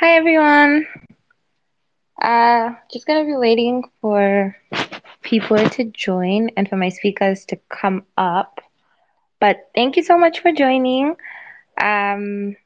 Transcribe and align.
Hi 0.00 0.16
everyone. 0.16 0.86
Uh, 2.20 2.70
just 2.92 3.06
gonna 3.06 3.24
be 3.24 3.34
waiting 3.36 3.84
for 4.00 4.56
people 5.22 5.58
to 5.70 5.84
join 5.84 6.50
and 6.56 6.68
for 6.68 6.76
my 6.76 6.88
speakers 6.88 7.44
to 7.46 7.56
come 7.68 8.04
up. 8.16 8.60
But 9.40 9.68
thank 9.74 9.96
you 9.96 10.02
so 10.02 10.18
much 10.18 10.40
for 10.40 10.52
joining. 10.52 11.16
Um, 11.80 12.56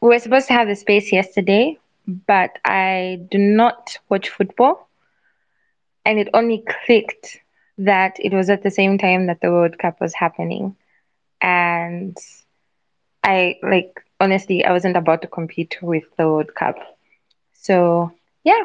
we 0.00 0.08
were 0.08 0.18
supposed 0.18 0.48
to 0.48 0.54
have 0.54 0.68
the 0.68 0.76
space 0.76 1.12
yesterday, 1.12 1.78
but 2.06 2.58
I 2.64 3.20
do 3.30 3.38
not 3.38 3.98
watch 4.08 4.28
football, 4.30 4.88
and 6.04 6.18
it 6.18 6.28
only 6.34 6.64
clicked 6.86 7.38
that 7.78 8.16
it 8.18 8.32
was 8.32 8.50
at 8.50 8.62
the 8.62 8.70
same 8.70 8.98
time 8.98 9.26
that 9.26 9.40
the 9.40 9.50
World 9.50 9.78
Cup 9.78 10.00
was 10.00 10.14
happening, 10.14 10.76
and 11.40 12.16
I 13.24 13.58
like 13.62 14.04
honestly 14.20 14.64
I 14.64 14.72
wasn't 14.72 14.96
about 14.96 15.22
to 15.22 15.28
compete 15.28 15.78
with 15.82 16.04
the 16.16 16.28
World 16.28 16.54
Cup. 16.54 16.76
So 17.54 18.12
yeah, 18.44 18.64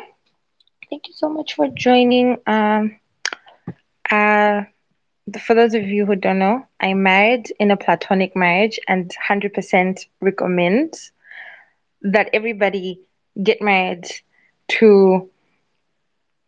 thank 0.89 1.07
you 1.07 1.13
so 1.15 1.29
much 1.29 1.55
for 1.55 1.67
joining. 1.69 2.37
Um, 2.45 2.99
uh, 4.11 4.63
for 5.45 5.53
those 5.55 5.73
of 5.73 5.83
you 5.83 6.05
who 6.05 6.15
don't 6.15 6.39
know, 6.39 6.65
I'm 6.79 7.03
married 7.03 7.53
in 7.59 7.71
a 7.71 7.77
platonic 7.77 8.35
marriage 8.35 8.79
and 8.87 9.11
100% 9.29 10.05
recommend 10.21 10.93
that 12.01 12.29
everybody 12.33 12.99
get 13.41 13.61
married 13.61 14.07
to 14.69 15.29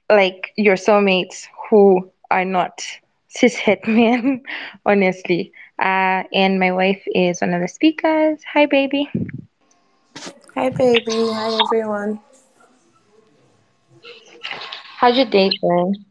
like 0.09 0.53
your 0.58 0.75
soulmates 0.75 1.48
who 1.70 2.12
are 2.30 2.46
not 2.46 2.84
cishet 3.30 3.88
men, 3.88 4.44
honestly. 4.86 5.53
Uh, 5.82 6.24
and 6.32 6.60
my 6.60 6.72
wife 6.72 7.02
is 7.08 7.42
one 7.42 7.56
of 7.56 7.62
the 7.62 7.68
speakers. 7.68 8.40
Hi, 8.54 8.68
baby. 8.68 9.10
Hi, 10.54 10.70
baby. 10.70 11.02
Hi, 11.08 11.60
everyone. 11.66 12.20
How's 14.98 15.18
your 15.18 15.26
day 15.26 15.50
going? 15.59 16.06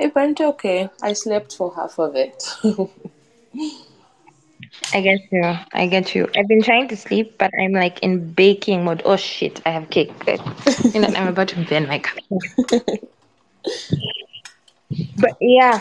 It 0.00 0.12
went 0.16 0.40
okay. 0.40 0.90
I 1.00 1.12
slept 1.12 1.54
for 1.54 1.72
half 1.76 2.00
of 2.00 2.16
it. 2.16 2.42
I 4.92 5.00
get 5.00 5.20
you. 5.30 5.44
I 5.72 5.86
get 5.86 6.16
you. 6.16 6.28
I've 6.36 6.48
been 6.48 6.62
trying 6.62 6.88
to 6.88 6.96
sleep, 6.96 7.38
but 7.38 7.52
I'm 7.60 7.72
like 7.72 8.00
in 8.00 8.32
baking 8.32 8.84
mode. 8.84 9.02
Oh 9.04 9.14
shit, 9.14 9.62
I 9.64 9.70
have 9.70 9.90
cake. 9.90 10.12
You 10.92 11.00
know, 11.02 11.08
I'm 11.14 11.28
about 11.28 11.48
to 11.48 11.64
burn 11.66 11.86
my 11.86 12.00
cup. 12.00 12.18
But 15.18 15.36
yeah. 15.40 15.78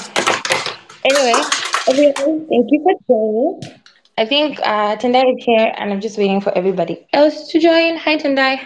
Anyway, 1.03 1.41
everyone, 1.89 2.47
thank 2.47 2.67
you 2.72 2.83
for 2.83 2.94
joining. 3.07 3.77
I 4.17 4.25
think 4.25 4.59
uh, 4.61 4.95
Tendai 4.97 5.23
is 5.35 5.44
here, 5.44 5.73
and 5.77 5.91
I'm 5.91 6.01
just 6.01 6.17
waiting 6.17 6.41
for 6.41 6.55
everybody 6.57 7.07
else 7.13 7.47
to 7.50 7.59
join. 7.59 7.97
Hi, 7.97 8.17
Tendai. 8.17 8.59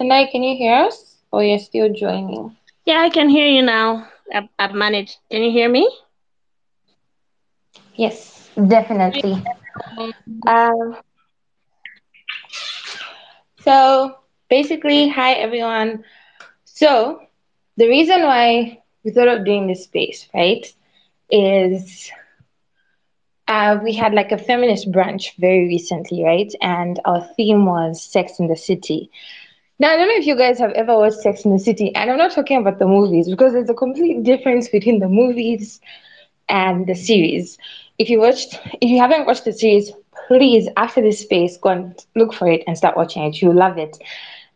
Tendai, 0.00 0.30
can 0.30 0.42
you 0.42 0.56
hear 0.56 0.74
us? 0.74 1.16
Or 1.32 1.42
you're 1.44 1.58
still 1.58 1.92
joining? 1.92 2.56
Yeah, 2.86 3.00
I 3.00 3.10
can 3.10 3.28
hear 3.28 3.46
you 3.46 3.62
now. 3.62 4.08
I've, 4.32 4.48
I've 4.58 4.74
managed. 4.74 5.18
Can 5.30 5.42
you 5.42 5.50
hear 5.50 5.68
me? 5.68 5.88
Yes, 7.96 8.48
definitely. 8.68 9.42
Um, 10.46 10.96
so 13.60 14.16
basically, 14.48 15.08
hi 15.08 15.32
everyone. 15.34 16.04
So 16.64 17.20
the 17.76 17.88
reason 17.88 18.22
why 18.22 18.82
we 19.04 19.10
thought 19.10 19.28
of 19.28 19.44
doing 19.44 19.66
this 19.66 19.84
space, 19.84 20.28
right, 20.34 20.66
is 21.30 22.10
uh, 23.48 23.78
we 23.82 23.94
had 23.94 24.14
like 24.14 24.32
a 24.32 24.38
feminist 24.38 24.90
brunch 24.90 25.36
very 25.38 25.66
recently, 25.66 26.22
right? 26.24 26.52
And 26.60 27.00
our 27.04 27.22
theme 27.36 27.66
was 27.66 28.02
Sex 28.02 28.38
in 28.38 28.48
the 28.48 28.56
City. 28.56 29.10
Now, 29.78 29.90
I 29.92 29.96
don't 29.96 30.08
know 30.08 30.16
if 30.16 30.26
you 30.26 30.36
guys 30.36 30.58
have 30.58 30.72
ever 30.72 30.96
watched 30.96 31.20
Sex 31.20 31.44
in 31.44 31.52
the 31.52 31.58
City, 31.58 31.94
and 31.94 32.10
I'm 32.10 32.18
not 32.18 32.32
talking 32.32 32.58
about 32.58 32.78
the 32.78 32.86
movies 32.86 33.28
because 33.28 33.52
there's 33.52 33.70
a 33.70 33.74
complete 33.74 34.22
difference 34.22 34.68
between 34.68 35.00
the 35.00 35.08
movies 35.08 35.80
and 36.48 36.86
the 36.86 36.94
series. 36.94 37.58
If 37.98 38.08
you 38.10 38.20
watched, 38.20 38.58
if 38.80 38.90
you 38.90 38.98
haven't 38.98 39.26
watched 39.26 39.44
the 39.44 39.52
series, 39.52 39.92
please 40.28 40.68
after 40.76 41.00
this 41.00 41.20
space 41.20 41.56
go 41.56 41.70
and 41.70 42.06
look 42.14 42.32
for 42.32 42.48
it 42.48 42.62
and 42.66 42.76
start 42.76 42.96
watching 42.96 43.24
it. 43.24 43.40
You'll 43.40 43.54
love 43.54 43.78
it. 43.78 43.96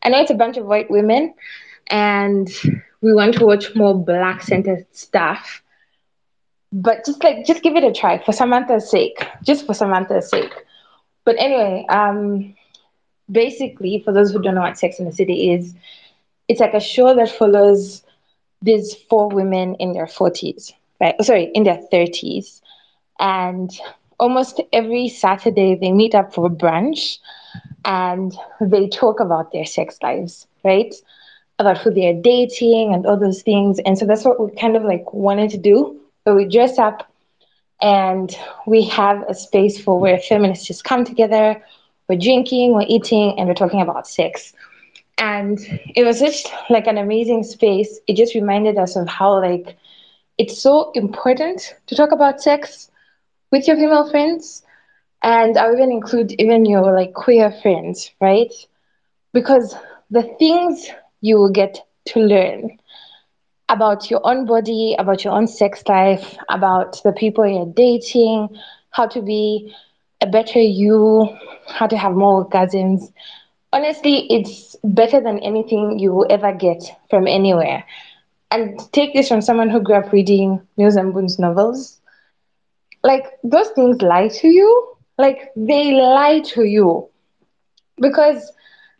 I 0.02 0.08
know 0.08 0.20
it's 0.20 0.30
a 0.30 0.34
bunch 0.34 0.56
of 0.56 0.66
white 0.66 0.90
women, 0.90 1.34
and 1.88 2.48
we 3.00 3.12
want 3.12 3.34
to 3.36 3.46
watch 3.46 3.74
more 3.74 3.94
black 3.94 4.42
centered 4.42 4.86
stuff. 4.92 5.62
But 6.72 7.04
just 7.04 7.22
like 7.22 7.44
just 7.46 7.62
give 7.62 7.76
it 7.76 7.84
a 7.84 7.92
try 7.92 8.18
for 8.24 8.32
Samantha's 8.32 8.90
sake, 8.90 9.26
just 9.42 9.66
for 9.66 9.74
Samantha's 9.74 10.28
sake. 10.30 10.52
But 11.24 11.36
anyway, 11.38 11.86
um, 11.88 12.54
basically, 13.30 14.02
for 14.04 14.12
those 14.12 14.32
who 14.32 14.42
don't 14.42 14.54
know 14.54 14.62
what 14.62 14.78
Sex 14.78 14.98
in 14.98 15.06
the 15.06 15.12
City 15.12 15.52
is, 15.52 15.74
it's 16.48 16.60
like 16.60 16.74
a 16.74 16.80
show 16.80 17.14
that 17.14 17.30
follows 17.30 18.02
these 18.62 18.94
four 18.94 19.28
women 19.28 19.74
in 19.76 19.92
their 19.92 20.06
40s, 20.06 20.72
right? 21.00 21.14
Oh, 21.18 21.22
sorry, 21.22 21.50
in 21.54 21.64
their 21.64 21.80
30s. 21.92 22.62
And 23.18 23.70
almost 24.18 24.60
every 24.72 25.08
Saturday 25.08 25.74
they 25.74 25.92
meet 25.92 26.14
up 26.14 26.34
for 26.34 26.48
brunch 26.50 27.18
and 27.84 28.32
they 28.60 28.88
talk 28.88 29.20
about 29.20 29.52
their 29.52 29.64
sex 29.64 29.98
lives, 30.02 30.46
right? 30.64 30.94
About 31.58 31.78
who 31.78 31.90
they're 31.90 32.20
dating 32.20 32.92
and 32.94 33.06
all 33.06 33.16
those 33.18 33.42
things. 33.42 33.78
And 33.80 33.98
so 33.98 34.06
that's 34.06 34.24
what 34.24 34.40
we 34.40 34.54
kind 34.56 34.76
of 34.76 34.82
like 34.84 35.12
wanted 35.12 35.50
to 35.50 35.58
do. 35.58 36.00
But 36.24 36.36
we 36.36 36.44
dress 36.46 36.78
up 36.78 37.10
and 37.80 38.34
we 38.66 38.82
have 38.88 39.24
a 39.28 39.34
space 39.34 39.80
for 39.80 39.98
where 39.98 40.18
feminists 40.18 40.66
just 40.66 40.84
come 40.84 41.04
together. 41.04 41.62
We're 42.08 42.18
drinking, 42.18 42.74
we're 42.74 42.86
eating, 42.88 43.38
and 43.38 43.48
we're 43.48 43.54
talking 43.54 43.80
about 43.80 44.06
sex 44.06 44.52
and 45.18 45.58
it 45.94 46.04
was 46.04 46.18
just 46.18 46.50
like 46.70 46.86
an 46.86 46.98
amazing 46.98 47.42
space 47.44 48.00
it 48.08 48.16
just 48.16 48.34
reminded 48.34 48.76
us 48.78 48.96
of 48.96 49.06
how 49.08 49.38
like 49.40 49.76
it's 50.38 50.60
so 50.60 50.90
important 50.92 51.74
to 51.86 51.94
talk 51.94 52.10
about 52.12 52.40
sex 52.40 52.90
with 53.50 53.66
your 53.66 53.76
female 53.76 54.08
friends 54.10 54.62
and 55.22 55.56
i 55.58 55.70
even 55.72 55.90
include 55.90 56.32
even 56.38 56.64
your 56.64 56.94
like 56.94 57.12
queer 57.14 57.50
friends 57.62 58.10
right 58.20 58.52
because 59.32 59.74
the 60.10 60.22
things 60.38 60.88
you 61.20 61.36
will 61.38 61.50
get 61.50 61.78
to 62.06 62.20
learn 62.20 62.70
about 63.68 64.10
your 64.10 64.20
own 64.24 64.46
body 64.46 64.96
about 64.98 65.24
your 65.24 65.32
own 65.32 65.46
sex 65.46 65.82
life 65.88 66.36
about 66.48 67.00
the 67.04 67.12
people 67.12 67.46
you're 67.46 67.72
dating 67.74 68.48
how 68.90 69.06
to 69.06 69.22
be 69.22 69.72
a 70.20 70.26
better 70.26 70.60
you 70.60 71.28
how 71.66 71.86
to 71.86 71.96
have 71.96 72.12
more 72.12 72.44
orgasms 72.46 73.12
honestly, 73.72 74.26
it's 74.30 74.76
better 74.84 75.20
than 75.20 75.38
anything 75.40 75.98
you 75.98 76.12
will 76.12 76.26
ever 76.30 76.52
get 76.52 76.82
from 77.08 77.26
anywhere. 77.26 77.84
And 78.50 78.78
take 78.92 79.14
this 79.14 79.28
from 79.28 79.40
someone 79.40 79.70
who 79.70 79.80
grew 79.80 79.96
up 79.96 80.12
reading 80.12 80.60
Mills 80.76 80.96
and 80.96 81.12
Boon's 81.12 81.38
novels. 81.38 82.00
Like, 83.02 83.24
those 83.42 83.68
things 83.70 84.02
lie 84.02 84.28
to 84.28 84.48
you. 84.48 84.96
Like, 85.18 85.52
they 85.56 85.92
lie 85.92 86.40
to 86.54 86.64
you. 86.64 87.08
Because 87.98 88.52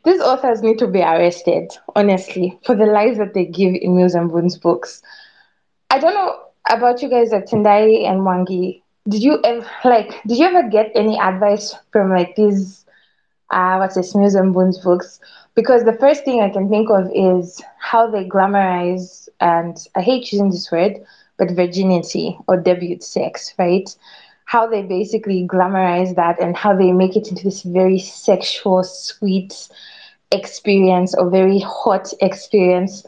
these 0.04 0.20
authors 0.20 0.62
need 0.62 0.78
to 0.78 0.86
be 0.86 1.00
arrested, 1.00 1.72
honestly, 1.94 2.58
for 2.64 2.74
the 2.74 2.86
lies 2.86 3.18
that 3.18 3.34
they 3.34 3.44
give 3.46 3.74
in 3.74 3.96
Mills 3.96 4.14
and 4.14 4.30
Boon's 4.30 4.56
books. 4.58 5.02
I 5.90 5.98
don't 5.98 6.14
know 6.14 6.36
about 6.70 7.02
you 7.02 7.08
guys 7.08 7.32
at 7.32 7.48
Tendai 7.48 8.04
and 8.06 8.20
Mwangi. 8.20 8.82
Did 9.08 9.22
you 9.22 9.40
ever, 9.44 9.66
like, 9.84 10.22
did 10.26 10.38
you 10.38 10.46
ever 10.46 10.68
get 10.68 10.92
any 10.94 11.18
advice 11.18 11.74
from, 11.92 12.10
like, 12.10 12.34
these 12.36 12.84
uh, 13.50 13.76
what's 13.76 13.94
this, 13.94 14.14
Mills 14.14 14.34
and 14.34 14.52
Boon's 14.54 14.78
books, 14.78 15.20
because 15.54 15.84
the 15.84 15.92
first 15.92 16.24
thing 16.24 16.40
I 16.40 16.48
can 16.50 16.68
think 16.68 16.88
of 16.90 17.10
is 17.14 17.60
how 17.78 18.10
they 18.10 18.24
glamorize, 18.24 19.28
and 19.40 19.76
I 19.94 20.00
hate 20.02 20.32
using 20.32 20.50
this 20.50 20.70
word, 20.70 21.04
but 21.36 21.50
virginity 21.50 22.38
or 22.46 22.56
debut 22.56 23.00
sex, 23.00 23.54
right? 23.58 23.88
How 24.50 24.67
they 24.67 24.82
basically 24.82 25.47
glamorize 25.47 26.17
that 26.17 26.41
and 26.41 26.56
how 26.56 26.76
they 26.76 26.93
make 26.93 27.17
it 27.17 27.29
into 27.31 27.44
this 27.44 27.62
very 27.62 27.99
sexual, 27.99 28.82
sweet 28.85 29.69
experience 30.32 31.14
or 31.14 31.31
very 31.31 31.61
hot 31.61 32.12
experience. 32.20 33.05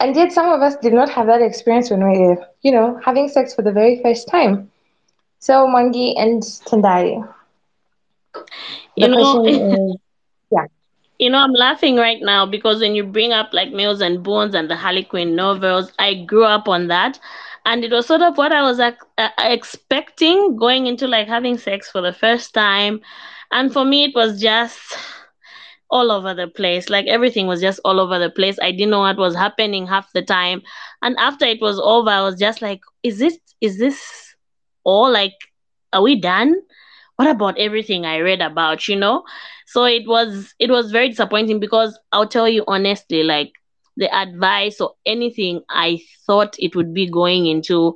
And 0.00 0.16
yet, 0.16 0.32
some 0.32 0.48
of 0.50 0.62
us 0.62 0.76
did 0.76 0.92
not 0.94 1.10
have 1.10 1.26
that 1.26 1.42
experience 1.42 1.90
when 1.90 2.04
we 2.08 2.18
were, 2.18 2.36
you 2.62 2.72
know, 2.72 3.00
having 3.04 3.28
sex 3.28 3.54
for 3.54 3.62
the 3.62 3.72
very 3.72 4.00
first 4.02 4.28
time. 4.28 4.70
So, 5.40 5.66
Mangi 5.66 6.14
and 6.18 6.42
Tendai, 6.42 7.22
You 8.96 9.08
know, 9.08 9.44
is, 9.46 9.60
yeah. 10.50 10.66
you 11.18 11.30
know, 11.30 11.38
I'm 11.38 11.52
laughing 11.52 11.96
right 11.96 12.18
now 12.20 12.46
because 12.46 12.80
when 12.80 12.94
you 12.94 13.04
bring 13.04 13.32
up 13.32 13.50
like 13.52 13.70
Mills 13.72 14.00
and 14.00 14.22
Boons 14.22 14.54
and 14.54 14.70
the 14.70 14.76
Harlequin 14.76 15.34
novels, 15.34 15.92
I 15.98 16.14
grew 16.14 16.44
up 16.44 16.68
on 16.68 16.88
that. 16.88 17.18
And 17.64 17.84
it 17.84 17.90
was 17.92 18.06
sort 18.06 18.22
of 18.22 18.36
what 18.38 18.52
I 18.52 18.62
was 18.62 18.80
uh, 18.80 18.92
expecting 19.38 20.56
going 20.56 20.86
into 20.86 21.06
like 21.06 21.28
having 21.28 21.58
sex 21.58 21.90
for 21.90 22.00
the 22.00 22.12
first 22.12 22.54
time. 22.54 23.00
And 23.52 23.72
for 23.72 23.84
me, 23.84 24.04
it 24.04 24.14
was 24.14 24.40
just 24.40 24.96
all 25.90 26.10
over 26.10 26.34
the 26.34 26.48
place. 26.48 26.88
Like 26.88 27.06
everything 27.06 27.46
was 27.46 27.60
just 27.60 27.80
all 27.84 28.00
over 28.00 28.18
the 28.18 28.30
place. 28.30 28.58
I 28.60 28.72
didn't 28.72 28.90
know 28.90 29.00
what 29.00 29.16
was 29.16 29.34
happening 29.34 29.86
half 29.86 30.12
the 30.12 30.22
time. 30.22 30.62
And 31.02 31.16
after 31.18 31.44
it 31.46 31.60
was 31.60 31.78
over, 31.80 32.10
I 32.10 32.22
was 32.22 32.36
just 32.36 32.62
like, 32.62 32.80
is 33.02 33.18
this, 33.18 33.38
is 33.60 33.78
this 33.78 34.34
all? 34.84 35.10
Like, 35.10 35.34
are 35.92 36.02
we 36.02 36.20
done? 36.20 36.54
What 37.16 37.28
about 37.28 37.58
everything 37.58 38.06
I 38.06 38.18
read 38.18 38.40
about, 38.40 38.86
you 38.88 38.96
know? 38.96 39.24
So 39.66 39.84
it 39.84 40.06
was 40.06 40.54
it 40.58 40.70
was 40.70 40.90
very 40.92 41.08
disappointing 41.10 41.60
because 41.60 41.98
I'll 42.12 42.28
tell 42.28 42.48
you 42.48 42.64
honestly, 42.66 43.22
like 43.22 43.52
the 43.98 44.14
advice 44.14 44.80
or 44.80 44.94
anything 45.04 45.60
I 45.68 46.00
thought 46.26 46.56
it 46.58 46.74
would 46.76 46.94
be 46.94 47.10
going 47.10 47.46
into 47.46 47.94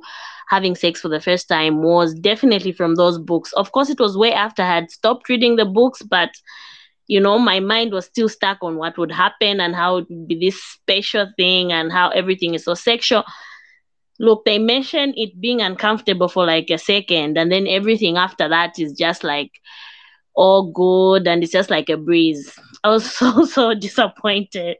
having 0.49 0.75
sex 0.75 1.01
for 1.01 1.09
the 1.09 1.21
first 1.21 1.47
time 1.47 1.81
was 1.81 2.13
definitely 2.13 2.73
from 2.73 2.95
those 2.95 3.17
books. 3.17 3.53
Of 3.53 3.71
course, 3.71 3.89
it 3.89 3.99
was 3.99 4.17
way 4.17 4.33
after 4.33 4.61
I 4.61 4.75
had 4.75 4.91
stopped 4.91 5.29
reading 5.29 5.55
the 5.55 5.65
books, 5.65 6.01
but 6.01 6.29
you 7.07 7.19
know, 7.19 7.37
my 7.37 7.59
mind 7.59 7.91
was 7.91 8.05
still 8.05 8.29
stuck 8.29 8.59
on 8.61 8.77
what 8.77 8.97
would 8.97 9.11
happen 9.11 9.59
and 9.59 9.75
how 9.75 9.97
it 9.97 10.05
would 10.09 10.27
be 10.27 10.39
this 10.39 10.61
special 10.61 11.27
thing 11.37 11.71
and 11.71 11.91
how 11.91 12.09
everything 12.09 12.53
is 12.53 12.63
so 12.63 12.73
sexual. 12.73 13.23
Look, 14.19 14.45
they 14.45 14.59
mentioned 14.59 15.15
it 15.17 15.39
being 15.39 15.61
uncomfortable 15.61 16.27
for 16.27 16.45
like 16.45 16.69
a 16.69 16.77
second, 16.77 17.37
and 17.37 17.51
then 17.51 17.67
everything 17.67 18.17
after 18.17 18.47
that 18.47 18.79
is 18.79 18.93
just 18.93 19.23
like 19.23 19.51
all 20.35 20.71
good 20.71 21.27
and 21.27 21.43
it's 21.43 21.51
just 21.51 21.69
like 21.69 21.89
a 21.89 21.97
breeze. 21.97 22.57
I 22.83 22.89
was 22.89 23.09
so, 23.17 23.45
so 23.45 23.73
disappointed. 23.73 24.77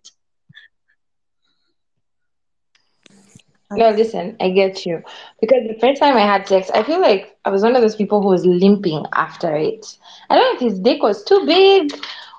No, 3.77 3.89
listen, 3.89 4.35
I 4.39 4.49
get 4.49 4.85
you. 4.85 5.03
Because 5.41 5.67
the 5.67 5.77
first 5.79 6.01
time 6.01 6.15
I 6.15 6.21
had 6.21 6.47
sex, 6.47 6.69
I 6.73 6.83
feel 6.83 7.01
like 7.01 7.35
I 7.45 7.49
was 7.49 7.63
one 7.63 7.75
of 7.75 7.81
those 7.81 7.95
people 7.95 8.21
who 8.21 8.29
was 8.29 8.45
limping 8.45 9.05
after 9.13 9.55
it. 9.55 9.97
I 10.29 10.35
don't 10.35 10.53
know 10.53 10.67
if 10.67 10.71
his 10.71 10.79
dick 10.79 11.01
was 11.01 11.23
too 11.23 11.45
big 11.45 11.93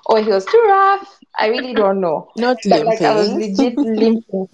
or 0.05 0.21
he 0.21 0.29
was 0.29 0.45
too 0.45 0.63
rough. 0.67 1.19
I 1.37 1.47
really 1.47 1.73
don't 1.73 1.99
know. 2.01 2.29
Not 2.37 2.57
But 2.69 2.85
like 2.85 3.01
I 3.01 3.13
was 3.15 3.31
legit 3.31 3.77
limping. 3.77 4.49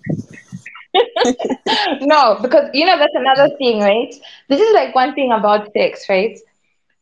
no, 2.01 2.37
because 2.41 2.69
you 2.73 2.85
know 2.85 2.97
that's 2.97 3.15
another 3.15 3.55
thing, 3.57 3.79
right? 3.79 4.13
This 4.49 4.59
is 4.59 4.73
like 4.73 4.93
one 4.93 5.13
thing 5.13 5.31
about 5.31 5.71
sex, 5.73 6.05
right? 6.09 6.37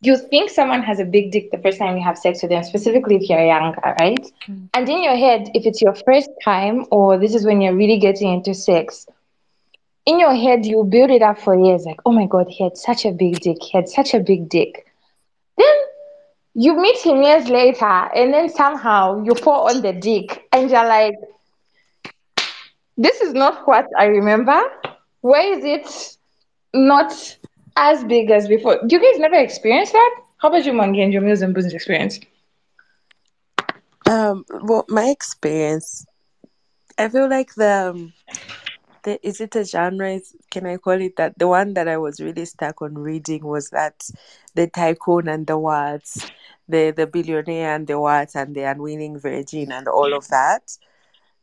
You 0.02 0.16
think 0.16 0.50
someone 0.50 0.82
has 0.84 1.00
a 1.00 1.06
big 1.06 1.32
dick 1.32 1.52
the 1.52 1.58
first 1.58 1.78
time 1.78 1.98
you 1.98 2.04
have 2.04 2.18
sex 2.18 2.42
with 2.42 2.52
them, 2.52 2.64
specifically 2.64 3.16
if 3.18 3.30
you're 3.30 3.46
younger, 3.46 3.82
right? 4.00 4.26
Mm. 4.48 4.70
And 4.74 4.88
in 4.88 5.04
your 5.04 5.16
head, 5.16 5.50
if 5.54 5.66
it's 5.66 5.82
your 5.82 5.94
first 5.94 6.30
time 6.44 6.86
or 6.92 7.18
this 7.18 7.36
is 7.36 7.46
when 7.46 7.60
you're 7.62 7.76
really 7.76 8.00
getting 8.00 8.34
into 8.34 8.54
sex, 8.54 9.06
in 10.06 10.20
your 10.20 10.34
head 10.34 10.66
you 10.66 10.84
build 10.84 11.12
it 11.12 11.22
up 11.22 11.40
for 11.40 11.58
years, 11.58 11.86
like, 11.86 12.00
oh 12.06 12.12
my 12.12 12.26
god, 12.26 12.48
he 12.50 12.64
had 12.64 12.78
such 12.78 13.06
a 13.06 13.12
big 13.12 13.40
dick, 13.40 13.58
he 13.62 13.78
had 13.78 13.88
such 13.88 14.14
a 14.14 14.20
big 14.20 14.50
dick. 14.50 14.86
Then 15.58 15.76
you 16.56 16.76
meet 16.80 16.98
him 17.00 17.22
years 17.22 17.48
later, 17.48 17.86
and 17.86 18.34
then 18.34 18.50
somehow 18.50 19.24
you 19.24 19.36
fall 19.36 19.70
on 19.70 19.82
the 19.82 19.94
dick, 19.94 20.48
and 20.52 20.70
you're 20.70 20.88
like, 20.88 21.16
this 22.98 23.22
is 23.22 23.34
not 23.34 23.68
what 23.68 23.86
I 23.98 24.06
remember. 24.06 24.62
Why 25.22 25.42
is 25.42 25.64
it 25.64 26.18
not 26.74 27.38
as 27.76 28.04
big 28.04 28.30
as 28.30 28.48
before? 28.48 28.80
Do 28.86 28.96
you 28.96 29.02
guys 29.02 29.20
never 29.20 29.36
experience 29.36 29.92
that? 29.92 30.16
How 30.38 30.50
about 30.50 30.66
you, 30.66 30.74
Mangi, 30.74 31.04
and 31.04 31.14
your 31.14 31.22
Mills 31.22 31.42
and 31.42 31.54
Boons 31.54 31.74
experience? 31.74 32.20
Um, 34.06 34.44
well, 34.64 34.86
my 34.90 35.10
experience, 35.10 36.06
I 36.98 37.10
feel 37.10 37.30
like 37.30 37.54
the, 37.56 37.92
um, 37.94 38.14
the 39.04 39.26
is 39.28 39.42
it 39.42 39.56
a 39.56 39.64
genre? 39.64 40.20
Can 40.52 40.66
I 40.66 40.78
call 40.78 41.02
it 41.02 41.16
that? 41.18 41.38
The 41.38 41.48
one 41.48 41.74
that 41.76 41.88
I 41.88 41.98
was 41.98 42.20
really 42.20 42.46
stuck 42.46 42.82
on 42.82 42.96
reading 42.98 43.46
was 43.46 43.70
that 43.70 44.10
the 44.56 44.68
tycoon 44.68 45.28
and 45.28 45.48
the 45.48 45.58
what, 45.58 46.04
the 46.68 46.92
the 46.92 47.08
billionaire 47.08 47.76
and 47.76 47.88
the 47.88 48.00
what, 48.00 48.36
and 48.36 48.56
the 48.56 48.64
unwilling 48.64 49.20
virgin 49.20 49.72
and 49.72 49.88
all 49.88 50.14
of 50.14 50.28
that. 50.30 50.78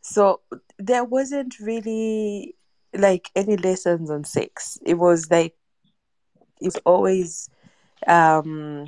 So 0.01 0.41
there 0.79 1.05
wasn't 1.05 1.59
really 1.61 2.55
like 2.95 3.31
any 3.35 3.57
lessons 3.57 4.11
on 4.11 4.25
sex. 4.25 4.79
It 4.85 4.95
was 4.95 5.31
like 5.31 5.55
it's 6.61 6.79
always 6.85 7.49
um 8.07 8.87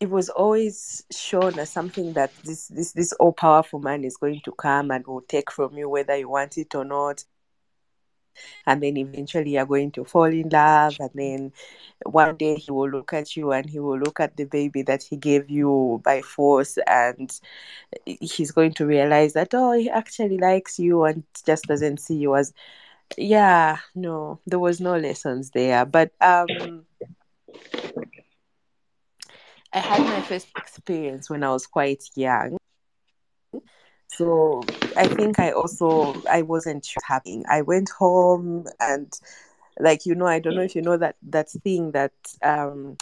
it 0.00 0.10
was 0.10 0.28
always 0.28 1.04
shown 1.10 1.58
as 1.58 1.70
something 1.70 2.12
that 2.14 2.32
this 2.44 2.68
this 2.68 2.92
this 2.92 3.12
all 3.14 3.32
powerful 3.32 3.80
man 3.80 4.04
is 4.04 4.16
going 4.16 4.40
to 4.44 4.52
come 4.52 4.90
and 4.90 5.06
will 5.06 5.22
take 5.22 5.50
from 5.50 5.76
you 5.76 5.88
whether 5.88 6.16
you 6.16 6.28
want 6.28 6.56
it 6.58 6.74
or 6.74 6.84
not. 6.84 7.24
And 8.66 8.82
then 8.82 8.96
eventually 8.96 9.52
you're 9.52 9.66
going 9.66 9.90
to 9.92 10.04
fall 10.04 10.24
in 10.24 10.48
love 10.50 10.96
and 11.00 11.10
then 11.14 11.52
one 12.04 12.36
day 12.36 12.54
he 12.56 12.70
will 12.70 12.88
look 12.88 13.12
at 13.12 13.36
you 13.36 13.52
and 13.52 13.68
he 13.68 13.80
will 13.80 13.98
look 13.98 14.20
at 14.20 14.36
the 14.36 14.44
baby 14.44 14.82
that 14.82 15.02
he 15.02 15.16
gave 15.16 15.50
you 15.50 16.00
by 16.04 16.20
force 16.22 16.78
and 16.86 17.40
he's 18.04 18.52
going 18.52 18.72
to 18.74 18.86
realize 18.86 19.32
that 19.32 19.54
oh 19.54 19.72
he 19.72 19.90
actually 19.90 20.38
likes 20.38 20.78
you 20.78 21.04
and 21.04 21.24
just 21.44 21.64
doesn't 21.66 21.98
see 21.98 22.14
you 22.16 22.36
as 22.36 22.52
yeah 23.16 23.78
no 23.94 24.38
there 24.46 24.58
was 24.60 24.80
no 24.80 24.96
lessons 24.96 25.50
there. 25.50 25.84
But 25.84 26.12
um 26.20 26.86
I 29.72 29.78
had 29.80 30.00
my 30.00 30.20
first 30.22 30.48
experience 30.56 31.28
when 31.28 31.42
I 31.44 31.50
was 31.50 31.66
quite 31.66 32.02
young. 32.14 32.56
So 34.08 34.62
I 34.96 35.06
think 35.06 35.38
I 35.38 35.52
also 35.52 36.20
I 36.28 36.42
wasn't 36.42 36.88
happening. 37.04 37.44
I 37.48 37.62
went 37.62 37.90
home 37.90 38.66
and 38.80 39.12
like 39.78 40.06
you 40.06 40.14
know, 40.14 40.26
I 40.26 40.38
don't 40.38 40.56
know 40.56 40.62
if 40.62 40.74
you 40.74 40.82
know 40.82 40.96
that 40.96 41.16
that 41.22 41.50
thing 41.50 41.92
that 41.92 42.12
um 42.42 42.96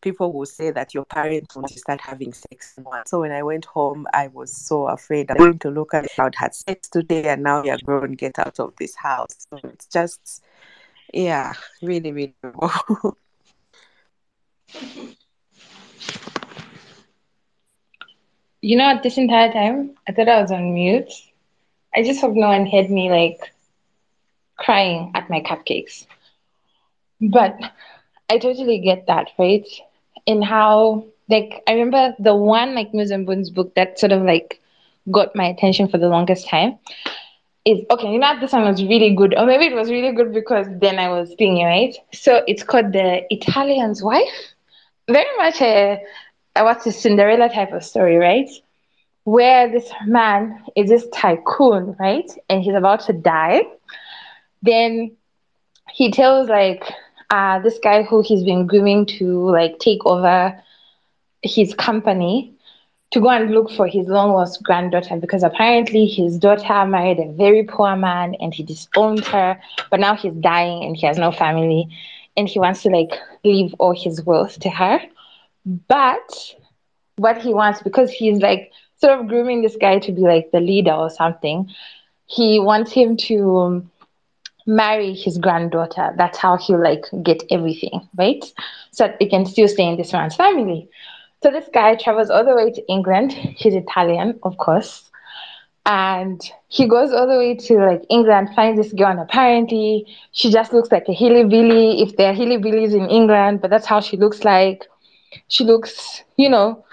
people 0.00 0.32
will 0.32 0.46
say 0.46 0.70
that 0.70 0.94
your 0.94 1.04
parents 1.04 1.54
want 1.54 1.68
to 1.68 1.78
start 1.78 2.00
having 2.00 2.32
sex. 2.32 2.78
So 3.06 3.20
when 3.20 3.32
I 3.32 3.42
went 3.42 3.64
home, 3.64 4.06
I 4.12 4.28
was 4.28 4.56
so 4.56 4.88
afraid 4.88 5.30
I'm 5.30 5.36
going 5.36 5.58
to 5.60 5.70
look 5.70 5.94
at 5.94 6.08
how 6.16 6.28
had 6.34 6.54
sex 6.54 6.88
today 6.88 7.28
and 7.28 7.42
now 7.42 7.62
you're 7.62 7.78
grown, 7.84 8.12
get 8.12 8.38
out 8.38 8.58
of 8.58 8.74
this 8.76 8.94
house. 8.96 9.46
So 9.50 9.60
it's 9.64 9.86
just 9.86 10.42
yeah, 11.12 11.52
really, 11.82 12.12
really 12.12 12.34
You 18.62 18.76
know, 18.76 18.98
this 19.02 19.18
entire 19.18 19.52
time, 19.52 19.96
I 20.08 20.12
thought 20.12 20.28
I 20.28 20.40
was 20.40 20.50
on 20.50 20.72
mute. 20.74 21.12
I 21.94 22.02
just 22.02 22.20
hope 22.20 22.34
no 22.34 22.48
one 22.48 22.66
heard 22.66 22.90
me 22.90 23.10
like 23.10 23.52
crying 24.56 25.10
at 25.14 25.28
my 25.30 25.40
cupcakes. 25.40 26.06
But 27.20 27.56
I 28.28 28.38
totally 28.38 28.78
get 28.78 29.06
that, 29.06 29.30
right? 29.38 29.66
In 30.26 30.42
how, 30.42 31.04
like, 31.28 31.62
I 31.66 31.72
remember 31.72 32.14
the 32.18 32.34
one 32.34 32.74
like 32.74 32.92
Mills 32.94 33.10
and 33.10 33.26
Boons 33.26 33.50
book 33.50 33.74
that 33.74 33.98
sort 33.98 34.12
of 34.12 34.22
like 34.22 34.60
got 35.10 35.34
my 35.34 35.44
attention 35.46 35.88
for 35.88 35.98
the 35.98 36.08
longest 36.08 36.48
time 36.48 36.78
is 37.64 37.80
okay. 37.90 38.12
You 38.12 38.18
know, 38.18 38.38
this 38.40 38.52
one 38.52 38.64
was 38.64 38.82
really 38.82 39.14
good, 39.14 39.34
or 39.36 39.46
maybe 39.46 39.66
it 39.66 39.74
was 39.74 39.90
really 39.90 40.12
good 40.12 40.32
because 40.32 40.66
then 40.80 40.98
I 40.98 41.08
was 41.08 41.28
thinking, 41.38 41.64
right? 41.64 41.94
So 42.12 42.42
it's 42.46 42.62
called 42.64 42.92
The 42.92 43.22
Italian's 43.30 44.02
Wife. 44.02 44.51
Very 45.08 45.36
much 45.36 45.60
a, 45.60 46.00
a 46.56 46.64
what's 46.64 46.86
a 46.86 46.92
Cinderella 46.92 47.48
type 47.48 47.72
of 47.72 47.84
story, 47.84 48.16
right? 48.16 48.48
Where 49.24 49.70
this 49.70 49.90
man 50.06 50.64
is 50.76 50.88
this 50.88 51.06
tycoon, 51.12 51.96
right? 51.98 52.30
And 52.48 52.62
he's 52.62 52.74
about 52.74 53.00
to 53.06 53.12
die. 53.12 53.62
Then 54.62 55.16
he 55.92 56.10
tells 56.10 56.48
like 56.48 56.84
uh, 57.30 57.60
this 57.60 57.78
guy 57.82 58.02
who 58.02 58.22
he's 58.22 58.44
been 58.44 58.66
grooming 58.66 59.06
to 59.06 59.50
like 59.50 59.78
take 59.78 60.04
over 60.06 60.60
his 61.42 61.74
company 61.74 62.54
to 63.10 63.20
go 63.20 63.28
and 63.28 63.50
look 63.50 63.70
for 63.70 63.86
his 63.86 64.06
long 64.08 64.32
lost 64.32 64.62
granddaughter 64.62 65.16
because 65.16 65.42
apparently 65.42 66.06
his 66.06 66.38
daughter 66.38 66.86
married 66.86 67.18
a 67.18 67.32
very 67.32 67.62
poor 67.62 67.94
man 67.96 68.34
and 68.40 68.54
he 68.54 68.62
disowned 68.62 69.24
her, 69.26 69.60
but 69.90 70.00
now 70.00 70.14
he's 70.16 70.32
dying 70.34 70.84
and 70.84 70.96
he 70.96 71.06
has 71.06 71.18
no 71.18 71.30
family 71.30 71.88
and 72.36 72.48
he 72.48 72.58
wants 72.58 72.82
to 72.82 72.90
like 72.90 73.12
leave 73.44 73.74
all 73.78 73.94
his 73.94 74.22
wealth 74.24 74.58
to 74.60 74.70
her. 74.70 75.00
But 75.64 76.54
what 77.16 77.38
he 77.38 77.54
wants, 77.54 77.82
because 77.82 78.10
he's 78.10 78.40
like 78.40 78.72
sort 78.96 79.18
of 79.18 79.28
grooming 79.28 79.62
this 79.62 79.76
guy 79.76 79.98
to 79.98 80.12
be 80.12 80.22
like 80.22 80.50
the 80.50 80.60
leader 80.60 80.92
or 80.92 81.10
something, 81.10 81.70
he 82.26 82.58
wants 82.58 82.92
him 82.92 83.16
to 83.16 83.86
marry 84.66 85.12
his 85.12 85.38
granddaughter. 85.38 86.14
That's 86.16 86.38
how 86.38 86.56
he'll 86.56 86.82
like 86.82 87.04
get 87.22 87.42
everything, 87.50 88.08
right? 88.16 88.44
So 88.92 89.06
that 89.06 89.16
it 89.20 89.30
can 89.30 89.44
still 89.46 89.68
stay 89.68 89.84
in 89.86 89.96
this 89.96 90.12
man's 90.12 90.36
family. 90.36 90.88
So 91.42 91.50
this 91.50 91.68
guy 91.72 91.96
travels 91.96 92.30
all 92.30 92.44
the 92.44 92.54
way 92.54 92.70
to 92.70 92.86
England. 92.88 93.32
He's 93.32 93.74
Italian, 93.74 94.38
of 94.42 94.56
course. 94.56 95.10
And 95.84 96.40
he 96.68 96.86
goes 96.86 97.12
all 97.12 97.26
the 97.26 97.36
way 97.36 97.56
to 97.56 97.74
like 97.78 98.04
England, 98.08 98.50
finds 98.54 98.80
this 98.80 98.92
girl, 98.92 99.10
and 99.10 99.20
apparently 99.20 100.06
she 100.30 100.50
just 100.52 100.72
looks 100.72 100.92
like 100.92 101.08
a 101.08 101.12
hillbilly. 101.12 102.02
If 102.02 102.16
there 102.16 102.30
are 102.30 102.34
hillbillies 102.34 102.94
in 102.94 103.10
England, 103.10 103.60
but 103.60 103.70
that's 103.70 103.86
how 103.86 104.00
she 104.00 104.16
looks 104.16 104.44
like. 104.44 104.86
She 105.48 105.64
looks, 105.64 106.22
you 106.36 106.48
know, 106.48 106.84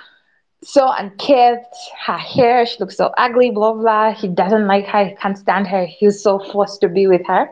so 0.64 0.92
unkempt. 0.92 1.76
Her 2.04 2.18
hair, 2.18 2.66
she 2.66 2.80
looks 2.80 2.98
so 2.98 3.12
ugly, 3.16 3.52
blah 3.52 3.74
blah. 3.74 4.14
He 4.14 4.28
doesn't 4.28 4.66
like 4.66 4.88
her, 4.88 5.06
he 5.06 5.16
can't 5.16 5.38
stand 5.38 5.68
her. 5.68 5.86
He's 5.86 6.24
so 6.24 6.40
forced 6.40 6.82
to 6.82 6.90
be 6.90 7.06
with 7.06 7.26
her. 7.28 7.50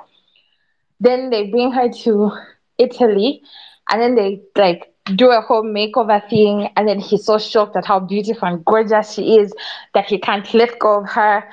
Then 1.00 1.29
they 1.29 1.51
bring 1.51 1.72
her 1.72 1.88
to 2.03 2.32
Italy, 2.79 3.44
and 3.91 4.01
then 4.01 4.15
they 4.15 4.41
like 4.56 4.91
do 5.16 5.32
a 5.32 5.42
whole 5.42 5.64
makeover 5.64 6.28
thing. 6.30 6.70
And 6.76 6.88
then 6.88 7.00
he's 7.00 7.26
so 7.26 7.38
shocked 7.38 7.76
at 7.76 7.86
how 7.86 8.00
beautiful 8.00 8.48
and 8.48 8.66
gorgeous 8.66 9.14
she 9.14 9.38
is 9.38 9.54
that 9.94 10.06
he 10.06 10.18
can't 10.20 10.52
let 10.54 10.78
go 10.80 11.00
of 11.02 11.10
her. 11.10 11.44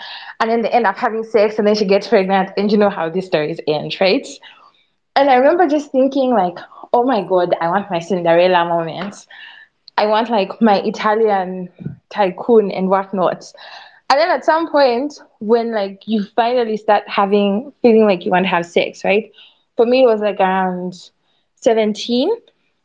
And 0.40 0.50
then 0.50 0.62
they 0.62 0.70
end 0.70 0.86
up 0.86 0.96
having 0.96 1.24
sex, 1.24 1.58
and 1.58 1.66
then 1.66 1.74
she 1.74 1.84
gets 1.84 2.08
pregnant. 2.08 2.50
And 2.56 2.70
you 2.70 2.78
know 2.78 2.90
how 2.90 3.08
these 3.08 3.26
stories 3.26 3.60
end, 3.66 3.96
right? 4.00 4.26
And 5.16 5.30
I 5.30 5.36
remember 5.36 5.68
just 5.68 5.92
thinking, 5.92 6.30
like, 6.30 6.58
oh 6.92 7.04
my 7.04 7.22
god, 7.22 7.54
I 7.60 7.68
want 7.68 7.90
my 7.90 7.98
Cinderella 7.98 8.68
moment. 8.68 9.26
I 9.96 10.06
want 10.06 10.28
like 10.30 10.60
my 10.60 10.80
Italian 10.80 11.68
tycoon 12.10 12.70
and 12.70 12.88
whatnot. 12.88 13.52
And 14.10 14.20
then 14.20 14.30
at 14.30 14.44
some 14.44 14.70
point, 14.70 15.20
when 15.38 15.72
like 15.72 16.02
you 16.06 16.24
finally 16.36 16.76
start 16.76 17.04
having 17.08 17.72
feeling 17.82 18.04
like 18.04 18.24
you 18.24 18.30
want 18.30 18.44
to 18.44 18.48
have 18.48 18.66
sex, 18.66 19.04
right? 19.04 19.30
For 19.76 19.86
me, 19.86 20.02
it 20.02 20.06
was 20.06 20.20
like 20.20 20.40
around 20.40 21.10
17. 21.56 22.30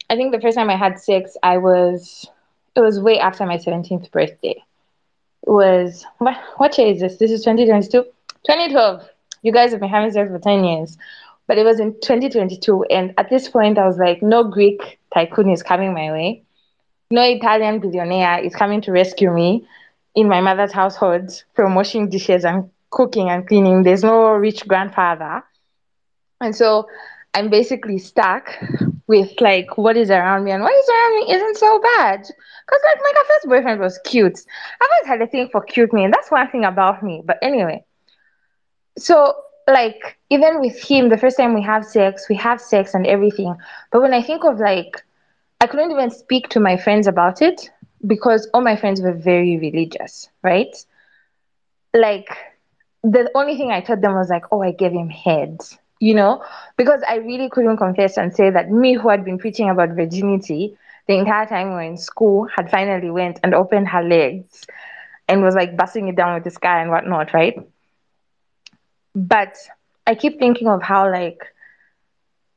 I 0.10 0.16
think 0.16 0.32
the 0.32 0.42
first 0.42 0.58
time 0.58 0.70
I 0.70 0.75
had 0.75 1.00
sex, 1.00 1.38
I 1.44 1.58
was 1.58 2.28
it 2.75 2.82
was 2.82 3.00
way 3.00 3.20
after 3.20 3.46
my 3.46 3.58
17th 3.58 4.12
birthday. 4.12 4.63
It 5.44 5.50
was 5.50 6.06
what 6.18 6.38
what 6.58 6.78
year 6.78 6.88
is 6.88 7.00
this? 7.00 7.18
This 7.18 7.32
is 7.32 7.42
2022? 7.42 8.04
2012. 8.04 9.10
You 9.42 9.51
guys 9.51 9.72
have 9.72 9.80
been 9.80 9.89
having 9.89 10.12
sex 10.12 10.30
for 10.30 10.39
10 10.39 10.63
years. 10.63 10.98
But 11.48 11.58
it 11.58 11.63
was 11.63 11.80
in 11.80 11.94
2022. 11.94 12.86
And 12.92 13.13
at 13.18 13.30
this 13.30 13.50
point 13.50 13.78
I 13.78 13.88
was 13.88 13.98
like, 13.98 14.22
no 14.22 14.44
Greek 14.44 15.00
tycoon 15.13 15.50
is 15.50 15.63
coming 15.63 15.94
my 15.94 16.12
way. 16.12 16.44
No 17.12 17.24
Italian 17.24 17.80
billionaire 17.80 18.39
is 18.39 18.56
coming 18.56 18.82
to 18.82 18.92
rescue 18.92 19.32
me 19.32 19.68
in 20.13 20.28
my 20.28 20.42
mother's 20.42 20.72
household 20.72 21.44
from 21.56 21.75
washing 21.75 22.10
dishes 22.10 22.46
and 22.46 22.70
cooking 22.92 23.30
and 23.30 23.48
cleaning. 23.48 23.84
There's 23.84 24.04
no 24.04 24.34
rich 24.34 24.68
grandfather. 24.68 25.44
And 26.42 26.56
so 26.56 26.88
I'm 27.33 27.50
basically 27.50 27.98
stuck 28.00 28.57
with 29.07 29.39
like 29.41 29.77
what 29.77 29.98
is 29.98 30.09
around 30.09 30.43
me 30.43 30.51
and 30.51 30.63
what 30.63 30.74
is 30.74 30.89
around 30.89 31.15
me 31.15 31.33
isn't 31.36 31.57
so 31.57 31.79
bad. 31.79 32.21
Because 32.21 32.81
like 32.86 33.01
my 33.01 33.24
first 33.27 33.48
boyfriend 33.48 33.79
was 33.79 34.00
cute. 34.05 34.39
I've 34.81 34.89
always 34.91 35.07
had 35.07 35.21
a 35.21 35.27
thing 35.31 35.50
for 35.51 35.62
cute 35.62 35.93
men. 35.93 36.05
And 36.05 36.13
that's 36.13 36.31
one 36.31 36.50
thing 36.50 36.65
about 36.65 37.03
me. 37.03 37.21
But 37.25 37.38
anyway. 37.41 37.83
So 38.98 39.36
like 39.67 40.17
even 40.29 40.59
with 40.59 40.81
him, 40.81 41.09
the 41.09 41.17
first 41.17 41.38
time 41.38 41.53
we 41.53 41.62
have 41.63 41.86
sex, 41.86 42.27
we 42.29 42.36
have 42.36 42.59
sex 42.62 42.93
and 42.93 43.05
everything. 43.05 43.55
But 43.91 44.01
when 44.01 44.13
I 44.13 44.21
think 44.21 44.43
of 44.43 44.59
like 44.59 45.03
I 45.62 45.67
couldn't 45.67 45.91
even 45.91 46.09
speak 46.12 46.50
to 46.50 46.59
my 46.59 46.77
friends 46.77 47.07
about 47.07 47.41
it 47.41 47.69
because 48.05 48.50
all 48.53 48.62
my 48.62 48.75
friends 48.75 49.01
were 49.01 49.13
very 49.13 49.57
religious, 49.57 50.29
right? 50.43 50.75
Like 51.93 52.29
the 53.03 53.29
only 53.36 53.57
thing 53.57 53.71
I 53.71 53.81
told 53.81 54.01
them 54.01 54.13
was 54.15 54.29
like, 54.29 54.45
oh, 54.51 54.62
I 54.62 54.71
gave 54.71 54.91
him 54.91 55.09
head, 55.09 55.59
you 56.00 56.15
know, 56.15 56.44
because 56.77 57.01
I 57.08 57.15
really 57.18 57.50
couldn't 57.50 57.77
confess 57.77 58.18
and 58.18 58.34
say 58.34 58.50
that 58.50 58.72
me 58.72 58.94
who 58.96 59.10
had 59.10 59.24
been 59.25 59.38
preaching 59.38 59.70
about 59.70 59.89
virginity 59.89 60.77
the 61.08 61.15
entire 61.18 61.46
time 61.46 61.70
we 61.70 61.74
were 61.75 61.82
in 61.82 61.98
school 61.98 62.48
had 62.56 62.70
finally 62.70 63.10
went 63.10 63.39
and 63.44 63.53
opened 63.53 63.88
her 63.89 64.03
legs 64.03 64.65
and 65.27 65.41
was 65.44 65.56
like 65.56 65.75
busting 65.77 66.08
it 66.08 66.15
down 66.15 66.36
with 66.36 66.44
this 66.44 66.58
guy 66.58 66.82
and 66.82 66.89
whatnot, 66.91 67.34
right? 67.34 67.56
But 69.15 69.58
I 70.06 70.15
keep 70.15 70.39
thinking 70.39 70.68
of 70.68 70.82
how 70.84 71.12
like 71.12 71.53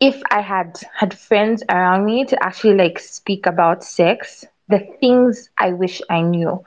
if 0.00 0.20
I 0.30 0.40
had 0.40 0.80
had 0.94 1.14
friends 1.16 1.62
around 1.68 2.04
me 2.04 2.24
to 2.26 2.42
actually 2.42 2.74
like 2.74 2.98
speak 2.98 3.46
about 3.46 3.84
sex, 3.84 4.44
the 4.68 4.80
things 5.00 5.50
I 5.58 5.72
wish 5.72 6.00
I 6.10 6.20
knew. 6.22 6.62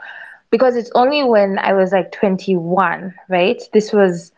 Because 0.51 0.75
it's 0.75 0.91
only 0.95 1.23
when 1.23 1.57
I 1.59 1.73
was 1.73 1.91
like 1.91 2.11
21, 2.11 3.13
right? 3.29 3.61
This 3.73 3.91
was 3.93 4.31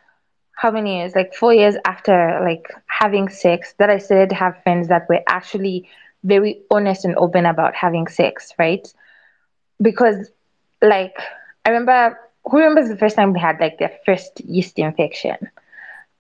how 0.58 0.72
many 0.72 1.00
years? 1.00 1.16
Like 1.16 1.36
four 1.36 1.54
years 1.54 1.76
after 1.86 2.42
like 2.44 2.68
having 2.88 3.30
sex 3.30 3.76
that 3.78 3.90
I 3.92 4.00
started 4.00 4.30
to 4.30 4.36
have 4.36 4.62
friends 4.64 4.88
that 4.90 5.08
were 5.08 5.22
actually 5.30 5.88
very 6.24 6.62
honest 6.72 7.06
and 7.06 7.16
open 7.16 7.46
about 7.46 7.76
having 7.76 8.08
sex, 8.08 8.52
right? 8.58 8.92
Because 9.82 10.32
like 10.82 11.16
I 11.64 11.70
remember 11.70 12.18
who 12.50 12.58
remembers 12.58 12.90
the 12.90 12.98
first 12.98 13.16
time 13.16 13.34
we 13.34 13.40
had 13.40 13.60
like 13.60 13.78
their 13.78 13.94
first 14.06 14.42
yeast 14.42 14.80
infection? 14.80 15.38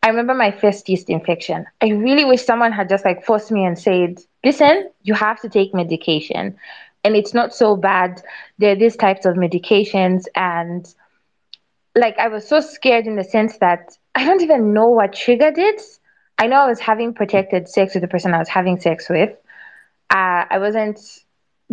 I 0.03 0.10
remember 0.10 0.36
my 0.36 0.51
first 0.51 0.88
yeast 0.88 1.10
infection. 1.10 1.65
I 1.82 1.89
really 1.89 2.24
wish 2.24 2.44
someone 2.46 2.72
had 2.72 2.89
just 2.89 3.06
like 3.06 3.25
forced 3.25 3.51
me 3.51 3.65
and 3.65 3.77
said, 3.77 4.20
listen, 4.46 4.89
you 5.01 5.15
have 5.15 5.41
to 5.41 5.50
take 5.50 5.74
medication. 5.74 6.58
And 7.03 7.15
it's 7.15 7.34
not 7.34 7.56
so 7.56 7.75
bad. 7.75 8.22
There 8.60 8.74
are 8.74 8.75
these 8.75 8.96
types 8.96 9.25
of 9.25 9.36
medications. 9.36 10.25
And 10.36 10.86
like 11.96 12.20
I 12.20 12.27
was 12.27 12.48
so 12.48 12.60
scared 12.60 13.08
in 13.08 13.15
the 13.15 13.24
sense 13.24 13.58
that 13.58 13.98
I 14.17 14.25
don't 14.25 14.41
even 14.41 14.74
know 14.74 14.88
what 14.88 15.13
triggered 15.13 15.59
it. 15.59 15.79
I 16.39 16.47
know 16.47 16.55
I 16.55 16.67
was 16.67 16.79
having 16.79 17.13
protected 17.13 17.69
sex 17.69 17.93
with 17.93 18.01
the 18.01 18.07
person 18.07 18.33
I 18.33 18.39
was 18.39 18.50
having 18.50 18.79
sex 18.79 19.07
with. 19.09 19.29
Uh, 20.09 20.43
I 20.50 20.57
wasn't 20.57 21.00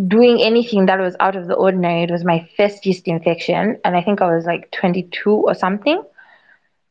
doing 0.07 0.39
anything 0.43 0.85
that 0.85 0.99
was 0.99 1.15
out 1.19 1.35
of 1.35 1.47
the 1.47 1.55
ordinary. 1.55 2.03
It 2.03 2.11
was 2.11 2.23
my 2.23 2.47
first 2.55 2.85
yeast 2.85 3.07
infection. 3.07 3.79
And 3.83 3.97
I 3.97 4.03
think 4.03 4.21
I 4.21 4.35
was 4.35 4.45
like 4.45 4.69
22 4.69 5.31
or 5.31 5.55
something. 5.55 6.03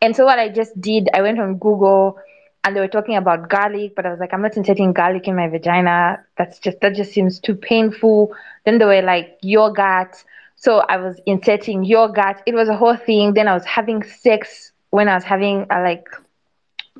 And 0.03 0.17
so 0.17 0.25
what 0.25 0.41
I 0.41 0.49
just 0.49 0.81
did, 0.81 1.09
I 1.15 1.23
went 1.23 1.39
on 1.39 1.59
Google 1.59 2.19
and 2.65 2.75
they 2.75 2.81
were 2.81 2.89
talking 2.89 3.15
about 3.17 3.49
garlic, 3.49 3.95
but 3.95 4.07
I 4.07 4.11
was 4.11 4.19
like, 4.19 4.35
I'm 4.35 4.43
not 4.43 4.57
inserting 4.57 4.93
garlic 4.93 5.29
in 5.29 5.37
my 5.37 5.47
vagina. 5.47 6.19
That's 6.37 6.59
just 6.59 6.81
that 6.81 6.97
just 6.97 7.13
seems 7.13 7.39
too 7.39 7.55
painful. 7.55 8.35
Then 8.65 8.79
they 8.79 8.87
were 8.87 9.03
like 9.03 9.39
yogurt. 9.41 10.17
So 10.57 10.79
I 10.79 10.97
was 10.97 11.21
inserting 11.27 11.85
yogurt. 11.85 12.43
It 12.45 12.57
was 12.57 12.69
a 12.69 12.77
whole 12.77 12.97
thing. 12.97 13.35
Then 13.35 13.47
I 13.47 13.55
was 13.55 13.65
having 13.65 14.03
sex 14.03 14.73
when 14.95 15.09
I 15.09 15.15
was 15.15 15.25
having 15.25 15.67
a, 15.71 15.81
like 15.83 16.07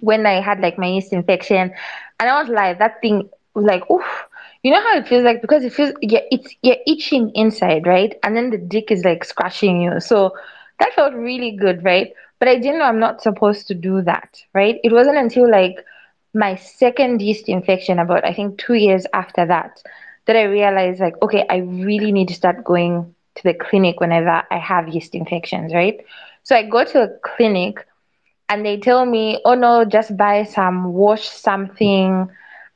when 0.01 0.27
I 0.27 0.41
had 0.41 0.61
like 0.61 0.79
my 0.79 0.87
yeast 0.87 1.13
infection. 1.13 1.73
And 2.21 2.31
I 2.31 2.41
was 2.41 2.49
like, 2.49 2.79
that 2.79 3.01
thing 3.01 3.29
was 3.55 3.65
like, 3.65 3.89
oof. 3.91 4.05
You 4.63 4.73
know 4.73 4.83
how 4.83 4.97
it 4.97 5.07
feels 5.07 5.25
like 5.25 5.41
because 5.43 5.65
it 5.65 5.73
feels 5.73 5.93
yeah, 6.03 6.21
it's 6.31 6.55
you're 6.63 6.77
itching 6.87 7.31
inside, 7.35 7.87
right? 7.87 8.15
And 8.23 8.37
then 8.37 8.51
the 8.51 8.59
dick 8.59 8.91
is 8.91 9.05
like 9.05 9.25
scratching 9.25 9.81
you. 9.81 10.01
So 10.01 10.33
that 10.81 10.93
felt 10.95 11.15
really 11.15 11.53
good, 11.53 11.85
right? 11.85 12.13
But 12.39 12.49
I 12.49 12.57
didn't 12.57 12.79
know 12.79 12.87
I'm 12.87 12.99
not 13.01 13.23
supposed 13.23 13.67
to 13.69 13.75
do 13.75 14.03
that, 14.03 14.43
right? 14.55 14.79
It 14.83 14.93
wasn't 14.93 15.19
until 15.19 15.51
like 15.51 15.77
my 16.35 16.55
second 16.57 17.23
yeast 17.23 17.49
infection, 17.49 17.99
about 17.99 18.25
I 18.25 18.33
think 18.33 18.59
two 18.59 18.75
years 18.75 19.07
after 19.13 19.47
that, 19.47 19.83
that 20.27 20.37
I 20.37 20.45
realized 20.45 21.01
like, 21.01 21.21
okay, 21.23 21.45
I 21.49 21.59
really 21.59 22.13
need 22.13 22.29
to 22.29 22.35
start 22.35 22.65
going 22.65 23.15
to 23.37 23.43
the 23.43 23.55
clinic 23.55 24.01
whenever 24.01 24.43
I 24.51 24.59
have 24.59 24.89
yeast 24.89 25.15
infections, 25.15 25.75
right? 25.75 26.01
So 26.45 26.57
I 26.57 26.63
go 26.65 26.85
to 26.85 27.03
a 27.05 27.09
clinic 27.23 27.87
and 28.49 28.65
they 28.65 28.79
tell 28.79 29.05
me, 29.07 29.41
oh 29.45 29.55
no, 29.55 29.85
just 29.85 30.17
buy 30.17 30.45
some, 30.45 30.93
wash 30.93 31.29
something, 31.29 32.29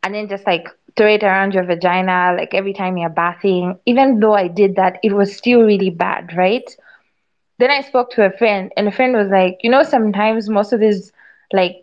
and 0.03 0.15
then 0.15 0.29
just 0.29 0.47
like 0.47 0.69
throw 0.97 1.09
it 1.15 1.25
around 1.25 1.55
your 1.55 1.65
vagina, 1.65 2.35
like 2.37 2.55
every 2.55 2.75
time 2.75 2.97
you're 2.99 3.11
bathing. 3.11 3.79
Even 3.87 4.21
though 4.21 4.35
I 4.35 4.49
did 4.49 4.77
that, 4.77 4.99
it 5.03 5.13
was 5.13 5.37
still 5.37 5.63
really 5.63 5.91
bad, 5.91 6.37
right? 6.37 6.69
then 7.59 7.71
I 7.71 7.83
spoke 7.83 8.11
to 8.13 8.25
a 8.25 8.31
friend, 8.31 8.73
and 8.77 8.89
a 8.89 8.93
friend 8.93 9.15
was 9.15 9.29
like, 9.29 9.59
you 9.63 9.71
know, 9.71 9.83
sometimes 9.83 10.49
most 10.49 10.73
of 10.73 10.81
these, 10.81 11.13
like, 11.53 11.77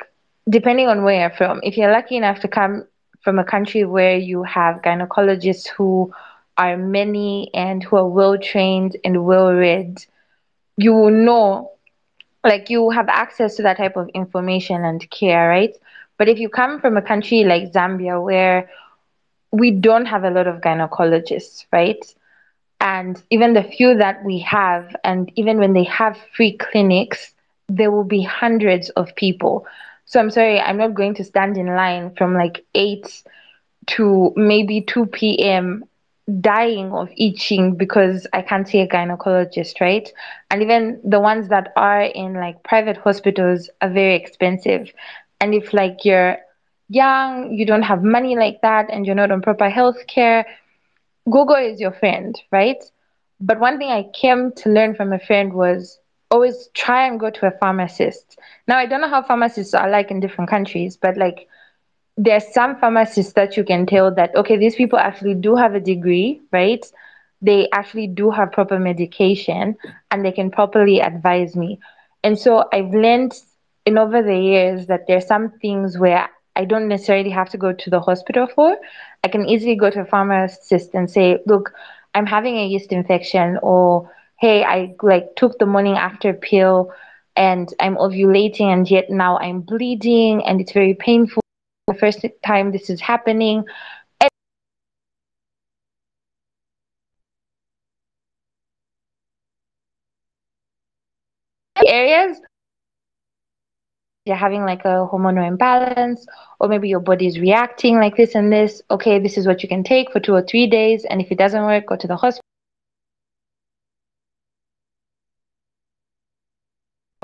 depending 0.49 0.87
on 0.87 1.03
where 1.03 1.19
you're 1.21 1.29
from, 1.29 1.59
if 1.63 1.77
you're 1.77 1.91
lucky 1.91 2.15
enough 2.17 2.39
to 2.41 2.47
come 2.47 2.85
from 3.21 3.39
a 3.39 3.43
country 3.43 3.83
where 3.85 4.17
you 4.17 4.43
have 4.43 4.81
gynecologists 4.81 5.67
who 5.69 6.13
are 6.57 6.77
many 6.77 7.49
and 7.53 7.83
who 7.83 7.97
are 7.97 8.07
well 8.07 8.37
trained 8.37 8.97
and 9.03 9.25
well 9.25 9.51
read, 9.53 10.05
you 10.77 10.93
will 10.93 11.11
know, 11.11 11.71
like, 12.45 12.69
you 12.69 12.89
have 12.91 13.09
access 13.09 13.55
to 13.57 13.63
that 13.63 13.77
type 13.77 13.97
of 13.97 14.09
information 14.15 14.85
and 14.85 15.09
care, 15.11 15.49
right? 15.49 15.75
But 16.17 16.29
if 16.29 16.39
you 16.39 16.49
come 16.49 16.79
from 16.79 16.97
a 16.97 17.01
country 17.01 17.43
like 17.43 17.71
Zambia 17.73 18.23
where 18.23 18.69
we 19.51 19.71
don't 19.71 20.05
have 20.05 20.23
a 20.23 20.29
lot 20.31 20.47
of 20.47 20.61
gynecologists, 20.61 21.65
right? 21.71 22.03
And 22.79 23.21
even 23.31 23.53
the 23.53 23.63
few 23.63 23.95
that 23.97 24.23
we 24.23 24.39
have, 24.39 24.95
and 25.03 25.31
even 25.35 25.57
when 25.59 25.73
they 25.73 25.83
have 25.85 26.17
free 26.35 26.57
clinics, 26.57 27.33
there 27.67 27.91
will 27.91 28.03
be 28.03 28.21
hundreds 28.23 28.89
of 28.91 29.15
people. 29.15 29.65
So 30.05 30.19
I'm 30.19 30.29
sorry, 30.31 30.59
I'm 30.59 30.77
not 30.77 30.93
going 30.93 31.15
to 31.15 31.23
stand 31.23 31.57
in 31.57 31.67
line 31.67 32.13
from 32.15 32.33
like 32.33 32.65
8 32.75 33.23
to 33.87 34.33
maybe 34.35 34.81
2 34.81 35.41
p.m. 35.43 35.85
dying 36.41 36.91
of 36.91 37.09
itching 37.17 37.75
because 37.75 38.25
I 38.33 38.41
can't 38.41 38.67
see 38.67 38.79
a 38.79 38.87
gynecologist, 38.87 39.79
right? 39.79 40.11
And 40.49 40.61
even 40.61 40.99
the 41.03 41.19
ones 41.19 41.49
that 41.49 41.71
are 41.75 42.01
in 42.01 42.33
like 42.33 42.63
private 42.63 42.97
hospitals 42.97 43.69
are 43.81 43.89
very 43.89 44.15
expensive. 44.15 44.91
And 45.39 45.53
if 45.53 45.73
like 45.73 46.03
you're 46.03 46.37
young, 46.89 47.53
you 47.53 47.65
don't 47.65 47.83
have 47.83 48.03
money 48.03 48.35
like 48.35 48.61
that, 48.61 48.89
and 48.89 49.05
you're 49.05 49.15
not 49.15 49.31
on 49.31 49.41
proper 49.41 49.69
health 49.69 50.07
care, 50.07 50.45
Google 51.29 51.55
is 51.55 51.79
your 51.79 51.91
friend, 51.91 52.39
right? 52.51 52.83
But 53.39 53.59
one 53.59 53.77
thing 53.77 53.89
I 53.89 54.09
came 54.13 54.51
to 54.53 54.69
learn 54.69 54.95
from 54.95 55.13
a 55.13 55.19
friend 55.19 55.53
was 55.53 55.99
always 56.31 56.69
try 56.73 57.07
and 57.07 57.19
go 57.19 57.29
to 57.29 57.47
a 57.47 57.51
pharmacist. 57.51 58.39
Now, 58.67 58.77
I 58.77 58.85
don't 58.85 59.01
know 59.01 59.09
how 59.09 59.21
pharmacists 59.21 59.73
are 59.73 59.89
like 59.89 60.11
in 60.11 60.19
different 60.19 60.49
countries, 60.49 60.97
but 60.97 61.17
like 61.17 61.47
there's 62.17 62.53
some 62.53 62.79
pharmacists 62.79 63.33
that 63.33 63.57
you 63.57 63.63
can 63.63 63.85
tell 63.85 64.13
that, 64.15 64.35
okay, 64.35 64.57
these 64.57 64.75
people 64.75 64.97
actually 64.99 65.35
do 65.35 65.55
have 65.55 65.75
a 65.75 65.79
degree, 65.79 66.41
right? 66.51 66.85
They 67.41 67.67
actually 67.73 68.07
do 68.07 68.31
have 68.31 68.51
proper 68.53 68.79
medication 68.79 69.75
and 70.11 70.25
they 70.25 70.31
can 70.31 70.49
properly 70.49 71.01
advise 71.01 71.55
me. 71.55 71.79
And 72.23 72.39
so 72.39 72.65
I've 72.71 72.93
learned 72.93 73.33
in 73.85 73.97
over 73.97 74.23
the 74.23 74.37
years 74.37 74.87
that 74.87 75.07
there's 75.07 75.27
some 75.27 75.51
things 75.61 75.97
where 75.97 76.29
I 76.55 76.65
don't 76.65 76.87
necessarily 76.87 77.29
have 77.31 77.49
to 77.49 77.57
go 77.57 77.73
to 77.73 77.89
the 77.89 77.99
hospital 77.99 78.47
for. 78.47 78.77
I 79.23 79.27
can 79.27 79.47
easily 79.47 79.75
go 79.75 79.89
to 79.89 80.01
a 80.01 80.05
pharmacist 80.05 80.93
and 80.93 81.11
say, 81.11 81.39
look, 81.45 81.73
I'm 82.13 82.25
having 82.25 82.57
a 82.57 82.65
yeast 82.65 82.93
infection, 82.93 83.59
or 83.61 84.09
hey, 84.37 84.63
I 84.63 84.95
like 85.03 85.35
took 85.35 85.59
the 85.59 85.65
morning 85.65 85.95
after 85.95 86.33
pill 86.33 86.93
and 87.35 87.73
I'm 87.81 87.97
ovulating 87.97 88.71
and 88.71 88.89
yet 88.89 89.09
now 89.09 89.37
I'm 89.37 89.59
bleeding 89.61 90.45
and 90.45 90.61
it's 90.61 90.71
very 90.71 90.93
painful. 90.93 91.44
The 91.87 91.93
first 91.93 92.25
time 92.45 92.71
this 92.71 92.89
is 92.89 93.01
happening. 93.01 93.63
areas 101.87 102.39
you're 104.25 104.35
having 104.35 104.63
like 104.63 104.83
a 104.85 105.07
hormonal 105.11 105.47
imbalance 105.47 106.25
or 106.59 106.67
maybe 106.67 106.89
your 106.89 106.99
body 106.99 107.27
is 107.27 107.37
reacting 107.37 107.97
like 107.97 108.15
this 108.15 108.33
and 108.33 108.51
this 108.51 108.81
okay 108.89 109.19
this 109.19 109.37
is 109.37 109.45
what 109.45 109.61
you 109.61 109.69
can 109.69 109.83
take 109.83 110.11
for 110.11 110.19
two 110.19 110.33
or 110.33 110.41
three 110.41 110.65
days 110.65 111.05
and 111.05 111.21
if 111.21 111.31
it 111.31 111.37
doesn't 111.37 111.63
work 111.63 111.85
go 111.85 111.95
to 111.95 112.07
the 112.07 112.15
hospital 112.15 112.54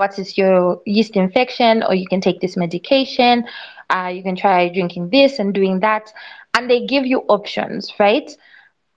what 0.02 0.18
is 0.18 0.36
your 0.36 0.80
yeast 0.86 1.16
infection 1.16 1.82
or 1.82 1.94
you 1.94 2.06
can 2.14 2.20
take 2.20 2.40
this 2.40 2.56
medication 2.56 3.44
uh, 3.90 4.10
you 4.12 4.22
can 4.22 4.36
try 4.36 4.68
drinking 4.68 5.10
this 5.10 5.38
and 5.38 5.54
doing 5.54 5.80
that 5.80 6.12
and 6.54 6.70
they 6.70 6.80
give 6.86 7.06
you 7.06 7.20
options 7.28 7.92
right 7.98 8.36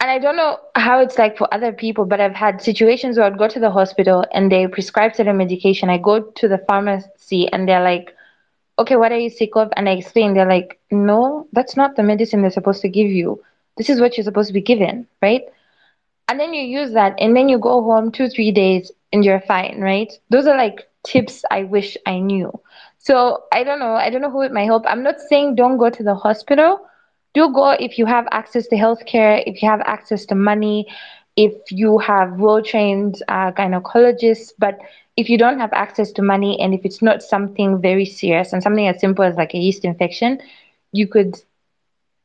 and 0.01 0.11
I 0.11 0.19
don't 0.19 0.35
know 0.35 0.59
how 0.75 0.99
it's 0.99 1.17
like 1.17 1.37
for 1.37 1.51
other 1.53 1.71
people, 1.71 2.05
but 2.05 2.19
I've 2.19 2.35
had 2.35 2.61
situations 2.61 3.17
where 3.17 3.25
I'd 3.25 3.37
go 3.37 3.47
to 3.47 3.59
the 3.59 3.71
hospital 3.71 4.25
and 4.33 4.51
they 4.51 4.67
prescribe 4.67 5.15
certain 5.15 5.37
medication. 5.37 5.89
I 5.89 5.97
go 5.97 6.21
to 6.21 6.47
the 6.47 6.59
pharmacy 6.67 7.47
and 7.51 7.67
they're 7.67 7.83
like, 7.83 8.13
okay, 8.77 8.97
what 8.97 9.11
are 9.11 9.17
you 9.17 9.29
sick 9.29 9.55
of? 9.55 9.71
And 9.75 9.87
I 9.87 9.93
explain, 9.93 10.33
they're 10.33 10.49
like, 10.49 10.79
no, 10.91 11.47
that's 11.53 11.77
not 11.77 11.95
the 11.95 12.03
medicine 12.03 12.41
they're 12.41 12.51
supposed 12.51 12.81
to 12.81 12.89
give 12.89 13.09
you. 13.09 13.41
This 13.77 13.89
is 13.89 14.01
what 14.01 14.17
you're 14.17 14.25
supposed 14.25 14.49
to 14.49 14.53
be 14.53 14.61
given, 14.61 15.07
right? 15.21 15.43
And 16.27 16.39
then 16.39 16.53
you 16.53 16.63
use 16.63 16.93
that 16.93 17.15
and 17.19 17.35
then 17.35 17.49
you 17.49 17.57
go 17.57 17.81
home 17.83 18.11
two, 18.11 18.27
three 18.29 18.51
days 18.51 18.91
and 19.13 19.23
you're 19.23 19.41
fine, 19.41 19.79
right? 19.79 20.11
Those 20.29 20.47
are 20.47 20.57
like 20.57 20.87
tips 21.05 21.43
I 21.51 21.63
wish 21.63 21.97
I 22.05 22.19
knew. 22.19 22.51
So 22.99 23.43
I 23.53 23.63
don't 23.63 23.79
know. 23.79 23.95
I 23.95 24.09
don't 24.09 24.21
know 24.21 24.31
who 24.31 24.41
it 24.41 24.51
might 24.51 24.65
help. 24.65 24.85
I'm 24.87 25.03
not 25.03 25.19
saying 25.19 25.55
don't 25.55 25.77
go 25.77 25.89
to 25.89 26.03
the 26.03 26.15
hospital. 26.15 26.79
Do 27.33 27.51
go 27.53 27.71
if 27.71 27.97
you 27.97 28.05
have 28.05 28.27
access 28.31 28.67
to 28.67 28.75
healthcare, 28.75 29.43
if 29.45 29.61
you 29.61 29.69
have 29.69 29.81
access 29.85 30.25
to 30.27 30.35
money, 30.35 30.87
if 31.35 31.53
you 31.71 31.99
have 31.99 32.39
well 32.39 32.61
trained 32.61 33.21
uh, 33.29 33.51
gynecologists. 33.51 34.51
But 34.57 34.79
if 35.17 35.29
you 35.29 35.37
don't 35.37 35.59
have 35.59 35.73
access 35.73 36.11
to 36.13 36.21
money 36.23 36.59
and 36.59 36.73
if 36.73 36.85
it's 36.85 37.01
not 37.01 37.21
something 37.23 37.81
very 37.81 38.05
serious 38.05 38.53
and 38.53 38.63
something 38.63 38.87
as 38.87 38.99
simple 38.99 39.23
as 39.23 39.35
like 39.35 39.53
a 39.53 39.57
yeast 39.57 39.85
infection, 39.85 40.39
you 40.91 41.07
could, 41.07 41.35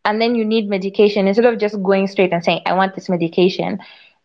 and 0.04 0.20
then 0.20 0.34
you 0.34 0.44
need 0.44 0.68
medication 0.68 1.26
instead 1.26 1.44
of 1.46 1.58
just 1.58 1.82
going 1.82 2.06
straight 2.06 2.32
and 2.32 2.44
saying, 2.44 2.60
I 2.66 2.74
want 2.74 2.94
this 2.94 3.08
medication. 3.08 3.78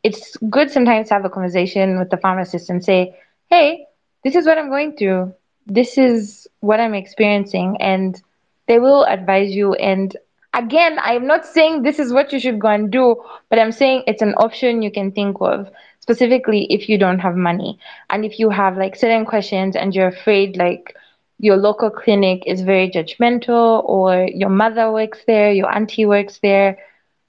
It's 0.03 0.37
good 0.49 0.71
sometimes 0.71 1.09
to 1.09 1.15
have 1.15 1.25
a 1.25 1.29
conversation 1.29 1.99
with 1.99 2.09
the 2.09 2.17
pharmacist 2.17 2.69
and 2.69 2.83
say, 2.83 3.15
hey, 3.49 3.85
this 4.25 4.35
is 4.35 4.45
what 4.45 4.57
I'm 4.57 4.69
going 4.69 4.97
through. 4.97 5.33
This 5.67 5.97
is 5.97 6.47
what 6.59 6.79
I'm 6.79 6.95
experiencing. 6.95 7.77
And 7.79 8.21
they 8.67 8.79
will 8.79 9.05
advise 9.05 9.55
you. 9.55 9.75
And 9.75 10.17
again, 10.53 10.97
I'm 10.99 11.27
not 11.27 11.45
saying 11.45 11.83
this 11.83 11.99
is 11.99 12.11
what 12.11 12.33
you 12.33 12.39
should 12.39 12.59
go 12.59 12.69
and 12.69 12.91
do, 12.91 13.23
but 13.49 13.59
I'm 13.59 13.71
saying 13.71 14.03
it's 14.07 14.23
an 14.23 14.33
option 14.33 14.81
you 14.81 14.91
can 14.91 15.11
think 15.11 15.37
of, 15.39 15.69
specifically 15.99 16.65
if 16.73 16.89
you 16.89 16.97
don't 16.97 17.19
have 17.19 17.35
money. 17.35 17.79
And 18.09 18.25
if 18.25 18.39
you 18.39 18.49
have 18.49 18.77
like 18.77 18.95
certain 18.95 19.25
questions 19.25 19.75
and 19.75 19.93
you're 19.93 20.07
afraid, 20.07 20.57
like, 20.57 20.95
your 21.37 21.57
local 21.57 21.89
clinic 21.89 22.43
is 22.47 22.61
very 22.61 22.89
judgmental, 22.89 23.83
or 23.83 24.25
your 24.33 24.49
mother 24.49 24.91
works 24.91 25.19
there, 25.27 25.51
your 25.51 25.69
auntie 25.69 26.05
works 26.05 26.39
there, 26.41 26.79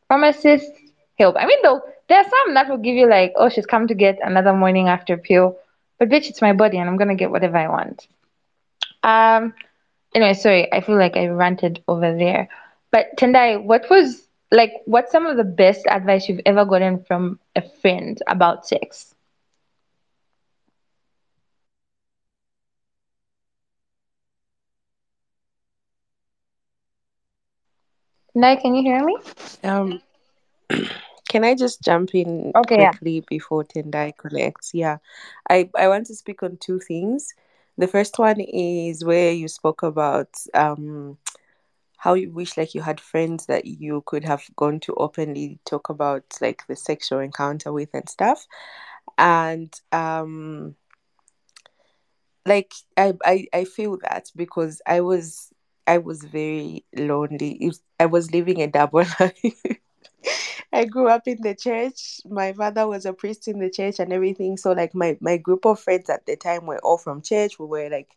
pharmacists 0.09 0.79
help. 1.19 1.35
I 1.37 1.45
mean, 1.45 1.59
though, 1.63 1.83
there 2.09 2.21
are 2.21 2.31
some 2.31 2.55
that 2.55 2.69
will 2.69 2.79
give 2.79 2.95
you, 2.95 3.09
like, 3.09 3.35
oh, 3.35 3.49
she's 3.49 3.67
come 3.67 3.89
to 3.89 3.95
get 3.95 4.19
another 4.23 4.53
morning 4.53 4.89
after 4.89 5.17
pill 5.17 5.59
but 5.99 6.09
bitch, 6.09 6.29
it's 6.29 6.43
my 6.43 6.53
body 6.53 6.79
and 6.79 6.89
I'm 6.89 6.97
gonna 6.97 7.15
get 7.15 7.31
whatever 7.31 7.57
I 7.57 7.69
want. 7.69 8.07
Um 9.03 9.55
anyway, 10.15 10.35
sorry, 10.35 10.73
I 10.73 10.81
feel 10.81 10.97
like 10.99 11.17
I 11.17 11.27
ranted 11.29 11.83
over 11.89 12.17
there. 12.17 12.49
But 12.91 13.17
Tendai, 13.17 13.63
what 13.63 13.89
was 13.91 14.27
like 14.51 14.73
what's 14.87 15.13
some 15.13 15.27
of 15.27 15.37
the 15.37 15.45
best 15.45 15.87
advice 15.89 16.29
you've 16.29 16.43
ever 16.47 16.65
gotten 16.65 17.03
from 17.05 17.39
a 17.57 17.63
friend 17.63 18.21
about 18.29 18.67
sex? 18.67 19.15
Tendai, 28.35 28.57
can 28.61 28.75
you 28.75 28.83
hear 28.83 29.05
me? 29.05 29.17
Um, 29.65 30.01
can 31.29 31.45
I 31.45 31.55
just 31.55 31.83
jump 31.83 32.15
in 32.15 32.55
Okay, 32.55 32.83
yeah. 32.83 32.93
quickly 32.93 33.21
before 33.29 33.65
Tendai 33.65 34.17
connects? 34.17 34.73
Yeah, 34.75 34.99
I 35.49 35.71
I 35.77 35.89
want 35.89 36.07
to 36.07 36.15
speak 36.15 36.43
on 36.43 36.57
two 36.59 36.81
things. 36.81 37.35
The 37.79 37.87
first 37.89 38.19
one 38.19 38.41
is 38.41 39.05
where 39.05 39.33
you 39.33 39.49
spoke 39.49 39.83
about 39.83 40.31
um 40.55 41.19
how 41.99 42.15
you 42.15 42.31
wish 42.31 42.57
like 42.57 42.75
you 42.75 42.83
had 42.83 43.01
friends 43.01 43.47
that 43.47 43.65
you 43.67 44.03
could 44.07 44.25
have 44.25 44.45
gone 44.57 44.81
to 44.81 44.95
openly 44.95 45.59
talk 45.65 45.89
about 45.89 46.25
like 46.41 46.67
the 46.69 46.77
sexual 46.77 47.21
encounter 47.21 47.73
with 47.73 47.91
and 47.95 48.09
stuff. 48.09 48.47
And 49.19 49.73
um 49.93 50.77
like 52.47 52.73
I 52.97 53.15
I, 53.25 53.47
I 53.53 53.65
feel 53.65 53.99
that 54.03 54.31
because 54.37 54.81
I 54.87 55.01
was 55.01 55.53
I 55.87 55.99
was 55.99 56.25
very 56.25 56.85
lonely. 56.97 57.73
I 58.01 58.07
was 58.07 58.33
living 58.33 58.61
a 58.63 58.67
double 58.67 59.05
life. 59.21 59.79
I 60.77 60.85
grew 60.85 61.09
up 61.09 61.27
in 61.27 61.43
the 61.43 61.55
church. 61.55 62.21
My 62.29 62.53
father 62.53 62.87
was 62.87 63.07
a 63.07 63.13
priest 63.13 63.49
in 63.49 63.59
the 63.61 63.71
church 63.71 63.99
and 63.99 64.13
everything. 64.13 64.57
So 64.57 64.73
like 64.73 64.95
my 64.95 65.17
my 65.21 65.37
group 65.39 65.65
of 65.67 65.81
friends 65.81 66.11
at 66.11 66.27
the 66.27 66.37
time 66.37 66.67
were 66.67 66.79
all 66.81 66.99
from 66.99 67.23
church. 67.23 67.59
We 67.59 67.67
were 67.67 67.89
like 67.89 68.11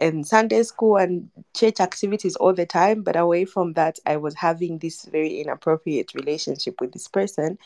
in 0.00 0.24
Sunday 0.24 0.62
school 0.64 0.96
and 0.98 1.30
church 1.54 1.80
activities 1.80 2.36
all 2.36 2.52
the 2.52 2.66
time. 2.66 3.02
But 3.02 3.16
away 3.16 3.44
from 3.46 3.72
that, 3.74 3.98
I 4.06 4.16
was 4.18 4.34
having 4.36 4.78
this 4.78 5.06
very 5.06 5.40
inappropriate 5.40 6.14
relationship 6.14 6.80
with 6.80 6.92
this 6.92 7.08
person. 7.08 7.58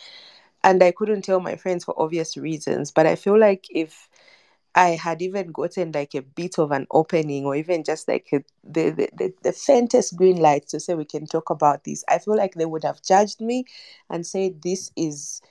And 0.64 0.82
I 0.82 0.92
couldn't 0.92 1.22
tell 1.22 1.40
my 1.40 1.56
friends 1.56 1.84
for 1.84 2.00
obvious 2.00 2.36
reasons. 2.36 2.90
But 2.92 3.06
I 3.06 3.16
feel 3.16 3.38
like 3.38 3.66
if 3.70 4.08
I 4.74 4.90
had 4.90 5.22
even 5.22 5.52
gotten 5.52 5.92
like 5.92 6.14
a 6.14 6.22
bit 6.22 6.58
of 6.58 6.70
an 6.70 6.86
opening 6.90 7.44
or 7.46 7.56
even 7.56 7.84
just 7.84 8.06
like 8.08 8.28
a, 8.32 8.44
the, 8.62 8.90
the, 8.90 9.08
the, 9.16 9.34
the 9.42 9.52
faintest 9.52 10.16
green 10.16 10.36
light 10.36 10.68
to 10.68 10.80
say 10.80 10.94
we 10.94 11.04
can 11.04 11.26
talk 11.26 11.50
about 11.50 11.84
this, 11.84 12.04
I 12.08 12.18
feel 12.18 12.36
like 12.36 12.54
they 12.54 12.66
would 12.66 12.84
have 12.84 13.02
judged 13.02 13.40
me 13.40 13.64
and 14.10 14.26
said, 14.26 14.62
This 14.62 14.92
is 14.96 15.42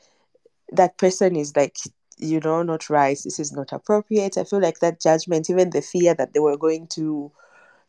that 0.71 0.97
person 0.97 1.35
is 1.35 1.55
like, 1.55 1.77
you 2.17 2.39
know, 2.39 2.63
not 2.63 2.89
right. 2.89 3.17
This 3.23 3.39
is 3.39 3.51
not 3.53 3.71
appropriate. 3.71 4.37
I 4.37 4.43
feel 4.43 4.61
like 4.61 4.79
that 4.79 5.01
judgment, 5.01 5.49
even 5.49 5.69
the 5.69 5.81
fear 5.81 6.13
that 6.15 6.33
they 6.33 6.39
were 6.39 6.57
going 6.57 6.87
to 6.89 7.31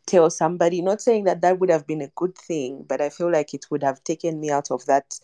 tell 0.05 0.29
somebody, 0.29 0.81
not 0.81 1.01
saying 1.01 1.25
that 1.25 1.41
that 1.41 1.59
would 1.59 1.69
have 1.69 1.87
been 1.87 2.01
a 2.01 2.11
good 2.15 2.37
thing, 2.37 2.85
but 2.87 3.01
I 3.01 3.09
feel 3.09 3.31
like 3.31 3.53
it 3.53 3.65
would 3.71 3.83
have 3.83 4.03
taken 4.03 4.39
me 4.39 4.49
out 4.51 4.71
of 4.71 4.85
that 4.87 5.19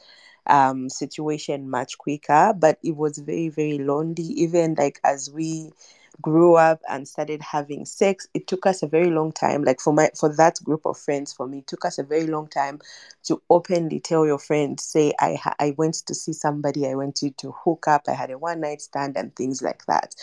um 0.47 0.89
situation 0.89 1.69
much 1.69 1.97
quicker 1.97 2.53
but 2.57 2.79
it 2.83 2.95
was 2.95 3.17
very 3.19 3.49
very 3.49 3.79
lonely. 3.79 4.23
Even 4.23 4.75
like 4.77 4.99
as 5.03 5.31
we 5.31 5.71
grew 6.21 6.55
up 6.55 6.81
and 6.89 7.07
started 7.07 7.41
having 7.41 7.85
sex 7.85 8.27
it 8.33 8.47
took 8.47 8.65
us 8.65 8.83
a 8.83 8.87
very 8.87 9.11
long 9.11 9.31
time. 9.31 9.63
Like 9.63 9.81
for 9.81 9.93
my 9.93 10.11
for 10.19 10.35
that 10.37 10.59
group 10.63 10.85
of 10.85 10.97
friends 10.97 11.33
for 11.33 11.47
me 11.47 11.59
it 11.59 11.67
took 11.67 11.85
us 11.85 11.99
a 11.99 12.03
very 12.03 12.27
long 12.27 12.47
time 12.47 12.79
to 13.25 13.41
openly 13.49 13.99
tell 13.99 14.25
your 14.25 14.39
friend 14.39 14.79
say 14.79 15.13
i 15.19 15.37
i 15.59 15.73
went 15.77 15.95
to 15.95 16.15
see 16.15 16.33
somebody 16.33 16.87
i 16.87 16.95
went 16.95 17.15
to 17.17 17.31
to 17.31 17.51
hook 17.51 17.87
up 17.87 18.03
i 18.07 18.13
had 18.13 18.31
a 18.31 18.37
one 18.37 18.61
night 18.61 18.81
stand 18.81 19.17
and 19.17 19.35
things 19.35 19.61
like 19.61 19.85
that 19.87 20.15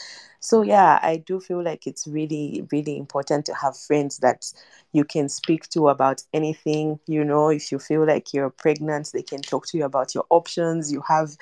so 0.42 0.62
yeah 0.62 0.98
i 1.02 1.16
do 1.16 1.40
feel 1.40 1.62
like 1.62 1.87
it's 1.87 2.07
really 2.07 2.66
really 2.72 2.98
important 2.98 3.46
to 3.46 3.55
have 3.55 3.76
friends 3.76 4.18
that 4.18 4.52
you 4.92 5.05
can 5.05 5.28
speak 5.28 5.68
to 5.68 5.88
about 5.88 6.22
anything 6.35 6.98
you 7.07 7.24
know 7.24 7.48
if 7.48 7.70
you 7.70 7.78
feel 7.78 8.05
like 8.05 8.35
you're 8.35 8.50
pregnant 8.50 9.11
they 9.14 9.22
can 9.22 9.40
talk 9.40 9.66
to 9.66 9.78
you 9.78 9.85
about 9.85 10.14
your 10.14 10.24
options 10.31 10.92
you 10.92 11.00
have 11.09 11.37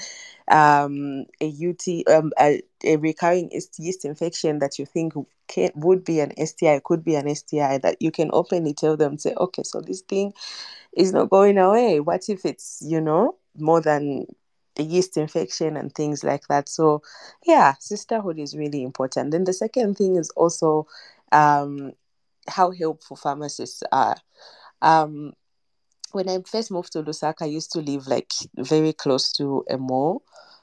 um, 0.49 1.27
a 1.41 1.47
UT, 1.47 2.05
um, 2.13 2.33
a, 2.41 2.63
a 2.85 2.97
recurring 2.97 3.51
yeast 3.79 4.05
infection 4.05 4.59
that 4.59 4.79
you 4.79 4.87
think 4.87 5.15
can, 5.49 5.71
would 5.77 6.05
be 6.05 6.21
an 6.21 6.33
STI, 6.39 6.81
could 6.85 7.05
be 7.05 7.15
an 7.15 7.29
STI, 7.29 7.79
that 7.79 7.97
you 8.01 8.11
can 8.11 8.31
openly 8.33 8.75
tell 8.75 8.97
them, 8.97 9.19
say, 9.19 9.35
okay, 9.37 9.63
so 9.63 9.81
this 9.81 10.01
thing 10.03 10.33
is 10.97 11.13
not 11.13 11.31
going 11.31 11.59
away. 11.59 12.01
What 12.01 12.29
if 12.29 12.45
it's, 12.45 12.83
you 12.87 13.01
know, 13.01 13.37
more 13.59 13.81
than 13.81 14.27
yeast 14.79 15.17
infection 15.17 15.77
and 15.77 15.95
things 15.95 16.25
like 16.25 16.47
that? 16.49 16.69
So, 16.69 17.03
yeah, 17.47 17.75
sisterhood 17.81 18.39
is 18.39 18.57
really 18.57 18.83
important. 18.83 19.31
Then 19.33 19.45
the 19.45 19.53
second 19.53 19.97
thing 19.97 20.17
is 20.17 20.31
also 20.31 20.87
um, 21.33 21.93
how 22.49 22.71
helpful 22.73 23.17
pharmacists 23.17 23.83
are. 23.93 24.17
Um, 24.83 25.35
when 26.13 26.29
I 26.29 26.39
first 26.47 26.71
moved 26.71 26.93
to 26.93 27.03
Lusaka, 27.03 27.43
I 27.43 27.47
used 27.47 27.73
to 27.73 27.81
live 27.81 28.07
like 28.09 28.33
very 28.57 28.93
close 28.93 29.33
to 29.35 29.65
a 29.71 29.77
mall. 29.79 30.23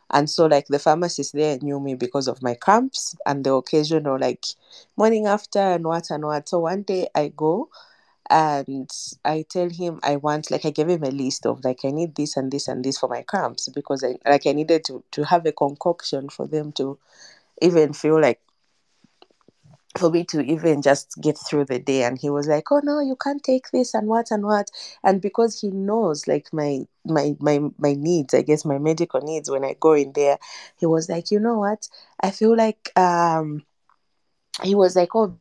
And 0.10 0.30
so, 0.30 0.46
like, 0.46 0.68
the 0.68 0.80
pharmacist 0.80 1.34
there 1.34 1.58
knew 1.62 1.82
me 1.82 1.96
because 1.96 2.30
of 2.30 2.42
my 2.42 2.54
cramps 2.54 3.16
and 3.26 3.44
the 3.44 3.54
occasional, 3.54 4.18
like, 4.18 4.46
morning 4.96 5.28
after 5.28 5.60
and 5.60 5.86
what 5.86 6.10
and 6.10 6.24
what. 6.24 6.48
So, 6.48 6.60
one 6.60 6.84
day 6.84 7.10
I 7.14 7.28
go 7.36 7.70
and 8.30 8.90
I 9.26 9.46
tell 9.50 9.70
him 9.70 10.00
I 10.04 10.18
want, 10.18 10.52
like, 10.52 10.66
I 10.66 10.72
gave 10.72 10.90
him 10.90 11.04
a 11.04 11.12
list 11.12 11.46
of, 11.46 11.64
like, 11.64 11.86
I 11.86 11.92
need 11.92 12.16
this 12.16 12.38
and 12.38 12.52
this 12.52 12.68
and 12.68 12.84
this 12.84 12.98
for 12.98 13.10
my 13.10 13.24
cramps 13.24 13.70
because, 13.70 14.04
I, 14.04 14.18
like, 14.30 14.46
I 14.48 14.54
needed 14.54 14.84
to, 14.86 15.04
to 15.12 15.24
have 15.26 15.46
a 15.46 15.52
concoction 15.52 16.30
for 16.30 16.48
them 16.48 16.72
to 16.74 16.98
even 17.62 17.94
feel 17.94 18.22
like 18.22 18.42
for 19.98 20.10
me 20.12 20.24
to 20.26 20.42
even 20.42 20.82
just 20.82 21.16
get 21.22 21.38
through 21.38 21.66
the 21.66 21.80
day. 21.80 22.04
And 22.04 22.18
he 22.20 22.30
was 22.30 22.48
like 22.48 22.72
oh 22.72 22.82
no 22.84 23.00
you 23.00 23.16
can't 23.16 23.44
take 23.44 23.72
this 23.72 23.94
and 23.94 24.08
what 24.08 24.32
and 24.32 24.46
what. 24.46 24.70
And 25.04 25.22
because 25.22 25.60
he 25.62 25.70
knows 25.72 26.28
like 26.28 26.48
my 26.54 26.82
my 27.06 27.36
my 27.40 27.60
my 27.78 27.94
needs 27.94 28.34
i 28.34 28.42
guess 28.42 28.66
my 28.66 28.78
medical 28.78 29.22
needs 29.22 29.50
when 29.50 29.64
i 29.64 29.76
go 29.80 29.94
in 29.94 30.12
there 30.14 30.38
he 30.80 30.86
was 30.86 31.10
like 31.10 31.32
you 31.32 31.40
know 31.40 31.58
what? 31.60 31.88
I 32.22 32.32
feel 32.32 32.56
like 32.56 32.92
um 32.98 33.64
he 34.64 34.76
was 34.76 34.96
like 34.96 35.16
oh 35.16 35.38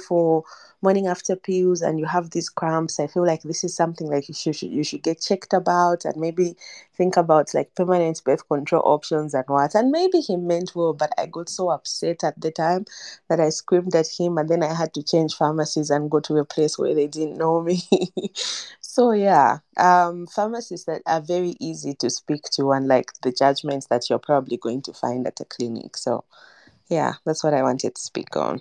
for 0.00 0.42
morning 0.82 1.06
after 1.06 1.36
pills 1.36 1.80
and 1.80 1.98
you 2.00 2.04
have 2.04 2.30
these 2.30 2.48
cramps 2.48 2.98
i 2.98 3.06
feel 3.06 3.24
like 3.24 3.42
this 3.42 3.62
is 3.62 3.74
something 3.74 4.08
like 4.08 4.28
you 4.28 4.34
should 4.34 4.60
you 4.62 4.82
should 4.82 5.02
get 5.02 5.20
checked 5.20 5.52
about 5.52 6.04
and 6.04 6.16
maybe 6.16 6.56
think 6.96 7.16
about 7.16 7.54
like 7.54 7.72
permanent 7.76 8.20
birth 8.24 8.46
control 8.48 8.82
options 8.84 9.32
and 9.32 9.44
what. 9.46 9.74
And 9.74 9.90
maybe 9.90 10.18
he 10.18 10.36
meant 10.36 10.72
well 10.74 10.92
but 10.92 11.12
i 11.16 11.26
got 11.26 11.48
so 11.48 11.70
upset 11.70 12.24
at 12.24 12.40
the 12.40 12.50
time 12.50 12.84
that 13.28 13.38
i 13.40 13.48
screamed 13.48 13.94
at 13.94 14.08
him 14.08 14.38
and 14.38 14.48
then 14.48 14.62
i 14.62 14.74
had 14.74 14.92
to 14.94 15.02
change 15.02 15.34
pharmacies 15.34 15.88
and 15.90 16.10
go 16.10 16.18
to 16.20 16.36
a 16.38 16.44
place 16.44 16.76
where 16.78 16.94
they 16.94 17.06
didn't 17.06 17.38
know 17.38 17.62
me. 17.62 17.80
So 18.80 19.12
yeah 19.12 19.58
um 19.76 20.26
pharmacies 20.26 20.86
that 20.86 21.02
are 21.06 21.20
very 21.20 21.54
easy 21.60 21.94
to 21.94 22.08
speak 22.10 22.44
to 22.52 22.72
unlike 22.72 23.12
the 23.22 23.30
judgments 23.30 23.86
that 23.88 24.08
you're 24.08 24.18
probably 24.18 24.56
going 24.56 24.82
to 24.82 24.92
find 24.94 25.26
at 25.26 25.38
a 25.40 25.44
clinic. 25.44 25.96
So 25.96 26.24
yeah 26.88 27.14
that's 27.24 27.42
what 27.44 27.54
i 27.54 27.62
wanted 27.62 27.94
to 27.94 28.00
speak 28.00 28.36
on 28.36 28.60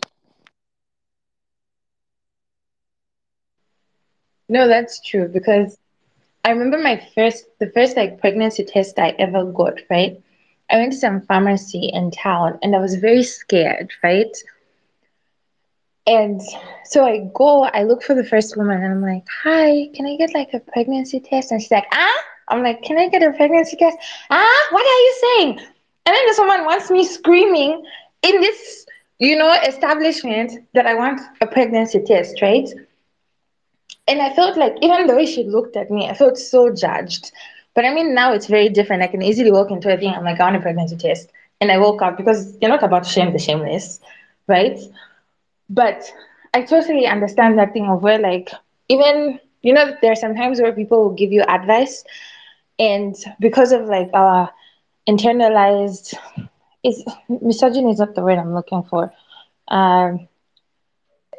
No, 4.49 4.67
that's 4.67 4.99
true 5.01 5.27
because 5.27 5.77
I 6.43 6.51
remember 6.51 6.77
my 6.77 6.97
first, 7.15 7.45
the 7.59 7.69
first 7.69 7.95
like 7.97 8.19
pregnancy 8.19 8.63
test 8.63 8.99
I 8.99 9.09
ever 9.19 9.43
got, 9.45 9.79
right? 9.89 10.21
I 10.69 10.77
went 10.77 10.93
to 10.93 10.97
some 10.99 11.21
pharmacy 11.21 11.89
in 11.93 12.11
town 12.11 12.59
and 12.61 12.75
I 12.75 12.79
was 12.79 12.95
very 12.95 13.23
scared, 13.23 13.91
right? 14.03 14.35
And 16.07 16.41
so 16.85 17.05
I 17.05 17.29
go, 17.33 17.63
I 17.63 17.83
look 17.83 18.03
for 18.03 18.13
the 18.13 18.23
first 18.23 18.55
woman 18.57 18.81
and 18.81 18.93
I'm 18.93 19.01
like, 19.01 19.25
hi, 19.43 19.89
can 19.95 20.05
I 20.05 20.15
get 20.17 20.33
like 20.33 20.53
a 20.53 20.59
pregnancy 20.59 21.19
test? 21.19 21.51
And 21.51 21.61
she's 21.61 21.71
like, 21.71 21.87
ah? 21.93 22.13
I'm 22.49 22.61
like, 22.63 22.83
can 22.83 22.97
I 22.97 23.09
get 23.09 23.23
a 23.23 23.31
pregnancy 23.31 23.75
test? 23.77 23.97
Ah, 24.29 24.67
what 24.71 24.81
are 24.85 24.99
you 25.01 25.15
saying? 25.21 25.59
And 26.05 26.15
then 26.15 26.25
this 26.27 26.37
woman 26.39 26.65
wants 26.65 26.91
me 26.91 27.03
screaming 27.05 27.83
in 28.21 28.41
this, 28.41 28.85
you 29.19 29.35
know, 29.35 29.51
establishment 29.67 30.53
that 30.73 30.85
I 30.85 30.93
want 30.93 31.21
a 31.41 31.47
pregnancy 31.47 32.01
test, 32.03 32.41
right? 32.41 32.67
And 34.07 34.21
I 34.21 34.33
felt 34.33 34.57
like 34.57 34.75
even 34.81 35.07
the 35.07 35.15
way 35.15 35.25
she 35.25 35.43
looked 35.43 35.75
at 35.75 35.89
me, 35.91 36.07
I 36.09 36.13
felt 36.13 36.37
so 36.37 36.73
judged. 36.73 37.31
But 37.73 37.85
I 37.85 37.93
mean, 37.93 38.13
now 38.13 38.33
it's 38.33 38.47
very 38.47 38.69
different. 38.69 39.03
I 39.03 39.07
can 39.07 39.21
easily 39.21 39.51
walk 39.51 39.71
into 39.71 39.93
a 39.93 39.97
thing. 39.97 40.13
I'm 40.13 40.23
like, 40.23 40.39
I 40.39 40.43
want 40.45 40.55
a 40.57 40.59
pregnancy 40.61 40.97
test, 40.97 41.31
and 41.61 41.71
I 41.71 41.77
woke 41.77 42.01
up 42.01 42.17
because 42.17 42.57
you're 42.61 42.69
not 42.69 42.83
about 42.83 43.03
to 43.03 43.09
shame 43.09 43.31
the 43.33 43.39
shameless, 43.39 43.99
right? 44.47 44.79
But 45.69 46.11
I 46.53 46.61
totally 46.63 47.05
understand 47.07 47.57
that 47.59 47.73
thing 47.73 47.85
of 47.87 48.03
where 48.03 48.19
like 48.19 48.49
even 48.89 49.39
you 49.61 49.73
know 49.73 49.93
there 50.01 50.11
are 50.11 50.15
some 50.15 50.35
times 50.35 50.61
where 50.61 50.71
people 50.73 51.03
will 51.03 51.13
give 51.15 51.31
you 51.31 51.43
advice, 51.43 52.03
and 52.79 53.15
because 53.39 53.71
of 53.71 53.85
like 53.85 54.09
our 54.13 54.49
internalized 55.07 56.15
is 56.83 57.03
misogyny 57.29 57.91
is 57.91 57.99
not 57.99 58.15
the 58.15 58.21
word 58.23 58.37
I'm 58.37 58.53
looking 58.53 58.83
for. 58.83 59.11
Um, 59.67 60.27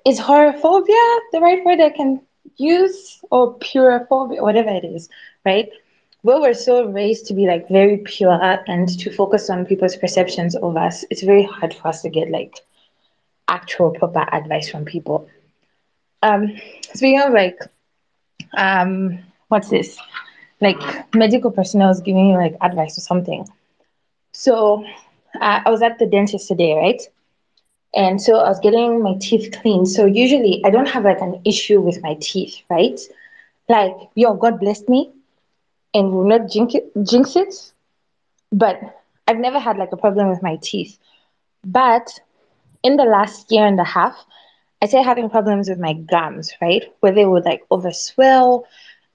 is 0.07 0.21
whorephobia 0.21 1.05
the 1.33 1.41
right 1.41 1.65
word 1.65 1.81
I 1.81 1.91
can 1.91 2.21
use 2.57 3.21
or 3.31 3.55
purophobia, 3.59 4.43
whatever 4.43 4.71
it 4.71 4.85
is, 4.85 5.09
right? 5.45 5.69
Where 6.23 6.41
we're 6.41 6.55
so 6.55 6.87
raised 6.87 7.27
to 7.27 7.35
be 7.35 7.47
like 7.47 7.69
very 7.69 7.99
pure 7.99 8.41
and 8.67 8.89
to 8.99 9.11
focus 9.11 9.49
on 9.51 9.67
people's 9.67 9.97
perceptions 9.97 10.55
of 10.57 10.77
us, 10.77 11.05
it's 11.11 11.23
very 11.23 11.45
hard 11.45 11.75
for 11.75 11.89
us 11.89 12.03
to 12.03 12.11
get 12.11 12.31
like 12.31 12.55
actual 13.49 13.91
proper 13.91 14.27
advice 14.33 14.69
from 14.71 14.85
people. 14.85 15.29
Um, 16.23 16.57
speaking 16.95 17.21
of 17.21 17.33
like, 17.33 17.59
um, 18.57 19.19
what's 19.49 19.69
this? 19.71 19.99
Like 20.61 20.81
medical 21.15 21.51
personnel 21.51 21.91
is 21.91 22.01
giving 22.01 22.29
you 22.29 22.37
like 22.37 22.57
advice 22.61 22.97
or 22.99 23.03
something. 23.03 23.47
So 24.33 24.85
uh, 25.41 25.61
I 25.65 25.71
was 25.71 25.83
at 25.83 25.99
the 25.99 26.07
dentist 26.07 26.49
today, 26.49 26.75
right? 26.75 27.01
And 27.95 28.21
so 28.21 28.37
I 28.37 28.49
was 28.49 28.61
getting 28.61 29.03
my 29.03 29.15
teeth 29.21 29.57
cleaned. 29.61 29.89
So 29.89 30.05
usually 30.05 30.63
I 30.65 30.71
don't 30.71 30.89
have 30.89 31.05
like 31.05 31.21
an 31.21 31.41
issue 31.45 31.81
with 31.81 32.03
my 32.03 32.17
teeth, 32.21 32.61
right? 32.69 32.99
Like, 33.69 33.97
yo, 34.15 34.35
God 34.35 34.61
blessed 34.61 34.89
me 34.89 35.13
and 35.95 36.13
will 36.13 36.27
not 36.27 36.51
jinx 36.51 36.75
it, 36.75 36.93
jinx 37.03 37.37
it. 37.37 37.73
But 38.53 38.81
I've 39.27 39.39
never 39.39 39.59
had 39.59 39.79
like 39.79 39.93
a 39.93 39.97
problem 39.97 40.29
with 40.29 40.43
my 40.43 40.57
teeth. 40.63 40.99
But 41.65 42.21
in 42.83 42.97
the 42.97 43.05
last 43.05 43.51
year 43.51 43.67
and 43.67 43.81
a 43.81 43.85
half, 43.85 44.17
I 44.83 44.87
started 44.87 45.09
having 45.09 45.31
problems 45.31 45.69
with 45.69 45.79
my 45.79 45.95
gums, 45.95 46.53
right? 46.61 46.85
Where 47.01 47.13
they 47.13 47.25
would 47.25 47.45
like 47.45 47.67
overswell 47.71 48.65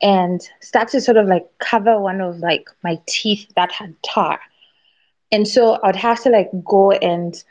and 0.02 0.42
start 0.60 0.90
to 0.90 1.02
sort 1.02 1.18
of 1.18 1.28
like 1.28 1.48
cover 1.60 2.00
one 2.00 2.20
of 2.20 2.40
like 2.40 2.68
my 2.84 3.00
teeth 3.06 3.52
that 3.56 3.72
had 3.72 3.96
tar. 4.04 4.40
And 5.32 5.48
so 5.48 5.80
I'd 5.84 5.96
have 5.96 6.22
to 6.24 6.30
like 6.30 6.50
go 6.66 6.92
and 6.92 7.42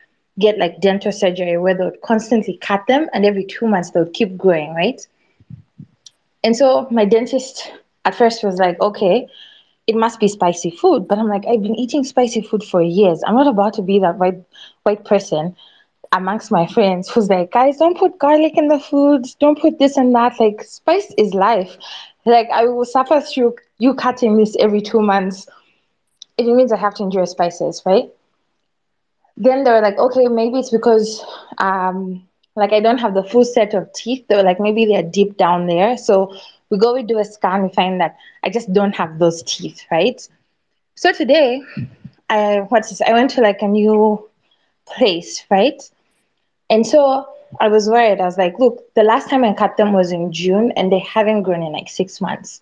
get 0.40 0.58
like 0.58 0.80
dental 0.80 1.12
surgery 1.12 1.58
where 1.58 1.74
they 1.74 1.84
would 1.84 2.00
constantly 2.02 2.58
cut 2.58 2.86
them 2.88 3.08
and 3.12 3.24
every 3.26 3.44
two 3.44 3.66
months 3.68 3.90
they 3.90 4.00
would 4.00 4.14
keep 4.14 4.36
growing, 4.36 4.74
right? 4.74 5.00
And 6.44 6.56
so 6.56 6.86
my 6.90 7.04
dentist 7.04 7.70
at 8.04 8.14
first 8.14 8.42
was 8.44 8.58
like, 8.58 8.80
okay, 8.80 9.28
it 9.86 9.96
must 9.96 10.20
be 10.20 10.28
spicy 10.28 10.70
food. 10.70 11.08
But 11.08 11.18
I'm 11.18 11.28
like, 11.28 11.44
I've 11.46 11.62
been 11.62 11.76
eating 11.76 12.04
spicy 12.04 12.42
food 12.42 12.62
for 12.64 12.82
years. 12.82 13.22
I'm 13.26 13.34
not 13.34 13.46
about 13.48 13.74
to 13.74 13.82
be 13.82 13.98
that 14.00 14.18
white 14.18 14.42
white 14.82 15.04
person 15.04 15.56
amongst 16.12 16.50
my 16.50 16.66
friends 16.66 17.08
who's 17.10 17.28
like, 17.28 17.52
guys, 17.52 17.78
don't 17.78 17.98
put 17.98 18.18
garlic 18.18 18.56
in 18.56 18.68
the 18.68 18.78
food, 18.78 19.24
don't 19.40 19.60
put 19.60 19.78
this 19.78 19.96
and 19.96 20.14
that. 20.14 20.38
Like 20.40 20.62
spice 20.62 21.12
is 21.18 21.34
life. 21.34 21.76
Like 22.24 22.48
I 22.52 22.66
will 22.66 22.84
suffer 22.84 23.20
through 23.20 23.56
you 23.78 23.94
cutting 23.94 24.36
this 24.36 24.56
every 24.58 24.80
two 24.82 25.00
months. 25.00 25.46
It 26.38 26.44
means 26.44 26.72
I 26.72 26.78
have 26.78 26.94
to 26.94 27.02
enjoy 27.04 27.24
spices, 27.24 27.82
right? 27.86 28.10
Then 29.40 29.64
they 29.64 29.70
were 29.70 29.80
like, 29.80 29.98
okay, 29.98 30.28
maybe 30.28 30.58
it's 30.58 30.70
because 30.70 31.24
um, 31.58 32.22
like 32.56 32.72
I 32.72 32.80
don't 32.80 32.98
have 32.98 33.14
the 33.14 33.24
full 33.24 33.44
set 33.44 33.72
of 33.74 33.90
teeth. 33.94 34.26
They 34.28 34.36
were 34.36 34.42
like, 34.42 34.60
maybe 34.60 34.84
they're 34.84 35.02
deep 35.02 35.38
down 35.38 35.66
there. 35.66 35.96
So 35.96 36.36
we 36.68 36.78
go, 36.78 36.94
we 36.94 37.02
do 37.02 37.18
a 37.18 37.24
scan, 37.24 37.62
we 37.62 37.70
find 37.70 38.00
that 38.00 38.16
I 38.44 38.50
just 38.50 38.72
don't 38.72 38.94
have 38.94 39.18
those 39.18 39.42
teeth, 39.44 39.82
right? 39.90 40.26
So 40.94 41.12
today, 41.12 41.62
I 42.28 42.66
what's 42.68 42.90
this? 42.90 43.00
I 43.00 43.12
went 43.12 43.30
to 43.30 43.40
like 43.40 43.62
a 43.62 43.66
new 43.66 44.28
place, 44.86 45.44
right? 45.50 45.82
And 46.68 46.86
so 46.86 47.26
I 47.60 47.68
was 47.68 47.88
worried. 47.88 48.20
I 48.20 48.26
was 48.26 48.36
like, 48.36 48.58
look, 48.58 48.94
the 48.94 49.02
last 49.02 49.30
time 49.30 49.42
I 49.42 49.54
cut 49.54 49.78
them 49.78 49.94
was 49.94 50.12
in 50.12 50.32
June, 50.32 50.72
and 50.76 50.92
they 50.92 51.00
haven't 51.00 51.44
grown 51.44 51.62
in 51.62 51.72
like 51.72 51.88
six 51.88 52.20
months. 52.20 52.60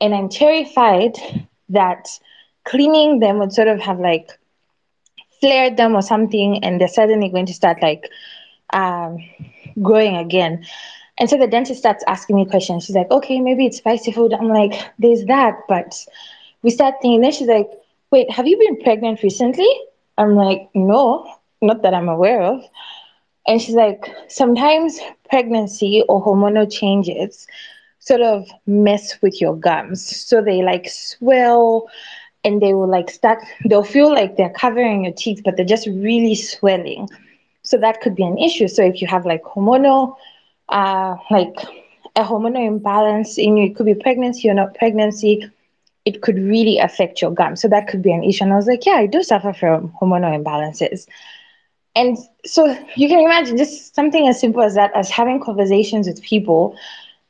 And 0.00 0.14
I'm 0.14 0.28
terrified 0.28 1.16
that 1.70 2.06
cleaning 2.64 3.20
them 3.20 3.38
would 3.38 3.54
sort 3.54 3.68
of 3.68 3.80
have 3.80 3.98
like 3.98 4.38
flared 5.40 5.76
them 5.76 5.94
or 5.94 6.02
something 6.02 6.62
and 6.62 6.80
they're 6.80 6.88
suddenly 6.88 7.28
going 7.28 7.46
to 7.46 7.54
start 7.54 7.82
like 7.82 8.10
um, 8.72 9.18
growing 9.82 10.16
again. 10.16 10.64
And 11.18 11.30
so 11.30 11.38
the 11.38 11.46
dentist 11.46 11.80
starts 11.80 12.04
asking 12.06 12.36
me 12.36 12.44
questions. 12.46 12.84
She's 12.84 12.96
like, 12.96 13.10
okay, 13.10 13.40
maybe 13.40 13.66
it's 13.66 13.78
spicy 13.78 14.12
food. 14.12 14.34
I'm 14.34 14.48
like, 14.48 14.74
there's 14.98 15.24
that. 15.26 15.54
But 15.68 15.94
we 16.62 16.70
start 16.70 16.96
thinking, 17.00 17.22
then 17.22 17.32
she's 17.32 17.48
like, 17.48 17.68
wait, 18.10 18.30
have 18.30 18.46
you 18.46 18.58
been 18.58 18.82
pregnant 18.82 19.22
recently? 19.22 19.68
I'm 20.18 20.34
like, 20.34 20.68
no, 20.74 21.26
not 21.62 21.82
that 21.82 21.94
I'm 21.94 22.08
aware 22.08 22.42
of. 22.42 22.62
And 23.46 23.60
she's 23.60 23.74
like, 23.74 24.04
sometimes 24.28 24.98
pregnancy 25.30 26.02
or 26.08 26.24
hormonal 26.24 26.70
changes 26.70 27.46
sort 27.98 28.20
of 28.20 28.46
mess 28.66 29.20
with 29.22 29.40
your 29.40 29.56
gums. 29.56 30.04
So 30.04 30.42
they 30.42 30.62
like 30.62 30.88
swell 30.88 31.88
and 32.46 32.62
they 32.62 32.72
will 32.74 32.88
like 32.88 33.10
start 33.10 33.38
they'll 33.66 33.90
feel 33.96 34.10
like 34.12 34.36
they're 34.36 34.56
covering 34.64 35.04
your 35.04 35.12
teeth 35.12 35.42
but 35.44 35.56
they're 35.56 35.74
just 35.76 35.86
really 35.88 36.34
swelling. 36.34 37.08
So 37.62 37.76
that 37.78 38.00
could 38.00 38.14
be 38.14 38.22
an 38.24 38.38
issue. 38.38 38.68
So 38.68 38.82
if 38.84 39.02
you 39.02 39.08
have 39.08 39.26
like 39.26 39.42
hormonal 39.42 40.16
uh 40.68 41.16
like 41.30 41.54
a 42.16 42.24
hormonal 42.24 42.66
imbalance 42.66 43.38
in 43.38 43.56
you 43.56 43.66
it 43.66 43.76
could 43.76 43.86
be 43.86 43.94
pregnancy 43.94 44.48
or 44.50 44.54
not 44.54 44.74
pregnancy 44.74 45.50
it 46.04 46.22
could 46.22 46.38
really 46.38 46.78
affect 46.78 47.20
your 47.22 47.32
gums 47.32 47.60
so 47.60 47.68
that 47.68 47.88
could 47.88 48.02
be 48.02 48.12
an 48.12 48.24
issue. 48.24 48.44
And 48.44 48.52
i 48.52 48.56
was 48.56 48.66
like 48.66 48.86
yeah 48.86 48.98
i 49.04 49.06
do 49.06 49.22
suffer 49.22 49.52
from 49.52 49.92
hormonal 50.00 50.32
imbalances. 50.40 51.06
And 51.94 52.16
so 52.44 52.66
you 52.94 53.08
can 53.08 53.20
imagine 53.20 53.56
just 53.56 53.94
something 53.94 54.28
as 54.28 54.40
simple 54.40 54.62
as 54.62 54.74
that 54.74 54.92
as 54.94 55.10
having 55.10 55.40
conversations 55.40 56.06
with 56.06 56.22
people 56.22 56.76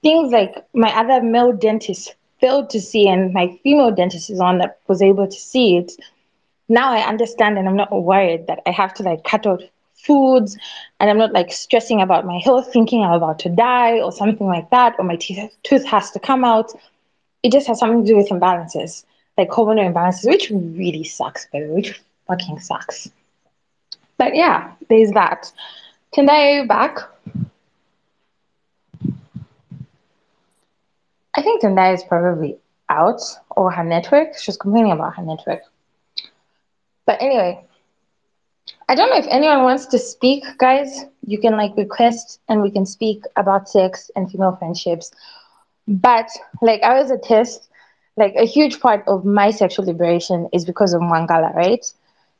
things 0.02 0.32
like 0.32 0.54
my 0.74 0.90
other 1.00 1.22
male 1.22 1.52
dentist 1.52 2.14
failed 2.40 2.70
to 2.70 2.80
see, 2.80 3.08
and 3.08 3.32
my 3.32 3.58
female 3.62 3.90
dentist 3.90 4.30
is 4.30 4.40
on 4.40 4.58
that 4.58 4.78
was 4.88 5.02
able 5.02 5.26
to 5.26 5.36
see 5.36 5.78
it. 5.78 5.92
Now 6.68 6.92
I 6.92 7.06
understand, 7.06 7.58
and 7.58 7.68
I'm 7.68 7.76
not 7.76 7.92
worried 7.92 8.46
that 8.46 8.60
I 8.66 8.70
have 8.70 8.94
to 8.94 9.02
like 9.02 9.24
cut 9.24 9.46
out 9.46 9.62
foods, 9.94 10.56
and 11.00 11.10
I'm 11.10 11.18
not 11.18 11.32
like 11.32 11.52
stressing 11.52 12.00
about 12.00 12.26
my 12.26 12.38
health, 12.38 12.72
thinking 12.72 13.02
I'm 13.02 13.12
about 13.12 13.38
to 13.40 13.48
die 13.48 14.00
or 14.00 14.12
something 14.12 14.46
like 14.46 14.70
that, 14.70 14.94
or 14.98 15.04
my 15.04 15.16
teeth, 15.16 15.56
tooth 15.62 15.84
has 15.86 16.10
to 16.12 16.20
come 16.20 16.44
out. 16.44 16.72
It 17.42 17.52
just 17.52 17.66
has 17.66 17.78
something 17.78 18.04
to 18.04 18.12
do 18.12 18.16
with 18.16 18.28
imbalances, 18.28 19.04
like 19.38 19.50
hormonal 19.50 19.92
imbalances, 19.92 20.28
which 20.28 20.50
really 20.50 21.04
sucks, 21.04 21.46
by 21.52 21.60
the 21.60 21.66
way, 21.68 21.74
which 21.74 22.00
fucking 22.26 22.60
sucks. 22.60 23.10
But 24.18 24.34
yeah, 24.34 24.72
there's 24.88 25.10
that. 25.12 25.52
Are 26.16 26.50
you 26.50 26.66
back? 26.66 26.98
I 31.36 31.42
think 31.42 31.62
Tendai 31.62 31.94
is 31.94 32.02
probably 32.04 32.56
out 32.88 33.20
or 33.50 33.70
her 33.70 33.84
network. 33.84 34.38
She's 34.38 34.56
complaining 34.56 34.92
about 34.92 35.16
her 35.16 35.22
network. 35.22 35.62
But 37.06 37.20
anyway, 37.22 37.64
I 38.88 38.94
don't 38.94 39.10
know 39.10 39.16
if 39.18 39.26
anyone 39.28 39.62
wants 39.62 39.86
to 39.86 39.98
speak, 39.98 40.44
guys. 40.58 41.04
You 41.26 41.38
can 41.38 41.56
like 41.56 41.76
request 41.76 42.40
and 42.48 42.62
we 42.62 42.70
can 42.70 42.86
speak 42.86 43.22
about 43.36 43.68
sex 43.68 44.10
and 44.16 44.30
female 44.30 44.56
friendships. 44.56 45.12
But 45.86 46.28
like 46.62 46.82
I 46.82 46.98
was 47.00 47.10
a 47.10 47.18
test, 47.18 47.68
like 48.16 48.34
a 48.36 48.46
huge 48.46 48.80
part 48.80 49.04
of 49.06 49.24
my 49.24 49.50
sexual 49.50 49.84
liberation 49.86 50.48
is 50.52 50.64
because 50.64 50.94
of 50.94 51.02
Mangala, 51.02 51.54
right? 51.54 51.84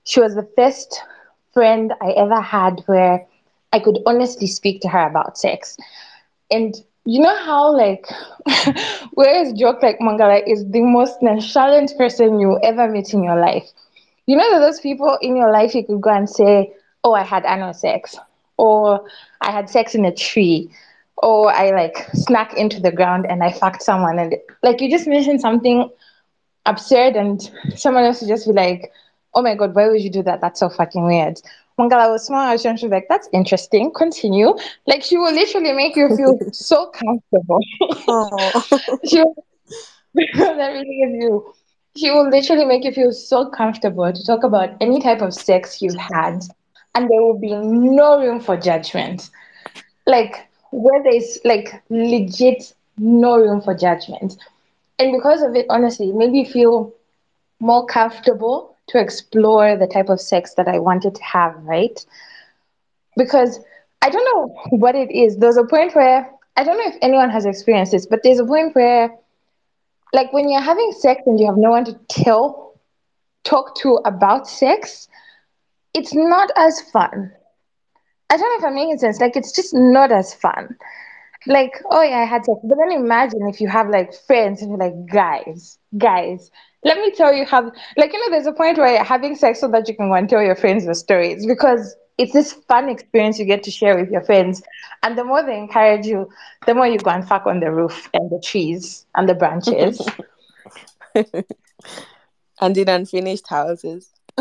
She 0.05 0.21
was 0.21 0.35
the 0.35 0.49
first 0.57 1.03
friend 1.53 1.93
I 2.01 2.13
ever 2.13 2.41
had 2.41 2.83
where 2.87 3.27
I 3.73 3.81
could 3.81 3.99
honestly 4.07 4.47
speak 4.47 4.81
to 4.83 4.89
her 4.89 5.07
about 5.07 5.39
sex. 5.39 5.77
And 6.51 6.75
you 7.07 7.21
know 7.21 7.37
how 7.45 7.77
like 7.77 8.07
whereas 9.15 9.53
joke 9.55 9.83
like 9.83 9.99
Mangala 10.01 10.43
is 10.47 10.65
the 10.71 10.83
most 10.83 11.23
nonchalant 11.23 11.93
person 11.99 12.41
you 12.41 12.59
ever 12.63 12.89
meet 12.89 13.15
in 13.15 13.25
your 13.25 13.41
life. 13.41 13.69
You 14.27 14.37
know 14.37 14.51
that 14.53 14.61
those 14.61 14.81
people 14.81 15.19
in 15.23 15.37
your 15.37 15.53
life 15.53 15.75
you 15.75 15.85
could 15.85 16.01
go 16.03 16.11
and 16.11 16.29
say, 16.29 16.73
Oh, 17.05 17.15
I 17.15 17.23
had 17.23 17.45
anal 17.47 17.73
sex, 17.75 18.17
or 18.59 19.07
I 19.41 19.53
had 19.53 19.71
sex 19.71 19.95
in 19.95 20.05
a 20.05 20.15
tree, 20.15 20.71
or 21.19 21.53
I 21.53 21.71
like 21.71 21.97
snuck 22.15 22.55
into 22.55 22.81
the 22.81 22.93
ground 22.93 23.27
and 23.29 23.43
I 23.43 23.53
fucked 23.53 23.83
someone 23.83 24.19
and 24.19 24.35
like 24.63 24.81
you 24.81 24.91
just 24.91 25.07
mentioned 25.07 25.41
something 25.41 25.89
absurd 26.67 27.17
and 27.17 27.41
someone 27.77 28.05
else 28.05 28.21
would 28.21 28.29
just 28.29 28.47
be 28.47 28.53
like, 28.53 28.93
Oh 29.35 29.43
my 29.43 29.55
god, 29.55 29.75
why 29.75 29.89
would 29.89 30.03
you 30.03 30.11
do 30.11 30.23
that? 30.25 30.41
That's 30.41 30.61
so 30.61 30.69
fucking 30.69 31.05
weird. 31.07 31.41
Mangala 31.79 32.11
was 32.11 32.31
and 32.65 32.79
she 32.79 32.87
was 32.87 32.93
like, 32.93 33.07
That's 33.09 33.29
interesting. 33.33 33.93
Continue. 33.93 34.55
Like 34.87 35.03
she 35.03 35.17
will 35.17 35.33
literally 35.33 35.73
make 35.73 35.97
you 35.97 36.15
feel 36.17 36.39
so 36.53 36.87
comfortable. 36.87 37.61
Oh. 38.09 38.65
she 39.09 39.23
will, 39.23 39.35
that 40.15 40.71
really 40.73 41.01
is 41.03 41.23
you. 41.23 41.55
She 41.97 42.11
will 42.11 42.29
literally 42.29 42.65
make 42.65 42.85
you 42.85 42.93
feel 42.93 43.13
so 43.13 43.49
comfortable 43.49 44.13
to 44.13 44.25
talk 44.25 44.45
about 44.45 44.71
any 44.81 45.01
type 45.01 45.23
of 45.23 45.33
sex 45.35 45.81
you've 45.81 45.97
had, 45.97 46.41
and 46.95 47.11
there 47.11 47.23
will 47.23 47.39
be 47.39 47.55
no 47.55 48.21
room 48.21 48.41
for 48.41 48.57
judgment. 48.57 49.31
Like 50.07 50.47
where 50.71 51.03
there's 51.03 51.39
like 51.45 51.83
legit 51.89 52.75
no 52.99 53.39
room 53.39 53.61
for 53.61 53.75
judgment. 53.75 54.37
And 54.99 55.13
because 55.13 55.43
of 55.43 55.55
it, 55.55 55.67
honestly, 55.69 56.11
it 56.11 56.15
made 56.15 56.33
me 56.33 56.45
feel 56.45 56.93
more 57.61 57.87
comfortable 57.87 58.76
to 58.89 58.99
explore 58.99 59.77
the 59.77 59.87
type 59.87 60.09
of 60.09 60.21
sex 60.21 60.55
that 60.55 60.69
I 60.69 60.79
wanted 60.79 61.15
to 61.15 61.23
have, 61.23 61.55
right? 61.63 62.05
Because 63.17 63.61
I 64.03 64.11
don't 64.11 64.25
know 64.25 64.55
what 64.71 64.95
it 64.95 65.11
is. 65.11 65.39
There's 65.39 65.57
a 65.57 65.65
point 65.65 65.95
where 65.95 66.31
I 66.57 66.65
don't 66.65 66.79
know 66.79 66.87
if 66.87 66.97
anyone 67.03 67.31
has 67.31 67.45
experienced 67.45 67.93
this, 67.93 68.07
but 68.07 68.21
there's 68.23 68.39
a 68.39 68.45
point 68.45 68.75
where, 68.75 69.15
like, 70.13 70.33
when 70.33 70.49
you're 70.49 70.61
having 70.61 70.93
sex 70.93 71.23
and 71.27 71.39
you 71.39 71.47
have 71.47 71.57
no 71.57 71.71
one 71.71 71.85
to 71.85 71.99
tell, 72.09 72.81
talk 73.45 73.75
to 73.77 74.01
about 74.05 74.49
sex, 74.49 75.09
it's 75.93 76.15
not 76.15 76.51
as 76.57 76.81
fun. 76.81 77.33
I 78.31 78.37
don't 78.37 78.49
know 78.49 78.59
if 78.59 78.65
I'm 78.65 78.75
making 78.75 78.99
sense. 78.99 79.21
Like, 79.21 79.37
it's 79.37 79.53
just 79.53 79.75
not 79.75 80.13
as 80.13 80.35
fun. 80.35 80.77
Like, 81.47 81.81
oh 81.91 82.03
yeah, 82.03 82.19
I 82.19 82.25
had 82.25 82.45
sex. 82.45 82.59
But 82.65 82.77
then 82.79 82.91
imagine 82.93 83.47
if 83.49 83.61
you 83.61 83.69
have 83.69 83.89
like 83.89 84.13
friends 84.27 84.63
and 84.63 84.71
you're 84.71 84.79
like, 84.79 85.07
guys, 85.07 85.79
guys, 85.97 86.51
let 86.87 86.99
me 86.99 87.11
tell 87.11 87.35
you 87.35 87.45
how, 87.45 87.73
like, 87.97 88.13
you 88.13 88.21
know, 88.21 88.31
there's 88.31 88.47
a 88.47 88.53
point 88.53 88.79
where 88.79 89.03
having 89.03 89.35
sex 89.35 89.61
so 89.61 89.69
that 89.73 89.89
you 89.89 89.97
can 89.97 90.09
go 90.09 90.15
and 90.15 90.29
tell 90.29 90.43
your 90.43 90.55
friends 90.55 90.87
the 90.87 90.95
stories 90.95 91.45
because 91.47 91.97
it's 92.17 92.33
this 92.33 92.53
fun 92.53 92.89
experience 92.89 93.39
you 93.39 93.45
get 93.45 93.65
to 93.65 93.71
share 93.71 93.99
with 93.99 94.11
your 94.11 94.23
friends. 94.23 94.63
And 95.03 95.19
the 95.19 95.25
more 95.25 95.45
they 95.45 95.59
encourage 95.59 96.07
you, 96.07 96.29
the 96.67 96.75
more 96.75 96.87
you 96.87 96.99
go 96.99 97.11
and 97.11 97.27
fuck 97.27 97.47
on 97.47 97.61
the 97.61 97.73
roof 97.73 98.09
and 98.15 98.31
the 98.31 98.41
trees 98.41 99.07
and 99.17 99.29
the 99.29 99.35
branches. 99.35 100.01
and 102.61 102.77
in 102.79 102.89
unfinished 102.89 103.49
houses. 103.49 104.13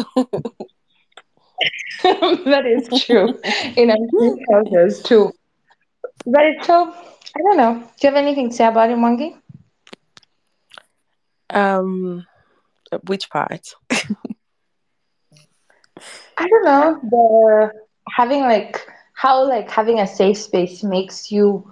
that 2.03 2.65
is 2.65 3.03
true. 3.05 3.39
In 3.75 3.89
unfinished 3.89 4.45
houses 4.51 5.01
too. 5.03 5.31
But 6.25 6.45
it's 6.45 6.67
so, 6.67 6.91
I 6.93 7.41
don't 7.41 7.57
know. 7.57 7.73
Do 7.99 8.07
you 8.07 8.13
have 8.13 8.23
anything 8.23 8.49
to 8.49 8.55
say 8.55 8.65
about 8.67 8.89
it, 8.89 8.97
Monkey? 8.97 9.35
Um, 11.49 12.25
which 13.03 13.29
part? 13.29 13.73
I 16.37 16.47
don't 16.47 16.65
know. 16.65 16.99
The 17.03 17.71
having 18.09 18.41
like 18.41 18.85
how 19.13 19.47
like 19.47 19.69
having 19.69 19.99
a 19.99 20.07
safe 20.07 20.37
space 20.37 20.83
makes 20.83 21.31
you 21.31 21.71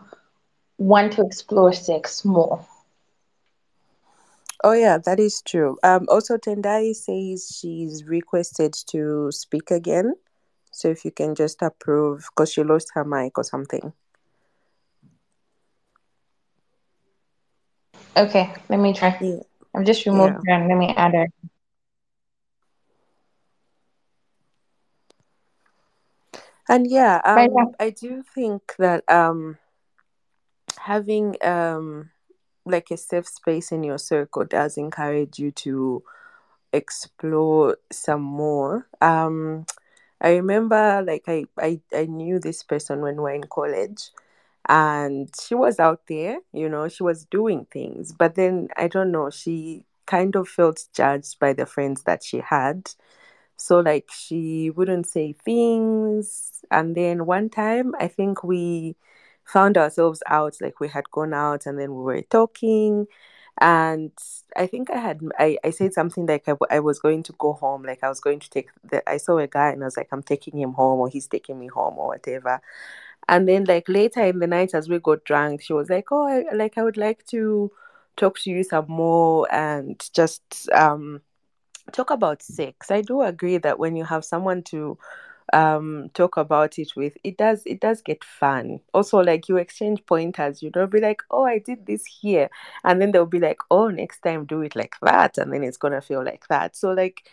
want 0.77 1.13
to 1.13 1.25
explore 1.25 1.73
sex 1.73 2.23
more. 2.23 2.65
Oh 4.63 4.71
yeah, 4.71 4.97
that 4.99 5.19
is 5.19 5.41
true. 5.41 5.77
Um, 5.83 6.05
also 6.07 6.37
Tendai 6.37 6.95
says 6.95 7.53
she's 7.53 8.05
requested 8.05 8.73
to 8.87 9.29
speak 9.31 9.71
again. 9.71 10.13
So 10.71 10.87
if 10.87 11.03
you 11.03 11.11
can 11.11 11.35
just 11.35 11.61
approve, 11.61 12.25
because 12.29 12.51
she 12.51 12.63
lost 12.63 12.91
her 12.95 13.03
mic 13.03 13.37
or 13.37 13.43
something. 13.43 13.93
Okay, 18.15 18.53
let 18.69 18.79
me 18.79 18.93
try. 18.93 19.17
Yeah. 19.19 19.41
I've 19.75 19.85
just 19.85 20.05
removed 20.05 20.35
Yeah. 20.35 20.39
her 20.45 20.53
and 20.53 20.67
let 20.69 20.77
me 20.77 20.93
add 20.95 21.13
her. 21.13 21.27
And 26.69 26.87
yeah, 26.89 27.21
um. 27.25 27.75
I 27.79 27.89
do 27.89 28.23
think 28.23 28.75
that 28.77 29.03
um, 29.09 29.57
having 30.79 31.35
um, 31.43 32.11
like 32.65 32.91
a 32.91 32.97
safe 32.97 33.27
space 33.27 33.71
in 33.71 33.83
your 33.83 33.97
circle 33.97 34.45
does 34.45 34.77
encourage 34.77 35.39
you 35.39 35.51
to 35.51 36.03
explore 36.71 37.77
some 37.91 38.21
more. 38.21 38.87
Um, 39.01 39.65
I 40.21 40.35
remember 40.35 41.03
like 41.05 41.23
I, 41.27 41.45
I, 41.59 41.81
I 41.95 42.05
knew 42.05 42.39
this 42.39 42.63
person 42.63 43.01
when 43.01 43.17
we 43.17 43.23
were 43.23 43.31
in 43.33 43.43
college 43.43 44.09
and 44.69 45.29
she 45.41 45.55
was 45.55 45.79
out 45.79 46.01
there, 46.07 46.39
you 46.53 46.69
know, 46.69 46.87
she 46.87 47.03
was 47.03 47.25
doing 47.25 47.65
things. 47.71 48.11
But 48.13 48.35
then 48.35 48.69
I 48.77 48.87
don't 48.87 49.11
know, 49.11 49.29
she 49.29 49.85
kind 50.05 50.35
of 50.35 50.47
felt 50.47 50.85
judged 50.93 51.39
by 51.39 51.53
the 51.53 51.65
friends 51.65 52.03
that 52.03 52.23
she 52.23 52.39
had. 52.39 52.91
So 53.57 53.79
like 53.79 54.09
she 54.11 54.69
wouldn't 54.69 55.07
say 55.07 55.33
things. 55.33 56.63
And 56.71 56.95
then 56.95 57.25
one 57.25 57.49
time 57.49 57.93
I 57.99 58.07
think 58.07 58.43
we 58.43 58.95
found 59.45 59.77
ourselves 59.77 60.23
out, 60.27 60.57
like 60.61 60.79
we 60.79 60.87
had 60.89 61.11
gone 61.11 61.33
out 61.33 61.65
and 61.65 61.79
then 61.79 61.95
we 61.95 62.03
were 62.03 62.21
talking. 62.23 63.07
And 63.59 64.11
I 64.57 64.65
think 64.67 64.89
I 64.89 64.97
had 64.97 65.21
I, 65.39 65.57
I 65.63 65.69
said 65.69 65.93
something 65.93 66.25
like 66.25 66.47
I, 66.49 66.53
I 66.71 66.79
was 66.79 66.99
going 66.99 67.21
to 67.23 67.33
go 67.37 67.53
home, 67.53 67.83
like 67.83 68.03
I 68.03 68.09
was 68.09 68.19
going 68.19 68.39
to 68.39 68.49
take 68.49 68.69
the 68.83 69.07
I 69.09 69.17
saw 69.17 69.37
a 69.37 69.47
guy 69.47 69.69
and 69.69 69.83
I 69.83 69.85
was 69.87 69.97
like, 69.97 70.09
I'm 70.11 70.23
taking 70.23 70.59
him 70.59 70.73
home 70.73 70.99
or 70.99 71.09
he's 71.09 71.27
taking 71.27 71.59
me 71.59 71.67
home 71.67 71.97
or 71.97 72.07
whatever. 72.07 72.61
And 73.29 73.47
then 73.47 73.65
like 73.65 73.87
later 73.89 74.21
in 74.23 74.39
the 74.39 74.47
night 74.47 74.73
as 74.73 74.89
we 74.89 74.99
got 74.99 75.23
drunk, 75.25 75.61
she 75.61 75.73
was 75.73 75.89
like, 75.89 76.05
Oh, 76.11 76.27
I, 76.27 76.53
like 76.55 76.77
I 76.77 76.83
would 76.83 76.97
like 76.97 77.25
to 77.27 77.71
talk 78.17 78.39
to 78.39 78.49
you 78.51 78.63
some 78.63 78.85
more 78.87 79.47
and 79.53 80.01
just 80.13 80.69
um 80.73 81.21
talk 81.91 82.11
about 82.11 82.41
sex. 82.41 82.91
I 82.91 83.01
do 83.01 83.21
agree 83.21 83.57
that 83.57 83.79
when 83.79 83.95
you 83.95 84.05
have 84.05 84.25
someone 84.25 84.63
to 84.63 84.97
um 85.51 86.09
talk 86.13 86.37
about 86.37 86.79
it 86.79 86.91
with 86.95 87.17
it 87.23 87.37
does 87.37 87.63
it 87.65 87.79
does 87.81 88.01
get 88.01 88.23
fun. 88.23 88.79
Also 88.93 89.19
like 89.19 89.49
you 89.49 89.57
exchange 89.57 90.05
pointers 90.05 90.63
you 90.63 90.71
know 90.75 90.87
be 90.87 90.99
like 91.01 91.21
oh 91.31 91.45
i 91.45 91.59
did 91.59 91.85
this 91.85 92.05
here. 92.05 92.49
And 92.83 93.01
then 93.01 93.11
they'll 93.11 93.25
be 93.25 93.39
like 93.39 93.59
oh 93.71 93.89
next 93.89 94.21
time 94.21 94.45
do 94.45 94.61
it 94.61 94.75
like 94.75 94.95
that. 95.01 95.37
And 95.37 95.51
then 95.53 95.63
it's 95.63 95.77
gonna 95.77 96.01
feel 96.01 96.23
like 96.23 96.47
that. 96.49 96.75
So 96.75 96.91
like 96.91 97.23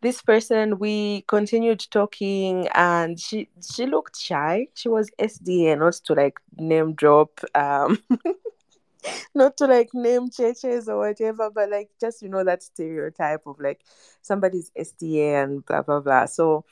this 0.00 0.20
person 0.22 0.78
we 0.78 1.22
continued 1.28 1.80
talking 1.90 2.68
and 2.74 3.18
she 3.18 3.48
she 3.74 3.86
looked 3.86 4.16
shy. 4.18 4.68
She 4.74 4.88
was 4.88 5.10
sda 5.18 5.78
not 5.78 5.94
to 6.04 6.14
like 6.14 6.38
name 6.58 6.94
drop 6.94 7.40
um 7.54 7.98
not 9.34 9.56
to 9.58 9.66
like 9.66 9.90
name 9.94 10.30
churches 10.30 10.88
or 10.88 10.98
whatever 10.98 11.50
but 11.50 11.70
like 11.70 11.90
just 12.00 12.22
you 12.22 12.28
know 12.28 12.44
that 12.44 12.62
stereotype 12.62 13.42
of 13.46 13.58
like 13.60 13.80
somebody's 14.22 14.70
sda 14.78 15.42
and 15.44 15.64
blah 15.66 15.82
blah 15.82 16.00
blah. 16.00 16.26
So 16.26 16.64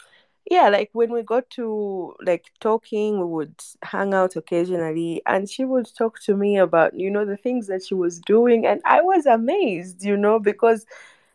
yeah 0.50 0.68
like 0.68 0.90
when 0.92 1.12
we 1.12 1.22
got 1.22 1.48
to 1.50 2.14
like 2.24 2.46
talking 2.60 3.18
we 3.20 3.26
would 3.26 3.54
hang 3.82 4.14
out 4.14 4.36
occasionally 4.36 5.22
and 5.26 5.48
she 5.48 5.64
would 5.64 5.88
talk 5.96 6.20
to 6.20 6.36
me 6.36 6.56
about 6.58 6.94
you 6.94 7.10
know 7.10 7.24
the 7.24 7.36
things 7.36 7.66
that 7.68 7.84
she 7.84 7.94
was 7.94 8.20
doing 8.20 8.66
and 8.66 8.80
i 8.84 9.00
was 9.00 9.26
amazed 9.26 10.04
you 10.04 10.16
know 10.16 10.38
because 10.38 10.86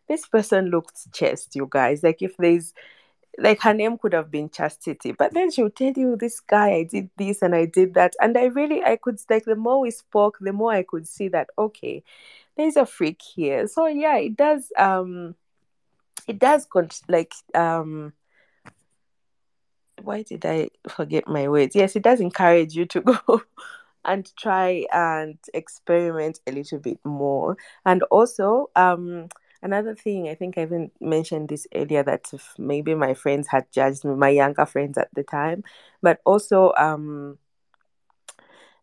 this 0.07 0.25
person 0.25 0.69
looked 0.69 1.11
chaste 1.13 1.55
you 1.55 1.67
guys 1.69 2.03
like 2.03 2.21
if 2.21 2.35
there's 2.37 2.73
like 3.39 3.61
her 3.61 3.73
name 3.73 3.97
could 3.97 4.13
have 4.13 4.31
been 4.31 4.49
chastity 4.49 5.11
but 5.11 5.33
then 5.33 5.51
she'll 5.51 5.69
tell 5.69 5.93
you 5.95 6.15
this 6.15 6.39
guy 6.39 6.69
i 6.71 6.83
did 6.83 7.09
this 7.17 7.41
and 7.41 7.53
i 7.55 7.65
did 7.65 7.93
that 7.93 8.13
and 8.21 8.37
i 8.37 8.45
really 8.45 8.83
i 8.83 8.95
could 8.95 9.19
like 9.29 9.45
the 9.45 9.55
more 9.55 9.79
we 9.79 9.91
spoke 9.91 10.37
the 10.41 10.53
more 10.53 10.71
i 10.71 10.83
could 10.83 11.07
see 11.07 11.27
that 11.27 11.49
okay 11.57 12.03
there's 12.55 12.75
a 12.75 12.85
freak 12.85 13.21
here 13.21 13.67
so 13.67 13.85
yeah 13.85 14.17
it 14.17 14.35
does 14.35 14.71
um 14.77 15.35
it 16.27 16.39
does 16.39 16.65
con- 16.65 16.89
like 17.07 17.33
um 17.53 18.13
why 20.01 20.23
did 20.23 20.45
I 20.45 20.69
forget 20.87 21.27
my 21.27 21.47
words? 21.47 21.75
Yes, 21.75 21.95
it 21.95 22.03
does 22.03 22.19
encourage 22.21 22.75
you 22.75 22.85
to 22.87 23.01
go 23.27 23.41
and 24.05 24.31
try 24.37 24.85
and 24.91 25.37
experiment 25.53 26.39
a 26.47 26.51
little 26.51 26.79
bit 26.79 26.99
more. 27.03 27.57
And 27.85 28.03
also, 28.03 28.69
um, 28.75 29.29
another 29.61 29.95
thing, 29.95 30.27
I 30.29 30.35
think 30.35 30.57
I 30.57 30.63
even 30.63 30.91
mentioned 30.99 31.49
this 31.49 31.67
earlier 31.73 32.03
that 32.03 32.31
maybe 32.57 32.95
my 32.95 33.13
friends 33.13 33.47
had 33.47 33.71
judged 33.71 34.05
me, 34.05 34.15
my 34.15 34.29
younger 34.29 34.65
friends 34.65 34.97
at 34.97 35.09
the 35.13 35.23
time, 35.23 35.63
but 36.01 36.19
also 36.25 36.73
um, 36.77 37.37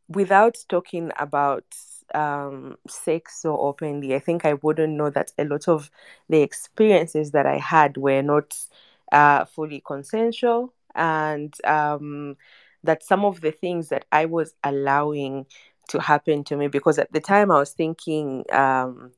without 0.08 0.56
talking 0.68 1.10
about 1.18 1.64
um, 2.14 2.76
sex 2.88 3.40
so 3.42 3.58
openly, 3.58 4.14
I 4.14 4.18
think 4.18 4.44
I 4.44 4.54
wouldn't 4.54 4.92
know 4.94 5.10
that 5.10 5.32
a 5.38 5.44
lot 5.44 5.68
of 5.68 5.90
the 6.28 6.42
experiences 6.42 7.30
that 7.32 7.46
I 7.46 7.58
had 7.58 7.96
were 7.96 8.22
not 8.22 8.56
uh, 9.12 9.44
fully 9.46 9.82
consensual 9.84 10.72
and 10.94 11.54
um, 11.64 12.36
that 12.84 13.02
some 13.02 13.24
of 13.24 13.40
the 13.40 13.50
things 13.50 13.88
that 13.88 14.04
I 14.12 14.26
was 14.26 14.54
allowing 14.62 15.46
to 15.88 16.00
happen 16.00 16.44
to 16.44 16.56
me 16.56 16.68
because 16.68 16.98
at 16.98 17.12
the 17.12 17.20
time 17.20 17.50
I 17.50 17.58
was 17.58 17.72
thinking 17.72 18.44
um, 18.52 19.12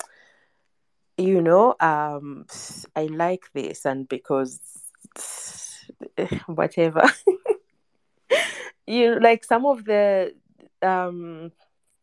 you 1.19 1.41
know 1.41 1.75
um, 1.81 2.47
I 2.95 3.07
like 3.07 3.45
this 3.55 3.85
and 3.85 4.09
because 4.09 4.61
whatever. 6.47 7.03
You 8.87 9.19
like 9.21 9.45
some 9.45 9.67
of 9.67 9.85
the 9.85 10.35
um 10.83 11.53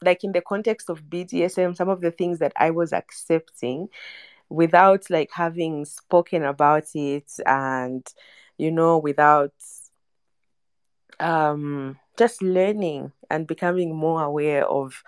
like 0.02 0.24
in 0.24 0.32
the 0.34 0.42
context 0.42 0.90
of 0.90 1.10
BDSM 1.10 1.76
some 1.76 1.90
of 1.90 2.02
the 2.02 2.12
things 2.12 2.40
that 2.40 2.54
I 2.58 2.72
was 2.72 2.92
accepting 2.94 3.90
without 4.50 5.10
like 5.10 5.30
having 5.34 5.86
spoken 5.86 6.44
about 6.44 6.86
it 6.96 7.32
and 7.46 8.06
you 8.58 8.72
know 8.72 8.98
without 8.98 9.54
um 11.20 11.98
just 12.18 12.42
learning 12.42 13.12
and 13.30 13.48
becoming 13.48 13.96
more 13.96 14.24
aware 14.24 14.66
of 14.68 15.04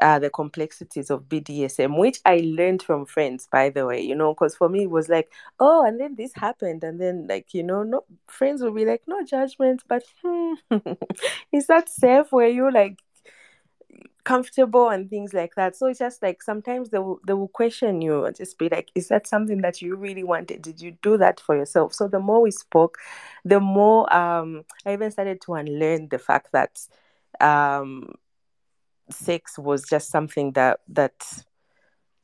uh, 0.00 0.18
the 0.18 0.30
complexities 0.30 1.10
of 1.10 1.28
BDSM, 1.28 1.96
which 1.96 2.20
I 2.24 2.38
learned 2.44 2.82
from 2.82 3.06
friends, 3.06 3.48
by 3.50 3.70
the 3.70 3.86
way, 3.86 4.00
you 4.00 4.14
know, 4.14 4.34
because 4.34 4.56
for 4.56 4.68
me 4.68 4.84
it 4.84 4.90
was 4.90 5.08
like, 5.08 5.30
oh, 5.60 5.84
and 5.86 6.00
then 6.00 6.16
this 6.16 6.32
happened, 6.34 6.84
and 6.84 7.00
then 7.00 7.26
like 7.28 7.54
you 7.54 7.62
know, 7.62 7.82
no 7.82 8.04
friends 8.28 8.62
will 8.62 8.72
be 8.74 8.84
like, 8.86 9.02
no 9.06 9.24
judgment, 9.24 9.82
but 9.88 10.04
hmm, 10.24 10.54
is 11.52 11.66
that 11.68 11.88
safe? 11.88 12.32
Were 12.32 12.46
you 12.46 12.70
like 12.72 12.98
comfortable 14.24 14.88
and 14.88 15.08
things 15.08 15.32
like 15.34 15.54
that? 15.56 15.76
So 15.76 15.86
it's 15.86 15.98
just 15.98 16.22
like 16.22 16.42
sometimes 16.42 16.90
they 16.90 16.98
will 16.98 17.20
they 17.26 17.32
will 17.32 17.48
question 17.48 18.00
you 18.02 18.24
and 18.24 18.36
just 18.36 18.58
be 18.58 18.68
like, 18.68 18.90
is 18.94 19.08
that 19.08 19.26
something 19.26 19.60
that 19.62 19.80
you 19.82 19.96
really 19.96 20.24
wanted? 20.24 20.62
Did 20.62 20.80
you 20.80 20.92
do 21.02 21.16
that 21.18 21.40
for 21.40 21.56
yourself? 21.56 21.94
So 21.94 22.08
the 22.08 22.20
more 22.20 22.40
we 22.42 22.50
spoke, 22.50 22.98
the 23.44 23.60
more 23.60 24.12
um, 24.14 24.64
I 24.86 24.92
even 24.92 25.10
started 25.10 25.40
to 25.42 25.54
unlearn 25.54 26.08
the 26.08 26.18
fact 26.18 26.52
that 26.52 26.80
um 27.40 28.14
sex 29.12 29.58
was 29.58 29.84
just 29.88 30.10
something 30.10 30.52
that 30.52 30.80
that 30.88 31.44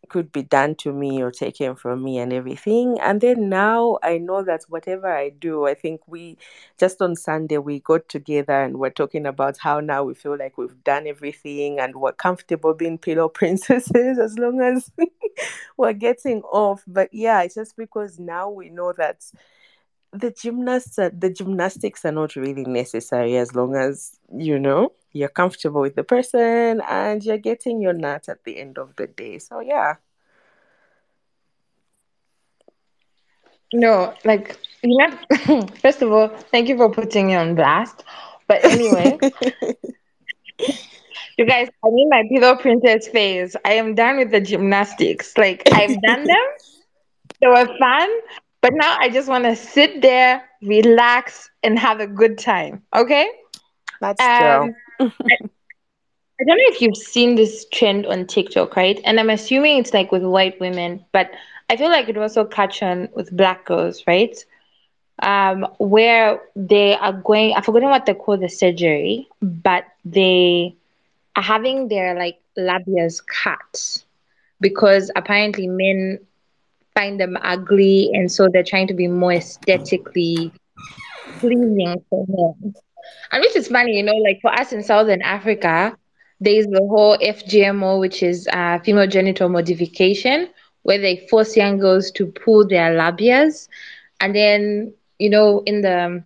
could 0.08 0.32
be 0.32 0.42
done 0.42 0.74
to 0.76 0.92
me 0.92 1.22
or 1.22 1.30
taken 1.30 1.74
from 1.74 2.02
me 2.02 2.18
and 2.18 2.32
everything. 2.32 2.98
And 3.00 3.20
then 3.20 3.48
now 3.48 3.98
i 4.02 4.18
know 4.18 4.42
that 4.42 4.62
whatever 4.68 5.12
i 5.12 5.30
do 5.30 5.66
i 5.66 5.74
think 5.74 6.00
we 6.06 6.38
just 6.78 7.00
on 7.02 7.16
sunday 7.16 7.58
we 7.58 7.80
got 7.80 8.08
together 8.08 8.62
and 8.62 8.78
we're 8.78 8.90
talking 8.90 9.26
about 9.26 9.58
how 9.58 9.80
now 9.80 10.04
we 10.04 10.14
feel 10.14 10.36
like 10.38 10.56
we've 10.58 10.82
done 10.84 11.06
everything 11.06 11.78
and 11.80 11.96
we're 11.96 12.12
comfortable 12.12 12.74
being 12.74 12.98
pillow 12.98 13.28
princesses 13.40 14.18
as 14.18 14.38
long 14.38 14.60
as 14.60 14.90
we're 15.76 15.92
getting 15.92 16.42
off. 16.42 16.84
But 16.86 17.12
yeah 17.12 17.42
it's 17.42 17.54
just 17.54 17.76
because 17.76 18.18
now 18.18 18.48
we 18.50 18.70
know 18.70 18.92
that 18.92 19.24
the 20.16 20.30
gymnasts 20.30 20.98
are, 20.98 21.10
the 21.10 21.30
gymnastics 21.30 22.04
are 22.04 22.12
not 22.12 22.36
really 22.36 22.64
necessary 22.64 23.36
as 23.36 23.54
long 23.54 23.76
as 23.76 24.18
you 24.36 24.58
know 24.58 24.92
you're 25.12 25.28
comfortable 25.28 25.80
with 25.80 25.94
the 25.94 26.04
person 26.04 26.82
and 26.88 27.24
you're 27.24 27.38
getting 27.38 27.80
your 27.80 27.92
nut 27.92 28.28
at 28.28 28.44
the 28.44 28.58
end 28.58 28.78
of 28.78 28.94
the 28.96 29.06
day 29.06 29.38
so 29.38 29.60
yeah 29.60 29.94
No, 33.72 34.14
like 34.24 34.58
you 34.82 34.96
know. 34.96 35.66
first 35.82 36.02
of 36.02 36.12
all, 36.12 36.28
thank 36.50 36.68
you 36.68 36.76
for 36.76 36.90
putting 36.90 37.26
me 37.26 37.34
on 37.34 37.54
blast. 37.54 38.04
But 38.46 38.64
anyway, 38.64 39.18
you 41.36 41.46
guys, 41.46 41.68
I'm 41.84 41.92
in 41.92 42.08
my 42.08 42.22
pillow 42.30 42.56
princess 42.56 43.08
phase. 43.08 43.56
I 43.64 43.72
am 43.72 43.94
done 43.94 44.18
with 44.18 44.30
the 44.30 44.40
gymnastics. 44.40 45.36
Like 45.36 45.68
I've 45.72 46.00
done 46.00 46.24
them. 46.24 46.46
They 47.40 47.48
were 47.48 47.66
fun, 47.78 48.08
but 48.66 48.74
now 48.74 48.96
I 48.98 49.08
just 49.08 49.28
want 49.28 49.44
to 49.44 49.54
sit 49.54 50.02
there, 50.02 50.42
relax, 50.60 51.48
and 51.62 51.78
have 51.78 52.00
a 52.00 52.06
good 52.08 52.36
time. 52.36 52.82
Okay. 52.92 53.30
that's 54.00 54.28
true 54.28 54.70
Um, 55.00 55.12
I 56.40 56.44
don't 56.44 56.56
know 56.56 56.64
if 56.74 56.80
you've 56.80 56.96
seen 56.96 57.36
this 57.36 57.66
trend 57.72 58.06
on 58.06 58.26
TikTok, 58.26 58.76
right? 58.76 59.00
And 59.04 59.20
I'm 59.20 59.30
assuming 59.30 59.78
it's 59.78 59.94
like 59.94 60.10
with 60.10 60.24
white 60.24 60.58
women, 60.60 61.04
but 61.12 61.30
I 61.70 61.76
feel 61.76 61.90
like 61.90 62.08
it 62.08 62.18
also 62.18 62.44
catch 62.44 62.82
on 62.82 63.08
with 63.14 63.34
black 63.36 63.66
girls, 63.66 64.02
right? 64.06 64.36
Um, 65.22 65.66
where 65.78 66.40
they 66.56 66.96
are 66.96 67.12
going, 67.12 67.54
I've 67.54 67.64
forgotten 67.64 67.90
what 67.90 68.04
they 68.04 68.14
call 68.14 68.36
the 68.36 68.48
surgery, 68.48 69.28
but 69.40 69.84
they 70.04 70.74
are 71.36 71.42
having 71.42 71.88
their 71.88 72.16
like 72.16 72.40
labias 72.58 73.22
cut 73.24 74.04
because 74.60 75.10
apparently 75.14 75.68
men 75.68 76.25
find 76.96 77.20
them 77.20 77.36
ugly, 77.42 78.10
and 78.14 78.32
so 78.32 78.48
they're 78.48 78.64
trying 78.64 78.88
to 78.88 78.94
be 78.94 79.06
more 79.08 79.34
aesthetically 79.34 80.52
pleasing 81.38 82.02
for 82.10 82.24
men. 82.28 82.74
And 83.30 83.40
which 83.42 83.56
is 83.56 83.68
funny, 83.68 83.96
you 83.96 84.02
know, 84.02 84.14
like 84.14 84.40
for 84.40 84.52
us 84.52 84.72
in 84.72 84.82
Southern 84.82 85.22
Africa, 85.22 85.96
there's 86.40 86.66
the 86.66 86.80
whole 86.80 87.18
FGMO, 87.18 88.00
which 88.00 88.22
is 88.22 88.48
uh, 88.52 88.78
female 88.84 89.06
genital 89.06 89.48
modification, 89.48 90.48
where 90.82 90.98
they 90.98 91.26
force 91.30 91.56
young 91.56 91.78
girls 91.78 92.10
to 92.12 92.26
pull 92.26 92.66
their 92.66 92.90
labias. 92.96 93.68
And 94.20 94.34
then, 94.34 94.94
you 95.18 95.30
know, 95.30 95.62
in 95.66 95.82
the 95.82 96.24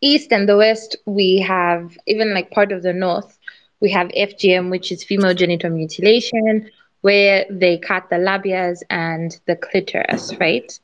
east 0.00 0.32
and 0.32 0.48
the 0.48 0.56
west, 0.56 0.96
we 1.06 1.40
have, 1.40 1.96
even 2.06 2.34
like 2.34 2.50
part 2.50 2.72
of 2.72 2.82
the 2.82 2.92
north, 2.92 3.38
we 3.80 3.90
have 3.90 4.08
FGM, 4.08 4.70
which 4.70 4.92
is 4.92 5.04
female 5.04 5.34
genital 5.34 5.70
mutilation, 5.70 6.70
where 7.02 7.44
they 7.50 7.78
cut 7.78 8.08
the 8.10 8.16
labias 8.16 8.82
and 8.90 9.38
the 9.46 9.56
clitoris, 9.56 10.32
right? 10.40 10.78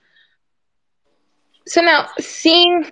So 1.67 1.81
now 1.81 2.09
seeing 2.19 2.87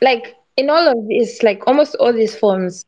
like 0.00 0.34
in 0.56 0.70
all 0.70 0.88
of 0.88 1.08
this, 1.08 1.42
like 1.42 1.66
almost 1.66 1.94
all 1.96 2.12
these 2.12 2.36
forms 2.36 2.84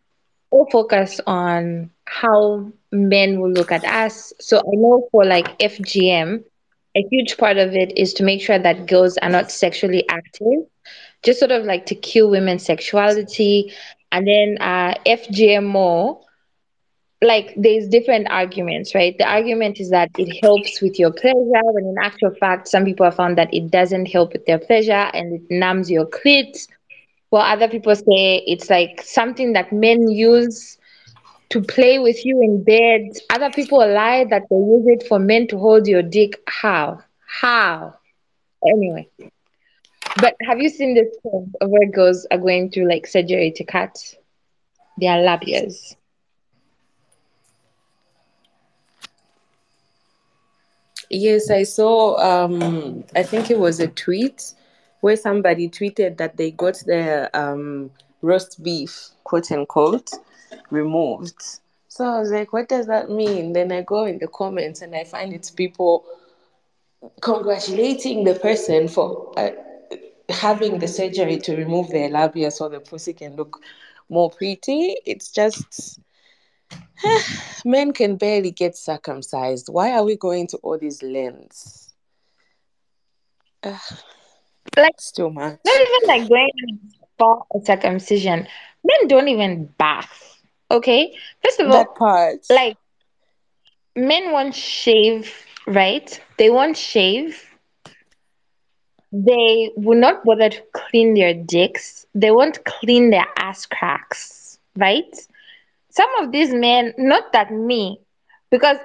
all 0.51 0.68
focus 0.70 1.20
on 1.26 1.91
how 2.07 2.72
men 2.91 3.41
will 3.41 3.51
look 3.51 3.70
at 3.70 3.84
us. 3.84 4.32
So 4.41 4.59
I 4.59 4.72
know 4.72 5.09
for 5.12 5.24
like 5.24 5.59
FGM, 5.59 6.43
a 6.97 7.05
huge 7.11 7.36
part 7.36 7.59
of 7.59 7.74
it 7.74 7.97
is 7.97 8.14
to 8.14 8.24
make 8.24 8.41
sure 8.41 8.59
that 8.59 8.86
girls 8.86 9.18
are 9.18 9.28
not 9.28 9.51
sexually 9.51 10.09
active, 10.09 10.64
just 11.22 11.39
sort 11.39 11.53
of 11.53 11.64
like 11.64 11.86
to 11.86 11.95
kill 11.95 12.30
women's 12.30 12.64
sexuality. 12.64 13.72
And 14.11 14.26
then 14.26 14.57
uh, 14.61 14.95
FGMO, 15.07 16.22
like 17.21 17.53
there's 17.57 17.89
different 17.89 18.29
arguments, 18.31 18.95
right? 18.95 19.16
The 19.19 19.25
argument 19.25 19.81
is 19.81 19.91
that 19.91 20.11
it 20.19 20.41
helps 20.41 20.81
with 20.81 20.99
your 20.99 21.12
pleasure, 21.12 21.35
when 21.35 21.85
in 21.85 21.97
actual 22.01 22.33
fact, 22.35 22.69
some 22.69 22.85
people 22.85 23.05
have 23.05 23.16
found 23.16 23.37
that 23.39 23.53
it 23.53 23.71
doesn't 23.71 24.07
help 24.07 24.33
with 24.33 24.47
their 24.47 24.59
pleasure 24.59 24.93
and 24.93 25.35
it 25.35 25.43
numbs 25.51 25.91
your 25.91 26.07
clit. 26.07 26.69
While 27.31 27.43
other 27.43 27.69
people 27.69 27.95
say 27.95 28.43
it's 28.47 28.71
like 28.71 29.03
something 29.03 29.53
that 29.55 29.73
men 29.73 30.09
use 30.09 30.79
to 31.51 31.61
play 31.61 31.99
with 31.99 32.25
you 32.25 32.41
in 32.41 32.62
bed. 32.62 33.19
Other 33.31 33.51
people 33.51 33.79
lie 33.79 34.25
that 34.31 34.43
they 34.49 34.57
use 34.57 34.85
it 34.87 35.09
for 35.09 35.19
men 35.19 35.49
to 35.49 35.59
hold 35.59 35.87
your 35.87 36.03
dick. 36.03 36.41
How? 36.47 37.01
How? 37.27 37.95
Anyway. 38.66 39.09
But 40.21 40.37
have 40.43 40.61
you 40.61 40.69
seen 40.69 40.95
this 40.95 41.09
where 41.23 41.91
girls 41.91 42.27
are 42.31 42.39
going 42.39 42.71
through 42.71 42.89
like 42.89 43.07
surgery 43.07 43.53
to 43.57 43.64
cut 43.64 43.99
their 44.99 45.16
labias? 45.16 45.97
Yes, 51.11 51.50
I 51.50 51.62
saw. 51.62 52.16
Um, 52.18 53.04
I 53.16 53.22
think 53.22 53.50
it 53.50 53.59
was 53.59 53.80
a 53.80 53.88
tweet 53.88 54.52
where 55.00 55.16
somebody 55.16 55.68
tweeted 55.68 56.16
that 56.18 56.36
they 56.36 56.50
got 56.50 56.82
their 56.86 57.34
um, 57.36 57.90
roast 58.22 58.62
beef, 58.62 59.11
quote 59.24 59.50
unquote, 59.50 60.11
removed. 60.70 61.40
So 61.88 62.04
I 62.04 62.18
was 62.20 62.30
like, 62.30 62.52
what 62.52 62.68
does 62.68 62.86
that 62.86 63.11
mean? 63.11 63.52
Then 63.54 63.72
I 63.72 63.82
go 63.82 64.04
in 64.04 64.18
the 64.18 64.28
comments 64.28 64.82
and 64.82 64.94
I 64.94 65.04
find 65.04 65.32
it's 65.32 65.50
people 65.50 66.04
congratulating 67.20 68.24
the 68.24 68.34
person 68.34 68.88
for 68.88 69.32
uh, 69.38 69.50
having 70.28 70.78
the 70.78 70.88
surgery 70.88 71.38
to 71.38 71.56
remove 71.56 71.88
their 71.90 72.09
labia 72.11 72.50
so 72.50 72.68
the 72.68 72.80
pussy 72.80 73.12
can 73.12 73.36
look 73.36 73.61
more 74.09 74.30
pretty. 74.30 74.96
It's 75.06 75.30
just 75.30 76.00
men 77.64 77.93
can 77.93 78.16
barely 78.16 78.51
get 78.51 78.77
circumcised. 78.77 79.69
Why 79.69 79.93
are 79.93 80.05
we 80.05 80.16
going 80.16 80.47
to 80.49 80.57
all 80.59 80.79
these 80.79 81.03
lengths? 81.03 81.93
Like 83.64 84.93
It's 84.95 85.12
too 85.12 85.31
much. 85.31 85.59
not 85.64 85.81
even 85.81 86.09
like 86.09 86.29
going 86.29 86.79
for 87.19 87.45
a 87.55 87.64
circumcision. 87.64 88.47
Men 88.85 89.09
don't 89.09 89.29
even 89.29 89.66
bath. 89.79 90.41
Okay? 90.71 91.16
First 91.45 91.61
of 91.61 91.66
all, 91.66 91.73
That 91.73 91.95
part. 91.97 92.39
like 92.51 92.77
men 93.97 94.33
won't 94.33 94.55
shave, 94.55 95.33
right? 95.66 96.21
They 96.37 96.51
won't 96.51 96.77
shave. 96.77 97.45
They 99.11 99.71
will 99.77 99.99
not 99.99 100.23
bother 100.25 100.51
to 100.51 100.62
clean 100.75 101.14
their 101.14 101.33
dicks. 101.35 102.05
They 102.14 102.31
won't 102.31 102.62
clean 102.64 103.11
their 103.11 103.27
ass 103.39 103.64
cracks, 103.66 104.59
right? 104.77 105.16
Some 105.99 106.14
of 106.20 106.30
these 106.30 106.55
men, 106.55 106.94
not 106.96 107.32
that 107.32 107.51
me, 107.51 107.99
because 108.51 108.76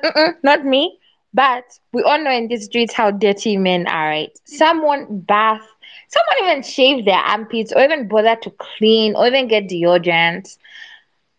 not 0.43 0.65
me, 0.65 0.97
but 1.31 1.63
we 1.91 2.01
all 2.01 2.17
know 2.17 2.31
in 2.31 2.47
these 2.47 2.65
streets 2.65 2.91
how 2.91 3.11
dirty 3.11 3.55
men 3.55 3.85
are, 3.85 4.07
right? 4.07 4.35
Someone 4.45 5.19
bath, 5.19 5.61
someone 6.07 6.49
even 6.49 6.63
shave 6.63 7.05
their 7.05 7.19
armpits 7.19 7.71
or 7.71 7.83
even 7.83 8.07
bother 8.07 8.35
to 8.37 8.49
clean 8.49 9.15
or 9.15 9.27
even 9.27 9.47
get 9.47 9.69
deodorant. 9.69 10.57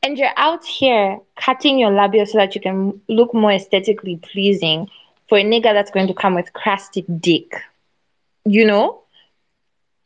And 0.04 0.16
you're 0.16 0.36
out 0.36 0.64
here 0.64 1.18
cutting 1.34 1.80
your 1.80 1.90
labia 1.90 2.26
so 2.26 2.38
that 2.38 2.54
you 2.54 2.60
can 2.60 3.00
look 3.08 3.34
more 3.34 3.50
aesthetically 3.50 4.20
pleasing 4.22 4.88
for 5.28 5.38
a 5.38 5.44
nigga 5.44 5.72
that's 5.72 5.90
going 5.90 6.06
to 6.06 6.14
come 6.14 6.36
with 6.36 6.52
crusty 6.52 7.02
dick. 7.18 7.52
You 8.44 8.64
know? 8.64 9.02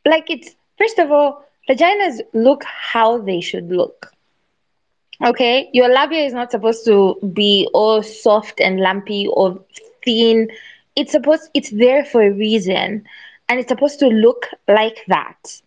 Like 0.07 0.31
it's, 0.31 0.57
first 0.79 0.99
of 0.99 1.11
all, 1.11 1.45
vaginas 1.69 2.23
look 2.33 2.65
how 2.65 3.19
they 3.19 3.43
should 3.43 3.69
look. 3.69 4.15
Okay, 5.25 5.69
your 5.73 5.89
labia 5.89 6.25
is 6.25 6.33
not 6.33 6.51
supposed 6.51 6.85
to 6.87 7.17
be 7.33 7.69
all 7.75 8.03
soft 8.03 8.61
and 8.61 8.79
lumpy 8.81 9.27
or 9.27 9.59
thin. 10.05 10.49
It's 10.95 11.13
supposed 11.13 11.51
it's 11.55 11.71
there 11.71 12.05
for 12.05 12.23
a 12.23 12.31
reason 12.31 13.05
and 13.49 13.59
it's 13.59 13.69
supposed 13.69 13.99
to 14.01 14.07
look 14.07 14.47
like 14.69 15.05
that. 15.09 15.61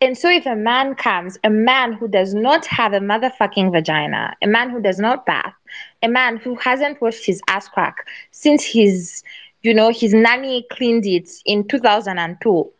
And 0.00 0.16
so 0.16 0.28
if 0.28 0.46
a 0.46 0.54
man 0.56 0.94
comes, 0.94 1.38
a 1.44 1.50
man 1.50 1.92
who 1.92 2.08
does 2.08 2.34
not 2.34 2.66
have 2.66 2.92
a 2.92 3.00
motherfucking 3.00 3.72
vagina, 3.72 4.36
a 4.42 4.46
man 4.46 4.70
who 4.70 4.80
does 4.80 4.98
not 4.98 5.26
bath, 5.26 5.54
a 6.02 6.08
man 6.08 6.36
who 6.36 6.54
hasn't 6.56 7.00
washed 7.00 7.24
his 7.26 7.40
ass 7.48 7.68
crack 7.68 8.06
since 8.30 8.64
his 8.64 9.22
you 9.62 9.74
know 9.74 9.90
his 9.90 10.12
nanny 10.14 10.64
cleaned 10.70 11.06
it 11.06 11.28
in 11.44 11.66
2002 11.66 12.70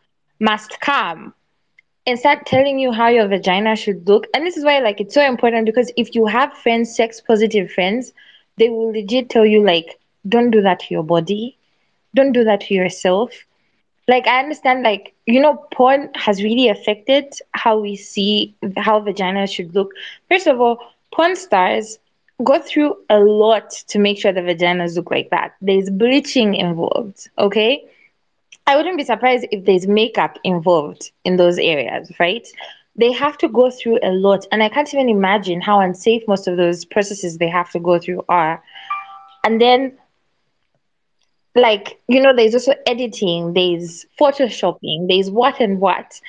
must 0.40 0.80
come 0.80 1.34
and 2.06 2.18
start 2.18 2.46
telling 2.46 2.78
you 2.78 2.92
how 2.92 3.08
your 3.08 3.28
vagina 3.28 3.76
should 3.76 4.08
look. 4.08 4.26
And 4.34 4.44
this 4.44 4.56
is 4.56 4.64
why 4.64 4.78
like 4.80 5.00
it's 5.00 5.14
so 5.14 5.24
important 5.24 5.66
because 5.66 5.92
if 5.96 6.14
you 6.14 6.26
have 6.26 6.52
friends, 6.52 6.94
sex 6.94 7.20
positive 7.20 7.70
friends, 7.70 8.12
they 8.58 8.68
will 8.68 8.92
legit 8.92 9.30
tell 9.30 9.46
you 9.46 9.62
like, 9.62 9.98
don't 10.28 10.50
do 10.50 10.62
that 10.62 10.80
to 10.80 10.94
your 10.94 11.02
body. 11.04 11.56
Don't 12.14 12.32
do 12.32 12.44
that 12.44 12.62
to 12.62 12.74
yourself. 12.74 13.32
Like 14.08 14.26
I 14.26 14.40
understand 14.40 14.82
like, 14.82 15.14
you 15.26 15.40
know, 15.40 15.64
porn 15.72 16.10
has 16.14 16.42
really 16.42 16.68
affected 16.68 17.32
how 17.52 17.78
we 17.78 17.96
see 17.96 18.54
how 18.76 19.00
vagina 19.00 19.46
should 19.46 19.74
look. 19.74 19.92
First 20.28 20.46
of 20.46 20.60
all, 20.60 20.78
porn 21.12 21.36
stars 21.36 21.98
go 22.42 22.60
through 22.60 22.96
a 23.08 23.20
lot 23.20 23.70
to 23.88 23.98
make 23.98 24.18
sure 24.18 24.32
the 24.32 24.40
vaginas 24.40 24.96
look 24.96 25.10
like 25.10 25.30
that. 25.30 25.54
There's 25.60 25.90
bleaching 25.90 26.54
involved, 26.54 27.30
okay? 27.38 27.84
I 28.66 28.76
wouldn't 28.76 28.96
be 28.96 29.04
surprised 29.04 29.46
if 29.50 29.64
there's 29.64 29.86
makeup 29.86 30.38
involved 30.44 31.10
in 31.24 31.36
those 31.36 31.58
areas, 31.58 32.12
right? 32.18 32.46
They 32.94 33.10
have 33.12 33.38
to 33.38 33.48
go 33.48 33.70
through 33.70 33.98
a 34.02 34.10
lot, 34.10 34.46
and 34.52 34.62
I 34.62 34.68
can't 34.68 34.92
even 34.92 35.08
imagine 35.08 35.60
how 35.60 35.80
unsafe 35.80 36.22
most 36.28 36.46
of 36.46 36.56
those 36.56 36.84
processes 36.84 37.38
they 37.38 37.48
have 37.48 37.70
to 37.72 37.80
go 37.80 37.98
through 37.98 38.24
are. 38.28 38.62
And 39.44 39.60
then, 39.60 39.98
like, 41.54 42.00
you 42.06 42.20
know, 42.20 42.34
there's 42.34 42.54
also 42.54 42.74
editing, 42.86 43.54
there's 43.54 44.06
photoshopping, 44.20 45.08
there's 45.08 45.30
what 45.30 45.60
and 45.60 45.80
what. 45.80 46.20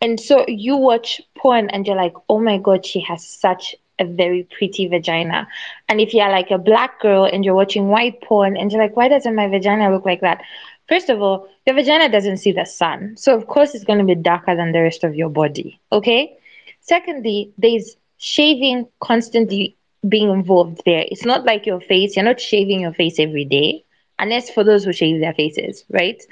And 0.00 0.18
so 0.20 0.44
you 0.48 0.76
watch 0.76 1.20
porn 1.36 1.70
and 1.70 1.86
you're 1.86 1.96
like, 1.96 2.14
oh 2.28 2.40
my 2.40 2.58
God, 2.58 2.84
she 2.84 3.00
has 3.00 3.26
such 3.26 3.74
a 3.98 4.04
very 4.04 4.44
pretty 4.44 4.88
vagina. 4.88 5.48
And 5.88 6.00
if 6.00 6.12
you're 6.12 6.28
like 6.28 6.50
a 6.50 6.58
black 6.58 7.00
girl 7.00 7.24
and 7.24 7.44
you're 7.44 7.54
watching 7.54 7.88
white 7.88 8.20
porn 8.20 8.56
and 8.56 8.70
you're 8.70 8.82
like, 8.82 8.96
why 8.96 9.08
doesn't 9.08 9.34
my 9.34 9.48
vagina 9.48 9.90
look 9.90 10.04
like 10.04 10.20
that? 10.20 10.42
First 10.88 11.08
of 11.08 11.20
all, 11.20 11.48
your 11.66 11.74
vagina 11.74 12.08
doesn't 12.08 12.38
see 12.38 12.52
the 12.52 12.64
sun. 12.64 13.16
So, 13.16 13.36
of 13.36 13.46
course, 13.48 13.74
it's 13.74 13.84
going 13.84 13.98
to 13.98 14.04
be 14.04 14.14
darker 14.14 14.54
than 14.54 14.72
the 14.72 14.82
rest 14.82 15.04
of 15.04 15.14
your 15.14 15.28
body. 15.28 15.80
Okay? 15.90 16.36
Secondly, 16.80 17.52
there's 17.58 17.96
shaving 18.18 18.86
constantly 19.00 19.76
being 20.08 20.30
involved 20.30 20.82
there. 20.84 21.04
It's 21.10 21.24
not 21.24 21.44
like 21.44 21.66
your 21.66 21.80
face, 21.80 22.16
you're 22.16 22.24
not 22.24 22.40
shaving 22.40 22.80
your 22.80 22.92
face 22.92 23.18
every 23.18 23.44
day, 23.44 23.84
unless 24.18 24.50
for 24.50 24.62
those 24.62 24.84
who 24.84 24.92
shave 24.92 25.20
their 25.20 25.34
faces, 25.34 25.84
right? 25.90 26.22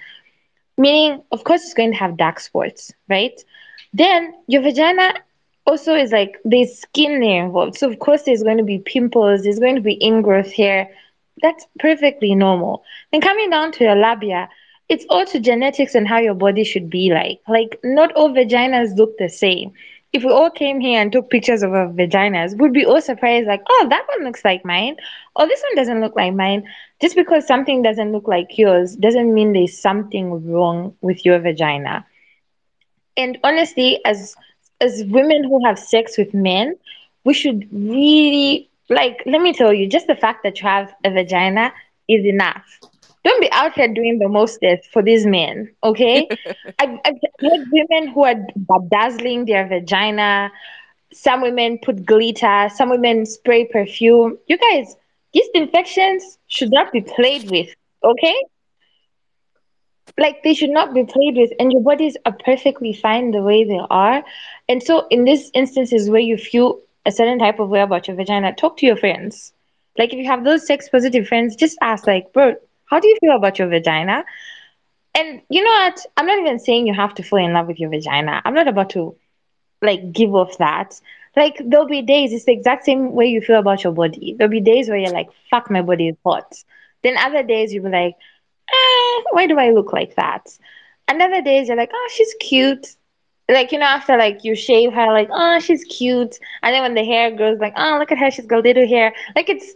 Meaning, 0.79 1.23
of 1.33 1.45
course, 1.45 1.63
it's 1.63 1.75
going 1.75 1.93
to 1.93 1.99
have 1.99 2.17
dark 2.17 2.41
spots, 2.41 2.93
right? 3.09 3.39
Then 3.93 4.35
your 4.47 4.63
vagina 4.63 5.15
also 5.67 5.95
is 5.95 6.13
like 6.13 6.39
there's 6.45 6.79
skin 6.79 7.21
there 7.21 7.45
involved. 7.45 7.77
So, 7.77 7.91
of 7.91 7.99
course, 7.99 8.23
there's 8.23 8.43
going 8.43 8.59
to 8.59 8.65
be 8.65 8.79
pimples, 8.79 9.43
there's 9.43 9.59
going 9.59 9.77
to 9.77 9.81
be 9.81 9.99
ingrowth 9.99 10.51
here. 10.51 10.89
That's 11.43 11.67
perfectly 11.79 12.35
normal. 12.35 12.85
And 13.13 13.23
coming 13.23 13.51
down 13.51 13.73
to 13.73 13.85
your 13.85 13.97
labia, 13.97 14.49
it's 14.89 15.07
all 15.09 15.25
to 15.27 15.41
genetics 15.41 15.95
and 15.95 16.07
how 16.07 16.19
your 16.19 16.35
body 16.35 16.65
should 16.65 16.91
be 16.91 17.13
like. 17.13 17.41
Like, 17.49 17.79
not 17.83 18.13
all 18.13 18.31
vaginas 18.31 18.97
look 18.97 19.17
the 19.19 19.29
same. 19.29 19.73
If 20.13 20.23
we 20.23 20.31
all 20.31 20.51
came 20.51 20.79
here 20.79 21.01
and 21.01 21.11
took 21.11 21.29
pictures 21.29 21.63
of 21.63 21.73
our 21.73 21.89
vaginas, 21.89 22.57
we'd 22.57 22.73
be 22.73 22.87
all 22.87 23.01
surprised, 23.01 23.49
like, 23.49 23.63
oh, 23.69 23.87
that 23.91 24.07
one 24.07 24.25
looks 24.25 24.45
like 24.45 24.65
mine, 24.65 24.97
or 25.35 25.47
this 25.49 25.61
one 25.63 25.75
doesn't 25.75 26.01
look 26.01 26.15
like 26.15 26.35
mine. 26.35 26.69
Just 27.01 27.17
because 27.17 27.47
something 27.47 27.83
doesn't 27.83 28.13
look 28.13 28.29
like 28.29 28.57
yours 28.57 28.95
doesn't 28.95 29.35
mean 29.35 29.53
there's 29.53 29.77
something 29.77 30.53
wrong 30.53 30.95
with 31.01 31.25
your 31.25 31.41
vagina. 31.41 32.07
And 33.17 33.39
honestly, 33.43 34.01
as 34.05 34.37
as 34.81 35.03
women 35.07 35.45
who 35.45 35.65
have 35.65 35.79
sex 35.79 36.17
with 36.17 36.35
men, 36.35 36.77
we 37.25 37.35
should 37.35 37.69
really 37.73 38.69
like 38.89 39.23
let 39.27 39.41
me 39.41 39.53
tell 39.53 39.73
you, 39.73 39.89
just 39.89 40.07
the 40.07 40.17
fact 40.17 40.43
that 40.45 40.61
you 40.61 40.69
have 40.69 40.95
a 41.05 41.11
vagina 41.11 41.73
is 42.09 42.25
enough. 42.25 42.81
Don't 43.25 43.41
be 43.41 43.51
out 43.53 43.73
here 43.75 43.89
doing 43.89 44.19
the 44.19 44.29
mostest 44.29 44.91
for 44.91 45.03
these 45.03 45.25
men, 45.27 45.75
okay? 45.83 46.29
I've, 46.79 46.99
I've 47.05 47.15
heard 47.41 47.67
women 47.73 48.13
who 48.13 48.25
are 48.25 48.35
dazzling 48.91 49.47
their 49.47 49.67
vagina. 49.67 50.53
Some 51.15 51.41
women 51.41 51.79
put 51.79 52.05
glitter. 52.05 52.69
Some 52.75 52.91
women 52.91 53.25
spray 53.25 53.65
perfume. 53.65 54.37
You 54.47 54.59
guys, 54.59 54.95
yeast 55.33 55.51
infections 55.55 56.39
should 56.49 56.71
not 56.71 56.93
be 56.93 57.01
played 57.01 57.51
with, 57.51 57.75
okay? 58.05 58.37
like 60.19 60.43
they 60.43 60.55
should 60.55 60.71
not 60.71 60.95
be 60.95 61.05
played 61.05 61.37
with 61.37 61.51
and 61.59 61.73
your 61.73 61.83
bodies 61.83 62.17
are 62.25 62.37
perfectly 62.45 62.93
fine 62.93 63.31
the 63.31 63.43
way 63.43 63.65
they 63.65 63.81
are 63.91 64.23
and 64.69 64.83
so 64.83 65.07
in 65.11 65.25
these 65.25 65.51
instances 65.55 66.09
where 66.09 66.21
you 66.21 66.37
feel 66.37 66.81
a 67.07 67.13
certain 67.13 67.39
type 67.39 67.59
of 67.59 67.69
way 67.69 67.81
about 67.81 68.09
your 68.09 68.17
vagina. 68.17 68.55
Talk 68.55 68.77
to 68.79 68.87
your 68.87 68.97
friends. 68.97 69.53
Like 69.99 70.13
if 70.13 70.19
you 70.19 70.27
have 70.27 70.45
those 70.45 70.67
sex 70.67 70.89
positive 70.89 71.29
friends 71.29 71.57
just 71.57 71.79
ask 71.81 72.07
like 72.07 72.33
bro 72.33 72.57
how 72.87 73.01
do 73.01 73.09
you 73.09 73.17
feel 73.21 73.37
about 73.37 73.59
your 73.59 73.69
vagina? 73.69 74.25
And 75.17 75.43
you 75.49 75.63
know 75.63 75.71
what? 75.71 76.05
I'm 76.17 76.27
not 76.27 76.39
even 76.39 76.59
saying 76.59 76.87
you 76.87 76.95
have 76.95 77.15
to 77.15 77.23
fall 77.23 77.45
in 77.45 77.53
love 77.53 77.69
with 77.69 77.79
your 77.79 77.91
vagina. 77.91 78.43
I'm 78.45 78.55
not 78.55 78.69
about 78.69 78.91
to 78.91 79.17
like 79.81 80.13
give 80.13 80.35
off 80.35 80.59
that. 80.59 81.01
Like 81.37 81.61
there'll 81.65 81.87
be 81.87 82.03
days 82.03 82.33
it's 82.33 82.45
the 82.45 82.53
exact 82.53 82.85
same 82.85 83.13
way 83.13 83.27
you 83.27 83.41
feel 83.41 83.59
about 83.59 83.85
your 83.85 83.93
body. 83.93 84.35
There'll 84.37 84.51
be 84.51 84.61
days 84.61 84.89
where 84.89 84.99
you're 84.99 85.13
like 85.13 85.29
fuck 85.51 85.71
my 85.71 85.83
body 85.83 86.09
is 86.09 86.17
hot. 86.25 86.55
Then 87.03 87.17
other 87.17 87.43
days 87.43 87.73
you'll 87.73 87.85
be 87.85 87.91
like 87.91 88.17
eh, 88.71 89.23
why 89.31 89.47
do 89.47 89.59
I 89.59 89.71
look 89.71 89.93
like 89.93 90.17
that? 90.17 90.47
And 91.09 91.21
other 91.21 91.43
days 91.43 91.69
you're 91.69 91.77
like, 91.77 91.91
oh, 91.93 92.09
she's 92.13 92.35
cute. 92.41 92.97
Like, 93.49 93.73
you 93.73 93.79
know, 93.79 93.87
after 93.87 94.17
like 94.17 94.45
you 94.45 94.55
shave 94.55 94.93
her, 94.93 95.13
like, 95.13 95.29
oh, 95.31 95.59
she's 95.61 95.85
cute. 95.85 96.39
And 96.63 96.75
then 96.75 96.83
when 96.83 96.95
the 96.95 97.05
hair 97.05 97.35
grows, 97.37 97.59
like, 97.59 97.75
oh, 97.77 97.97
look 97.99 98.11
at 98.11 98.19
her, 98.19 98.31
she's 98.31 98.47
got 98.47 98.65
little 98.65 98.87
hair. 98.87 99.13
Like, 99.37 99.49
it's 99.49 99.75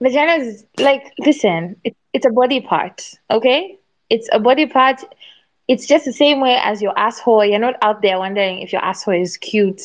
vagina 0.00 0.44
is 0.44 0.64
like, 0.78 1.12
listen, 1.18 1.76
it, 1.84 1.96
it's 2.12 2.26
a 2.26 2.30
body 2.30 2.60
part, 2.60 3.12
okay? 3.30 3.78
It's 4.08 4.28
a 4.32 4.38
body 4.38 4.66
part. 4.66 5.02
It's 5.68 5.86
just 5.86 6.04
the 6.04 6.12
same 6.12 6.40
way 6.40 6.58
as 6.62 6.80
your 6.80 6.96
asshole. 6.96 7.44
You're 7.44 7.58
not 7.58 7.74
out 7.82 8.02
there 8.02 8.18
wondering 8.18 8.60
if 8.60 8.72
your 8.72 8.84
asshole 8.84 9.20
is 9.20 9.36
cute 9.36 9.82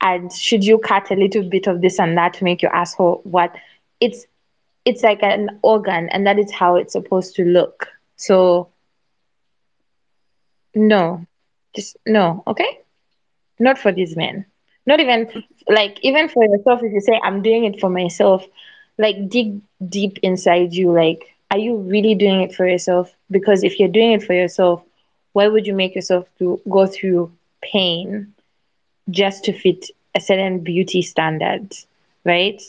and 0.00 0.32
should 0.32 0.64
you 0.64 0.78
cut 0.78 1.10
a 1.10 1.14
little 1.14 1.42
bit 1.48 1.66
of 1.68 1.80
this 1.80 2.00
and 2.00 2.16
that 2.18 2.34
to 2.34 2.44
make 2.44 2.62
your 2.62 2.74
asshole 2.74 3.20
what? 3.24 3.54
It's 4.00 4.26
it's 4.84 5.02
like 5.02 5.22
an 5.22 5.58
organ 5.62 6.08
and 6.08 6.26
that 6.26 6.38
is 6.38 6.50
how 6.50 6.76
it's 6.76 6.92
supposed 6.92 7.36
to 7.36 7.44
look 7.44 7.88
so 8.16 8.68
no 10.74 11.26
just 11.74 11.96
no 12.06 12.42
okay? 12.46 12.80
Not 13.58 13.78
for 13.78 13.92
these 13.92 14.16
men 14.16 14.46
not 14.86 15.00
even 15.00 15.28
like 15.68 15.98
even 16.02 16.28
for 16.28 16.42
yourself 16.44 16.82
if 16.82 16.92
you 16.92 17.00
say 17.00 17.20
i'm 17.22 17.42
doing 17.42 17.64
it 17.64 17.78
for 17.80 17.88
myself 17.90 18.46
like 18.98 19.28
dig 19.28 19.60
deep 19.88 20.18
inside 20.22 20.72
you 20.72 20.90
like 20.92 21.34
are 21.50 21.58
you 21.58 21.76
really 21.76 22.14
doing 22.14 22.40
it 22.42 22.54
for 22.54 22.66
yourself? 22.66 23.14
Because 23.30 23.62
if 23.64 23.78
you're 23.78 23.88
doing 23.88 24.12
it 24.12 24.22
for 24.22 24.32
yourself 24.34 24.82
why 25.32 25.48
would 25.48 25.66
you 25.66 25.74
make 25.74 25.94
yourself 25.94 26.26
to 26.38 26.60
go 26.70 26.86
through 26.86 27.30
pain 27.62 28.32
just 29.10 29.44
to 29.44 29.52
fit 29.52 29.86
a 30.14 30.20
certain 30.20 30.60
beauty 30.60 31.02
standard 31.02 31.74
right? 32.24 32.60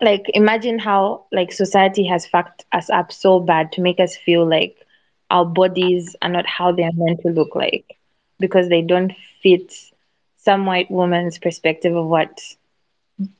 Like 0.00 0.30
imagine 0.34 0.78
how 0.78 1.24
like 1.32 1.52
society 1.52 2.04
has 2.06 2.26
fucked 2.26 2.64
us 2.72 2.90
up 2.90 3.12
so 3.12 3.40
bad 3.40 3.72
to 3.72 3.80
make 3.82 4.00
us 4.00 4.16
feel 4.16 4.46
like 4.46 4.85
our 5.30 5.44
bodies 5.44 6.16
are 6.22 6.28
not 6.30 6.46
how 6.46 6.72
they're 6.72 6.92
meant 6.94 7.20
to 7.22 7.28
look 7.28 7.54
like 7.54 7.96
because 8.40 8.68
they 8.68 8.82
don't 8.82 9.12
fit 9.42 9.72
some 10.36 10.66
white 10.66 10.90
woman's 10.90 11.38
perspective 11.38 11.94
of 11.94 12.06
what 12.06 12.40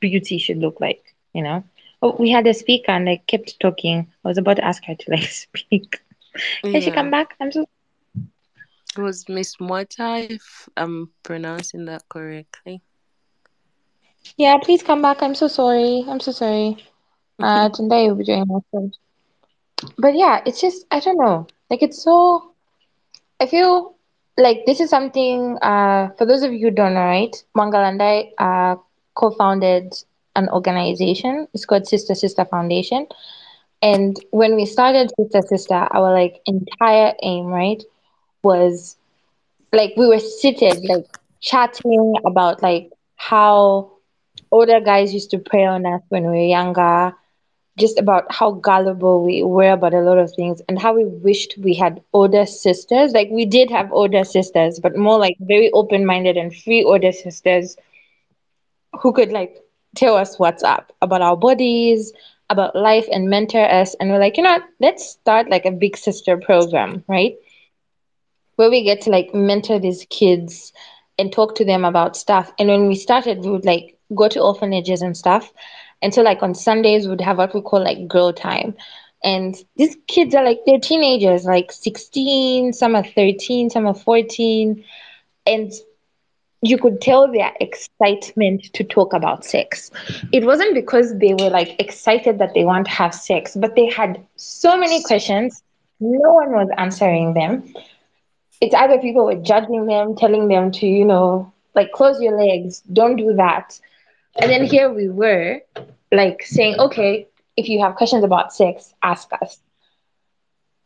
beauty 0.00 0.38
should 0.38 0.58
look 0.58 0.80
like, 0.80 1.02
you 1.32 1.42
know? 1.42 1.62
Oh, 2.02 2.16
we 2.18 2.30
had 2.30 2.46
a 2.46 2.54
speaker 2.54 2.92
and 2.92 3.08
I 3.08 3.20
kept 3.26 3.58
talking. 3.60 4.06
I 4.24 4.28
was 4.28 4.38
about 4.38 4.56
to 4.56 4.64
ask 4.64 4.84
her 4.86 4.94
to 4.94 5.10
like 5.10 5.22
speak. 5.28 6.00
Can 6.70 6.80
she 6.80 6.90
come 6.90 7.10
back? 7.10 7.34
I'm 7.40 7.52
so 7.52 7.66
It 8.96 9.00
was 9.00 9.28
Miss 9.28 9.60
Mota, 9.60 10.26
if 10.30 10.68
I'm 10.76 11.12
pronouncing 11.22 11.84
that 11.86 12.08
correctly. 12.08 12.82
yeah, 14.36 14.56
please 14.62 14.82
come 14.82 15.02
back. 15.02 15.22
I'm 15.22 15.34
so 15.34 15.48
sorry. 15.48 16.04
I'm 16.08 16.20
so 16.20 16.32
sorry. 16.32 16.76
Uh 17.40 17.68
today 17.70 18.08
will 18.08 18.16
be 18.16 18.24
doing 18.24 18.44
awesome. 18.50 18.92
But 19.98 20.14
yeah, 20.16 20.40
it's 20.46 20.60
just 20.60 20.86
I 20.90 21.00
don't 21.00 21.18
know. 21.18 21.46
Like 21.70 21.82
it's 21.82 22.02
so 22.02 22.52
I 23.40 23.46
feel 23.46 23.94
like 24.36 24.64
this 24.66 24.80
is 24.80 24.90
something 24.90 25.58
uh 25.62 26.10
for 26.18 26.26
those 26.26 26.42
of 26.42 26.52
you 26.52 26.68
who 26.68 26.70
don't 26.70 26.94
know, 26.94 27.00
right? 27.04 27.34
Mangal 27.54 27.82
and 27.84 28.02
I 28.02 28.32
uh 28.38 28.76
co-founded 29.14 29.94
an 30.36 30.48
organization. 30.50 31.48
It's 31.54 31.64
called 31.64 31.86
Sister 31.86 32.14
Sister 32.14 32.44
Foundation. 32.44 33.06
And 33.82 34.16
when 34.30 34.56
we 34.56 34.66
started 34.66 35.10
Sister 35.18 35.42
Sister, 35.42 35.74
our 35.74 36.12
like 36.12 36.40
entire 36.46 37.14
aim, 37.22 37.46
right, 37.46 37.82
was 38.42 38.96
like 39.72 39.92
we 39.96 40.06
were 40.06 40.18
seated 40.18 40.84
like 40.84 41.04
chatting 41.40 42.14
about 42.26 42.62
like 42.62 42.90
how 43.16 43.92
older 44.50 44.80
guys 44.80 45.12
used 45.14 45.30
to 45.30 45.38
prey 45.38 45.64
on 45.64 45.86
us 45.86 46.02
when 46.08 46.22
we 46.24 46.28
were 46.38 46.46
younger, 46.58 47.14
just 47.78 47.98
about 47.98 48.32
how 48.32 48.52
gullible 48.52 49.24
we 49.24 49.42
were 49.42 49.72
about 49.72 49.94
a 49.94 50.00
lot 50.00 50.18
of 50.18 50.32
things 50.34 50.62
and 50.68 50.78
how 50.78 50.94
we 50.94 51.04
wished 51.04 51.54
we 51.58 51.74
had 51.74 52.00
older 52.12 52.46
sisters. 52.46 53.12
Like 53.12 53.28
we 53.30 53.44
did 53.44 53.70
have 53.70 53.92
older 53.92 54.24
sisters, 54.24 54.78
but 54.80 54.96
more 54.96 55.18
like 55.18 55.36
very 55.40 55.70
open-minded 55.72 56.36
and 56.36 56.54
free 56.54 56.82
older 56.82 57.12
sisters 57.12 57.76
who 59.00 59.12
could 59.12 59.32
like 59.32 59.62
tell 59.94 60.16
us 60.16 60.38
what's 60.38 60.62
up 60.62 60.92
about 61.02 61.22
our 61.22 61.36
bodies, 61.36 62.12
about 62.48 62.74
life 62.74 63.06
and 63.12 63.28
mentor 63.28 63.64
us. 63.64 63.94
And 63.94 64.10
we're 64.10 64.20
like, 64.20 64.36
you 64.36 64.42
know? 64.42 64.58
Let's 64.80 65.08
start 65.10 65.50
like 65.50 65.66
a 65.66 65.70
big 65.70 65.96
sister 65.96 66.36
program, 66.36 67.04
right? 67.08 67.36
where 68.56 68.70
we 68.70 68.82
get 68.82 69.02
to 69.02 69.10
like 69.10 69.34
mentor 69.34 69.78
these 69.78 70.06
kids 70.10 70.72
and 71.18 71.32
talk 71.32 71.54
to 71.54 71.64
them 71.64 71.84
about 71.84 72.16
stuff. 72.16 72.52
And 72.58 72.68
when 72.68 72.88
we 72.88 72.94
started, 72.94 73.38
we 73.38 73.50
would 73.50 73.64
like 73.64 73.96
go 74.14 74.28
to 74.28 74.40
orphanages 74.40 75.02
and 75.02 75.16
stuff. 75.16 75.52
And 76.02 76.12
so 76.14 76.22
like 76.22 76.42
on 76.42 76.54
Sundays, 76.54 77.08
we'd 77.08 77.20
have 77.20 77.38
what 77.38 77.54
we 77.54 77.60
call 77.60 77.82
like 77.82 78.06
girl 78.08 78.32
time. 78.32 78.74
And 79.24 79.56
these 79.76 79.96
kids 80.06 80.34
are 80.34 80.44
like 80.44 80.60
they're 80.66 80.78
teenagers, 80.78 81.44
like 81.44 81.72
16, 81.72 82.72
some 82.72 82.94
are 82.94 83.04
13, 83.04 83.70
some 83.70 83.86
are 83.86 83.94
14. 83.94 84.84
And 85.46 85.72
you 86.62 86.78
could 86.78 87.00
tell 87.00 87.30
their 87.30 87.52
excitement 87.60 88.72
to 88.74 88.84
talk 88.84 89.12
about 89.12 89.44
sex. 89.44 89.90
It 90.32 90.44
wasn't 90.44 90.74
because 90.74 91.16
they 91.18 91.34
were 91.34 91.50
like 91.50 91.80
excited 91.80 92.38
that 92.38 92.54
they 92.54 92.64
want 92.64 92.86
to 92.86 92.92
have 92.92 93.14
sex, 93.14 93.56
but 93.56 93.74
they 93.74 93.90
had 93.90 94.24
so 94.36 94.76
many 94.76 95.02
questions. 95.02 95.62
No 95.98 96.34
one 96.34 96.52
was 96.52 96.68
answering 96.76 97.34
them 97.34 97.72
it's 98.60 98.74
either 98.74 98.98
people 98.98 99.24
were 99.26 99.36
judging 99.36 99.86
them, 99.86 100.16
telling 100.16 100.48
them 100.48 100.70
to, 100.72 100.86
you 100.86 101.04
know, 101.04 101.52
like 101.74 101.92
close 101.92 102.20
your 102.20 102.40
legs, 102.40 102.80
don't 102.92 103.16
do 103.16 103.34
that. 103.34 103.78
And 104.38 104.50
then 104.50 104.64
here 104.64 104.92
we 104.92 105.08
were, 105.08 105.60
like 106.12 106.42
saying, 106.42 106.78
okay, 106.78 107.28
if 107.56 107.68
you 107.68 107.80
have 107.80 107.96
questions 107.96 108.24
about 108.24 108.52
sex, 108.52 108.94
ask 109.02 109.28
us. 109.40 109.58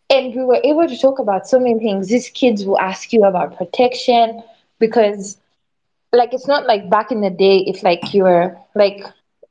And 0.09 0.35
we 0.35 0.45
were 0.45 0.61
able 0.65 0.89
to 0.89 0.99
talk 0.99 1.19
about 1.19 1.47
so 1.47 1.59
many 1.59 1.79
things. 1.79 2.09
These 2.09 2.31
kids 2.31 2.65
will 2.65 2.79
ask 2.79 3.13
you 3.13 3.25
about 3.25 3.57
protection 3.57 4.43
because, 4.79 5.37
like, 6.13 6.35
it's 6.35 6.49
not 6.49 6.67
like 6.67 6.91
back 6.91 7.13
in 7.13 7.21
the 7.21 7.31
day, 7.31 7.59
if 7.59 7.83
like 7.83 8.13
you 8.13 8.25
were 8.25 8.57
like 8.75 9.05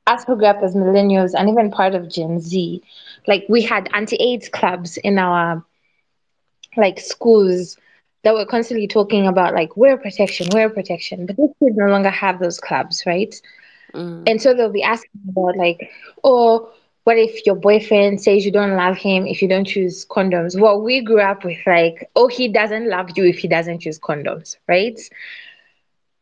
us 0.08 0.24
who 0.26 0.36
grew 0.36 0.48
up 0.48 0.64
as 0.64 0.76
millennials 0.76 1.34
and 1.38 1.50
even 1.50 1.72
part 1.72 1.96
of 1.96 2.10
Gen 2.10 2.40
Z, 2.40 2.82
like 3.28 3.46
we 3.48 3.62
had 3.62 3.90
anti-AIDS 3.94 4.50
clubs 4.50 4.98
in 4.98 5.20
our 5.20 5.64
like 6.76 7.00
schools 7.00 7.78
that 8.24 8.34
were 8.34 8.46
constantly 8.46 8.88
talking 8.88 9.28
about 9.28 9.54
like 9.54 9.78
wear 9.78 9.98
protection, 9.98 10.48
wear 10.52 10.70
protection. 10.70 11.26
But 11.26 11.38
these 11.38 11.52
kids 11.60 11.78
no 11.78 11.88
longer 11.88 12.10
have 12.10 12.40
those 12.40 12.60
clubs, 12.60 13.04
right? 13.06 13.34
Mm. 13.94 14.24
And 14.28 14.42
so 14.42 14.54
they'll 14.54 14.72
be 14.72 14.84
asking 14.84 15.22
about 15.30 15.58
like, 15.58 15.90
oh, 16.24 16.72
what 17.04 17.18
if 17.18 17.46
your 17.46 17.56
boyfriend 17.56 18.22
says 18.22 18.46
you 18.46 18.52
don't 18.52 18.76
love 18.76 18.98
him 18.98 19.26
if 19.26 19.42
you 19.42 19.48
don't 19.48 19.66
choose 19.66 20.06
condoms? 20.06 20.60
Well, 20.60 20.82
we 20.82 21.02
grew 21.02 21.22
up 21.22 21.44
with 21.44 21.58
like, 21.66 22.10
oh, 22.16 22.28
he 22.28 22.48
doesn't 22.48 22.88
love 22.90 23.12
you 23.16 23.26
if 23.26 23.40
he 23.40 23.48
doesn't 23.48 23.80
choose 23.80 24.00
condoms, 24.00 24.58
right? 24.68 25.00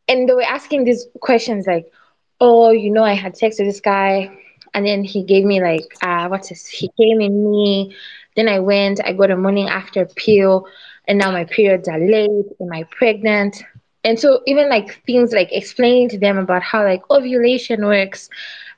And 0.07 0.27
they 0.27 0.33
were 0.33 0.41
asking 0.43 0.83
these 0.85 1.07
questions 1.21 1.67
like, 1.67 1.91
oh, 2.39 2.71
you 2.71 2.91
know, 2.91 3.03
I 3.03 3.13
had 3.13 3.37
sex 3.37 3.59
with 3.59 3.67
this 3.67 3.81
guy, 3.81 4.29
and 4.73 4.85
then 4.85 5.03
he 5.03 5.23
gave 5.23 5.43
me 5.43 5.61
like, 5.61 5.85
uh, 6.01 6.27
what's 6.27 6.49
this? 6.49 6.67
He 6.67 6.89
came 6.99 7.19
in 7.21 7.49
me. 7.49 7.95
Then 8.35 8.47
I 8.47 8.59
went, 8.59 8.99
I 9.03 9.13
got 9.13 9.31
a 9.31 9.37
morning 9.37 9.67
after 9.67 10.05
pill, 10.05 10.67
and 11.07 11.17
now 11.17 11.31
my 11.31 11.45
periods 11.45 11.87
are 11.87 11.99
late. 11.99 12.45
Am 12.61 12.71
I 12.71 12.83
pregnant? 12.83 13.63
And 14.03 14.19
so 14.19 14.41
even 14.45 14.69
like 14.69 15.03
things 15.05 15.33
like 15.33 15.49
explaining 15.51 16.09
to 16.09 16.19
them 16.19 16.37
about 16.37 16.63
how 16.63 16.83
like 16.83 17.01
ovulation 17.11 17.85
works 17.85 18.29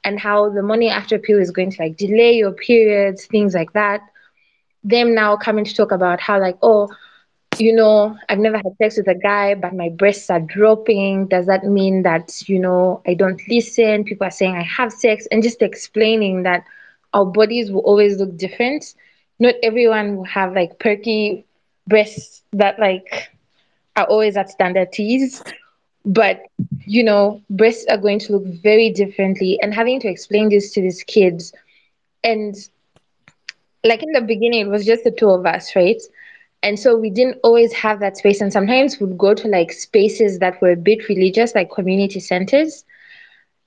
and 0.04 0.20
how 0.20 0.50
the 0.50 0.64
morning 0.64 0.90
after 0.90 1.20
pill 1.20 1.40
is 1.40 1.52
going 1.52 1.72
to 1.72 1.82
like 1.82 1.98
delay 1.98 2.34
your 2.34 2.52
periods, 2.52 3.26
things 3.26 3.54
like 3.54 3.74
that. 3.74 4.02
Them 4.84 5.14
now 5.14 5.36
coming 5.38 5.66
to 5.66 5.76
talk 5.76 5.92
about 5.92 6.20
how 6.20 6.40
like, 6.40 6.58
oh, 6.62 6.90
you 7.58 7.74
know, 7.74 8.18
I've 8.30 8.40
never 8.40 8.58
had 8.58 8.78
sex 8.82 8.98
with 8.98 9.08
a 9.08 9.16
guy, 9.16 9.54
but 9.56 9.76
my 9.76 9.90
breasts 9.90 10.30
are 10.30 10.40
dropping. 10.40 11.28
Does 11.28 11.46
that 11.48 11.66
mean 11.66 12.04
that, 12.04 12.48
you 12.48 12.60
know, 12.60 13.02
I 13.06 13.14
don't 13.14 13.42
listen? 13.50 14.06
People 14.06 14.28
are 14.28 14.32
saying 14.32 14.56
I 14.56 14.64
have 14.64 14.92
sex, 14.94 15.28
and 15.32 15.44
just 15.44 15.62
explaining 15.62 16.44
that 16.44 16.64
our 17.14 17.26
bodies 17.26 17.72
will 17.72 17.82
always 17.82 18.18
look 18.18 18.38
different. 18.38 18.94
Not 19.40 19.56
everyone 19.64 20.16
will 20.16 20.26
have 20.26 20.54
like 20.54 20.80
perky 20.80 21.46
breasts 21.88 22.44
that 22.54 22.80
like 22.80 23.30
are 23.96 24.06
always 24.06 24.38
at 24.38 24.50
standard 24.50 24.92
tees, 24.92 25.44
but 26.06 26.42
you 26.86 27.04
know, 27.04 27.42
breasts 27.50 27.86
are 27.90 27.98
going 27.98 28.20
to 28.20 28.34
look 28.34 28.46
very 28.62 28.90
differently. 28.92 29.60
And 29.62 29.74
having 29.74 30.00
to 30.02 30.08
explain 30.08 30.50
this 30.50 30.72
to 30.74 30.82
these 30.82 31.04
kids, 31.04 31.54
and 32.24 32.56
like 33.84 34.04
in 34.04 34.12
the 34.12 34.22
beginning, 34.22 34.62
it 34.62 34.70
was 34.70 34.86
just 34.86 35.04
the 35.04 35.12
two 35.12 35.30
of 35.30 35.46
us, 35.46 35.76
right? 35.76 36.02
And 36.64 36.78
so 36.80 36.96
we 36.98 37.10
didn't 37.10 37.38
always 37.44 37.72
have 37.74 38.00
that 38.00 38.18
space. 38.18 38.42
And 38.42 38.52
sometimes 38.52 39.00
we'd 39.00 39.18
go 39.18 39.34
to 39.34 39.48
like 39.48 39.72
spaces 39.72 40.40
that 40.40 40.62
were 40.62 40.72
a 40.72 40.76
bit 40.78 41.08
religious, 41.08 41.56
like 41.56 41.72
community 41.72 42.20
centers. 42.20 42.84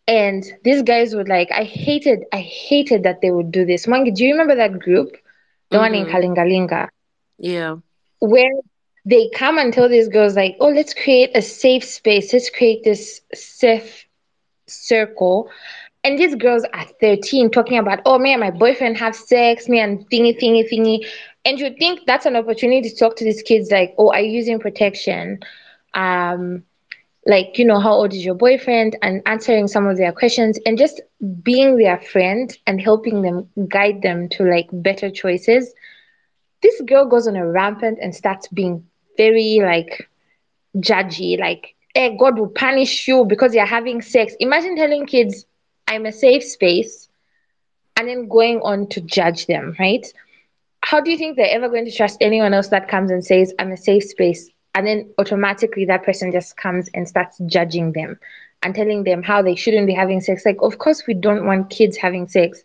And 0.06 0.44
these 0.64 0.82
guys 0.82 1.14
would 1.14 1.28
like, 1.28 1.50
I 1.52 1.64
hated, 1.64 2.24
I 2.32 2.38
hated 2.40 3.04
that 3.04 3.20
they 3.20 3.30
would 3.30 3.50
do 3.50 3.64
this. 3.64 3.86
Mangi, 3.86 4.14
do 4.14 4.24
you 4.24 4.32
remember 4.32 4.56
that 4.56 4.78
group? 4.78 5.16
The 5.70 5.78
one 5.78 5.94
in 5.94 6.04
Mhm. 6.04 6.10
Kalingalinga, 6.10 6.88
Yeah. 7.38 7.76
where 8.20 8.52
they 9.04 9.30
come 9.34 9.58
and 9.58 9.72
tell 9.72 9.88
these 9.88 10.08
girls 10.08 10.36
like, 10.36 10.56
oh, 10.60 10.68
let's 10.68 10.94
create 10.94 11.30
a 11.34 11.42
safe 11.42 11.84
space. 11.84 12.32
Let's 12.32 12.50
create 12.50 12.84
this 12.84 13.20
safe 13.34 14.06
circle. 14.66 15.48
And 16.04 16.18
these 16.18 16.34
girls 16.34 16.64
are 16.72 16.84
13 17.00 17.50
talking 17.50 17.78
about, 17.78 18.00
oh, 18.06 18.18
me 18.18 18.32
and 18.32 18.40
my 18.40 18.50
boyfriend 18.50 18.98
have 18.98 19.14
sex, 19.14 19.68
me 19.68 19.80
and 19.80 20.08
thingy, 20.10 20.38
thingy, 20.40 20.68
thingy. 20.70 21.06
And 21.44 21.58
you 21.58 21.74
think 21.78 22.00
that's 22.06 22.26
an 22.26 22.36
opportunity 22.36 22.88
to 22.88 22.96
talk 22.96 23.16
to 23.16 23.24
these 23.24 23.42
kids 23.42 23.70
like, 23.70 23.94
oh, 23.98 24.10
are 24.12 24.20
you 24.20 24.30
using 24.30 24.58
protection? 24.58 25.40
Um, 25.94 26.62
like, 27.26 27.58
you 27.58 27.64
know, 27.64 27.78
how 27.80 27.92
old 27.92 28.12
is 28.12 28.24
your 28.24 28.34
boyfriend? 28.34 28.96
And 29.02 29.22
answering 29.26 29.68
some 29.68 29.86
of 29.86 29.96
their 29.96 30.12
questions 30.12 30.58
and 30.66 30.78
just 30.78 31.00
being 31.42 31.76
their 31.76 31.98
friend 31.98 32.56
and 32.66 32.80
helping 32.80 33.22
them 33.22 33.48
guide 33.68 34.02
them 34.02 34.28
to 34.30 34.44
like 34.44 34.68
better 34.72 35.10
choices. 35.10 35.72
This 36.62 36.80
girl 36.82 37.06
goes 37.06 37.26
on 37.28 37.36
a 37.36 37.46
rampant 37.46 37.98
and 38.00 38.14
starts 38.14 38.48
being 38.48 38.84
very 39.16 39.60
like 39.62 40.08
judgy, 40.76 41.38
like, 41.38 41.74
eh, 41.94 42.10
God 42.18 42.38
will 42.38 42.48
punish 42.48 43.06
you 43.08 43.24
because 43.24 43.54
you're 43.54 43.66
having 43.66 44.02
sex. 44.02 44.34
Imagine 44.40 44.76
telling 44.76 45.06
kids, 45.06 45.46
I'm 45.86 46.06
a 46.06 46.12
safe 46.12 46.44
space, 46.44 47.08
and 47.96 48.08
then 48.08 48.28
going 48.28 48.60
on 48.62 48.88
to 48.88 49.00
judge 49.00 49.46
them, 49.46 49.76
right? 49.78 50.06
How 50.80 51.00
do 51.00 51.10
you 51.10 51.18
think 51.18 51.36
they're 51.36 51.54
ever 51.54 51.68
going 51.68 51.84
to 51.84 51.92
trust 51.92 52.18
anyone 52.20 52.54
else 52.54 52.68
that 52.68 52.88
comes 52.88 53.10
and 53.10 53.24
says, 53.24 53.54
I'm 53.58 53.72
a 53.72 53.76
safe 53.76 54.04
space? 54.04 54.50
And 54.74 54.86
then 54.86 55.10
automatically 55.18 55.84
that 55.84 56.02
person 56.02 56.32
just 56.32 56.56
comes 56.56 56.88
and 56.94 57.06
starts 57.06 57.38
judging 57.46 57.92
them 57.92 58.18
and 58.62 58.74
telling 58.74 59.04
them 59.04 59.22
how 59.22 59.42
they 59.42 59.54
shouldn't 59.54 59.86
be 59.86 59.94
having 59.94 60.20
sex. 60.20 60.46
Like, 60.46 60.56
of 60.62 60.78
course, 60.78 61.06
we 61.06 61.14
don't 61.14 61.44
want 61.44 61.70
kids 61.70 61.96
having 61.96 62.26
sex, 62.26 62.62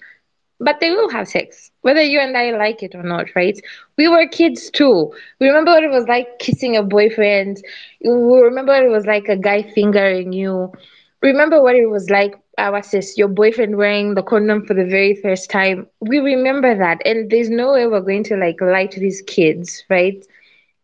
but 0.59 0.79
they 0.79 0.89
will 0.91 1.09
have 1.09 1.27
sex, 1.27 1.71
whether 1.81 2.01
you 2.01 2.19
and 2.19 2.35
I 2.35 2.51
like 2.51 2.81
it 2.83 2.95
or 2.95 3.03
not, 3.03 3.27
right? 3.35 3.59
We 3.97 4.07
were 4.07 4.27
kids 4.27 4.69
too. 4.71 5.13
We 5.39 5.47
remember 5.47 5.71
what 5.71 5.83
it 5.83 5.91
was 5.91 6.07
like 6.07 6.39
kissing 6.39 6.75
a 6.75 6.83
boyfriend. 6.83 7.61
We 8.03 8.11
remember 8.11 8.73
what 8.73 8.83
it 8.83 8.89
was 8.89 9.05
like 9.05 9.27
a 9.29 9.37
guy 9.37 9.63
fingering 9.63 10.33
you. 10.33 10.71
Remember 11.21 11.61
what 11.61 11.75
it 11.75 11.87
was 11.87 12.09
like, 12.09 12.35
uh, 12.57 12.71
our 12.71 12.81
sis, 12.83 13.17
your 13.17 13.27
boyfriend 13.27 13.77
wearing 13.77 14.13
the 14.15 14.23
condom 14.23 14.65
for 14.65 14.73
the 14.73 14.85
very 14.85 15.15
first 15.15 15.49
time. 15.49 15.87
We 15.99 16.19
remember 16.19 16.75
that. 16.77 17.01
And 17.05 17.29
there's 17.29 17.49
no 17.49 17.73
way 17.73 17.87
we're 17.87 18.01
going 18.01 18.23
to 18.25 18.37
like 18.37 18.59
lie 18.61 18.87
to 18.87 18.99
these 18.99 19.21
kids, 19.21 19.83
right? 19.89 20.23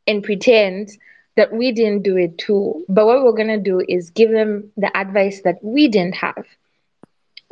And 0.07 0.24
pretend 0.24 0.91
that 1.36 1.51
we 1.51 1.71
didn't 1.71 2.03
do 2.03 2.17
it 2.17 2.38
too. 2.38 2.86
But 2.89 3.05
what 3.05 3.24
we're 3.24 3.32
going 3.34 3.47
to 3.47 3.59
do 3.59 3.82
is 3.88 4.09
give 4.11 4.32
them 4.32 4.71
the 4.78 4.95
advice 4.95 5.41
that 5.43 5.57
we 5.63 5.88
didn't 5.88 6.15
have, 6.15 6.45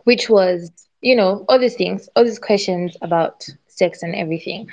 which 0.04 0.30
was, 0.30 0.72
you 1.02 1.16
know, 1.16 1.46
all 1.50 1.60
these 1.60 1.76
things, 1.76 2.10
all 2.16 2.24
these 2.24 2.40
questions 2.40 2.96
about 3.02 3.48
sex 3.68 4.04
and 4.04 4.16
everything. 4.16 4.70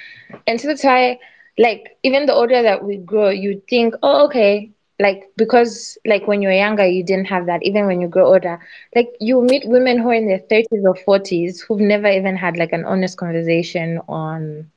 And 0.46 0.60
so 0.60 0.68
that's 0.68 0.84
why, 0.84 1.18
like, 1.56 1.96
even 2.02 2.26
the 2.26 2.34
older 2.34 2.62
that 2.62 2.84
we 2.84 2.98
grow, 2.98 3.30
you 3.30 3.62
think, 3.68 3.94
oh, 4.02 4.26
okay, 4.26 4.70
like, 5.00 5.30
because, 5.36 5.96
like, 6.04 6.26
when 6.26 6.42
you're 6.42 6.52
younger, 6.52 6.84
you 6.84 7.04
didn't 7.04 7.26
have 7.26 7.46
that. 7.46 7.62
Even 7.62 7.86
when 7.86 8.00
you 8.00 8.08
grow 8.08 8.26
older, 8.26 8.60
like, 8.94 9.08
you 9.20 9.40
meet 9.40 9.66
women 9.66 9.98
who 9.98 10.10
are 10.10 10.14
in 10.14 10.26
their 10.26 10.40
30s 10.40 10.84
or 10.84 10.94
40s 10.94 11.60
who've 11.60 11.80
never 11.80 12.08
even 12.08 12.36
had, 12.36 12.56
like, 12.56 12.72
an 12.72 12.84
honest 12.84 13.16
conversation 13.16 14.00
on 14.08 14.70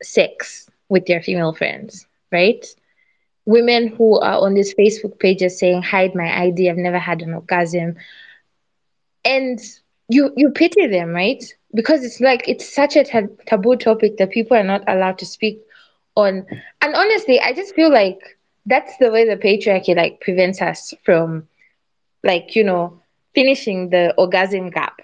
sex 0.00 0.70
with 0.88 1.06
their 1.06 1.20
female 1.22 1.52
friends, 1.52 2.06
right? 2.30 2.64
Women 3.44 3.88
who 3.88 4.20
are 4.20 4.38
on 4.38 4.54
these 4.54 4.74
Facebook 4.74 5.18
pages 5.18 5.58
saying, 5.58 5.82
hide 5.82 6.14
my 6.14 6.42
ID, 6.42 6.70
I've 6.70 6.76
never 6.76 6.98
had 6.98 7.22
an 7.22 7.34
orgasm. 7.34 7.96
And 9.24 9.60
you 10.12 10.32
you 10.36 10.50
pity 10.50 10.86
them, 10.86 11.10
right? 11.10 11.42
Because 11.74 12.04
it's 12.04 12.20
like 12.20 12.48
it's 12.48 12.68
such 12.74 12.96
a 12.96 13.04
tab- 13.04 13.44
taboo 13.46 13.76
topic 13.76 14.16
that 14.18 14.30
people 14.30 14.56
are 14.56 14.64
not 14.64 14.82
allowed 14.88 15.18
to 15.18 15.26
speak 15.26 15.60
on. 16.16 16.46
And 16.82 16.94
honestly, 16.94 17.40
I 17.40 17.52
just 17.52 17.74
feel 17.74 17.90
like 17.92 18.18
that's 18.66 18.96
the 18.98 19.10
way 19.10 19.26
the 19.26 19.36
patriarchy 19.36 19.96
like 19.96 20.20
prevents 20.20 20.60
us 20.62 20.94
from 21.04 21.48
like, 22.24 22.54
you 22.56 22.64
know, 22.64 23.00
finishing 23.34 23.90
the 23.90 24.14
orgasm 24.16 24.70
gap. 24.70 25.00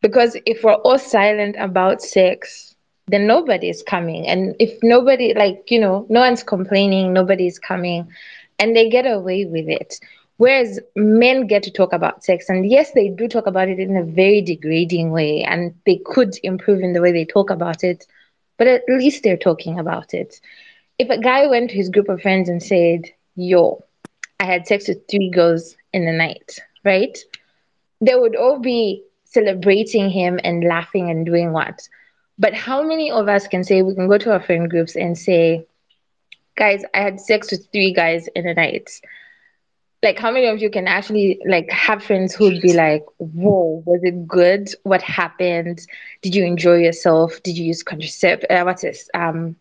Because 0.00 0.36
if 0.46 0.62
we're 0.64 0.74
all 0.74 0.98
silent 0.98 1.56
about 1.58 2.02
sex, 2.02 2.74
then 3.08 3.26
nobody 3.26 3.68
is 3.68 3.82
coming. 3.82 4.26
And 4.26 4.54
if 4.58 4.78
nobody, 4.82 5.34
like, 5.34 5.64
you 5.70 5.80
know, 5.80 6.06
no 6.08 6.20
one's 6.20 6.42
complaining, 6.42 7.12
nobody's 7.12 7.58
coming, 7.58 8.08
and 8.58 8.74
they 8.76 8.88
get 8.88 9.06
away 9.06 9.44
with 9.46 9.68
it. 9.68 9.98
Whereas 10.42 10.80
men 10.96 11.46
get 11.46 11.62
to 11.62 11.70
talk 11.70 11.92
about 11.92 12.24
sex, 12.24 12.48
and 12.48 12.68
yes, 12.68 12.90
they 12.90 13.08
do 13.10 13.28
talk 13.28 13.46
about 13.46 13.68
it 13.68 13.78
in 13.78 13.96
a 13.96 14.02
very 14.02 14.42
degrading 14.42 15.12
way, 15.12 15.44
and 15.44 15.72
they 15.86 16.00
could 16.04 16.34
improve 16.42 16.80
in 16.80 16.94
the 16.94 17.00
way 17.00 17.12
they 17.12 17.24
talk 17.24 17.48
about 17.48 17.84
it, 17.84 18.08
but 18.58 18.66
at 18.66 18.82
least 18.88 19.22
they're 19.22 19.36
talking 19.36 19.78
about 19.78 20.14
it. 20.14 20.40
If 20.98 21.10
a 21.10 21.18
guy 21.20 21.46
went 21.46 21.70
to 21.70 21.76
his 21.76 21.90
group 21.90 22.08
of 22.08 22.22
friends 22.22 22.48
and 22.48 22.60
said, 22.60 23.04
Yo, 23.36 23.84
I 24.40 24.46
had 24.46 24.66
sex 24.66 24.88
with 24.88 25.06
three 25.08 25.30
girls 25.30 25.76
in 25.92 26.06
the 26.06 26.12
night, 26.12 26.58
right? 26.84 27.16
They 28.00 28.16
would 28.16 28.34
all 28.34 28.58
be 28.58 29.04
celebrating 29.22 30.10
him 30.10 30.40
and 30.42 30.64
laughing 30.64 31.08
and 31.08 31.24
doing 31.24 31.52
what? 31.52 31.88
But 32.36 32.52
how 32.52 32.82
many 32.82 33.12
of 33.12 33.28
us 33.28 33.46
can 33.46 33.62
say 33.62 33.82
we 33.82 33.94
can 33.94 34.08
go 34.08 34.18
to 34.18 34.32
our 34.32 34.42
friend 34.42 34.68
groups 34.68 34.96
and 34.96 35.16
say, 35.16 35.68
guys, 36.56 36.82
I 36.94 36.98
had 36.98 37.20
sex 37.20 37.52
with 37.52 37.70
three 37.70 37.92
guys 37.92 38.26
in 38.34 38.44
the 38.44 38.54
night? 38.54 38.90
Like, 40.02 40.18
how 40.18 40.32
many 40.32 40.46
of 40.46 40.60
you 40.60 40.68
can 40.68 40.88
actually 40.88 41.40
like 41.46 41.70
have 41.70 42.02
friends 42.02 42.34
who'd 42.34 42.60
be 42.60 42.72
like, 42.72 43.04
"Whoa, 43.18 43.82
was 43.86 44.00
it 44.02 44.26
good? 44.26 44.68
What 44.82 45.02
happened? 45.02 45.86
Did 46.22 46.34
you 46.34 46.44
enjoy 46.44 46.78
yourself? 46.78 47.42
Did 47.42 47.56
you 47.56 47.66
use 47.66 47.82
contraceptive? 47.82 48.50
Uh, 48.50 48.64
what's? 48.64 48.84
Um, 49.14 49.56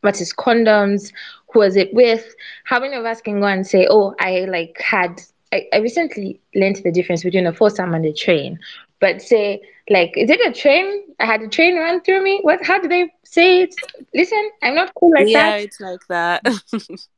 what's 0.00 0.32
condoms? 0.32 1.12
Who 1.52 1.58
was 1.60 1.76
it 1.76 1.92
with? 1.92 2.34
How 2.64 2.80
many 2.80 2.96
of 2.96 3.04
us 3.04 3.20
can 3.20 3.40
go 3.40 3.46
and 3.46 3.66
say, 3.66 3.86
"Oh, 3.90 4.14
I 4.18 4.46
like 4.46 4.80
had." 4.80 5.20
I, 5.52 5.68
I 5.72 5.78
recently 5.78 6.40
learned 6.54 6.76
the 6.82 6.90
difference 6.90 7.22
between 7.22 7.46
a 7.46 7.52
foursome 7.52 7.94
and 7.94 8.04
a 8.04 8.12
train, 8.12 8.58
but 8.98 9.22
say 9.22 9.62
like, 9.90 10.14
is 10.16 10.30
it 10.30 10.40
a 10.40 10.52
train? 10.52 11.04
I 11.20 11.26
had 11.26 11.42
a 11.42 11.48
train 11.48 11.76
run 11.76 12.00
through 12.00 12.22
me. 12.22 12.40
What? 12.42 12.64
How 12.64 12.80
do 12.80 12.88
they 12.88 13.12
say 13.24 13.62
it? 13.62 13.74
Listen, 14.14 14.50
I'm 14.62 14.74
not 14.74 14.94
cool 14.94 15.12
like 15.12 15.28
yeah, 15.28 15.50
that. 15.50 15.60
it's 15.60 15.80
like 15.80 16.00
that. 16.08 16.42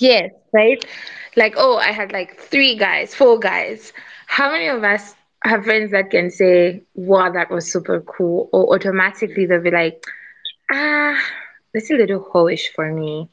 Yes, 0.00 0.32
right? 0.52 0.84
Like, 1.36 1.54
oh, 1.56 1.76
I 1.78 1.92
had 1.92 2.12
like 2.12 2.38
three 2.40 2.76
guys, 2.76 3.14
four 3.14 3.38
guys. 3.38 3.92
How 4.26 4.50
many 4.52 4.68
of 4.68 4.84
us 4.84 5.14
have 5.44 5.64
friends 5.64 5.92
that 5.92 6.10
can 6.10 6.30
say, 6.30 6.82
wow, 6.94 7.30
that 7.32 7.50
was 7.50 7.72
super 7.72 8.00
cool? 8.02 8.50
Or 8.52 8.74
automatically 8.74 9.46
they'll 9.46 9.62
be 9.62 9.70
like, 9.70 10.04
ah, 10.72 11.16
that's 11.74 11.90
a 11.90 11.94
little 11.94 12.20
hoish 12.34 12.68
for 12.74 12.92
me. 12.92 13.28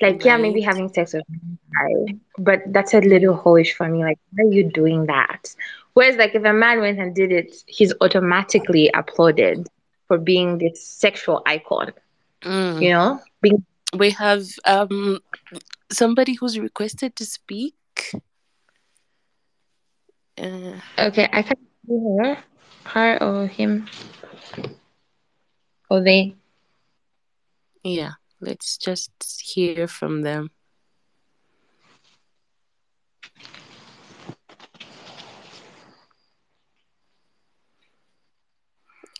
Like, 0.00 0.24
yeah, 0.24 0.36
maybe 0.38 0.60
right. 0.60 0.66
having 0.66 0.88
sex 0.88 1.14
with 1.14 1.24
a 1.28 2.06
guy, 2.08 2.18
but 2.38 2.60
that's 2.68 2.94
a 2.94 3.00
little 3.00 3.36
hoish 3.36 3.72
for 3.72 3.88
me. 3.88 4.04
Like, 4.04 4.18
why 4.32 4.44
are 4.44 4.52
you 4.52 4.70
doing 4.70 5.06
that? 5.06 5.54
Whereas, 5.94 6.16
like, 6.16 6.34
if 6.34 6.44
a 6.44 6.52
man 6.52 6.80
went 6.80 6.98
and 7.00 7.14
did 7.14 7.32
it, 7.32 7.54
he's 7.66 7.92
automatically 8.00 8.90
applauded 8.94 9.68
for 10.08 10.18
being 10.18 10.58
this 10.58 10.84
sexual 10.84 11.42
icon, 11.46 11.92
Mm. 12.42 12.82
you 12.82 12.90
know? 12.90 13.20
Being 13.42 13.64
We 13.96 14.10
have 14.10 14.44
um 14.66 15.18
somebody 15.90 16.34
who's 16.34 16.58
requested 16.58 17.16
to 17.16 17.24
speak. 17.24 17.74
Uh, 20.38 20.80
Okay, 20.98 21.28
I 21.32 21.42
can 21.42 21.56
see 21.86 21.98
her, 22.22 22.38
her 22.86 23.22
or 23.22 23.46
him, 23.46 23.88
or 25.90 26.02
they. 26.02 26.36
yeah, 27.82 28.12
let's 28.40 28.78
just 28.78 29.12
hear 29.42 29.86
from 29.88 30.22
them. 30.22 30.50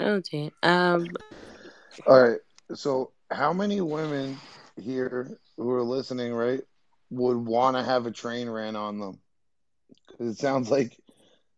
Okay. 0.00 0.50
Um. 0.62 1.08
All 2.06 2.22
right. 2.28 2.40
So, 2.74 3.10
how 3.30 3.52
many 3.52 3.80
women 3.80 4.40
here 4.80 5.38
who 5.56 5.70
are 5.70 5.82
listening, 5.82 6.32
right, 6.32 6.60
would 7.10 7.36
want 7.36 7.76
to 7.76 7.82
have 7.82 8.06
a 8.06 8.10
train 8.10 8.48
ran 8.48 8.76
on 8.76 8.98
them? 8.98 9.20
'Cause 10.08 10.28
It 10.28 10.38
sounds 10.38 10.70
like 10.70 10.96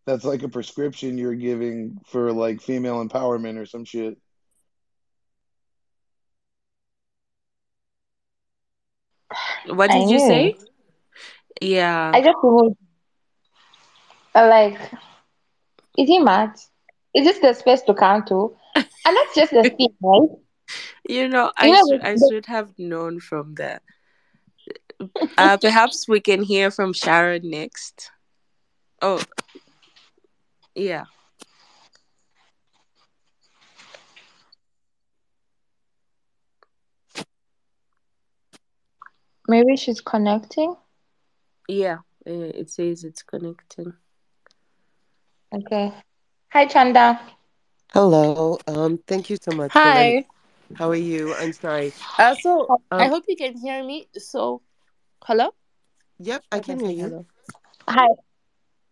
that's 0.07 0.25
like 0.25 0.43
a 0.43 0.49
prescription 0.49 1.17
you're 1.19 1.35
giving 1.35 1.99
for 2.07 2.33
like 2.33 2.61
female 2.61 3.05
empowerment 3.07 3.59
or 3.59 3.67
some 3.67 3.85
shit. 3.85 4.19
What 9.67 9.91
I 9.91 10.01
did 10.01 10.11
you 10.11 10.17
knew 10.19 10.27
say? 10.27 10.55
Yeah. 11.61 12.13
I 12.15 12.21
just 12.23 12.37
removed. 12.43 12.77
uh, 14.35 14.49
Like, 14.49 14.79
is 15.97 16.09
he 16.09 16.19
mad? 16.19 16.55
Is 17.15 17.25
this 17.27 17.39
the 17.39 17.53
space 17.55 17.83
to 17.83 17.95
come 17.95 18.25
to? 18.27 18.57
And 18.75 19.17
that's 19.17 19.35
just 19.35 19.53
the 19.53 19.65
thing, 19.79 19.95
right? 20.01 20.29
You 21.09 21.29
know, 21.29 21.53
I 21.57 21.71
know, 21.71 21.87
should 21.89 22.01
I 22.03 22.17
should 22.17 22.47
have 22.47 22.79
known 22.79 23.21
from 23.21 23.55
that. 23.55 23.83
Uh, 25.37 25.57
perhaps 25.57 26.07
we 26.07 26.21
can 26.21 26.43
hear 26.43 26.71
from 26.71 26.93
Sharon 26.93 27.51
next. 27.51 28.11
Oh, 29.01 29.21
yeah. 30.75 31.05
maybe 39.49 39.77
she's 39.77 40.01
connecting. 40.01 40.75
Yeah. 41.69 41.99
uh, 42.27 42.51
It 42.61 42.71
says 42.71 43.05
it's 43.05 43.23
connecting. 43.23 43.93
Okay. 45.55 45.93
Hi, 46.53 46.67
Chanda. 46.67 47.21
Hello. 47.93 48.59
Um, 48.67 48.99
thank 49.07 49.29
you 49.31 49.37
so 49.41 49.53
much 49.53 49.73
for. 49.73 49.79
Hi. 49.79 50.25
How 50.75 50.91
are 50.91 50.95
you? 50.95 51.35
I'm 51.35 51.53
sorry. 51.53 51.93
Uh, 52.19 52.35
so 52.35 52.81
I 52.91 53.05
um, 53.05 53.11
hope 53.11 53.25
you 53.29 53.37
can 53.37 53.57
hear 53.57 53.85
me. 53.85 54.09
So, 54.17 54.63
hello? 55.25 55.51
yep, 56.19 56.43
I 56.51 56.61
can 56.61 56.79
hear 56.81 56.91
you. 56.91 57.03
hello. 57.05 57.27
Hi. 57.89 58.09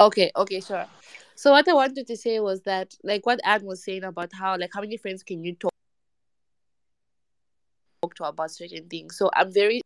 Okay, 0.01 0.31
okay, 0.37 0.61
sure. 0.61 0.87
So, 1.35 1.53
what 1.53 1.69
I 1.69 1.75
wanted 1.75 2.07
to 2.07 2.17
say 2.17 2.41
was 2.41 2.63
that, 2.63 2.95
like, 3.03 3.25
what 3.27 3.41
Anne 3.45 3.65
was 3.65 3.83
saying 3.85 4.05
about 4.05 4.33
how, 4.33 4.57
like, 4.59 4.71
how 4.75 4.81
many 4.81 4.97
friends 4.97 5.23
can 5.23 5.43
you 5.45 5.55
talk 5.55 5.71
to 8.17 8.25
about 8.25 8.51
certain 8.51 8.89
things? 8.89 9.17
So, 9.17 9.31
I'm 9.35 9.53
very 9.53 9.81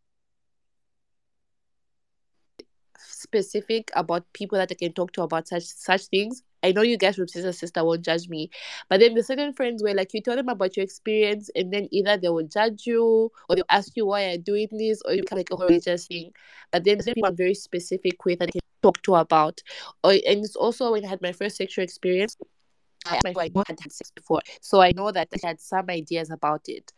specific 2.99 3.91
about 3.95 4.25
people 4.33 4.59
that 4.59 4.71
I 4.71 4.75
can 4.75 4.93
talk 4.93 5.13
to 5.13 5.23
about 5.23 5.49
such 5.49 5.65
such 5.65 6.07
things. 6.07 6.43
I 6.65 6.73
know 6.73 6.83
you 6.83 6.97
guys 6.97 7.17
from 7.17 7.29
Sister 7.29 7.53
Sister 7.53 7.85
won't 7.85 8.03
judge 8.03 8.29
me, 8.29 8.51
but 8.89 8.99
then 8.99 9.15
the 9.15 9.23
certain 9.23 9.53
friends 9.53 9.83
where 9.83 9.95
like 9.95 10.15
you 10.15 10.23
tell 10.23 10.35
them 10.35 10.49
about 10.49 10.77
your 10.77 10.85
experience, 10.85 11.51
and 11.55 11.73
then 11.73 11.89
either 11.93 12.17
they 12.17 12.31
will 12.31 12.47
judge 12.47 12.87
you 12.87 13.31
or 13.49 13.57
they'll 13.57 13.65
ask 13.69 13.93
you 13.97 14.07
why 14.07 14.29
you're 14.29 14.39
doing 14.39 14.69
this, 14.73 15.03
or 15.05 15.13
you 15.13 15.23
can 15.23 15.39
like 15.39 15.51
a 15.53 15.57
religious 15.57 16.07
thing. 16.07 16.33
But 16.73 16.85
then 16.85 16.97
there's 16.97 17.05
people 17.05 17.27
I'm 17.27 17.37
very 17.37 17.55
specific 17.55 18.25
with 18.25 18.39
that 18.39 18.49
I 18.49 18.53
can 18.53 18.61
talk 18.83 19.03
to 19.03 19.17
about. 19.17 19.63
Or 20.03 20.13
and 20.13 20.45
it's 20.45 20.57
also 20.57 20.93
when 20.93 21.05
I 21.05 21.09
had 21.09 21.23
my 21.23 21.33
first 21.33 21.57
sexual 21.57 21.85
experience. 21.85 22.37
I 23.07 23.21
had 23.27 23.81
had 23.83 23.93
sex 23.93 24.11
before, 24.15 24.41
so 24.63 24.81
I 24.81 24.93
know 24.93 25.13
that 25.13 25.29
I 25.35 25.47
had 25.47 25.61
some 25.61 25.91
ideas 25.91 26.31
about 26.31 26.63
it. 26.69 26.91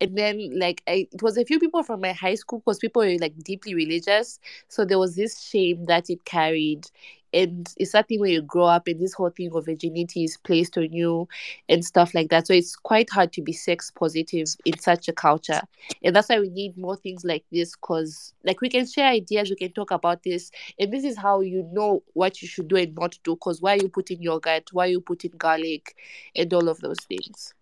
And 0.00 0.16
then, 0.16 0.58
like, 0.58 0.82
I, 0.88 1.06
it 1.12 1.22
was 1.22 1.36
a 1.36 1.44
few 1.44 1.60
people 1.60 1.82
from 1.82 2.00
my 2.00 2.12
high 2.12 2.36
school 2.36 2.60
because 2.60 2.78
people 2.78 3.02
were 3.02 3.18
like 3.20 3.36
deeply 3.44 3.74
religious, 3.74 4.40
so 4.68 4.86
there 4.86 4.98
was 4.98 5.16
this 5.16 5.42
shame 5.42 5.84
that 5.84 6.08
it 6.08 6.24
carried 6.24 6.86
and 7.32 7.72
it's 7.76 7.92
that 7.92 8.08
thing 8.08 8.20
where 8.20 8.30
you 8.30 8.42
grow 8.42 8.64
up 8.64 8.88
and 8.88 9.00
this 9.00 9.12
whole 9.12 9.30
thing 9.30 9.50
of 9.54 9.66
virginity 9.66 10.24
is 10.24 10.36
placed 10.36 10.76
on 10.76 10.92
you 10.92 11.28
and 11.68 11.84
stuff 11.84 12.14
like 12.14 12.30
that. 12.30 12.46
So 12.46 12.54
it's 12.54 12.76
quite 12.76 13.10
hard 13.10 13.32
to 13.34 13.42
be 13.42 13.52
sex 13.52 13.90
positive 13.90 14.48
in 14.64 14.78
such 14.78 15.08
a 15.08 15.12
culture. 15.12 15.60
And 16.02 16.14
that's 16.14 16.28
why 16.28 16.40
we 16.40 16.50
need 16.50 16.76
more 16.76 16.96
things 16.96 17.24
like 17.24 17.44
this 17.52 17.74
because 17.76 18.34
like 18.44 18.60
we 18.60 18.68
can 18.68 18.86
share 18.86 19.08
ideas 19.08 19.50
we 19.50 19.56
can 19.56 19.72
talk 19.72 19.90
about 19.90 20.22
this 20.22 20.50
and 20.78 20.92
this 20.92 21.04
is 21.04 21.16
how 21.16 21.40
you 21.40 21.68
know 21.72 22.02
what 22.14 22.42
you 22.42 22.48
should 22.48 22.68
do 22.68 22.76
and 22.76 22.94
not 22.94 23.18
do 23.24 23.34
because 23.34 23.62
why 23.62 23.74
you 23.74 23.88
put 23.88 24.10
in 24.10 24.22
yogurt? 24.22 24.68
Why 24.72 24.86
you 24.86 25.00
put 25.00 25.24
in 25.24 25.32
garlic? 25.32 25.94
And 26.34 26.52
all 26.52 26.68
of 26.68 26.80
those 26.80 27.00
things 27.08 27.54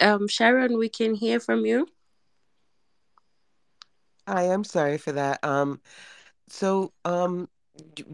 Um, 0.00 0.28
Sharon, 0.28 0.78
we 0.78 0.88
can 0.88 1.14
hear 1.14 1.40
from 1.40 1.66
you. 1.66 1.88
I 4.26 4.44
am 4.44 4.64
sorry 4.64 4.98
for 4.98 5.12
that. 5.12 5.44
Um, 5.44 5.80
so 6.48 6.92
um, 7.04 7.48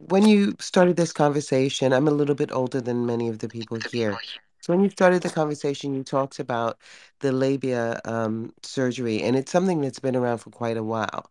when 0.08 0.26
you 0.26 0.56
started 0.58 0.96
this 0.96 1.12
conversation, 1.12 1.92
I'm 1.92 2.08
a 2.08 2.12
little 2.12 2.34
bit 2.34 2.52
older 2.52 2.80
than 2.80 3.06
many 3.06 3.28
of 3.28 3.38
the 3.38 3.48
people 3.48 3.78
here. 3.90 4.18
So 4.60 4.72
when 4.72 4.82
you 4.82 4.90
started 4.90 5.22
the 5.22 5.30
conversation, 5.30 5.94
you 5.94 6.02
talked 6.02 6.38
about 6.38 6.78
the 7.20 7.32
labia 7.32 8.00
um, 8.04 8.52
surgery, 8.62 9.22
and 9.22 9.36
it's 9.36 9.52
something 9.52 9.80
that's 9.80 10.00
been 10.00 10.16
around 10.16 10.38
for 10.38 10.50
quite 10.50 10.76
a 10.76 10.82
while. 10.84 11.30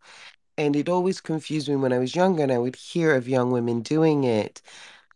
And 0.58 0.76
it 0.76 0.90
always 0.90 1.22
confused 1.22 1.70
me 1.70 1.76
when 1.76 1.94
I 1.94 2.00
was 2.00 2.16
younger, 2.16 2.44
and 2.44 2.52
I 2.52 2.58
would 2.58 2.76
hear 2.76 3.16
of 3.16 3.28
young 3.28 3.52
women 3.52 3.82
doing 3.82 4.24
it, 4.24 4.62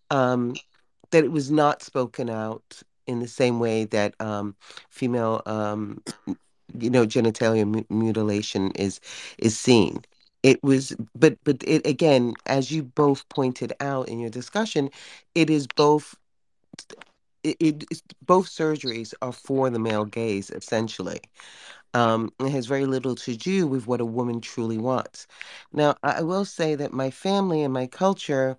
um, 0.10 0.56
that 1.12 1.24
it 1.24 1.32
was 1.32 1.52
not 1.52 1.82
spoken 1.82 2.30
out 2.30 2.84
in 3.08 3.20
the 3.20 3.28
same 3.28 3.60
way 3.60 3.86
that 3.86 4.16
um, 4.20 4.56
female, 4.90 5.42
um, 5.46 6.02
you 6.78 6.90
know, 6.90 7.06
genitalia 7.06 7.68
mu- 7.68 7.86
mutilation 7.90 8.72
is 8.72 9.00
is 9.38 9.58
seen. 9.58 10.04
It 10.44 10.62
was, 10.64 10.96
but 11.16 11.38
but 11.44 11.64
it 11.66 11.86
again, 11.88 12.34
as 12.46 12.72
you 12.72 12.84
both 12.84 13.28
pointed 13.30 13.74
out 13.80 14.10
in 14.10 14.20
your 14.20 14.30
discussion, 14.30 14.90
it 15.36 15.50
is 15.50 15.68
both. 15.68 16.16
It, 17.44 17.58
it 17.60 18.02
both 18.26 18.48
surgeries 18.48 19.14
are 19.22 19.34
for 19.34 19.70
the 19.70 19.80
male 19.80 20.06
gaze 20.06 20.50
essentially. 20.50 21.20
Um, 21.94 22.32
it 22.40 22.50
has 22.50 22.66
very 22.68 22.86
little 22.86 23.16
to 23.16 23.36
do 23.36 23.68
with 23.68 23.88
what 23.88 24.02
a 24.02 24.06
woman 24.06 24.42
truly 24.42 24.78
wants. 24.78 25.28
Now, 25.74 25.96
I 26.04 26.22
will 26.24 26.46
say 26.46 26.76
that 26.76 26.94
my 26.94 27.12
family 27.12 27.62
and 27.64 27.74
my 27.74 27.88
culture 27.88 28.58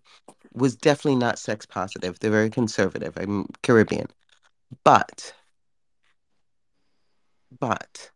was 0.54 0.76
definitely 0.76 1.16
not 1.16 1.38
sex 1.38 1.66
positive. 1.66 2.18
They're 2.20 2.30
very 2.30 2.50
conservative. 2.50 3.16
I'm 3.16 3.46
Caribbean. 3.62 4.08
But, 4.82 5.34
but 7.58 8.10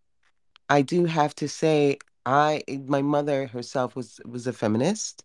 I 0.68 0.82
do 0.82 1.04
have 1.04 1.34
to 1.36 1.48
say, 1.48 1.98
I 2.26 2.62
my 2.86 3.02
mother 3.02 3.46
herself 3.46 3.96
was 3.96 4.20
was 4.26 4.46
a 4.46 4.52
feminist, 4.52 5.24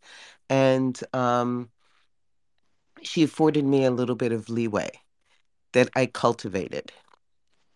and 0.50 1.00
um, 1.14 1.70
she 3.02 3.24
afforded 3.24 3.66
me 3.66 3.86
a 3.86 3.92
little 3.92 4.16
bit 4.16 4.32
of 4.32 4.50
leeway 4.50 4.92
that 5.74 5.90
I 5.96 6.06
cultivated 6.06 6.92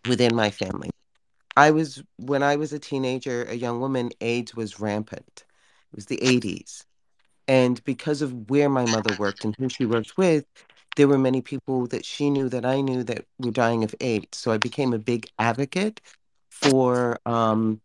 within 0.08 0.34
my 0.34 0.50
family. 0.50 0.90
I 1.56 1.70
was 1.72 2.02
when 2.16 2.42
I 2.42 2.56
was 2.56 2.72
a 2.72 2.78
teenager, 2.78 3.44
a 3.44 3.54
young 3.54 3.80
woman, 3.80 4.10
AIDS 4.20 4.54
was 4.54 4.80
rampant. 4.80 5.44
It 5.92 5.96
was 5.96 6.06
the 6.06 6.18
80s. 6.18 6.84
And 7.48 7.82
because 7.84 8.22
of 8.22 8.50
where 8.50 8.68
my 8.68 8.84
mother 8.86 9.14
worked 9.18 9.44
and 9.44 9.54
who 9.58 9.68
she 9.68 9.86
worked 9.86 10.16
with, 10.16 10.44
there 10.98 11.08
were 11.08 11.18
many 11.18 11.42
people 11.42 11.88
that 11.88 12.06
she 12.06 12.30
knew 12.30 12.50
that 12.50 12.66
I 12.66 12.82
knew 12.82 13.04
that 13.04 13.26
were 13.38 13.52
dying 13.52 13.84
of 13.84 13.96
AIDS. 14.00 14.38
So 14.38 14.52
I 14.52 14.58
became 14.58 14.94
a 14.94 15.00
big 15.00 15.28
advocate 15.40 16.02
for, 16.50 17.20
um, 17.26 17.82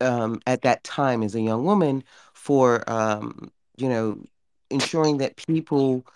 um, 0.00 0.40
at 0.46 0.62
that 0.62 0.84
time 0.84 1.22
as 1.22 1.34
a 1.36 1.42
young 1.42 1.64
woman, 1.64 2.04
for, 2.34 2.88
um, 2.90 3.52
you 3.78 3.88
know, 3.88 4.20
ensuring 4.70 5.18
that 5.18 5.36
people 5.36 6.06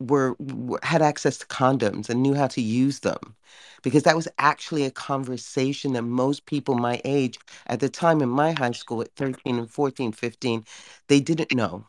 were, 0.00 0.36
were 0.40 0.80
had 0.82 1.02
access 1.02 1.38
to 1.38 1.46
condoms 1.46 2.10
and 2.10 2.22
knew 2.22 2.34
how 2.34 2.48
to 2.48 2.60
use 2.60 3.00
them 3.00 3.36
because 3.82 4.02
that 4.04 4.16
was 4.16 4.28
actually 4.38 4.84
a 4.84 4.90
conversation 4.90 5.92
that 5.92 6.02
most 6.02 6.46
people 6.46 6.74
my 6.76 7.00
age 7.04 7.38
at 7.68 7.80
the 7.80 7.88
time 7.88 8.20
in 8.22 8.28
my 8.28 8.52
high 8.52 8.72
school 8.72 9.00
at 9.02 9.14
13 9.16 9.58
and 9.58 9.70
14 9.70 10.12
15 10.12 10.64
they 11.08 11.20
didn't 11.20 11.52
know 11.52 11.86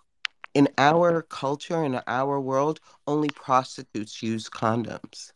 in 0.54 0.68
our 0.78 1.22
culture 1.24 1.84
in 1.84 1.99
our 2.08 2.39
world 2.39 2.80
only 3.08 3.30
prostitutes 3.30 4.22
use 4.22 4.49
condoms. 4.49 5.32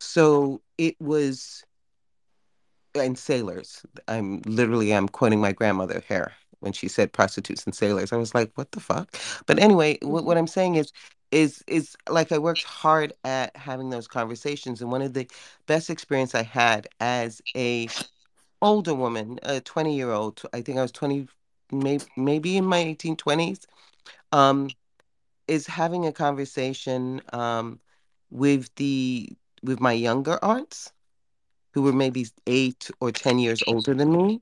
So 0.00 0.62
it 0.78 1.00
was 1.00 1.64
and 2.94 3.18
sailors. 3.18 3.84
I'm 4.08 4.42
literally 4.44 4.92
i'm 4.94 5.08
quoting 5.08 5.40
my 5.40 5.52
grandmother 5.52 6.02
here 6.08 6.32
when 6.60 6.72
she 6.72 6.88
said 6.88 7.12
prostitutes 7.12 7.64
and 7.64 7.74
sailors. 7.74 8.12
I 8.12 8.16
was 8.16 8.34
like 8.34 8.52
what 8.56 8.72
the 8.72 8.80
fuck? 8.80 9.16
But 9.46 9.58
anyway 9.58 9.98
what, 10.02 10.24
what 10.24 10.36
i'm 10.36 10.46
saying 10.46 10.74
is 10.76 10.92
is 11.30 11.64
is 11.66 11.96
like 12.08 12.30
i 12.30 12.38
worked 12.38 12.64
hard 12.64 13.12
at 13.24 13.56
having 13.56 13.90
those 13.90 14.06
conversations 14.06 14.82
and 14.82 14.92
one 14.92 15.02
of 15.02 15.14
the 15.14 15.28
best 15.66 15.90
experience 15.90 16.34
i 16.34 16.42
had 16.42 16.86
as 17.00 17.40
a 17.56 17.88
older 18.60 18.94
woman 18.94 19.38
a 19.42 19.60
20 19.60 19.96
year 19.96 20.10
old 20.12 20.42
i 20.52 20.60
think 20.60 20.78
i 20.78 20.82
was 20.82 20.92
20 20.92 21.26
maybe 21.72 22.04
maybe 22.16 22.56
in 22.56 22.64
my 22.64 22.84
1820s 22.84 23.64
um 24.32 24.74
is 25.48 25.66
having 25.66 26.06
a 26.06 26.12
conversation 26.12 27.22
um 27.32 27.80
with 28.30 28.74
the 28.76 29.30
with 29.62 29.80
my 29.80 29.92
younger 29.92 30.38
aunts 30.42 30.92
who 31.74 31.82
were 31.82 31.92
maybe 31.92 32.26
eight 32.46 32.90
or 33.00 33.12
10 33.12 33.38
years 33.38 33.62
older 33.66 33.94
than 33.94 34.12
me, 34.12 34.40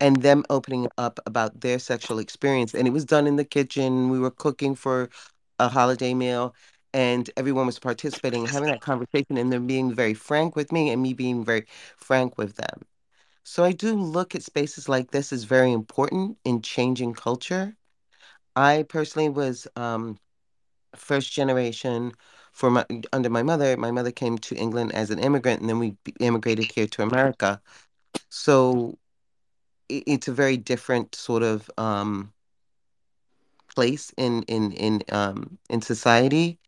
and 0.00 0.22
them 0.22 0.44
opening 0.50 0.88
up 0.98 1.20
about 1.26 1.60
their 1.60 1.78
sexual 1.78 2.18
experience. 2.18 2.74
And 2.74 2.86
it 2.88 2.90
was 2.92 3.04
done 3.04 3.26
in 3.26 3.36
the 3.36 3.44
kitchen. 3.44 4.10
We 4.10 4.18
were 4.18 4.30
cooking 4.30 4.74
for 4.74 5.08
a 5.58 5.68
holiday 5.68 6.14
meal, 6.14 6.54
and 6.92 7.30
everyone 7.36 7.66
was 7.66 7.78
participating, 7.78 8.46
having 8.46 8.68
that 8.70 8.80
conversation, 8.80 9.36
and 9.38 9.52
them 9.52 9.66
being 9.66 9.92
very 9.94 10.14
frank 10.14 10.56
with 10.56 10.72
me, 10.72 10.90
and 10.90 11.02
me 11.02 11.12
being 11.14 11.44
very 11.44 11.66
frank 11.96 12.36
with 12.38 12.56
them. 12.56 12.82
So 13.44 13.64
I 13.64 13.72
do 13.72 13.94
look 13.94 14.34
at 14.34 14.42
spaces 14.42 14.88
like 14.88 15.10
this 15.10 15.32
as 15.32 15.44
very 15.44 15.72
important 15.72 16.38
in 16.44 16.62
changing 16.62 17.14
culture. 17.14 17.76
I 18.56 18.84
personally 18.88 19.28
was 19.28 19.66
um, 19.76 20.18
first 20.96 21.32
generation 21.32 22.12
for 22.52 22.70
my 22.70 22.86
under 23.12 23.30
my 23.30 23.42
mother. 23.42 23.76
My 23.76 23.90
mother 23.90 24.12
came 24.12 24.38
to 24.38 24.56
England 24.56 24.92
as 24.94 25.10
an 25.10 25.18
immigrant, 25.18 25.60
and 25.60 25.70
then 25.70 25.78
we 25.78 25.96
immigrated 26.20 26.72
here 26.72 26.86
to 26.88 27.02
America. 27.02 27.60
So 28.30 28.98
i- 29.90 30.04
it's 30.06 30.28
a 30.28 30.32
very 30.32 30.56
different 30.56 31.14
sort 31.14 31.42
of 31.42 31.70
um, 31.78 32.32
place 33.74 34.12
in 34.16 34.42
in 34.44 34.72
in 34.72 35.02
um, 35.10 35.58
in 35.70 35.82
society, 35.82 36.58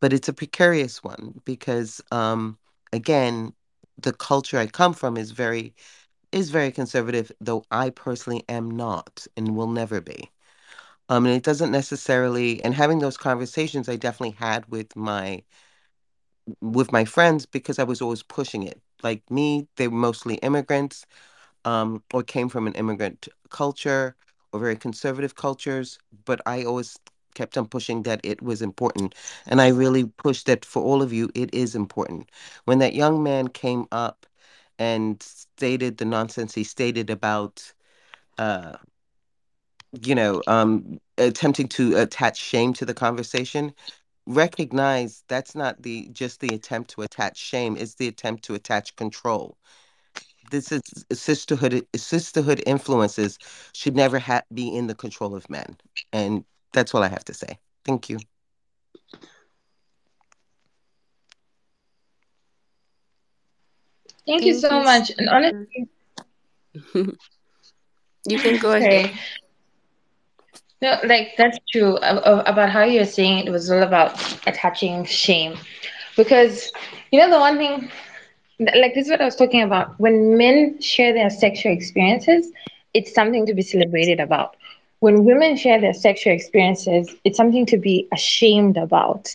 but 0.00 0.12
it's 0.12 0.28
a 0.28 0.32
precarious 0.32 1.02
one 1.04 1.40
because 1.44 2.00
um, 2.12 2.58
again, 2.92 3.54
the 3.98 4.12
culture 4.12 4.58
I 4.58 4.66
come 4.66 4.94
from 4.94 5.16
is 5.16 5.32
very 5.32 5.74
is 6.32 6.50
very 6.50 6.72
conservative, 6.72 7.32
though 7.40 7.64
I 7.70 7.90
personally 7.90 8.44
am 8.48 8.70
not 8.70 9.26
and 9.36 9.56
will 9.56 9.68
never 9.68 10.00
be. 10.00 10.30
Um, 11.08 11.26
and 11.26 11.34
it 11.34 11.42
doesn't 11.42 11.70
necessarily, 11.72 12.62
and 12.64 12.74
having 12.74 12.98
those 12.98 13.16
conversations 13.16 13.88
I 13.88 13.96
definitely 13.96 14.36
had 14.38 14.66
with 14.70 14.94
my 14.96 15.42
with 16.60 16.92
my 16.92 17.04
friends 17.04 17.46
because 17.46 17.78
I 17.78 17.84
was 17.84 18.00
always 18.00 18.22
pushing 18.22 18.62
it. 18.62 18.80
Like 19.02 19.28
me, 19.30 19.68
they 19.76 19.88
were 19.88 19.96
mostly 19.96 20.36
immigrants, 20.36 21.06
um, 21.64 22.02
or 22.12 22.22
came 22.22 22.48
from 22.48 22.66
an 22.66 22.74
immigrant 22.74 23.28
culture 23.50 24.16
or 24.52 24.60
very 24.60 24.76
conservative 24.76 25.34
cultures, 25.34 25.98
but 26.24 26.40
I 26.46 26.64
always 26.64 26.98
kept 27.34 27.58
on 27.58 27.66
pushing 27.68 28.02
that 28.04 28.20
it 28.24 28.42
was 28.42 28.62
important. 28.62 29.14
And 29.46 29.60
I 29.60 29.68
really 29.68 30.04
pushed 30.06 30.46
that 30.46 30.64
for 30.64 30.82
all 30.82 31.02
of 31.02 31.12
you, 31.12 31.30
it 31.34 31.52
is 31.54 31.74
important. 31.74 32.30
When 32.64 32.78
that 32.80 32.94
young 32.94 33.22
man 33.22 33.48
came 33.48 33.86
up 33.92 34.26
and 34.78 35.22
stated 35.22 35.98
the 35.98 36.04
nonsense 36.04 36.54
he 36.54 36.64
stated 36.64 37.10
about 37.10 37.72
uh, 38.38 38.76
you 39.92 40.14
know, 40.14 40.42
um, 40.46 40.98
attempting 41.16 41.68
to 41.68 41.96
attach 41.96 42.38
shame 42.38 42.72
to 42.74 42.84
the 42.84 42.94
conversation, 42.94 43.72
recognize 44.26 45.24
that's 45.28 45.54
not 45.54 45.82
the 45.82 46.08
just 46.12 46.40
the 46.40 46.54
attempt 46.54 46.90
to 46.90 47.02
attach 47.02 47.36
shame, 47.38 47.76
it's 47.76 47.94
the 47.94 48.08
attempt 48.08 48.44
to 48.44 48.54
attach 48.54 48.96
control. 48.96 49.56
This 50.50 50.72
is 50.72 50.82
sisterhood 51.12 51.86
sisterhood 51.96 52.62
influences 52.66 53.38
should 53.72 53.96
never 53.96 54.18
ha- 54.18 54.42
be 54.52 54.68
in 54.68 54.86
the 54.86 54.94
control 54.94 55.34
of 55.34 55.48
men. 55.50 55.76
And 56.12 56.44
that's 56.72 56.94
all 56.94 57.02
I 57.02 57.08
have 57.08 57.24
to 57.26 57.34
say. 57.34 57.58
Thank 57.84 58.08
you. 58.08 58.18
Thank, 64.26 64.42
you 64.44 64.54
so 64.54 64.78
you. 64.78 64.84
much. 64.84 65.10
And 65.18 65.28
honestly, 65.28 65.88
You 68.26 68.38
can 68.38 68.58
go 68.58 68.78
sorry. 68.78 68.84
ahead. 68.84 69.10
No, 70.80 70.96
like 71.04 71.34
that's 71.36 71.58
true 71.72 71.96
about 71.96 72.70
how 72.70 72.84
you're 72.84 73.04
saying 73.04 73.46
it 73.46 73.50
was 73.50 73.70
all 73.70 73.82
about 73.82 74.12
attaching 74.46 75.04
shame. 75.04 75.56
Because 76.16 76.72
you 77.10 77.18
know 77.20 77.30
the 77.30 77.38
one 77.40 77.56
thing 77.58 77.90
like 78.60 78.94
this 78.94 79.06
is 79.06 79.10
what 79.10 79.20
I 79.20 79.24
was 79.24 79.36
talking 79.36 79.62
about. 79.62 79.98
When 79.98 80.36
men 80.36 80.80
share 80.80 81.12
their 81.12 81.30
sexual 81.30 81.72
experiences, 81.72 82.50
it's 82.94 83.12
something 83.12 83.46
to 83.46 83.54
be 83.54 83.62
celebrated 83.62 84.20
about. 84.20 84.56
When 85.00 85.24
women 85.24 85.56
share 85.56 85.80
their 85.80 85.94
sexual 85.94 86.32
experiences, 86.32 87.14
it's 87.24 87.36
something 87.36 87.66
to 87.66 87.76
be 87.76 88.08
ashamed 88.12 88.76
about. 88.76 89.34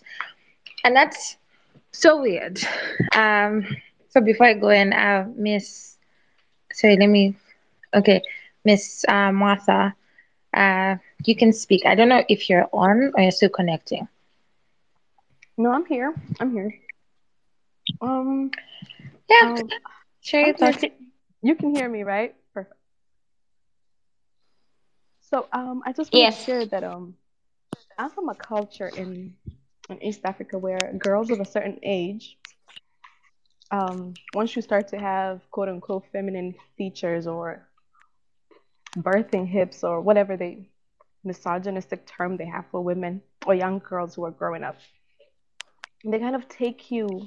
And 0.83 0.95
that's 0.95 1.37
so 1.91 2.21
weird. 2.21 2.59
Um, 3.15 3.65
so 4.09 4.19
before 4.19 4.47
I 4.47 4.53
go 4.53 4.69
in, 4.69 4.91
uh, 4.93 5.27
Miss, 5.35 5.97
sorry, 6.73 6.97
let 6.97 7.07
me, 7.07 7.35
okay, 7.93 8.21
Miss 8.65 9.05
uh, 9.07 9.31
Martha, 9.31 9.95
uh, 10.53 10.97
you 11.25 11.35
can 11.35 11.51
speak. 11.53 11.85
I 11.85 11.95
don't 11.95 12.09
know 12.09 12.23
if 12.29 12.49
you're 12.49 12.67
on 12.73 13.11
or 13.15 13.21
you're 13.21 13.31
still 13.31 13.49
connecting. 13.49 14.07
No, 15.57 15.71
I'm 15.71 15.85
here. 15.85 16.13
I'm 16.39 16.51
here. 16.51 16.73
Um, 18.01 18.51
Yeah, 19.29 19.41
um, 19.41 19.69
share 20.21 20.41
your 20.45 20.55
I'm 20.61 20.73
thoughts. 20.73 20.83
You 21.41 21.55
can 21.55 21.71
hear 21.71 21.87
me, 21.89 22.03
right? 22.03 22.35
Perfect. 22.53 22.79
So, 25.21 25.47
um, 25.53 25.81
I 25.85 25.91
just 25.93 26.13
wanted 26.13 26.27
to 26.27 26.35
share 26.35 26.65
that 26.65 26.83
um, 26.83 27.15
I'm 27.97 28.09
from 28.09 28.29
a 28.29 28.35
culture 28.35 28.87
in 28.89 29.35
in 29.89 30.01
East 30.03 30.21
Africa 30.25 30.57
where 30.57 30.93
girls 30.97 31.31
of 31.31 31.39
a 31.39 31.45
certain 31.45 31.79
age, 31.83 32.37
um, 33.71 34.13
once 34.33 34.55
you 34.55 34.61
start 34.61 34.87
to 34.89 34.97
have 34.97 35.41
quote 35.51 35.69
unquote 35.69 36.05
feminine 36.11 36.53
features 36.77 37.27
or 37.27 37.67
birthing 38.97 39.47
hips 39.47 39.83
or 39.83 40.01
whatever 40.01 40.37
the 40.37 40.65
misogynistic 41.23 42.05
term 42.05 42.37
they 42.37 42.45
have 42.45 42.65
for 42.71 42.81
women 42.81 43.21
or 43.45 43.53
young 43.53 43.79
girls 43.79 44.15
who 44.15 44.25
are 44.25 44.31
growing 44.31 44.63
up, 44.63 44.77
they 46.05 46.19
kind 46.19 46.35
of 46.35 46.47
take 46.49 46.91
you 46.91 47.25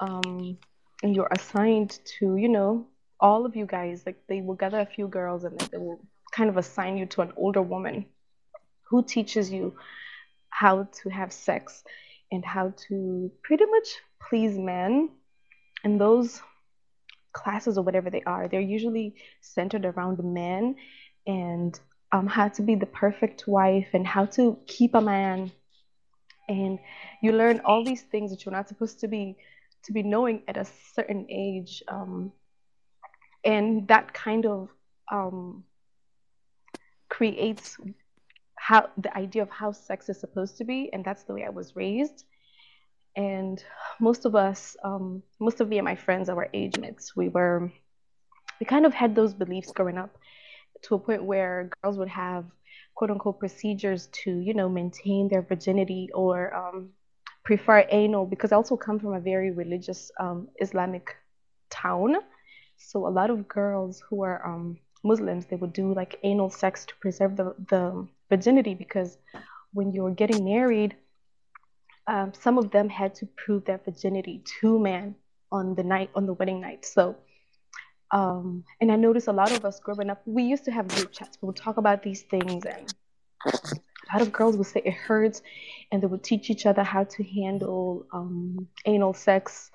um, 0.00 0.58
and 1.02 1.14
you're 1.14 1.28
assigned 1.30 1.98
to, 2.04 2.36
you 2.36 2.48
know, 2.48 2.86
all 3.20 3.46
of 3.46 3.56
you 3.56 3.66
guys, 3.66 4.02
like 4.04 4.16
they 4.28 4.40
will 4.40 4.54
gather 4.54 4.80
a 4.80 4.86
few 4.86 5.06
girls 5.08 5.44
and 5.44 5.58
they 5.60 5.78
will 5.78 6.00
kind 6.32 6.50
of 6.50 6.56
assign 6.56 6.96
you 6.96 7.06
to 7.06 7.22
an 7.22 7.32
older 7.36 7.62
woman 7.62 8.04
who 8.82 9.02
teaches 9.02 9.50
you 9.50 9.74
how 10.50 10.88
to 10.92 11.08
have 11.08 11.32
sex 11.32 11.84
and 12.30 12.44
how 12.44 12.72
to 12.88 13.30
pretty 13.42 13.64
much 13.64 13.88
please 14.28 14.58
men. 14.58 15.08
And 15.84 16.00
those 16.00 16.40
classes 17.32 17.78
or 17.78 17.82
whatever 17.84 18.10
they 18.10 18.22
are, 18.22 18.48
they're 18.48 18.60
usually 18.60 19.14
centered 19.40 19.84
around 19.84 20.22
men 20.22 20.76
and 21.26 21.78
um, 22.12 22.26
how 22.26 22.48
to 22.48 22.62
be 22.62 22.74
the 22.74 22.86
perfect 22.86 23.46
wife 23.46 23.88
and 23.92 24.06
how 24.06 24.26
to 24.26 24.58
keep 24.66 24.94
a 24.94 25.00
man. 25.00 25.50
And 26.48 26.78
you 27.22 27.32
learn 27.32 27.60
all 27.64 27.84
these 27.84 28.02
things 28.02 28.30
that 28.30 28.44
you're 28.44 28.52
not 28.52 28.68
supposed 28.68 29.00
to 29.00 29.08
be 29.08 29.36
to 29.84 29.92
be 29.92 30.02
knowing 30.02 30.42
at 30.48 30.56
a 30.56 30.66
certain 30.94 31.26
age 31.28 31.82
um, 31.88 32.32
and 33.44 33.88
that 33.88 34.12
kind 34.12 34.46
of 34.46 34.68
um, 35.10 35.64
creates 37.08 37.76
how 38.56 38.88
the 38.96 39.14
idea 39.16 39.42
of 39.42 39.50
how 39.50 39.72
sex 39.72 40.08
is 40.08 40.20
supposed 40.20 40.56
to 40.56 40.64
be 40.64 40.88
and 40.92 41.04
that's 41.04 41.24
the 41.24 41.34
way 41.34 41.44
i 41.44 41.50
was 41.50 41.74
raised 41.74 42.24
and 43.16 43.64
most 44.00 44.24
of 44.24 44.34
us 44.34 44.76
um, 44.84 45.22
most 45.40 45.60
of 45.60 45.68
me 45.68 45.78
and 45.78 45.84
my 45.84 45.96
friends 45.96 46.28
our 46.28 46.48
age 46.54 46.78
mates 46.78 47.14
we 47.16 47.28
were 47.28 47.70
we 48.60 48.66
kind 48.66 48.86
of 48.86 48.94
had 48.94 49.14
those 49.14 49.34
beliefs 49.34 49.72
growing 49.72 49.98
up 49.98 50.16
to 50.82 50.94
a 50.94 50.98
point 50.98 51.24
where 51.24 51.70
girls 51.82 51.98
would 51.98 52.08
have 52.08 52.44
quote 52.94 53.10
unquote 53.10 53.38
procedures 53.38 54.08
to, 54.12 54.38
you 54.38 54.54
know, 54.54 54.68
maintain 54.68 55.28
their 55.28 55.42
virginity 55.42 56.08
or 56.14 56.54
um, 56.54 56.90
prefer 57.44 57.86
anal 57.90 58.26
because 58.26 58.52
I 58.52 58.56
also 58.56 58.76
come 58.76 58.98
from 58.98 59.14
a 59.14 59.20
very 59.20 59.50
religious 59.50 60.10
um, 60.20 60.48
Islamic 60.60 61.16
town. 61.70 62.16
So 62.76 63.06
a 63.06 63.10
lot 63.10 63.30
of 63.30 63.48
girls 63.48 64.02
who 64.08 64.22
are 64.22 64.44
um, 64.46 64.78
Muslims, 65.04 65.46
they 65.46 65.56
would 65.56 65.72
do 65.72 65.94
like 65.94 66.18
anal 66.22 66.50
sex 66.50 66.84
to 66.86 66.94
preserve 66.96 67.36
the, 67.36 67.54
the 67.68 68.06
virginity 68.28 68.74
because 68.74 69.18
when 69.72 69.92
you're 69.92 70.10
getting 70.14 70.44
married, 70.44 70.96
um, 72.06 72.32
some 72.34 72.58
of 72.58 72.70
them 72.70 72.88
had 72.88 73.14
to 73.16 73.26
prove 73.26 73.64
their 73.64 73.78
virginity 73.78 74.42
to 74.60 74.78
man 74.78 75.14
on 75.50 75.74
the 75.74 75.82
night 75.82 76.10
on 76.14 76.26
the 76.26 76.32
wedding 76.32 76.60
night. 76.60 76.84
So 76.84 77.16
um, 78.12 78.64
and 78.80 78.92
I 78.92 78.96
noticed 78.96 79.26
a 79.28 79.32
lot 79.32 79.52
of 79.52 79.64
us 79.64 79.80
growing 79.80 80.10
up, 80.10 80.20
we 80.26 80.42
used 80.42 80.64
to 80.66 80.70
have 80.70 80.86
group 80.88 81.12
chats. 81.12 81.38
We 81.40 81.46
would 81.46 81.56
talk 81.56 81.78
about 81.78 82.02
these 82.02 82.22
things, 82.22 82.64
and 82.66 82.94
a 83.46 84.12
lot 84.12 84.20
of 84.20 84.30
girls 84.32 84.56
would 84.58 84.66
say 84.66 84.82
it 84.84 84.92
hurts, 84.92 85.42
and 85.90 86.02
they 86.02 86.06
would 86.06 86.22
teach 86.22 86.50
each 86.50 86.66
other 86.66 86.82
how 86.82 87.04
to 87.04 87.24
handle 87.24 88.06
um, 88.12 88.68
anal 88.84 89.14
sex 89.14 89.70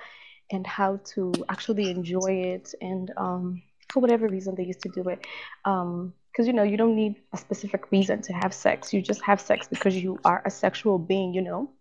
and 0.52 0.66
how 0.68 1.00
to 1.16 1.34
actually 1.50 1.90
enjoy 1.90 2.32
it. 2.32 2.76
And 2.80 3.12
um, 3.18 3.64
for 3.90 4.02
whatever 4.02 4.28
reason, 4.28 4.54
they 4.56 4.66
used 4.66 4.82
to 4.82 4.90
do 4.90 5.10
it. 5.10 5.26
Because, 5.64 6.46
you 6.46 6.54
know, 6.54 6.64
you 6.64 6.78
don't 6.78 6.96
need 6.96 7.16
a 7.34 7.38
specific 7.38 7.92
reason 7.92 8.22
to 8.22 8.34
have 8.34 8.54
sex. 8.54 8.94
You 8.94 9.02
just 9.02 9.24
have 9.24 9.42
sex 9.42 9.68
because 9.68 9.96
you 9.96 10.20
are 10.24 10.44
a 10.46 10.52
sexual 10.52 11.00
being, 11.00 11.34
you 11.34 11.42
know. 11.42 11.72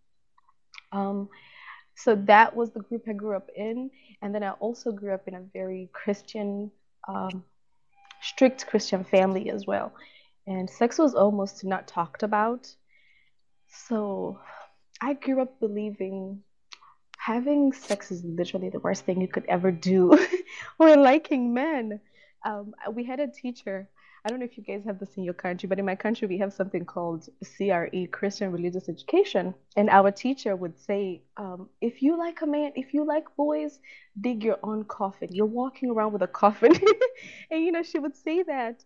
Um, 0.93 1.29
so 1.95 2.15
that 2.27 2.55
was 2.55 2.71
the 2.71 2.81
group 2.81 3.05
I 3.09 3.13
grew 3.13 3.37
up 3.37 3.49
in. 3.57 3.91
And 4.23 4.35
then 4.35 4.43
I 4.43 4.51
also 4.53 4.93
grew 4.93 5.15
up 5.15 5.27
in 5.29 5.35
a 5.35 5.43
very 5.53 5.89
Christian, 5.93 6.71
um, 7.09 7.45
strict 8.21 8.67
Christian 8.67 9.05
family 9.05 9.51
as 9.51 9.67
well. 9.67 9.93
And 10.47 10.69
sex 10.69 10.99
was 10.99 11.15
almost 11.15 11.65
not 11.65 11.89
talked 11.89 12.23
about. 12.23 12.69
So 13.69 14.41
I 15.01 15.15
grew 15.15 15.43
up 15.43 15.59
believing 15.59 16.43
having 17.19 17.73
sex 17.73 18.13
is 18.13 18.23
literally 18.25 18.69
the 18.69 18.79
worst 18.79 19.05
thing 19.05 19.21
you 19.21 19.27
could 19.27 19.47
ever 19.49 19.73
do, 19.73 20.17
or 20.79 20.97
liking 20.97 21.53
men. 21.53 22.01
Um, 22.45 22.75
we 22.93 23.05
had 23.05 23.19
a 23.19 23.27
teacher. 23.27 23.89
I 24.27 24.29
don't 24.29 24.41
know 24.41 24.45
if 24.45 24.59
you 24.59 24.65
guys 24.65 24.83
have 24.87 24.99
this 24.99 25.17
in 25.17 25.23
your 25.23 25.35
country, 25.35 25.69
but 25.69 25.79
in 25.79 25.85
my 25.85 25.95
country, 25.95 26.27
we 26.27 26.37
have 26.39 26.53
something 26.53 26.85
called 26.85 27.29
CRE, 27.45 28.07
Christian 28.11 28.51
Religious 28.51 28.89
Education. 28.89 29.55
And 29.77 29.89
our 29.89 30.11
teacher 30.11 30.57
would 30.57 30.77
say, 30.81 31.23
um, 31.37 31.69
if 31.81 32.03
you 32.03 32.19
like 32.19 32.43
a 32.43 32.47
man, 32.47 32.73
if 32.75 32.93
you 32.93 33.07
like 33.07 33.25
boys, 33.37 33.79
dig 34.21 34.43
your 34.43 34.59
own 34.65 34.83
coffin. 34.83 35.29
You're 35.31 35.47
walking 35.47 35.91
around 35.91 36.13
with 36.13 36.23
a 36.23 36.27
coffin. 36.27 36.73
and, 37.53 37.63
you 37.65 37.71
know, 37.71 37.85
she 37.85 38.01
would 38.01 38.17
say 38.17 38.43
that. 38.43 38.83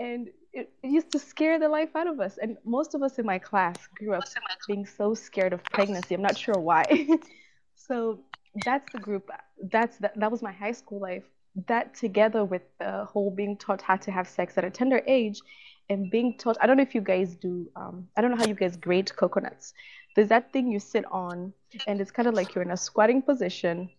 And 0.00 0.28
it, 0.52 0.72
it 0.82 0.90
used 0.90 1.12
to 1.12 1.20
scare 1.20 1.60
the 1.60 1.68
life 1.68 1.94
out 1.94 2.08
of 2.08 2.18
us. 2.18 2.38
And 2.42 2.56
most 2.64 2.96
of 2.96 3.02
us 3.04 3.20
in 3.20 3.24
my 3.24 3.38
class 3.38 3.76
grew 3.94 4.14
up 4.14 4.24
being 4.66 4.86
so 4.86 5.14
scared 5.14 5.52
of 5.52 5.62
pregnancy. 5.62 6.16
I'm 6.16 6.22
not 6.22 6.36
sure 6.36 6.58
why. 6.58 7.06
so 7.76 8.24
that's 8.64 8.90
the 8.92 8.98
group. 8.98 9.30
That's 9.70 9.98
that, 9.98 10.18
that 10.18 10.32
was 10.32 10.42
my 10.42 10.50
high 10.50 10.72
school 10.72 10.98
life 10.98 11.30
that 11.66 11.94
together 11.94 12.44
with 12.44 12.62
the 12.78 13.04
whole 13.04 13.30
being 13.30 13.56
taught 13.56 13.82
how 13.82 13.96
to 13.96 14.10
have 14.10 14.28
sex 14.28 14.56
at 14.56 14.64
a 14.64 14.70
tender 14.70 15.02
age 15.06 15.40
and 15.88 16.10
being 16.10 16.36
taught 16.38 16.56
i 16.60 16.66
don't 16.66 16.76
know 16.76 16.82
if 16.82 16.94
you 16.94 17.00
guys 17.00 17.34
do 17.36 17.68
um, 17.76 18.06
i 18.16 18.20
don't 18.20 18.30
know 18.30 18.36
how 18.36 18.46
you 18.46 18.54
guys 18.54 18.76
grate 18.76 19.14
coconuts. 19.16 19.74
There's 20.16 20.28
that 20.28 20.52
thing 20.52 20.70
you 20.70 20.80
sit 20.80 21.04
on 21.10 21.52
and 21.86 22.00
it's 22.00 22.10
kind 22.10 22.26
of 22.26 22.34
like 22.34 22.54
you're 22.54 22.64
in 22.64 22.72
a 22.72 22.76
squatting 22.76 23.22
position. 23.22 23.90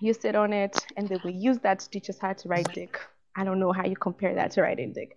You 0.00 0.12
sit 0.12 0.34
on 0.34 0.52
it 0.52 0.76
and 0.96 1.08
then 1.08 1.20
we 1.24 1.32
use 1.32 1.58
that 1.60 1.78
to 1.80 1.90
teach 1.90 2.10
us 2.10 2.18
how 2.18 2.34
to 2.34 2.48
ride 2.48 2.70
dick. 2.74 3.00
I 3.34 3.44
don't 3.44 3.58
know 3.58 3.72
how 3.72 3.86
you 3.86 3.96
compare 3.96 4.34
that 4.34 4.50
to 4.52 4.62
riding 4.62 4.92
dick. 4.92 5.16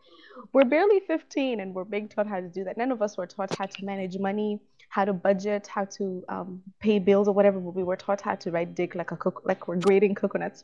We're 0.54 0.64
barely 0.64 1.02
15 1.02 1.60
and 1.60 1.74
we're 1.74 1.84
being 1.84 2.08
taught 2.08 2.28
how 2.28 2.40
to 2.40 2.48
do 2.48 2.64
that. 2.64 2.78
None 2.78 2.94
of 2.94 3.02
us 3.02 3.18
were 3.18 3.28
taught 3.28 3.54
how 3.58 3.66
to 3.66 3.86
manage 3.86 4.18
money 4.18 4.62
how 4.90 5.04
to 5.04 5.12
budget 5.12 5.68
how 5.68 5.84
to 5.84 6.24
um, 6.30 6.62
pay 6.80 7.00
bills 7.00 7.28
or 7.28 7.34
whatever 7.34 7.60
but 7.60 7.76
we 7.76 7.84
were 7.84 7.98
taught 7.98 8.22
how 8.22 8.36
to 8.36 8.50
ride 8.52 8.74
dick 8.76 8.96
like 8.96 9.12
a 9.12 9.18
co- 9.18 9.42
like 9.44 9.68
we're 9.68 9.76
grading 9.76 10.16
coconuts 10.16 10.64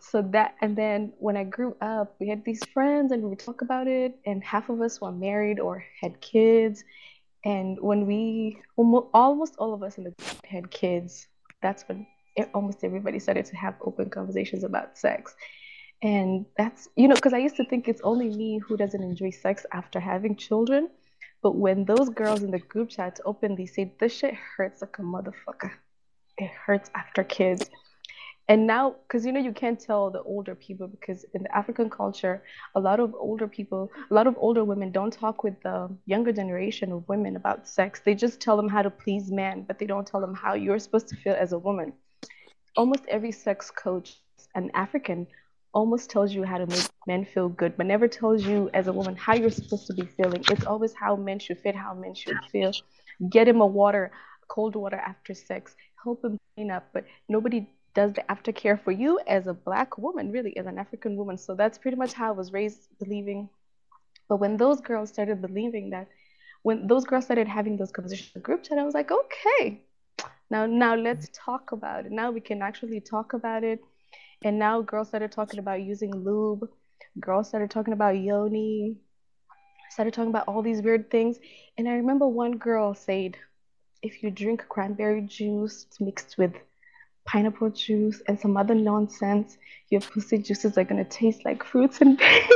so 0.00 0.22
that 0.22 0.54
and 0.60 0.76
then 0.76 1.12
when 1.18 1.36
i 1.36 1.44
grew 1.44 1.76
up 1.80 2.14
we 2.20 2.28
had 2.28 2.44
these 2.44 2.62
friends 2.72 3.12
and 3.12 3.22
we 3.22 3.30
would 3.30 3.38
talk 3.38 3.62
about 3.62 3.86
it 3.86 4.18
and 4.26 4.44
half 4.44 4.68
of 4.68 4.80
us 4.80 5.00
were 5.00 5.12
married 5.12 5.58
or 5.58 5.84
had 6.00 6.20
kids. 6.20 6.84
And 7.44 7.78
when 7.80 8.06
we 8.06 8.60
almost, 8.76 9.54
all 9.58 9.72
of 9.72 9.82
us 9.82 9.98
in 9.98 10.04
the 10.04 10.10
group 10.10 10.46
had 10.46 10.70
kids. 10.70 11.28
That's 11.62 11.84
when 11.84 12.06
it, 12.34 12.50
almost 12.52 12.82
everybody 12.82 13.18
started 13.20 13.46
to 13.46 13.56
have 13.56 13.74
open 13.82 14.10
conversations 14.10 14.64
about 14.64 14.98
sex. 14.98 15.34
And 16.02 16.44
that's 16.58 16.88
you 16.94 17.08
know 17.08 17.14
because 17.14 17.32
i 17.32 17.38
used 17.38 17.56
to 17.56 17.64
think 17.64 17.88
it's 17.88 18.02
only 18.02 18.28
me 18.28 18.58
who 18.58 18.76
doesn't 18.76 19.02
enjoy 19.02 19.30
sex 19.30 19.64
after 19.72 19.98
having 19.98 20.36
children. 20.36 20.90
But 21.42 21.56
when 21.56 21.84
those 21.84 22.08
girls 22.10 22.42
in 22.42 22.50
the 22.50 22.58
group 22.58 22.90
chat 22.90 23.20
openly 23.24 23.66
say 23.66 23.94
this 24.00 24.12
shit 24.12 24.34
hurts 24.34 24.82
like 24.82 24.98
a 24.98 25.02
motherfucker. 25.02 25.70
It 26.36 26.50
hurts 26.50 26.90
after 26.94 27.24
kids 27.24 27.70
and 28.48 28.66
now 28.66 28.94
because 29.06 29.26
you 29.26 29.32
know 29.32 29.40
you 29.40 29.52
can't 29.52 29.80
tell 29.80 30.10
the 30.10 30.22
older 30.22 30.54
people 30.54 30.86
because 30.86 31.24
in 31.34 31.42
the 31.42 31.56
african 31.56 31.90
culture 31.90 32.42
a 32.74 32.80
lot 32.80 33.00
of 33.00 33.14
older 33.14 33.48
people 33.48 33.90
a 34.10 34.14
lot 34.14 34.26
of 34.26 34.36
older 34.38 34.64
women 34.64 34.92
don't 34.92 35.12
talk 35.12 35.42
with 35.42 35.60
the 35.62 35.88
younger 36.06 36.32
generation 36.32 36.92
of 36.92 37.08
women 37.08 37.36
about 37.36 37.66
sex. 37.68 38.00
They 38.04 38.14
just 38.14 38.40
tell 38.40 38.56
them 38.56 38.68
how 38.68 38.82
to 38.82 38.90
please 38.90 39.30
men 39.30 39.64
but 39.66 39.78
they 39.78 39.86
don't 39.86 40.06
tell 40.06 40.20
them 40.20 40.34
how 40.34 40.54
you're 40.54 40.78
supposed 40.78 41.08
to 41.08 41.16
feel 41.16 41.34
as 41.34 41.52
a 41.52 41.58
woman. 41.58 41.92
Almost 42.76 43.04
every 43.08 43.32
sex 43.32 43.70
coach 43.70 44.16
an 44.54 44.70
african 44.74 45.26
almost 45.74 46.08
tells 46.08 46.32
you 46.32 46.42
how 46.42 46.58
to 46.58 46.66
make 46.66 46.88
men 47.06 47.24
feel 47.24 47.48
good 47.48 47.76
but 47.76 47.86
never 47.86 48.08
tells 48.08 48.44
you 48.44 48.70
as 48.72 48.86
a 48.86 48.92
woman 48.92 49.14
how 49.16 49.34
you're 49.34 49.50
supposed 49.50 49.86
to 49.88 49.94
be 49.94 50.06
feeling. 50.16 50.42
It's 50.50 50.66
always 50.66 50.94
how 50.94 51.16
men 51.16 51.38
should 51.38 51.58
fit 51.58 51.74
how 51.74 51.94
men 51.94 52.14
should 52.14 52.38
feel. 52.52 52.72
Get 53.28 53.48
him 53.48 53.60
a 53.60 53.66
water 53.66 54.12
cold 54.48 54.76
water 54.76 54.96
after 54.96 55.34
sex. 55.34 55.74
Help 56.02 56.24
him 56.24 56.38
clean 56.54 56.70
up 56.70 56.88
but 56.92 57.04
nobody 57.28 57.66
does 57.96 58.12
the 58.12 58.22
aftercare 58.28 58.78
for 58.78 58.92
you 58.92 59.18
as 59.26 59.46
a 59.46 59.54
black 59.54 59.96
woman, 59.98 60.30
really, 60.30 60.56
as 60.58 60.66
an 60.66 60.78
African 60.78 61.16
woman. 61.16 61.38
So 61.38 61.54
that's 61.56 61.78
pretty 61.78 61.96
much 61.96 62.12
how 62.12 62.28
I 62.28 62.36
was 62.42 62.52
raised 62.52 62.88
believing. 63.00 63.48
But 64.28 64.36
when 64.36 64.58
those 64.58 64.80
girls 64.82 65.08
started 65.08 65.40
believing 65.40 65.90
that, 65.90 66.06
when 66.62 66.86
those 66.86 67.04
girls 67.04 67.24
started 67.24 67.48
having 67.48 67.76
those 67.78 67.90
conversations 67.90 68.32
in 68.36 68.42
group 68.42 68.62
chat, 68.62 68.78
I 68.78 68.84
was 68.84 68.94
like, 68.94 69.10
okay, 69.10 69.80
now 70.50 70.66
now 70.66 70.94
let's 70.94 71.30
talk 71.32 71.72
about 71.72 72.04
it. 72.06 72.12
Now 72.12 72.30
we 72.30 72.40
can 72.40 72.60
actually 72.60 73.00
talk 73.00 73.32
about 73.32 73.64
it. 73.64 73.80
And 74.44 74.58
now 74.58 74.82
girls 74.82 75.08
started 75.08 75.32
talking 75.32 75.58
about 75.58 75.82
using 75.82 76.14
lube. 76.14 76.68
Girls 77.18 77.48
started 77.48 77.70
talking 77.70 77.94
about 77.94 78.18
yoni. 78.18 78.96
Started 79.90 80.12
talking 80.12 80.30
about 80.30 80.48
all 80.48 80.62
these 80.62 80.82
weird 80.82 81.10
things. 81.10 81.38
And 81.78 81.88
I 81.88 81.92
remember 81.92 82.26
one 82.26 82.58
girl 82.58 82.94
said, 82.94 83.36
if 84.02 84.22
you 84.22 84.30
drink 84.30 84.66
cranberry 84.68 85.22
juice 85.22 85.86
mixed 85.98 86.36
with 86.36 86.52
pineapple 87.26 87.70
juice 87.70 88.22
and 88.28 88.38
some 88.38 88.56
other 88.56 88.74
nonsense, 88.74 89.58
your 89.90 90.00
pussy 90.00 90.38
juices 90.38 90.78
are 90.78 90.84
gonna 90.84 91.04
taste 91.04 91.44
like 91.44 91.62
fruits 91.64 92.00
and 92.00 92.16
berries. 92.18 92.48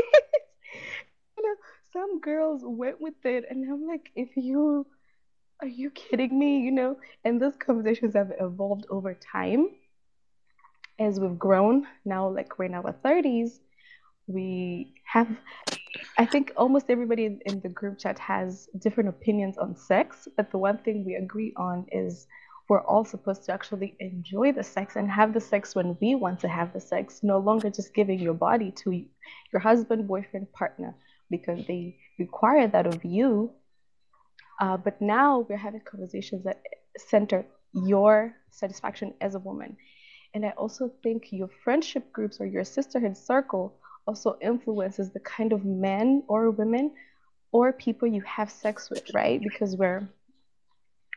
you 1.36 1.42
know, 1.42 1.54
some 1.92 2.20
girls 2.20 2.62
went 2.64 3.00
with 3.00 3.24
it, 3.24 3.44
and 3.50 3.70
I'm 3.70 3.86
like, 3.86 4.10
if 4.14 4.36
you 4.36 4.86
are 5.62 5.68
you 5.68 5.90
kidding 5.90 6.38
me? 6.38 6.60
You 6.60 6.72
know, 6.72 6.96
and 7.24 7.40
those 7.40 7.56
conversations 7.56 8.14
have 8.14 8.32
evolved 8.40 8.86
over 8.88 9.14
time 9.14 9.68
as 10.98 11.20
we've 11.20 11.38
grown. 11.38 11.86
Now, 12.04 12.28
like 12.28 12.58
we're 12.58 12.66
in 12.66 12.74
our 12.74 12.94
30s, 13.04 13.58
we 14.26 14.94
have 15.04 15.28
I 16.18 16.24
think 16.24 16.52
almost 16.56 16.86
everybody 16.88 17.38
in 17.46 17.60
the 17.60 17.68
group 17.68 17.98
chat 17.98 18.18
has 18.18 18.68
different 18.78 19.08
opinions 19.08 19.58
on 19.58 19.74
sex, 19.76 20.28
but 20.36 20.50
the 20.50 20.58
one 20.58 20.78
thing 20.78 21.04
we 21.04 21.14
agree 21.14 21.52
on 21.56 21.86
is 21.90 22.26
we're 22.70 22.82
all 22.82 23.04
supposed 23.04 23.42
to 23.42 23.52
actually 23.52 23.96
enjoy 23.98 24.52
the 24.52 24.62
sex 24.62 24.94
and 24.94 25.10
have 25.10 25.34
the 25.34 25.40
sex 25.40 25.74
when 25.74 25.96
we 26.00 26.14
want 26.14 26.38
to 26.38 26.46
have 26.46 26.72
the 26.72 26.80
sex, 26.80 27.20
no 27.24 27.36
longer 27.38 27.68
just 27.68 27.92
giving 27.92 28.20
your 28.20 28.32
body 28.32 28.70
to 28.70 28.92
your 29.52 29.60
husband, 29.60 30.06
boyfriend, 30.06 30.50
partner 30.52 30.94
because 31.32 31.66
they 31.66 31.96
require 32.20 32.68
that 32.68 32.86
of 32.86 33.04
you. 33.04 33.50
Uh, 34.60 34.76
but 34.76 35.02
now 35.02 35.44
we're 35.48 35.56
having 35.56 35.80
conversations 35.80 36.44
that 36.44 36.62
center 36.96 37.44
your 37.72 38.32
satisfaction 38.52 39.14
as 39.20 39.34
a 39.34 39.40
woman. 39.40 39.76
And 40.32 40.46
I 40.46 40.50
also 40.50 40.92
think 41.02 41.32
your 41.32 41.50
friendship 41.64 42.12
groups 42.12 42.40
or 42.40 42.46
your 42.46 42.62
sisterhood 42.62 43.16
circle 43.16 43.74
also 44.06 44.38
influences 44.40 45.10
the 45.10 45.20
kind 45.20 45.52
of 45.52 45.64
men 45.64 46.22
or 46.28 46.52
women 46.52 46.92
or 47.50 47.72
people 47.72 48.06
you 48.06 48.20
have 48.20 48.48
sex 48.48 48.88
with, 48.90 49.12
right? 49.12 49.40
Because 49.42 49.76
we're 49.76 50.08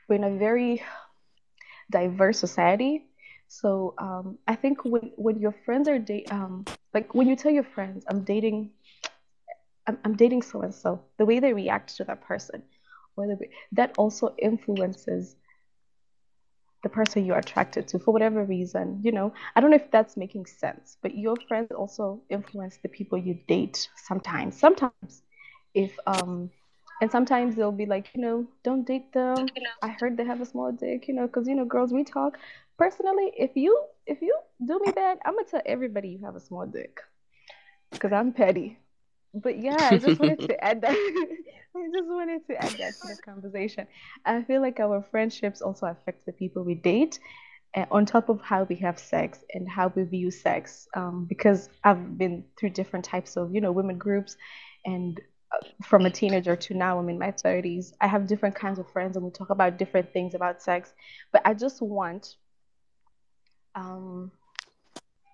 we're 0.10 0.16
in 0.16 0.24
a 0.24 0.38
very 0.38 0.82
diverse 1.92 2.40
society. 2.40 3.04
So 3.48 3.94
um, 3.98 4.38
I 4.48 4.56
think 4.56 4.84
when 4.84 5.12
when 5.16 5.40
your 5.40 5.54
friends 5.66 5.88
are 5.88 6.00
date 6.00 6.32
um, 6.32 6.66
like 6.94 7.14
when 7.14 7.28
you 7.28 7.36
tell 7.36 7.52
your 7.52 7.64
friends 7.64 8.06
I'm 8.10 8.24
dating 8.24 8.72
I'm, 9.88 9.98
I'm 10.06 10.16
dating 10.16 10.42
so 10.44 10.62
and 10.62 10.74
so, 10.74 11.02
the 11.18 11.26
way 11.26 11.40
they 11.40 11.54
react 11.54 11.96
to 11.98 12.04
that 12.06 12.22
person, 12.22 12.64
way, 13.16 13.50
that 13.74 13.94
also 13.98 14.36
influences 14.42 15.36
the 16.84 16.90
person 16.90 17.26
you're 17.26 17.38
attracted 17.38 17.88
to 17.88 18.00
for 18.00 18.12
whatever 18.12 18.44
reason. 18.44 19.00
You 19.04 19.12
know, 19.12 19.34
I 19.56 19.62
don't 19.62 19.72
know 19.72 19.78
if 19.78 19.92
that's 19.92 20.18
making 20.18 20.46
sense, 20.46 20.98
but 21.02 21.16
your 21.16 21.36
friends 21.48 21.72
also 21.72 22.22
influence 22.30 22.78
the 22.82 22.90
people 22.90 23.18
you 23.18 23.36
date 23.48 23.90
sometimes. 23.96 24.58
Sometimes, 24.60 25.24
if 25.74 25.98
um, 26.08 26.50
and 27.04 27.12
sometimes 27.12 27.58
they'll 27.58 27.74
be 27.74 27.86
like, 27.86 28.16
you 28.16 28.22
know, 28.22 28.48
don't 28.64 28.88
date 28.88 29.12
them. 29.12 29.52
I 29.82 29.90
heard 29.90 30.16
they 30.18 30.24
have 30.24 30.42
a 30.42 30.46
small 30.46 30.72
dick, 30.72 31.10
you 31.10 31.14
know, 31.14 31.28
because 31.28 31.50
you 31.50 31.56
know, 31.56 31.66
girls 31.66 31.92
we 31.92 32.06
talk. 32.06 32.38
Personally, 32.78 33.34
if 33.38 33.52
you 33.58 33.78
if 34.08 34.22
you 34.22 34.38
do 34.66 34.80
me 34.80 34.92
bad, 34.94 35.20
I'm 35.26 35.36
gonna 35.36 35.48
tell 35.48 35.62
everybody 35.66 36.10
you 36.10 36.26
have 36.26 36.38
a 36.38 36.40
small 36.40 36.66
dick, 36.66 37.02
because 37.92 38.14
I'm 38.14 38.32
petty. 38.32 38.80
But 39.34 39.60
yeah, 39.60 39.90
I 39.92 39.98
just 39.98 40.20
wanted 40.20 40.46
to 40.48 40.64
add 40.64 40.82
that. 40.82 40.92
I 41.76 41.90
just 41.94 42.08
wanted 42.08 42.48
to 42.48 42.56
add 42.56 42.78
that 42.80 42.94
to 43.02 43.08
the 43.10 43.18
conversation. 43.26 43.88
I 44.26 44.44
feel 44.44 44.62
like 44.62 44.80
our 44.80 45.04
friendships 45.12 45.62
also 45.62 45.88
affect 45.88 46.26
the 46.26 46.32
people 46.32 46.64
we 46.64 46.76
date, 46.76 47.20
and 47.74 47.88
on 47.92 48.06
top 48.06 48.30
of 48.30 48.42
how 48.42 48.64
we 48.64 48.76
have 48.78 48.98
sex 48.98 49.40
and 49.54 49.70
how 49.70 49.92
we 49.94 50.04
view 50.04 50.32
sex. 50.32 50.88
Um, 50.96 51.26
because 51.28 51.70
I've 51.84 52.18
been 52.18 52.46
through 52.58 52.70
different 52.70 53.06
types 53.06 53.36
of, 53.38 53.54
you 53.54 53.62
know, 53.62 53.74
women 53.74 53.98
groups, 53.98 54.38
and 54.86 55.20
from 55.84 56.06
a 56.06 56.10
teenager 56.10 56.56
to 56.56 56.74
now, 56.74 57.00
I'm 57.00 57.10
in 57.10 57.20
my 57.20 57.32
30s. 57.32 57.94
I 58.02 58.08
have 58.08 58.28
different 58.28 58.56
kinds 58.56 58.80
of 58.80 58.90
friends, 58.92 59.16
and 59.16 59.26
we 59.26 59.32
talk 59.32 59.50
about 59.50 59.78
different 59.78 60.12
things 60.14 60.34
about 60.34 60.62
sex. 60.62 60.94
But 61.32 61.42
I 61.46 61.54
just 61.54 61.82
want, 61.82 62.36
um, 63.76 64.32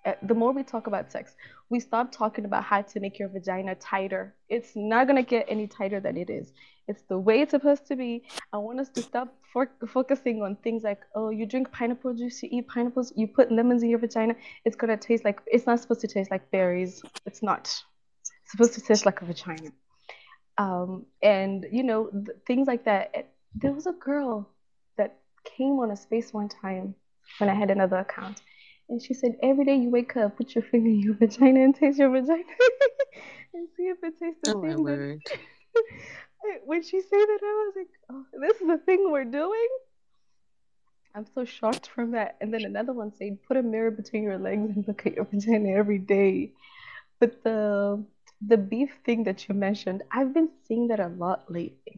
uh, 0.05 0.13
the 0.23 0.33
more 0.33 0.51
we 0.51 0.63
talk 0.63 0.87
about 0.87 1.11
sex, 1.11 1.35
we 1.69 1.79
stop 1.79 2.11
talking 2.11 2.45
about 2.45 2.63
how 2.63 2.81
to 2.81 2.99
make 2.99 3.19
your 3.19 3.29
vagina 3.29 3.75
tighter. 3.75 4.35
It's 4.47 4.75
not 4.75 5.07
going 5.07 5.23
to 5.23 5.29
get 5.29 5.45
any 5.47 5.67
tighter 5.67 5.99
than 5.99 6.17
it 6.17 6.29
is. 6.29 6.51
It's 6.87 7.03
the 7.03 7.19
way 7.19 7.41
it's 7.41 7.51
supposed 7.51 7.85
to 7.87 7.95
be. 7.95 8.23
I 8.51 8.57
want 8.57 8.79
us 8.79 8.89
to 8.89 9.03
stop 9.03 9.35
for- 9.53 9.71
focusing 9.87 10.41
on 10.41 10.55
things 10.57 10.83
like, 10.83 11.01
oh, 11.15 11.29
you 11.29 11.45
drink 11.45 11.71
pineapple 11.71 12.15
juice, 12.15 12.41
you 12.41 12.49
eat 12.51 12.67
pineapples, 12.67 13.13
you 13.15 13.27
put 13.27 13.51
lemons 13.51 13.83
in 13.83 13.89
your 13.89 13.99
vagina. 13.99 14.35
It's 14.65 14.75
going 14.75 14.89
to 14.89 14.97
taste 14.97 15.23
like, 15.23 15.41
it's 15.45 15.67
not 15.67 15.79
supposed 15.79 16.01
to 16.01 16.07
taste 16.07 16.31
like 16.31 16.49
berries. 16.49 17.03
It's 17.25 17.43
not. 17.43 17.61
It's 17.61 18.51
supposed 18.51 18.73
to 18.73 18.81
taste 18.81 19.05
like 19.05 19.21
a 19.21 19.25
vagina. 19.25 19.71
Um, 20.59 21.07
and, 21.23 21.65
you 21.71 21.83
know, 21.83 22.09
th- 22.09 22.37
things 22.45 22.67
like 22.67 22.85
that. 22.85 23.31
There 23.61 23.73
was 23.73 23.87
a 23.87 23.93
girl 23.93 24.49
that 24.97 25.17
came 25.45 25.79
on 25.79 25.91
a 25.91 25.97
space 25.97 26.33
one 26.33 26.49
time 26.49 26.95
when 27.39 27.49
I 27.49 27.55
had 27.55 27.71
another 27.71 27.97
account 27.97 28.41
and 28.89 29.01
she 29.01 29.13
said, 29.13 29.37
every 29.43 29.65
day 29.65 29.75
you 29.77 29.89
wake 29.89 30.17
up, 30.17 30.37
put 30.37 30.55
your 30.55 30.63
finger 30.63 30.89
in 30.89 30.99
your 30.99 31.15
vagina 31.19 31.61
and 31.63 31.75
taste 31.75 31.99
your 31.99 32.09
vagina 32.09 32.43
and 33.53 33.69
see 33.77 33.83
if 33.83 33.97
it 34.03 34.19
tastes 34.19 34.41
the 34.41 34.55
Oh 34.55 34.61
my 34.61 34.75
same. 34.75 34.83
word. 34.83 35.21
when 36.65 36.83
she 36.83 37.01
said 37.01 37.09
that, 37.11 37.39
I 37.43 37.65
was 37.65 37.73
like, 37.77 37.87
oh, 38.11 38.25
this 38.41 38.61
is 38.61 38.67
the 38.67 38.77
thing 38.79 39.11
we're 39.11 39.25
doing? 39.25 39.67
I'm 41.15 41.25
so 41.33 41.45
shocked 41.45 41.87
from 41.87 42.11
that. 42.11 42.37
And 42.41 42.53
then 42.53 42.65
another 42.65 42.93
one 42.93 43.13
said, 43.15 43.43
put 43.47 43.57
a 43.57 43.63
mirror 43.63 43.91
between 43.91 44.23
your 44.23 44.37
legs 44.37 44.75
and 44.75 44.87
look 44.87 45.05
at 45.05 45.15
your 45.15 45.25
vagina 45.25 45.69
every 45.69 45.99
day. 45.99 46.53
But 47.19 47.43
the 47.43 48.03
the 48.45 48.57
beef 48.57 48.91
thing 49.05 49.23
that 49.25 49.47
you 49.47 49.55
mentioned, 49.55 50.03
I've 50.11 50.33
been 50.33 50.49
seeing 50.67 50.87
that 50.87 50.99
a 50.99 51.07
lot 51.07 51.51
lately. 51.51 51.97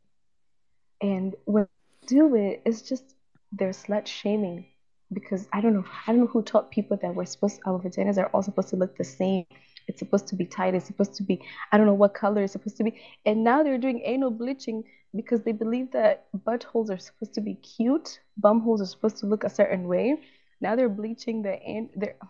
And 1.02 1.36
when 1.46 1.64
I 1.64 2.06
do 2.08 2.36
it, 2.36 2.62
it's 2.66 2.82
just 2.82 3.16
they're 3.52 3.70
slut 3.70 4.08
shaming 4.08 4.66
because 5.14 5.48
I 5.52 5.62
don't 5.62 5.74
know 5.74 5.86
I 6.08 6.12
don't 6.12 6.22
know 6.22 6.28
who 6.28 6.42
taught 6.42 6.72
people 6.72 6.98
that 7.02 7.14
we're 7.14 7.26
supposed 7.26 7.60
our 7.66 7.80
vaginas 7.80 8.18
are 8.18 8.28
all 8.28 8.44
supposed 8.44 8.70
to 8.70 8.76
look 8.76 8.98
the 8.98 9.04
same. 9.04 9.46
It's 9.88 10.00
supposed 10.00 10.28
to 10.28 10.36
be 10.36 10.46
tight. 10.46 10.74
It's 10.74 10.86
supposed 10.86 11.16
to 11.16 11.24
be 11.24 11.42
I 11.72 11.78
don't 11.78 11.86
know 11.86 11.94
what 11.94 12.14
color 12.14 12.44
it's 12.44 12.54
supposed 12.54 12.78
to 12.78 12.84
be. 12.84 13.02
And 13.26 13.44
now 13.44 13.62
they're 13.64 13.78
doing 13.78 14.02
anal 14.06 14.32
bleaching 14.32 14.84
because 15.16 15.42
they 15.42 15.52
believe 15.52 15.92
that 15.92 16.28
buttholes 16.46 16.90
are 16.90 16.98
supposed 16.98 17.34
to 17.34 17.42
be 17.42 17.56
cute, 17.56 18.20
bum 18.38 18.62
holes 18.62 18.82
are 18.82 18.86
supposed 18.86 19.18
to 19.18 19.26
look 19.26 19.44
a 19.44 19.50
certain 19.50 19.88
way. 19.88 20.18
Now 20.62 20.76
they're 20.76 20.90
bleaching 20.90 21.42
the 21.42 21.62
and 21.62 21.90
they're. 21.96 22.16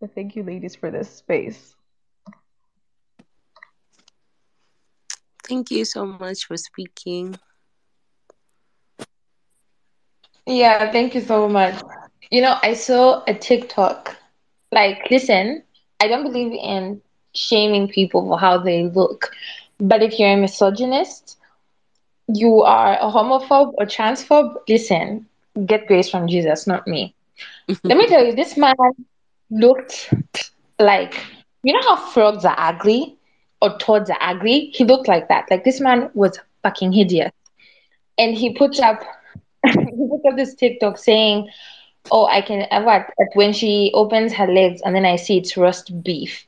But 0.00 0.14
thank 0.14 0.34
you, 0.34 0.42
ladies, 0.42 0.74
for 0.74 0.90
this 0.90 1.10
space. 1.10 1.74
Thank 5.50 5.72
you 5.72 5.84
so 5.84 6.06
much 6.06 6.44
for 6.46 6.56
speaking. 6.56 7.34
Yeah, 10.46 10.92
thank 10.92 11.16
you 11.16 11.20
so 11.20 11.48
much. 11.48 11.74
You 12.30 12.42
know, 12.42 12.56
I 12.62 12.74
saw 12.74 13.24
a 13.26 13.34
TikTok. 13.34 14.16
Like, 14.70 15.10
listen, 15.10 15.64
I 15.98 16.06
don't 16.06 16.22
believe 16.22 16.52
in 16.52 17.02
shaming 17.34 17.88
people 17.88 18.22
for 18.28 18.38
how 18.38 18.58
they 18.58 18.84
look. 18.84 19.32
But 19.80 20.04
if 20.04 20.20
you're 20.20 20.34
a 20.34 20.36
misogynist, 20.36 21.36
you 22.28 22.62
are 22.62 22.94
a 23.00 23.10
homophobe 23.10 23.72
or 23.76 23.86
transphobe, 23.86 24.54
listen, 24.68 25.26
get 25.66 25.88
grace 25.88 26.08
from 26.08 26.28
Jesus, 26.28 26.68
not 26.68 26.86
me. 26.86 27.16
Let 27.88 27.98
me 27.98 28.06
tell 28.06 28.24
you, 28.24 28.36
this 28.36 28.56
man 28.56 28.74
looked 29.50 30.14
like, 30.78 31.20
you 31.64 31.72
know 31.72 31.82
how 31.82 31.96
frogs 31.96 32.44
are 32.44 32.54
ugly 32.56 33.16
or 33.60 33.76
towards 33.78 34.10
are 34.10 34.18
ugly? 34.20 34.70
He 34.74 34.84
looked 34.84 35.08
like 35.08 35.28
that. 35.28 35.50
Like, 35.50 35.64
this 35.64 35.80
man 35.80 36.10
was 36.14 36.38
fucking 36.62 36.92
hideous. 36.92 37.32
And 38.18 38.34
he 38.36 38.54
puts 38.54 38.78
up 38.80 39.02
he 39.66 40.08
put 40.08 40.30
up 40.30 40.36
this 40.36 40.54
TikTok 40.54 40.98
saying, 40.98 41.48
"Oh, 42.10 42.26
I 42.26 42.40
can 42.40 42.66
what 42.84 43.06
when 43.34 43.52
she 43.52 43.90
opens 43.94 44.32
her 44.34 44.46
legs 44.46 44.80
and 44.84 44.94
then 44.94 45.04
I 45.04 45.16
see 45.16 45.38
it's 45.38 45.56
roast 45.56 46.02
beef, 46.02 46.46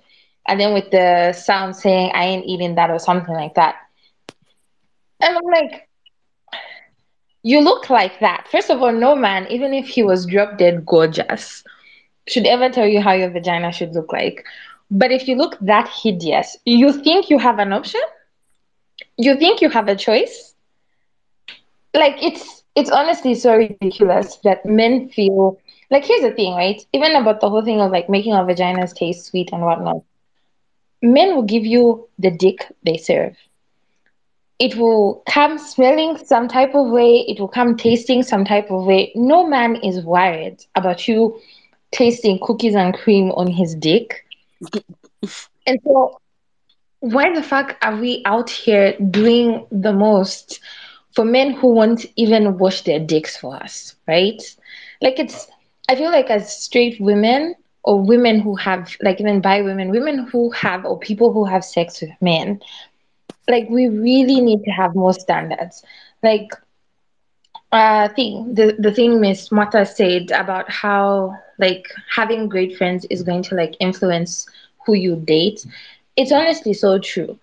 and 0.49 0.59
then 0.61 0.73
with 0.73 0.91
the 0.91 1.33
sound 1.33 1.77
saying 1.77 2.13
I 2.15 2.25
ain't 2.25 2.47
eating 2.47 2.75
that 2.77 2.91
or 2.91 2.99
something 2.99 3.35
like 3.35 3.55
that." 3.55 3.77
And 5.21 5.37
I'm 5.37 5.45
like, 5.45 5.89
"You 7.43 7.61
look 7.61 7.91
like 7.91 8.19
that." 8.21 8.49
First 8.51 8.71
of 8.71 8.83
all, 8.83 8.93
no 8.93 9.15
man, 9.15 9.47
even 9.51 9.75
if 9.75 9.87
he 9.89 10.03
was 10.03 10.27
drop 10.27 10.59
dead 10.59 10.87
gorgeous, 10.87 11.65
should 12.29 12.47
ever 12.47 12.69
tell 12.71 12.87
you 12.87 13.01
how 13.01 13.13
your 13.13 13.31
vagina 13.31 13.73
should 13.73 13.95
look 13.95 14.13
like. 14.13 14.45
But 14.93 15.11
if 15.13 15.29
you 15.29 15.37
look 15.37 15.59
that 15.63 15.89
hideous, 15.89 16.59
you 16.65 16.93
think 16.93 17.31
you 17.31 17.39
have 17.39 17.59
an 17.59 17.73
option? 17.73 18.03
You 19.19 19.37
think 19.37 19.63
you 19.63 19.71
have 19.71 19.89
a 19.89 19.97
choice? 19.97 20.55
Like 21.95 22.23
it's 22.23 22.65
it's 22.77 22.91
honestly 22.91 23.35
so 23.35 23.57
ridiculous 23.57 24.37
that 24.45 24.65
men 24.67 25.09
feel 25.09 25.59
like 25.91 26.05
here's 26.05 26.23
the 26.23 26.33
thing, 26.33 26.55
right? 26.55 26.81
Even 26.93 27.17
about 27.17 27.41
the 27.41 27.51
whole 27.51 27.65
thing 27.65 27.81
of 27.81 27.91
like 27.91 28.09
making 28.09 28.35
our 28.35 28.45
vaginas 28.47 28.95
taste 28.95 29.27
sweet 29.27 29.51
and 29.53 29.63
whatnot. 29.63 30.03
Men 31.03 31.35
will 31.35 31.43
give 31.43 31.65
you 31.67 32.09
the 32.19 32.31
dick 32.31 32.67
they 32.85 32.97
serve. 32.99 33.37
It 34.59 34.77
will 34.77 35.23
come 35.27 35.59
smelling 35.59 36.17
some 36.19 36.49
type 36.49 36.75
of 36.75 36.89
way, 36.91 37.25
it 37.29 37.41
will 37.41 37.49
come 37.49 37.77
tasting 37.77 38.23
some 38.23 38.45
type 38.45 38.71
of 38.71 38.85
way. 38.85 39.13
No 39.15 39.47
man 39.47 39.77
is 39.77 40.05
worried 40.05 40.65
about 40.75 41.09
you 41.09 41.41
tasting 41.93 42.39
cookies 42.43 42.75
and 42.77 42.95
cream 42.95 43.33
on 43.33 43.49
his 43.49 43.75
dick. 43.75 44.25
And 45.67 45.79
so 45.85 46.19
why 47.01 47.33
the 47.35 47.43
fuck 47.43 47.77
are 47.83 47.97
we 47.97 48.23
out 48.25 48.51
here 48.51 48.95
doing 49.11 49.67
the 49.71 49.93
most 49.93 50.61
for 51.15 51.25
men 51.25 51.53
who 51.53 51.69
won't 51.75 52.07
even 52.17 52.59
wash 52.59 52.83
their 52.83 52.99
dicks 52.99 53.37
for 53.37 53.55
us, 53.57 53.95
right? 54.07 54.41
Like 55.01 55.19
it's 55.19 55.49
I 55.89 55.97
feel 55.97 56.11
like 56.11 56.31
as 56.31 56.57
straight 56.65 57.01
women 57.01 57.55
or 57.85 58.01
women 58.01 58.41
who 58.41 58.57
have 58.57 58.97
like 59.03 59.21
even 59.21 59.41
bi 59.41 59.63
women, 59.63 59.91
women 59.91 60.27
who 60.31 60.51
have 60.53 60.85
or 60.85 60.99
people 60.99 61.33
who 61.33 61.45
have 61.45 61.65
sex 61.65 62.01
with 62.01 62.11
men, 62.21 62.61
like 63.49 63.69
we 63.69 63.89
really 63.89 64.41
need 64.41 64.63
to 64.65 64.71
have 64.71 64.95
more 64.95 65.13
standards. 65.13 65.83
Like 66.23 66.51
uh 67.73 68.09
thing 68.09 68.55
the 68.55 68.77
the 68.79 68.93
thing 68.93 69.21
Miss 69.21 69.51
Mata 69.51 69.85
said 69.87 70.31
about 70.33 70.71
how 70.71 71.37
like 71.59 71.87
having 72.15 72.49
great 72.49 72.77
friends 72.77 73.07
is 73.11 73.23
going 73.23 73.43
to 73.45 73.55
like 73.55 73.75
influence 73.81 74.47
who 74.87 74.95
you 74.95 75.17
date. 75.17 75.65
It's 76.17 76.33
honestly 76.33 76.75
so 76.75 76.99
true. 76.99 77.39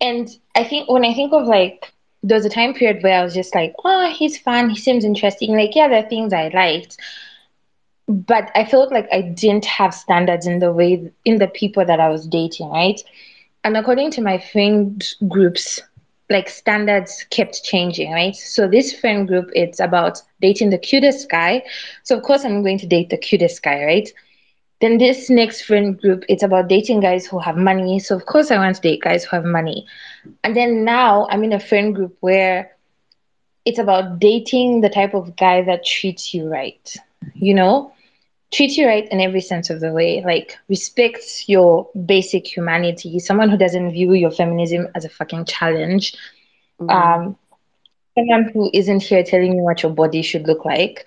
And 0.00 0.28
I 0.56 0.64
think 0.64 0.90
when 0.90 1.04
I 1.04 1.14
think 1.14 1.32
of 1.32 1.46
like 1.46 1.92
there 2.22 2.36
was 2.36 2.44
a 2.46 2.50
time 2.50 2.74
period 2.74 3.02
where 3.02 3.18
I 3.20 3.24
was 3.24 3.34
just 3.34 3.54
like, 3.54 3.74
oh, 3.84 4.10
he's 4.10 4.38
fun, 4.38 4.70
he 4.70 4.76
seems 4.76 5.04
interesting. 5.04 5.54
Like, 5.56 5.74
yeah, 5.74 5.88
there 5.88 6.04
are 6.04 6.08
things 6.08 6.32
I 6.32 6.48
liked. 6.48 6.96
But 8.08 8.50
I 8.54 8.64
felt 8.64 8.92
like 8.92 9.08
I 9.12 9.20
didn't 9.22 9.66
have 9.66 9.94
standards 9.94 10.46
in 10.46 10.58
the 10.58 10.72
way 10.72 11.10
in 11.24 11.38
the 11.38 11.46
people 11.48 11.84
that 11.84 12.00
I 12.00 12.08
was 12.08 12.26
dating, 12.26 12.68
right? 12.70 13.00
And 13.64 13.76
according 13.76 14.10
to 14.12 14.22
my 14.22 14.38
friend 14.38 15.02
groups, 15.28 15.80
like 16.30 16.48
standards 16.48 17.24
kept 17.30 17.62
changing, 17.64 18.12
right? 18.12 18.34
So 18.34 18.68
this 18.68 18.92
friend 18.98 19.26
group, 19.28 19.50
it's 19.54 19.80
about 19.80 20.22
dating 20.40 20.70
the 20.70 20.78
cutest 20.78 21.30
guy. 21.30 21.62
So 22.04 22.16
of 22.16 22.22
course 22.22 22.44
I'm 22.44 22.62
going 22.62 22.78
to 22.78 22.86
date 22.86 23.10
the 23.10 23.18
cutest 23.18 23.62
guy, 23.62 23.84
right? 23.84 24.08
Then 24.80 24.98
this 24.98 25.28
next 25.30 25.62
friend 25.62 26.00
group, 26.00 26.24
it's 26.28 26.42
about 26.42 26.68
dating 26.68 27.00
guys 27.00 27.26
who 27.26 27.38
have 27.38 27.56
money. 27.56 27.98
So 27.98 28.16
of 28.16 28.26
course 28.26 28.50
I 28.50 28.58
want 28.58 28.76
to 28.76 28.82
date 28.82 29.02
guys 29.02 29.24
who 29.24 29.36
have 29.36 29.44
money. 29.44 29.86
And 30.44 30.56
then 30.56 30.84
now 30.84 31.26
I'm 31.30 31.44
in 31.44 31.52
a 31.52 31.60
friend 31.60 31.94
group 31.94 32.16
where 32.20 32.70
it's 33.64 33.78
about 33.78 34.18
dating 34.20 34.80
the 34.80 34.88
type 34.88 35.14
of 35.14 35.36
guy 35.36 35.62
that 35.62 35.84
treats 35.84 36.34
you 36.34 36.48
right. 36.48 36.96
You 37.34 37.54
know? 37.54 37.92
Treats 38.52 38.76
you 38.76 38.86
right 38.86 39.06
in 39.10 39.20
every 39.20 39.40
sense 39.40 39.70
of 39.70 39.80
the 39.80 39.92
way. 39.92 40.22
Like 40.24 40.56
respects 40.68 41.48
your 41.48 41.88
basic 42.06 42.46
humanity. 42.46 43.18
Someone 43.18 43.48
who 43.50 43.56
doesn't 43.56 43.92
view 43.92 44.12
your 44.14 44.30
feminism 44.30 44.88
as 44.94 45.04
a 45.04 45.08
fucking 45.08 45.44
challenge. 45.46 46.14
Mm. 46.80 46.90
Um 46.90 47.36
someone 48.16 48.50
who 48.52 48.70
isn't 48.72 49.02
here 49.02 49.22
telling 49.22 49.54
you 49.54 49.62
what 49.62 49.82
your 49.82 49.92
body 49.92 50.22
should 50.22 50.46
look 50.46 50.64
like 50.64 51.06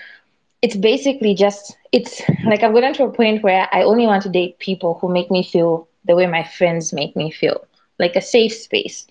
it's 0.61 0.75
basically 0.75 1.33
just 1.35 1.77
it's 1.91 2.21
like 2.45 2.63
I've 2.63 2.73
gotten 2.73 2.93
to 2.95 3.03
a 3.03 3.11
point 3.11 3.43
where 3.43 3.67
I 3.71 3.83
only 3.83 4.05
want 4.07 4.23
to 4.23 4.29
date 4.29 4.59
people 4.59 4.97
who 4.99 5.11
make 5.11 5.29
me 5.29 5.43
feel 5.43 5.87
the 6.05 6.15
way 6.15 6.25
my 6.25 6.43
friends 6.43 6.93
make 6.93 7.15
me 7.15 7.31
feel, 7.31 7.65
like 7.99 8.15
a 8.15 8.21
safe 8.21 8.53
space, 8.53 9.05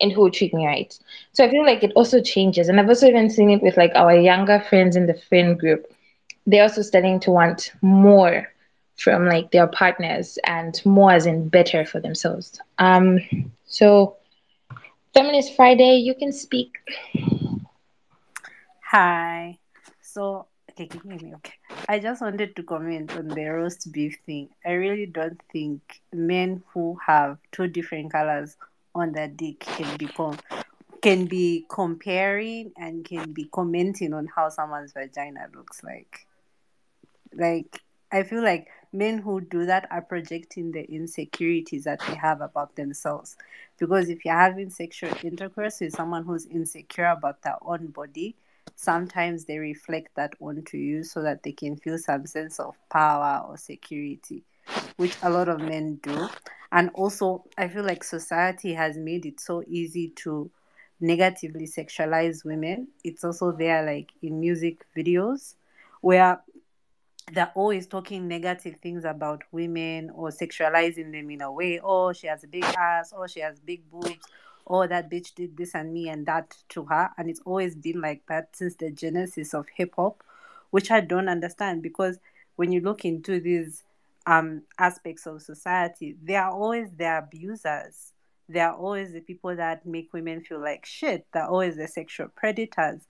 and 0.00 0.12
who 0.12 0.22
will 0.22 0.30
treat 0.30 0.54
me 0.54 0.66
right. 0.66 0.96
So 1.32 1.44
I 1.44 1.50
feel 1.50 1.64
like 1.64 1.82
it 1.82 1.92
also 1.96 2.20
changes, 2.22 2.68
and 2.68 2.78
I've 2.80 2.88
also 2.88 3.06
even 3.06 3.30
seen 3.30 3.50
it 3.50 3.62
with 3.62 3.76
like 3.76 3.92
our 3.94 4.14
younger 4.16 4.60
friends 4.60 4.96
in 4.96 5.06
the 5.06 5.14
friend 5.14 5.58
group. 5.58 5.86
They're 6.46 6.62
also 6.62 6.82
starting 6.82 7.20
to 7.20 7.30
want 7.30 7.72
more 7.82 8.52
from 8.96 9.26
like 9.26 9.50
their 9.50 9.66
partners 9.66 10.38
and 10.44 10.80
more 10.84 11.12
as 11.12 11.26
in 11.26 11.48
better 11.48 11.84
for 11.84 12.00
themselves. 12.00 12.60
Um, 12.78 13.20
so 13.66 14.16
Feminist 15.14 15.56
Friday, 15.56 15.96
you 15.96 16.14
can 16.14 16.32
speak. 16.32 16.78
Hi. 18.90 19.58
So, 20.00 20.46
okay, 20.70 20.86
can 20.86 21.00
you 21.04 21.18
hear 21.18 21.28
me? 21.28 21.34
Okay. 21.36 21.52
I 21.88 21.98
just 21.98 22.22
wanted 22.22 22.56
to 22.56 22.62
comment 22.62 23.12
on 23.16 23.28
the 23.28 23.44
roast 23.46 23.92
beef 23.92 24.16
thing. 24.24 24.48
I 24.64 24.72
really 24.72 25.06
don't 25.06 25.40
think 25.52 25.80
men 26.12 26.62
who 26.72 26.98
have 27.06 27.38
two 27.52 27.66
different 27.66 28.12
colors 28.12 28.56
on 28.94 29.12
their 29.12 29.28
dick 29.28 29.60
can 29.60 29.96
be 29.96 30.06
com- 30.06 30.38
can 31.02 31.26
be 31.26 31.66
comparing 31.68 32.72
and 32.78 33.04
can 33.04 33.32
be 33.32 33.44
commenting 33.52 34.14
on 34.14 34.28
how 34.34 34.48
someone's 34.48 34.92
vagina 34.92 35.48
looks 35.54 35.82
like. 35.82 36.26
Like 37.34 37.80
I 38.12 38.22
feel 38.22 38.42
like 38.42 38.68
men 38.92 39.18
who 39.18 39.40
do 39.40 39.64
that 39.66 39.88
are 39.90 40.02
projecting 40.02 40.70
the 40.70 40.84
insecurities 40.90 41.84
that 41.84 42.00
they 42.06 42.14
have 42.14 42.42
about 42.42 42.76
themselves. 42.76 43.36
Because 43.78 44.10
if 44.10 44.24
you're 44.24 44.34
having 44.34 44.68
sexual 44.68 45.10
intercourse 45.24 45.80
with 45.80 45.94
someone 45.94 46.24
who's 46.24 46.46
insecure 46.46 47.06
about 47.06 47.40
their 47.42 47.56
own 47.62 47.86
body, 47.88 48.36
sometimes 48.76 49.44
they 49.46 49.58
reflect 49.58 50.14
that 50.16 50.34
onto 50.40 50.76
you 50.76 51.02
so 51.02 51.22
that 51.22 51.42
they 51.42 51.52
can 51.52 51.76
feel 51.76 51.98
some 51.98 52.26
sense 52.26 52.60
of 52.60 52.76
power 52.90 53.46
or 53.48 53.56
security, 53.56 54.42
which 54.96 55.16
a 55.22 55.30
lot 55.30 55.48
of 55.48 55.60
men 55.60 55.98
do. 56.02 56.28
And 56.70 56.90
also, 56.94 57.44
I 57.56 57.68
feel 57.68 57.84
like 57.84 58.04
society 58.04 58.74
has 58.74 58.96
made 58.96 59.26
it 59.26 59.40
so 59.40 59.62
easy 59.66 60.08
to 60.16 60.50
negatively 61.00 61.66
sexualize 61.66 62.44
women. 62.44 62.88
It's 63.04 63.24
also 63.24 63.52
there, 63.52 63.84
like 63.84 64.10
in 64.22 64.40
music 64.40 64.84
videos, 64.96 65.54
where 66.00 66.40
they're 67.30 67.52
always 67.54 67.86
talking 67.86 68.26
negative 68.26 68.76
things 68.82 69.04
about 69.04 69.42
women 69.52 70.10
or 70.10 70.30
sexualizing 70.30 71.12
them 71.12 71.30
in 71.30 71.40
a 71.40 71.52
way. 71.52 71.80
Oh, 71.82 72.12
she 72.12 72.26
has 72.26 72.44
a 72.44 72.48
big 72.48 72.64
ass. 72.64 73.12
Oh, 73.16 73.26
she 73.26 73.40
has 73.40 73.60
big 73.60 73.88
boobs. 73.90 74.18
Oh, 74.66 74.86
that 74.86 75.10
bitch 75.10 75.34
did 75.34 75.56
this 75.56 75.74
and 75.74 75.92
me 75.92 76.08
and 76.08 76.26
that 76.26 76.56
to 76.70 76.84
her. 76.84 77.10
And 77.16 77.30
it's 77.30 77.40
always 77.44 77.74
been 77.74 78.00
like 78.00 78.22
that 78.28 78.54
since 78.54 78.74
the 78.76 78.90
genesis 78.90 79.54
of 79.54 79.66
hip 79.74 79.94
hop, 79.96 80.22
which 80.70 80.90
I 80.90 81.00
don't 81.00 81.28
understand 81.28 81.82
because 81.82 82.18
when 82.56 82.72
you 82.72 82.80
look 82.80 83.04
into 83.04 83.40
these 83.40 83.84
um 84.26 84.62
aspects 84.78 85.26
of 85.26 85.42
society, 85.42 86.16
they 86.22 86.36
are 86.36 86.50
always 86.50 86.90
the 86.92 87.18
abusers. 87.18 88.12
They 88.48 88.60
are 88.60 88.74
always 88.74 89.12
the 89.12 89.20
people 89.20 89.56
that 89.56 89.86
make 89.86 90.12
women 90.12 90.42
feel 90.42 90.60
like 90.60 90.84
shit. 90.84 91.26
They're 91.32 91.46
always 91.46 91.76
the 91.76 91.88
sexual 91.88 92.28
predators. 92.28 93.00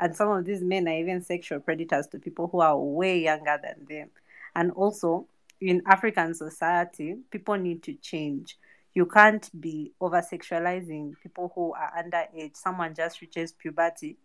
And 0.00 0.16
some 0.16 0.30
of 0.30 0.46
these 0.46 0.62
men 0.62 0.88
are 0.88 0.96
even 0.96 1.22
sexual 1.22 1.60
predators 1.60 2.06
to 2.08 2.18
people 2.18 2.48
who 2.48 2.60
are 2.60 2.76
way 2.76 3.20
younger 3.20 3.60
than 3.62 3.84
them. 3.86 4.08
And 4.56 4.70
also, 4.72 5.26
in 5.60 5.82
African 5.86 6.32
society, 6.32 7.16
people 7.30 7.56
need 7.56 7.82
to 7.82 7.92
change. 7.92 8.56
You 8.94 9.04
can't 9.04 9.48
be 9.60 9.92
over 10.00 10.22
sexualizing 10.22 11.12
people 11.22 11.52
who 11.54 11.74
are 11.74 11.92
underage. 12.02 12.56
Someone 12.56 12.94
just 12.94 13.20
reaches 13.20 13.52
puberty. 13.52 14.16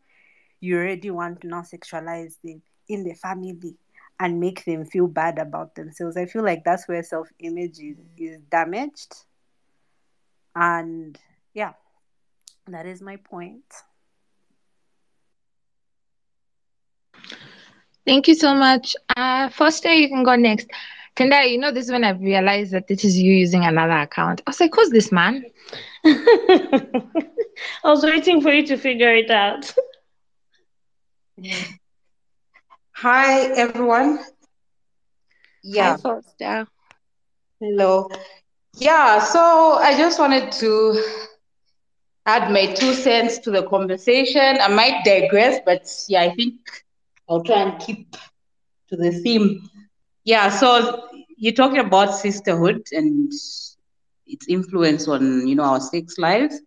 You 0.62 0.78
already 0.78 1.12
want 1.12 1.42
to 1.42 1.48
now 1.48 1.62
sexualize 1.62 2.38
them 2.42 2.62
in 2.88 3.04
the 3.04 3.14
family 3.14 3.76
and 4.18 4.40
make 4.40 4.64
them 4.64 4.86
feel 4.86 5.08
bad 5.08 5.40
about 5.40 5.76
themselves. 5.76 6.16
I 6.16 6.26
feel 6.26 6.44
like 6.44 6.64
that's 6.64 6.88
where 6.88 7.04
self 7.04 7.28
image 7.40 7.80
is, 7.80 7.98
is 8.18 8.40
damaged. 8.50 9.14
And 10.56 11.20
yeah, 11.54 11.74
that 12.68 12.86
is 12.86 13.02
my 13.02 13.18
point. 13.18 13.66
Thank 18.06 18.28
you 18.28 18.36
so 18.36 18.54
much. 18.54 18.96
Uh, 19.16 19.50
Foster, 19.50 19.94
you 19.94 20.08
can 20.08 20.24
go 20.24 20.36
next. 20.36 20.68
Tenda, 21.16 21.50
you 21.50 21.58
know, 21.58 21.72
this 21.72 21.86
is 21.86 21.92
when 21.92 22.04
I 22.04 22.12
realized 22.12 22.72
that 22.74 22.88
this 22.88 23.04
is 23.06 23.18
you 23.18 23.34
using 23.34 23.64
another 23.66 23.98
account. 23.98 24.42
I 24.46 24.50
was 24.50 24.60
like, 24.60 24.76
who's 24.76 24.90
this 24.90 25.12
man? 25.12 25.46
I 26.06 27.02
was 27.86 28.04
waiting 28.04 28.42
for 28.42 28.52
you 28.52 28.66
to 28.68 28.78
figure 28.78 29.14
it 29.16 29.32
out. 29.32 29.74
Hi, 32.98 33.44
everyone. 33.56 34.20
Yeah. 35.64 35.94
Hi, 35.94 35.98
Foster. 35.98 36.68
Hello. 37.60 38.10
Yeah, 38.78 39.20
so 39.20 39.74
I 39.74 39.98
just 39.98 40.20
wanted 40.20 40.52
to 40.54 41.02
add 42.26 42.52
my 42.52 42.74
two 42.74 42.94
cents 42.94 43.40
to 43.40 43.52
the 43.52 43.64
conversation. 43.64 44.58
I 44.62 44.68
might 44.68 45.04
digress, 45.06 45.60
but 45.66 45.90
yeah, 46.08 46.22
I 46.22 46.36
think 46.36 46.56
I'll 47.30 47.44
try 47.44 47.62
and 47.62 47.80
keep 47.80 48.16
to 48.90 48.96
the 48.96 49.12
theme. 49.12 49.62
Yeah, 50.24 50.50
so 50.50 51.04
you're 51.38 51.54
talking 51.54 51.80
about 51.80 52.16
sisterhood 52.16 52.82
and 52.92 53.32
its 54.28 54.48
influence 54.48 55.08
on, 55.08 55.48
you 55.48 55.56
know, 55.56 55.64
our 55.64 55.80
sex 55.82 56.18
lives. 56.18 56.60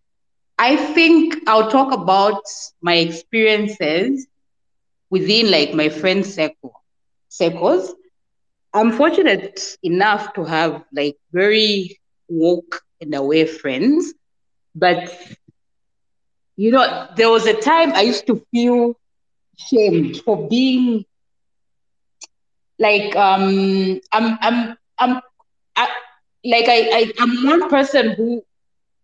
I 0.59 0.76
think 0.76 1.36
I'll 1.47 1.70
talk 1.70 1.93
about 1.93 2.43
my 2.82 2.94
experiences 2.94 4.26
within 5.10 5.51
like 5.51 5.74
my 5.74 5.89
friend 5.89 6.24
circle 6.24 6.72
circles. 7.28 7.94
I'm 8.74 8.93
fortunate 8.93 9.76
enough 9.82 10.32
to 10.35 10.44
have 10.44 10.85
like 10.93 11.16
very 11.32 11.98
woke 12.28 12.82
and 13.01 13.14
aware 13.14 13.47
friends, 13.47 14.14
but 14.74 15.09
you 16.56 16.70
know, 16.70 17.06
there 17.16 17.30
was 17.30 17.47
a 17.47 17.55
time 17.55 17.93
I 17.94 18.02
used 18.02 18.26
to 18.26 18.43
feel 18.51 18.94
shamed 19.59 20.18
for 20.24 20.48
being 20.48 21.05
like 22.78 23.14
um 23.16 24.01
I'm 24.12 24.39
I'm 24.40 24.76
I'm 24.98 25.20
I, 25.76 25.89
like 26.44 26.68
I, 26.68 26.78
I 26.98 27.12
I'm 27.20 27.44
one 27.47 27.68
person 27.68 28.10
who 28.12 28.43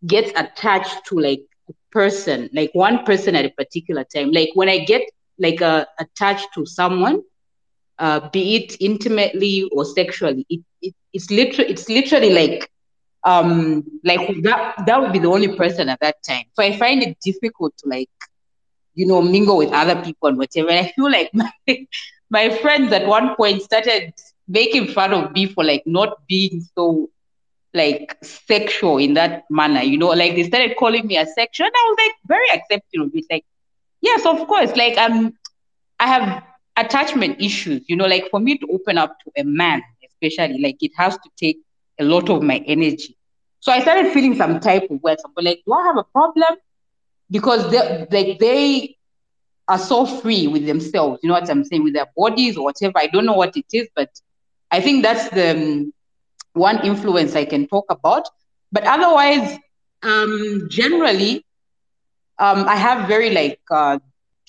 gets 0.06 0.30
attached 0.36 1.06
to 1.06 1.18
like 1.18 1.42
a 1.68 1.72
person, 1.92 2.48
like 2.52 2.70
one 2.74 3.04
person 3.04 3.36
at 3.36 3.44
a 3.44 3.50
particular 3.50 4.04
time. 4.04 4.30
Like 4.32 4.50
when 4.54 4.68
I 4.68 4.78
get 4.84 5.02
like 5.38 5.62
uh, 5.62 5.84
attached 5.98 6.48
to 6.54 6.66
someone, 6.66 7.22
uh, 7.98 8.28
be 8.30 8.56
it 8.56 8.76
intimately 8.80 9.68
or 9.72 9.84
sexually, 9.84 10.46
it, 10.48 10.60
it 10.82 10.94
it's 11.12 11.30
literally 11.30 11.70
it's 11.70 11.88
literally 11.88 12.30
like 12.30 12.70
um 13.24 13.82
like 14.04 14.20
that 14.42 14.74
that 14.86 15.00
would 15.00 15.12
be 15.12 15.18
the 15.18 15.28
only 15.28 15.56
person 15.56 15.88
at 15.88 16.00
that 16.00 16.16
time. 16.26 16.44
So 16.54 16.62
I 16.64 16.76
find 16.76 17.02
it 17.02 17.16
difficult 17.24 17.74
to 17.78 17.88
like 17.88 18.10
you 18.94 19.06
know 19.06 19.22
mingle 19.22 19.56
with 19.58 19.72
other 19.72 20.00
people 20.02 20.28
and 20.28 20.38
whatever. 20.38 20.70
I 20.70 20.92
feel 20.94 21.10
like 21.10 21.30
my 21.34 21.52
my 22.30 22.50
friends 22.50 22.92
at 22.92 23.06
one 23.06 23.34
point 23.36 23.62
started 23.62 24.12
making 24.48 24.88
fun 24.88 25.12
of 25.12 25.32
me 25.32 25.46
for 25.46 25.64
like 25.64 25.82
not 25.86 26.26
being 26.28 26.60
so 26.74 27.08
like 27.74 28.16
sexual 28.22 28.98
in 28.98 29.14
that 29.14 29.44
manner, 29.50 29.82
you 29.82 29.98
know, 29.98 30.08
like 30.08 30.34
they 30.34 30.44
started 30.44 30.76
calling 30.78 31.06
me 31.06 31.18
asexual. 31.18 31.66
And 31.66 31.74
I 31.74 31.88
was 31.88 31.96
like 31.98 32.12
very 32.26 32.48
accepting 32.52 33.02
of 33.02 33.10
it. 33.14 33.24
Like, 33.30 33.44
yes, 34.00 34.24
of 34.26 34.46
course. 34.46 34.76
Like 34.76 34.96
um 34.98 35.32
I 35.98 36.06
have 36.08 36.42
attachment 36.76 37.40
issues, 37.40 37.82
you 37.88 37.96
know, 37.96 38.06
like 38.06 38.28
for 38.30 38.40
me 38.40 38.58
to 38.58 38.66
open 38.72 38.98
up 38.98 39.16
to 39.24 39.32
a 39.40 39.44
man, 39.44 39.82
especially, 40.06 40.60
like 40.60 40.76
it 40.82 40.92
has 40.96 41.14
to 41.16 41.30
take 41.36 41.58
a 42.00 42.04
lot 42.04 42.28
of 42.30 42.42
my 42.42 42.58
energy. 42.66 43.16
So 43.60 43.72
I 43.72 43.80
started 43.80 44.12
feeling 44.12 44.34
some 44.34 44.60
type 44.60 44.90
of 44.90 45.02
way. 45.02 45.16
Somebody 45.20 45.48
like, 45.48 45.62
do 45.66 45.72
I 45.72 45.84
have 45.86 45.96
a 45.98 46.04
problem? 46.04 46.58
Because 47.30 47.70
they 47.70 48.06
like 48.10 48.38
they 48.38 48.96
are 49.68 49.78
so 49.78 50.04
free 50.06 50.46
with 50.46 50.66
themselves, 50.66 51.20
you 51.22 51.28
know 51.28 51.34
what 51.34 51.48
I'm 51.50 51.64
saying, 51.64 51.84
with 51.84 51.94
their 51.94 52.06
bodies 52.16 52.56
or 52.56 52.64
whatever. 52.64 52.94
I 52.98 53.06
don't 53.06 53.26
know 53.26 53.34
what 53.34 53.56
it 53.56 53.66
is, 53.72 53.88
but 53.94 54.10
I 54.70 54.80
think 54.80 55.02
that's 55.02 55.28
the 55.30 55.50
um, 55.52 55.92
one 56.54 56.84
influence 56.84 57.34
I 57.34 57.44
can 57.44 57.66
talk 57.66 57.86
about. 57.90 58.28
But 58.72 58.84
otherwise, 58.84 59.58
um, 60.02 60.66
generally, 60.70 61.44
um, 62.38 62.66
I 62.68 62.76
have 62.76 63.08
very 63.08 63.30
like 63.30 63.60
uh, 63.70 63.98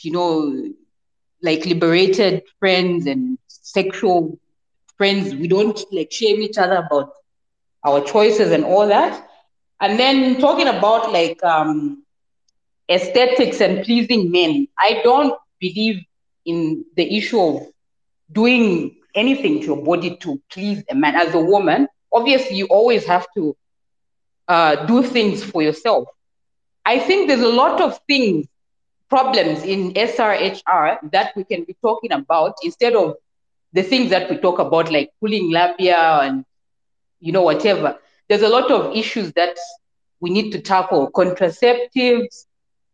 you 0.01 0.11
know, 0.11 0.69
like 1.41 1.65
liberated 1.65 2.43
friends 2.59 3.07
and 3.07 3.37
sexual 3.47 4.37
friends. 4.97 5.35
We 5.35 5.47
don't 5.47 5.79
like 5.91 6.11
shame 6.11 6.41
each 6.41 6.57
other 6.57 6.77
about 6.87 7.11
our 7.85 8.01
choices 8.01 8.51
and 8.51 8.65
all 8.65 8.87
that. 8.87 9.27
And 9.81 9.99
then 9.99 10.39
talking 10.39 10.67
about 10.67 11.11
like 11.11 11.43
um, 11.43 12.04
aesthetics 12.89 13.61
and 13.61 13.83
pleasing 13.83 14.31
men, 14.31 14.67
I 14.77 15.01
don't 15.03 15.33
believe 15.59 16.03
in 16.45 16.85
the 16.95 17.17
issue 17.17 17.39
of 17.39 17.67
doing 18.31 18.95
anything 19.15 19.61
to 19.61 19.67
your 19.67 19.83
body 19.83 20.17
to 20.17 20.41
please 20.51 20.83
a 20.89 20.95
man. 20.95 21.15
As 21.15 21.33
a 21.33 21.39
woman, 21.39 21.87
obviously 22.11 22.57
you 22.57 22.65
always 22.67 23.05
have 23.05 23.25
to 23.35 23.55
uh, 24.47 24.85
do 24.85 25.03
things 25.03 25.43
for 25.43 25.61
yourself. 25.61 26.07
I 26.85 26.99
think 26.99 27.27
there's 27.27 27.41
a 27.41 27.49
lot 27.49 27.81
of 27.81 27.99
things, 28.07 28.47
problems 29.09 29.63
in 29.63 29.93
SRHR 29.93 31.11
that 31.11 31.33
we 31.35 31.43
can 31.43 31.63
be 31.63 31.75
talking 31.81 32.11
about 32.11 32.55
instead 32.63 32.95
of 32.95 33.15
the 33.73 33.83
things 33.83 34.09
that 34.11 34.29
we 34.29 34.37
talk 34.37 34.59
about, 34.59 34.91
like 34.91 35.11
pulling 35.19 35.51
labia 35.51 36.19
and 36.21 36.45
you 37.19 37.31
know 37.31 37.41
whatever. 37.41 37.97
There's 38.29 38.41
a 38.41 38.49
lot 38.49 38.71
of 38.71 38.95
issues 38.95 39.31
that 39.33 39.57
we 40.19 40.29
need 40.29 40.51
to 40.51 40.61
tackle: 40.61 41.11
contraceptives, 41.11 42.45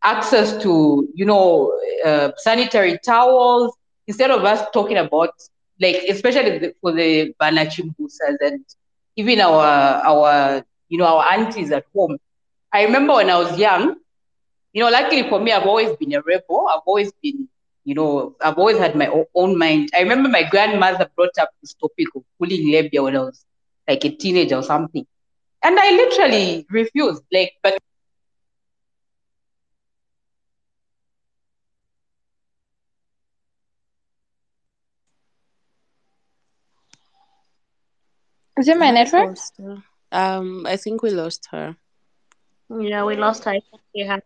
access 0.04 0.62
to 0.64 1.08
you 1.14 1.26
know 1.26 1.72
uh, 2.06 2.32
sanitary 2.38 2.98
towels. 3.06 3.76
Instead 4.08 4.32
of 4.32 4.44
us 4.44 4.62
talking 4.74 4.98
about 4.98 5.30
like, 5.80 5.96
especially 6.10 6.58
the, 6.60 6.74
for 6.82 6.92
the 6.92 7.34
banachimbusas 7.42 8.38
and 8.42 8.64
even 9.16 9.40
our 9.42 9.66
our 9.66 10.64
you 10.90 10.98
know 10.98 11.06
our 11.06 11.32
aunties 11.34 11.72
at 11.72 11.86
home. 11.96 12.18
I 12.74 12.84
remember 12.84 13.14
when 13.16 13.30
I 13.30 13.38
was 13.38 13.58
young, 13.58 13.96
you 14.74 14.84
know, 14.84 14.90
luckily 14.90 15.28
for 15.30 15.40
me, 15.40 15.52
I've 15.52 15.68
always 15.68 15.96
been 15.98 16.14
a 16.14 16.22
rebel. 16.22 16.68
I've 16.72 16.82
always 16.86 17.12
been, 17.22 17.48
you 17.84 17.96
know, 17.96 18.36
I've 18.42 18.58
always 18.58 18.78
had 18.78 18.96
my 18.96 19.10
own 19.36 19.58
mind. 19.58 19.90
I 19.96 20.02
remember 20.02 20.30
my 20.30 20.44
grandmother 20.44 21.10
brought 21.16 21.38
up 21.40 21.50
this 21.62 21.74
topic 21.74 22.08
of 22.16 22.24
pulling 22.40 22.72
labia 22.72 23.04
when 23.04 23.16
I 23.16 23.20
was 23.22 23.46
like 23.88 24.04
a 24.06 24.10
teenager 24.10 24.56
or 24.58 24.64
something, 24.64 25.06
and 25.64 25.78
I 25.80 25.92
literally 25.92 26.66
refused. 26.70 27.24
Like, 27.32 27.54
but 27.64 27.78
Is 38.62 38.68
it 38.68 38.78
my 38.78 38.92
network? 38.92 39.38
Um, 40.12 40.68
I 40.68 40.78
think 40.78 41.02
we 41.02 41.10
lost 41.10 41.48
her. 41.50 41.76
Yeah, 42.70 43.06
we 43.06 43.16
lost 43.16 43.44
her. 43.46 43.56
Yeah. 43.92 44.20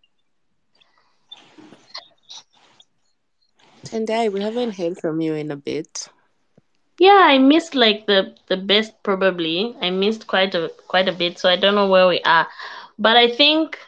Tendai, 3.86 4.30
we 4.30 4.42
haven't 4.42 4.76
heard 4.76 4.98
from 4.98 5.22
you 5.22 5.36
in 5.36 5.52
a 5.52 5.56
bit. 5.56 6.10
Yeah, 7.00 7.22
I 7.24 7.38
missed 7.38 7.76
like 7.76 8.08
the 8.08 8.36
the 8.48 8.58
best 8.58 9.02
probably. 9.04 9.74
I 9.82 9.90
missed 9.90 10.28
quite 10.28 10.54
a 10.54 10.70
quite 10.90 11.08
a 11.08 11.14
bit, 11.14 11.40
so 11.40 11.48
I 11.48 11.56
don't 11.56 11.76
know 11.76 11.88
where 11.88 12.10
we 12.10 12.20
are. 12.26 12.46
But 13.00 13.16
I 13.16 13.30
think 13.30 13.80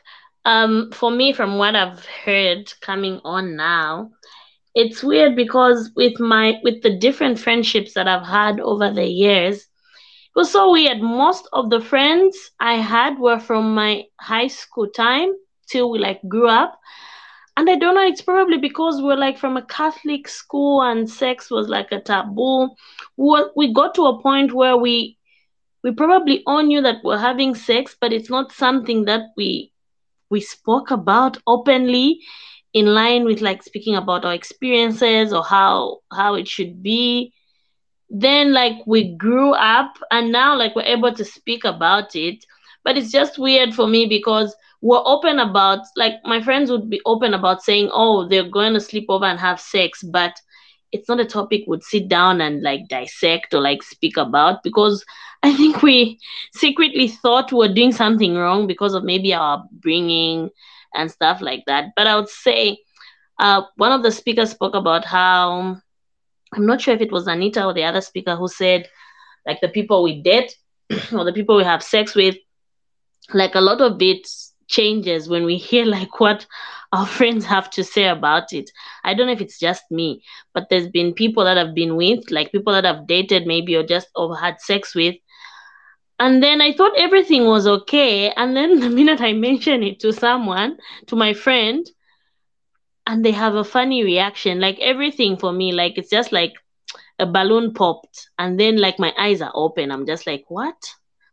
um 0.45 0.91
for 0.93 1.11
me 1.11 1.33
from 1.33 1.57
what 1.57 1.75
I've 1.75 2.05
heard 2.05 2.71
coming 2.79 3.19
on 3.25 3.57
now, 3.57 4.11
it's 4.73 5.03
weird 5.03 5.35
because 5.35 5.91
with 5.97 6.21
my 6.21 6.61
with 6.63 6.83
the 6.83 6.97
different 6.97 7.37
friendships 7.37 7.95
that 7.95 8.07
I've 8.07 8.25
had 8.25 8.61
over 8.61 8.89
the 8.93 9.07
years, 9.07 9.57
it 9.61 9.66
was 10.37 10.51
so 10.51 10.71
weird. 10.71 11.01
Most 11.01 11.49
of 11.51 11.71
the 11.71 11.81
friends 11.81 12.51
I 12.59 12.75
had 12.75 13.17
were 13.17 13.39
from 13.39 13.73
my 13.73 14.03
high 14.21 14.47
school 14.47 14.87
time 14.87 15.33
till 15.67 15.89
we 15.89 15.97
like 15.97 16.21
grew 16.29 16.47
up. 16.47 16.79
And 17.57 17.67
I 17.67 17.75
don't 17.75 17.95
know, 17.95 18.05
it's 18.05 18.21
probably 18.21 18.59
because 18.59 19.01
we're 19.01 19.17
like 19.17 19.39
from 19.39 19.57
a 19.57 19.65
Catholic 19.65 20.27
school 20.27 20.83
and 20.83 21.09
sex 21.09 21.49
was 21.49 21.69
like 21.69 21.91
a 21.91 21.99
taboo. 21.99 22.69
We, 23.17 23.45
we 23.55 23.73
got 23.73 23.95
to 23.95 24.05
a 24.05 24.21
point 24.21 24.53
where 24.53 24.77
we 24.77 25.17
we 25.83 25.91
probably 25.91 26.43
all 26.45 26.61
knew 26.61 26.81
that 26.81 26.97
we're 27.03 27.17
having 27.17 27.55
sex, 27.55 27.95
but 27.99 28.13
it's 28.13 28.29
not 28.29 28.51
something 28.51 29.05
that 29.05 29.21
we 29.37 29.73
we 30.29 30.39
spoke 30.39 30.91
about 30.91 31.37
openly 31.47 32.19
in 32.73 32.85
line 32.85 33.25
with 33.25 33.41
like 33.41 33.63
speaking 33.63 33.95
about 33.95 34.23
our 34.23 34.35
experiences 34.35 35.33
or 35.33 35.43
how 35.43 36.01
how 36.11 36.35
it 36.35 36.47
should 36.47 36.83
be 36.83 37.33
then 38.09 38.53
like 38.53 38.75
we 38.85 39.15
grew 39.15 39.53
up 39.53 39.97
and 40.11 40.31
now 40.31 40.55
like 40.55 40.75
we're 40.75 40.81
able 40.83 41.13
to 41.13 41.25
speak 41.25 41.63
about 41.65 42.15
it. 42.15 42.43
But 42.83 42.97
it's 42.97 43.11
just 43.11 43.37
weird 43.37 43.73
for 43.73 43.87
me 43.87 44.05
because 44.05 44.55
we're 44.81 45.01
open 45.05 45.39
about 45.39 45.79
like 45.95 46.13
my 46.23 46.41
friends 46.41 46.69
would 46.71 46.89
be 46.89 47.01
open 47.05 47.33
about 47.33 47.61
saying 47.63 47.89
oh 47.91 48.27
they're 48.27 48.49
going 48.49 48.73
to 48.73 48.79
sleep 48.79 49.05
over 49.09 49.25
and 49.25 49.39
have 49.39 49.59
sex 49.59 50.03
but 50.03 50.39
it's 50.91 51.09
not 51.09 51.19
a 51.19 51.25
topic 51.25 51.63
we'd 51.67 51.83
sit 51.83 52.07
down 52.07 52.41
and 52.41 52.61
like 52.61 52.87
dissect 52.87 53.53
or 53.53 53.61
like 53.61 53.81
speak 53.83 54.17
about 54.17 54.63
because 54.63 55.03
i 55.43 55.53
think 55.55 55.81
we 55.81 56.19
secretly 56.53 57.07
thought 57.07 57.51
we 57.51 57.57
were 57.57 57.73
doing 57.73 57.91
something 57.91 58.35
wrong 58.35 58.67
because 58.67 58.93
of 58.93 59.03
maybe 59.03 59.33
our 59.33 59.57
upbringing 59.59 60.49
and 60.95 61.11
stuff 61.11 61.41
like 61.41 61.63
that. 61.67 61.85
But 61.95 62.07
i 62.07 62.15
would 62.15 62.29
say 62.29 62.77
uh, 63.39 63.61
one 63.75 63.91
of 63.91 64.03
the 64.03 64.11
speakers 64.11 64.51
spoke 64.51 64.75
about 64.75 65.05
how 65.05 65.77
I'm 66.53 66.65
not 66.65 66.81
sure 66.81 66.93
if 66.93 67.01
it 67.01 67.11
was 67.11 67.27
Anita 67.27 67.65
or 67.65 67.73
the 67.73 67.83
other 67.83 68.01
speaker 68.01 68.35
who 68.35 68.47
said, 68.47 68.87
like 69.45 69.61
the 69.61 69.69
people 69.69 70.03
we 70.03 70.21
date 70.21 70.55
or 71.11 71.23
the 71.23 71.33
people 71.33 71.57
we 71.57 71.63
have 71.63 71.83
sex 71.83 72.15
with, 72.15 72.35
like 73.33 73.55
a 73.55 73.61
lot 73.61 73.81
of 73.81 74.01
it 74.01 74.27
changes 74.67 75.29
when 75.29 75.45
we 75.45 75.57
hear 75.57 75.85
like 75.97 76.19
what 76.19 76.45
our 76.93 77.05
friends 77.17 77.45
have 77.45 77.69
to 77.71 77.83
say 77.83 78.07
about 78.07 78.53
it. 78.53 78.69
I 79.03 79.13
don't 79.13 79.27
know 79.27 79.33
if 79.33 79.41
it's 79.41 79.59
just 79.59 79.83
me, 79.91 80.23
but 80.53 80.67
there's 80.69 80.87
been 80.89 81.13
people 81.13 81.43
that 81.43 81.57
I've 81.57 81.75
been 81.75 81.95
with, 81.95 82.31
like 82.31 82.51
people 82.51 82.73
that 82.73 82.85
I've 82.85 83.07
dated 83.07 83.45
maybe 83.45 83.75
or 83.75 83.83
just 83.83 84.07
or 84.15 84.37
had 84.37 84.61
sex 84.61 84.95
with. 84.95 85.15
And 86.19 86.41
then 86.41 86.61
I 86.61 86.73
thought 86.73 86.97
everything 86.97 87.45
was 87.45 87.67
okay. 87.67 88.31
And 88.31 88.55
then 88.55 88.79
the 88.79 88.89
minute 88.89 89.21
I 89.21 89.33
mention 89.33 89.83
it 89.83 89.99
to 90.01 90.13
someone, 90.13 90.77
to 91.07 91.15
my 91.15 91.33
friend, 91.33 91.85
and 93.07 93.25
they 93.25 93.31
have 93.31 93.55
a 93.55 93.63
funny 93.63 94.03
reaction. 94.03 94.59
Like 94.59 94.77
everything 94.79 95.37
for 95.37 95.51
me 95.51 95.71
like 95.71 95.97
it's 95.97 96.11
just 96.11 96.31
like 96.31 96.53
a 97.19 97.25
balloon 97.25 97.73
popped 97.73 98.29
and 98.37 98.59
then 98.59 98.77
like 98.77 98.99
my 98.99 99.13
eyes 99.17 99.41
are 99.41 99.51
open. 99.55 99.91
I'm 99.91 100.05
just 100.05 100.27
like 100.27 100.45
what? 100.49 100.75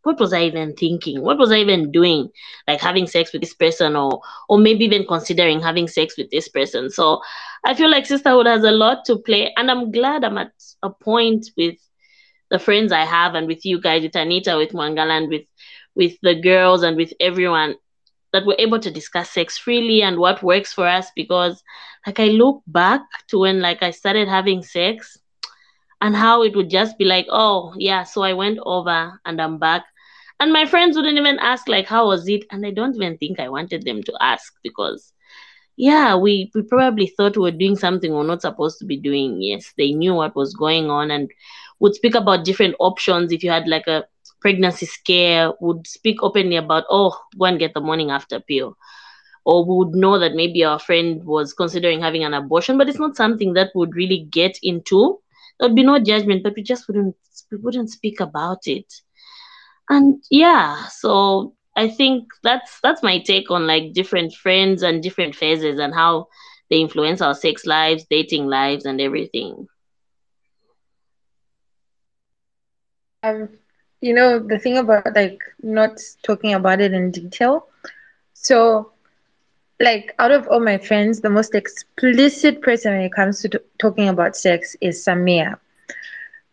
What 0.04 0.20
was 0.20 0.34
i 0.34 0.42
even 0.44 0.74
thinking? 0.74 1.22
What 1.22 1.38
was 1.38 1.50
i 1.50 1.56
even 1.56 1.90
doing? 1.90 2.28
Like 2.68 2.80
having 2.80 3.06
sex 3.06 3.32
with 3.32 3.42
this 3.42 3.54
person 3.54 3.96
or 3.96 4.20
or 4.48 4.58
maybe 4.58 4.84
even 4.84 5.06
considering 5.06 5.60
having 5.60 5.88
sex 5.88 6.16
with 6.16 6.30
this 6.30 6.48
person. 6.48 6.90
So 6.90 7.20
i 7.64 7.74
feel 7.74 7.90
like 7.90 8.06
sisterhood 8.06 8.46
has 8.46 8.62
a 8.64 8.70
lot 8.70 9.04
to 9.06 9.16
play 9.16 9.52
and 9.56 9.70
i'm 9.70 9.90
glad 9.90 10.24
i'm 10.24 10.38
at 10.38 10.52
a 10.82 10.90
point 10.90 11.46
with 11.56 11.76
the 12.50 12.58
friends 12.58 12.92
i 12.92 13.04
have 13.04 13.34
and 13.34 13.46
with 13.46 13.64
you 13.64 13.80
guys 13.80 14.02
with 14.02 14.14
anita 14.14 14.56
with 14.56 14.72
mangala 14.72 15.18
and 15.18 15.28
with 15.28 15.46
with 15.96 16.12
the 16.22 16.34
girls 16.40 16.82
and 16.82 16.96
with 16.96 17.12
everyone 17.20 17.74
that 18.34 18.44
we're 18.44 18.56
able 18.58 18.80
to 18.80 18.90
discuss 18.90 19.30
sex 19.30 19.56
freely 19.56 20.02
and 20.02 20.18
what 20.18 20.42
works 20.42 20.72
for 20.72 20.86
us 20.86 21.06
because 21.14 21.62
like 22.04 22.18
I 22.18 22.26
look 22.26 22.62
back 22.66 23.00
to 23.28 23.38
when 23.38 23.62
like 23.62 23.80
I 23.80 23.92
started 23.92 24.26
having 24.26 24.62
sex 24.62 25.16
and 26.00 26.16
how 26.16 26.42
it 26.42 26.56
would 26.56 26.68
just 26.68 26.98
be 26.98 27.04
like, 27.04 27.26
oh, 27.30 27.72
yeah, 27.78 28.02
so 28.02 28.22
I 28.22 28.32
went 28.32 28.58
over 28.66 29.20
and 29.24 29.40
I'm 29.40 29.58
back. 29.58 29.84
And 30.40 30.52
my 30.52 30.66
friends 30.66 30.96
wouldn't 30.96 31.16
even 31.16 31.38
ask, 31.38 31.68
like, 31.68 31.86
how 31.86 32.08
was 32.08 32.28
it? 32.28 32.44
And 32.50 32.66
I 32.66 32.72
don't 32.72 32.96
even 32.96 33.16
think 33.18 33.38
I 33.38 33.48
wanted 33.48 33.84
them 33.84 34.02
to 34.02 34.12
ask 34.20 34.52
because, 34.64 35.12
yeah, 35.76 36.16
we, 36.16 36.50
we 36.54 36.62
probably 36.62 37.06
thought 37.06 37.36
we 37.36 37.44
were 37.44 37.52
doing 37.52 37.76
something 37.76 38.10
we 38.10 38.18
we're 38.18 38.26
not 38.26 38.42
supposed 38.42 38.78
to 38.80 38.84
be 38.84 38.96
doing. 38.96 39.40
Yes, 39.40 39.72
they 39.78 39.92
knew 39.92 40.12
what 40.14 40.34
was 40.34 40.54
going 40.54 40.90
on 40.90 41.12
and 41.12 41.30
would 41.78 41.94
speak 41.94 42.16
about 42.16 42.44
different 42.44 42.74
options. 42.80 43.32
If 43.32 43.44
you 43.44 43.50
had 43.50 43.68
like 43.68 43.86
a 43.86 44.04
pregnancy 44.44 44.86
scare, 44.86 45.52
would 45.60 45.86
speak 45.88 46.22
openly 46.22 46.56
about, 46.56 46.84
oh, 46.90 47.18
go 47.38 47.46
and 47.46 47.58
get 47.58 47.74
the 47.74 47.80
morning 47.80 48.10
after 48.10 48.38
pill 48.38 48.76
or 49.44 49.64
we 49.64 49.76
would 49.76 49.94
know 49.94 50.18
that 50.18 50.34
maybe 50.34 50.64
our 50.64 50.78
friend 50.78 51.24
was 51.24 51.52
considering 51.52 52.00
having 52.00 52.24
an 52.24 52.34
abortion, 52.34 52.78
but 52.78 52.88
it's 52.88 52.98
not 52.98 53.16
something 53.16 53.52
that 53.54 53.70
would 53.74 53.94
really 53.94 54.26
get 54.30 54.58
into. 54.62 55.18
There'd 55.60 55.74
be 55.74 55.84
no 55.84 55.98
judgment, 55.98 56.42
but 56.42 56.54
we 56.56 56.62
just 56.62 56.88
wouldn't 56.88 57.16
we 57.50 57.58
wouldn't 57.58 57.90
speak 57.90 58.20
about 58.20 58.66
it. 58.66 58.92
And 59.90 60.22
yeah, 60.30 60.86
so 60.86 61.54
I 61.76 61.88
think 61.88 62.28
that's 62.42 62.80
that's 62.82 63.02
my 63.02 63.18
take 63.20 63.50
on 63.50 63.66
like 63.66 63.92
different 63.92 64.32
friends 64.32 64.82
and 64.82 65.02
different 65.02 65.34
phases 65.34 65.78
and 65.78 65.94
how 65.94 66.28
they 66.70 66.78
influence 66.80 67.20
our 67.20 67.34
sex 67.34 67.66
lives, 67.66 68.06
dating 68.08 68.46
lives, 68.46 68.86
and 68.86 69.00
everything. 69.00 69.66
Um, 73.22 73.48
you 74.04 74.14
know 74.14 74.38
the 74.40 74.58
thing 74.58 74.78
about 74.78 75.14
like 75.14 75.40
not 75.62 75.92
talking 76.22 76.54
about 76.54 76.80
it 76.80 76.92
in 76.92 77.10
detail. 77.10 77.66
So 78.34 78.92
like 79.80 80.14
out 80.18 80.32
of 80.32 80.46
all 80.48 80.60
my 80.60 80.78
friends, 80.78 81.20
the 81.20 81.30
most 81.30 81.54
explicit 81.54 82.62
person 82.62 82.92
when 82.92 83.02
it 83.02 83.12
comes 83.14 83.40
to 83.42 83.48
t- 83.48 83.58
talking 83.78 84.08
about 84.08 84.36
sex 84.36 84.76
is 84.80 85.04
Samia. 85.04 85.58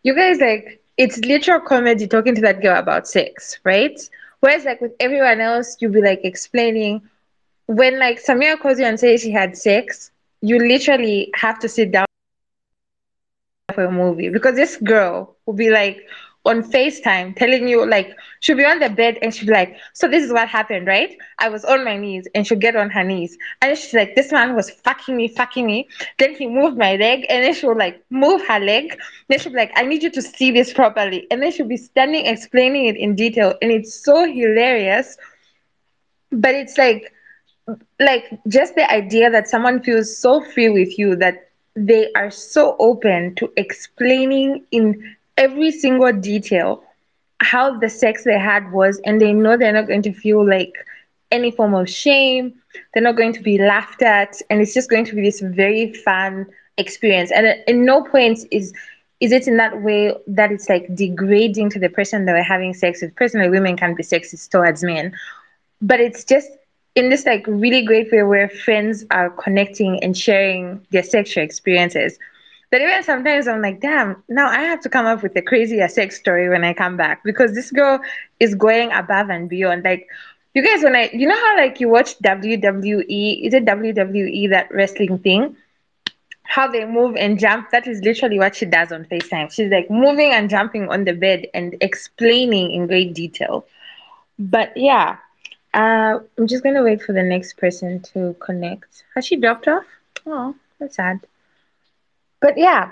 You 0.02 0.14
guys 0.14 0.40
like 0.40 0.82
it's 0.96 1.18
literal 1.18 1.60
comedy 1.60 2.06
talking 2.06 2.34
to 2.34 2.42
that 2.42 2.62
girl 2.62 2.78
about 2.78 3.06
sex, 3.08 3.58
right? 3.64 3.98
Whereas 4.40 4.64
like 4.64 4.80
with 4.80 4.92
everyone 5.00 5.40
else, 5.40 5.76
you'll 5.80 5.92
be 5.92 6.02
like 6.02 6.20
explaining 6.24 7.02
when 7.66 7.98
like 7.98 8.22
Samia 8.22 8.58
calls 8.60 8.78
you 8.78 8.86
and 8.86 8.98
says 8.98 9.22
she 9.22 9.32
had 9.32 9.56
sex, 9.56 10.10
you 10.40 10.58
literally 10.58 11.30
have 11.34 11.58
to 11.60 11.68
sit 11.68 11.92
down 11.92 12.06
for 13.74 13.84
a 13.84 13.90
movie 13.92 14.28
because 14.28 14.54
this 14.56 14.76
girl 14.76 15.36
will 15.46 15.54
be 15.54 15.70
like, 15.70 15.98
on 16.44 16.62
FaceTime 16.62 17.36
telling 17.36 17.68
you 17.68 17.86
like 17.86 18.16
she'll 18.40 18.56
be 18.56 18.64
on 18.64 18.78
the 18.78 18.88
bed 18.88 19.18
and 19.22 19.34
she'll 19.34 19.46
be 19.46 19.52
like, 19.52 19.76
So 19.92 20.08
this 20.08 20.22
is 20.24 20.32
what 20.32 20.48
happened, 20.48 20.86
right? 20.86 21.16
I 21.38 21.48
was 21.48 21.64
on 21.64 21.84
my 21.84 21.96
knees 21.96 22.26
and 22.34 22.46
she'll 22.46 22.58
get 22.58 22.76
on 22.76 22.90
her 22.90 23.04
knees. 23.04 23.36
And 23.60 23.76
she's 23.76 23.94
like, 23.94 24.14
This 24.14 24.32
man 24.32 24.54
was 24.54 24.70
fucking 24.70 25.16
me, 25.16 25.28
fucking 25.28 25.66
me. 25.66 25.88
Then 26.18 26.34
he 26.34 26.46
moved 26.46 26.76
my 26.78 26.96
leg 26.96 27.26
and 27.28 27.44
then 27.44 27.54
she'll 27.54 27.76
like 27.76 28.02
move 28.10 28.44
her 28.46 28.58
leg. 28.58 28.96
Then 29.28 29.38
she'll 29.38 29.52
be 29.52 29.58
like, 29.58 29.72
I 29.76 29.82
need 29.84 30.02
you 30.02 30.10
to 30.10 30.22
see 30.22 30.50
this 30.50 30.72
properly. 30.72 31.26
And 31.30 31.42
then 31.42 31.52
she'll 31.52 31.66
be 31.68 31.76
standing 31.76 32.26
explaining 32.26 32.86
it 32.86 32.96
in 32.96 33.14
detail. 33.14 33.54
And 33.62 33.70
it's 33.70 33.94
so 34.04 34.24
hilarious. 34.24 35.16
But 36.30 36.54
it's 36.54 36.76
like 36.78 37.12
like 38.00 38.24
just 38.48 38.74
the 38.74 38.90
idea 38.92 39.30
that 39.30 39.48
someone 39.48 39.82
feels 39.82 40.16
so 40.16 40.40
free 40.40 40.68
with 40.68 40.98
you 40.98 41.16
that 41.16 41.48
they 41.74 42.10
are 42.14 42.30
so 42.30 42.76
open 42.78 43.34
to 43.36 43.50
explaining 43.56 44.64
in 44.72 45.16
every 45.36 45.70
single 45.70 46.12
detail 46.12 46.82
how 47.42 47.78
the 47.78 47.88
sex 47.88 48.24
they 48.24 48.38
had 48.38 48.70
was 48.72 49.00
and 49.04 49.20
they 49.20 49.32
know 49.32 49.56
they're 49.56 49.72
not 49.72 49.88
going 49.88 50.02
to 50.02 50.12
feel 50.12 50.46
like 50.46 50.72
any 51.30 51.50
form 51.50 51.74
of 51.74 51.88
shame. 51.88 52.54
They're 52.92 53.02
not 53.02 53.16
going 53.16 53.32
to 53.32 53.42
be 53.42 53.58
laughed 53.58 54.02
at. 54.02 54.36
And 54.48 54.60
it's 54.60 54.74
just 54.74 54.88
going 54.88 55.04
to 55.06 55.14
be 55.14 55.22
this 55.22 55.40
very 55.40 55.92
fun 55.92 56.46
experience. 56.78 57.32
And 57.32 57.46
uh, 57.46 57.54
in 57.66 57.84
no 57.84 58.04
point 58.04 58.40
is 58.50 58.72
is 59.20 59.30
it 59.30 59.46
in 59.46 59.56
that 59.56 59.82
way 59.82 60.12
that 60.26 60.50
it's 60.50 60.68
like 60.68 60.92
degrading 60.96 61.70
to 61.70 61.78
the 61.78 61.88
person 61.88 62.24
that 62.24 62.32
we're 62.32 62.42
having 62.42 62.74
sex 62.74 63.02
with. 63.02 63.14
Personally 63.14 63.48
women 63.48 63.76
can 63.76 63.94
be 63.94 64.02
sexist 64.02 64.50
towards 64.50 64.82
men. 64.82 65.12
But 65.80 66.00
it's 66.00 66.24
just 66.24 66.50
in 66.96 67.08
this 67.08 67.24
like 67.24 67.46
really 67.46 67.82
great 67.82 68.10
way 68.10 68.22
where 68.24 68.48
friends 68.48 69.04
are 69.10 69.30
connecting 69.30 70.02
and 70.02 70.16
sharing 70.16 70.84
their 70.90 71.04
sexual 71.04 71.44
experiences 71.44 72.18
but 72.72 72.80
even 72.80 73.02
sometimes 73.02 73.46
I'm 73.46 73.60
like, 73.60 73.82
damn, 73.82 74.24
now 74.30 74.48
I 74.48 74.62
have 74.62 74.80
to 74.80 74.88
come 74.88 75.04
up 75.04 75.22
with 75.22 75.36
a 75.36 75.42
crazy 75.42 75.86
sex 75.88 76.18
story 76.18 76.48
when 76.48 76.64
I 76.64 76.72
come 76.72 76.96
back 76.96 77.22
because 77.22 77.52
this 77.52 77.70
girl 77.70 78.00
is 78.40 78.54
going 78.54 78.90
above 78.92 79.28
and 79.28 79.46
beyond. 79.46 79.84
Like, 79.84 80.08
you 80.54 80.64
guys, 80.64 80.82
when 80.82 80.96
I, 80.96 81.10
you 81.12 81.28
know 81.28 81.36
how 81.36 81.58
like 81.58 81.80
you 81.80 81.90
watch 81.90 82.18
WWE, 82.20 83.46
is 83.46 83.52
it 83.52 83.66
WWE, 83.66 84.48
that 84.48 84.72
wrestling 84.72 85.18
thing? 85.18 85.54
How 86.44 86.66
they 86.66 86.86
move 86.86 87.14
and 87.16 87.38
jump, 87.38 87.70
that 87.72 87.86
is 87.86 88.00
literally 88.00 88.38
what 88.38 88.56
she 88.56 88.64
does 88.64 88.90
on 88.90 89.04
FaceTime. 89.04 89.52
She's 89.52 89.70
like 89.70 89.90
moving 89.90 90.32
and 90.32 90.48
jumping 90.48 90.88
on 90.88 91.04
the 91.04 91.12
bed 91.12 91.48
and 91.52 91.76
explaining 91.82 92.70
in 92.70 92.86
great 92.86 93.12
detail. 93.12 93.66
But 94.38 94.74
yeah, 94.78 95.18
uh, 95.74 96.20
I'm 96.38 96.46
just 96.46 96.64
gonna 96.64 96.82
wait 96.82 97.02
for 97.02 97.12
the 97.12 97.22
next 97.22 97.58
person 97.58 98.00
to 98.14 98.34
connect. 98.40 99.04
Has 99.14 99.26
she 99.26 99.36
dropped 99.36 99.68
off? 99.68 99.84
Oh, 100.24 100.54
that's 100.78 100.96
sad. 100.96 101.20
But 102.42 102.58
yeah, 102.58 102.90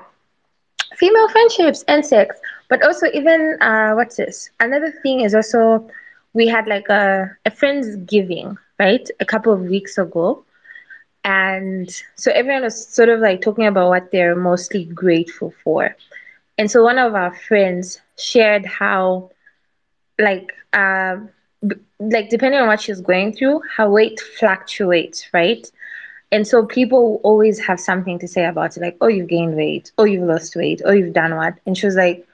female 0.96 1.28
friendships 1.28 1.84
and 1.88 2.04
sex. 2.06 2.36
But 2.68 2.82
also 2.82 3.06
even 3.12 3.58
uh, 3.60 3.92
what's 3.94 4.16
this? 4.16 4.50
Another 4.60 4.92
thing 5.02 5.20
is 5.20 5.34
also 5.34 5.88
we 6.34 6.48
had 6.48 6.66
like 6.68 6.88
a, 6.88 7.30
a 7.46 7.50
friends 7.50 7.96
giving, 8.06 8.56
right? 8.78 9.08
A 9.20 9.26
couple 9.26 9.52
of 9.52 9.60
weeks 9.62 9.98
ago. 9.98 10.44
And 11.24 11.90
so 12.16 12.32
everyone 12.32 12.62
was 12.62 12.86
sort 12.88 13.08
of 13.08 13.20
like 13.20 13.42
talking 13.42 13.66
about 13.66 13.88
what 13.90 14.10
they're 14.12 14.36
mostly 14.36 14.84
grateful 14.86 15.52
for. 15.64 15.96
And 16.58 16.70
so 16.70 16.82
one 16.84 16.98
of 16.98 17.14
our 17.14 17.34
friends 17.34 18.00
shared 18.18 18.66
how 18.66 19.30
like 20.18 20.52
uh, 20.72 21.16
like 22.00 22.30
depending 22.30 22.60
on 22.60 22.68
what 22.68 22.80
she's 22.80 23.00
going 23.00 23.32
through, 23.32 23.62
her 23.76 23.88
weight 23.90 24.20
fluctuates, 24.38 25.26
right? 25.32 25.70
And 26.32 26.46
so 26.46 26.64
people 26.64 27.20
always 27.24 27.58
have 27.58 27.80
something 27.80 28.18
to 28.20 28.28
say 28.28 28.44
about 28.44 28.76
it, 28.76 28.80
like, 28.80 28.96
oh, 29.00 29.08
you've 29.08 29.28
gained 29.28 29.56
weight, 29.56 29.90
oh, 29.98 30.04
you've 30.04 30.28
lost 30.28 30.54
weight, 30.54 30.80
oh, 30.84 30.92
you've 30.92 31.12
done 31.12 31.34
what. 31.34 31.54
And 31.66 31.76
she 31.76 31.86
was 31.86 31.96
like, 31.96 32.26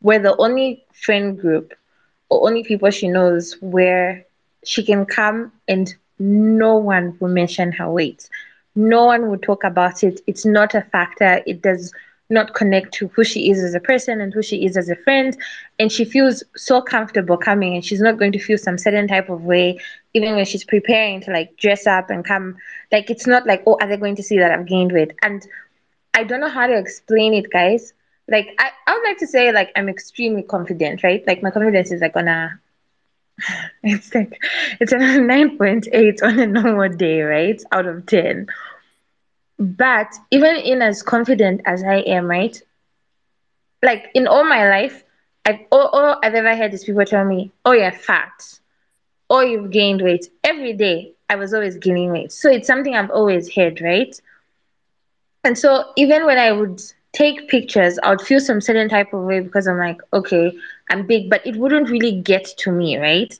we're 0.00 0.18
the 0.18 0.36
only 0.36 0.84
friend 0.92 1.38
group 1.38 1.72
or 2.28 2.46
only 2.48 2.64
people 2.64 2.90
she 2.90 3.08
knows 3.08 3.56
where 3.60 4.26
she 4.64 4.82
can 4.82 5.06
come 5.06 5.52
and 5.68 5.94
no 6.18 6.76
one 6.76 7.16
will 7.20 7.28
mention 7.28 7.70
her 7.72 7.90
weight. 7.90 8.28
No 8.74 9.04
one 9.04 9.30
will 9.30 9.38
talk 9.38 9.62
about 9.62 10.02
it. 10.02 10.20
It's 10.26 10.44
not 10.44 10.74
a 10.74 10.82
factor. 10.82 11.40
It 11.46 11.62
does 11.62 11.92
not 12.34 12.54
connect 12.54 12.92
to 12.94 13.08
who 13.08 13.24
she 13.24 13.50
is 13.50 13.62
as 13.62 13.74
a 13.74 13.80
person 13.80 14.20
and 14.20 14.34
who 14.34 14.42
she 14.42 14.66
is 14.66 14.76
as 14.76 14.90
a 14.90 14.96
friend. 14.96 15.36
And 15.78 15.90
she 15.90 16.04
feels 16.04 16.42
so 16.56 16.82
comfortable 16.82 17.38
coming 17.38 17.74
and 17.74 17.84
she's 17.84 18.00
not 18.00 18.18
going 18.18 18.32
to 18.32 18.38
feel 18.38 18.58
some 18.58 18.76
certain 18.76 19.08
type 19.08 19.30
of 19.30 19.44
way, 19.44 19.80
even 20.12 20.34
when 20.34 20.44
she's 20.44 20.64
preparing 20.64 21.22
to 21.22 21.30
like 21.30 21.56
dress 21.56 21.86
up 21.86 22.10
and 22.10 22.24
come. 22.24 22.56
Like, 22.92 23.10
it's 23.10 23.26
not 23.26 23.46
like, 23.46 23.62
oh, 23.66 23.78
are 23.80 23.88
they 23.88 23.96
going 23.96 24.16
to 24.16 24.22
see 24.22 24.38
that 24.38 24.50
I've 24.50 24.66
gained 24.66 24.92
weight? 24.92 25.14
And 25.22 25.46
I 26.12 26.24
don't 26.24 26.40
know 26.40 26.48
how 26.48 26.66
to 26.66 26.76
explain 26.76 27.32
it, 27.34 27.50
guys. 27.50 27.94
Like, 28.28 28.48
I, 28.58 28.70
I 28.86 28.94
would 28.94 29.04
like 29.04 29.18
to 29.18 29.26
say, 29.26 29.52
like, 29.52 29.72
I'm 29.76 29.88
extremely 29.88 30.42
confident, 30.42 31.02
right? 31.02 31.24
Like, 31.26 31.42
my 31.42 31.50
confidence 31.50 31.90
is 31.90 32.00
like 32.02 32.16
on 32.16 32.28
a, 32.28 32.60
it's 33.82 34.14
like, 34.14 34.38
it's 34.80 34.92
a 34.92 34.96
9.8 34.96 36.22
on 36.22 36.38
a 36.38 36.46
normal 36.46 36.88
day, 36.90 37.22
right? 37.22 37.62
Out 37.72 37.86
of 37.86 38.06
10 38.06 38.46
but 39.64 40.12
even 40.30 40.56
in 40.56 40.82
as 40.82 41.02
confident 41.02 41.62
as 41.64 41.82
I 41.82 41.96
am, 42.00 42.26
right? 42.26 42.60
Like 43.82 44.10
in 44.14 44.26
all 44.26 44.44
my 44.44 44.68
life, 44.68 45.04
I've 45.46 45.60
all, 45.72 45.88
all 45.88 46.18
I've 46.22 46.34
ever 46.34 46.54
heard 46.56 46.74
is 46.74 46.84
people 46.84 47.04
tell 47.04 47.24
me, 47.24 47.52
"Oh, 47.64 47.72
you're 47.72 47.92
fat," 47.92 48.58
or 49.30 49.44
"You've 49.44 49.70
gained 49.70 50.02
weight." 50.02 50.28
Every 50.42 50.72
day, 50.74 51.14
I 51.28 51.36
was 51.36 51.54
always 51.54 51.76
gaining 51.76 52.12
weight, 52.12 52.32
so 52.32 52.50
it's 52.50 52.66
something 52.66 52.94
I've 52.94 53.10
always 53.10 53.54
heard, 53.54 53.80
right? 53.80 54.14
And 55.44 55.56
so 55.58 55.92
even 55.96 56.26
when 56.26 56.38
I 56.38 56.52
would 56.52 56.82
take 57.12 57.48
pictures, 57.48 57.98
I 58.02 58.10
would 58.10 58.20
feel 58.22 58.40
some 58.40 58.60
certain 58.60 58.88
type 58.88 59.12
of 59.12 59.22
way 59.24 59.40
because 59.40 59.66
I'm 59.66 59.78
like, 59.78 60.00
okay, 60.12 60.52
I'm 60.90 61.06
big, 61.06 61.30
but 61.30 61.46
it 61.46 61.56
wouldn't 61.56 61.88
really 61.90 62.20
get 62.20 62.44
to 62.58 62.72
me, 62.72 62.98
right? 62.98 63.36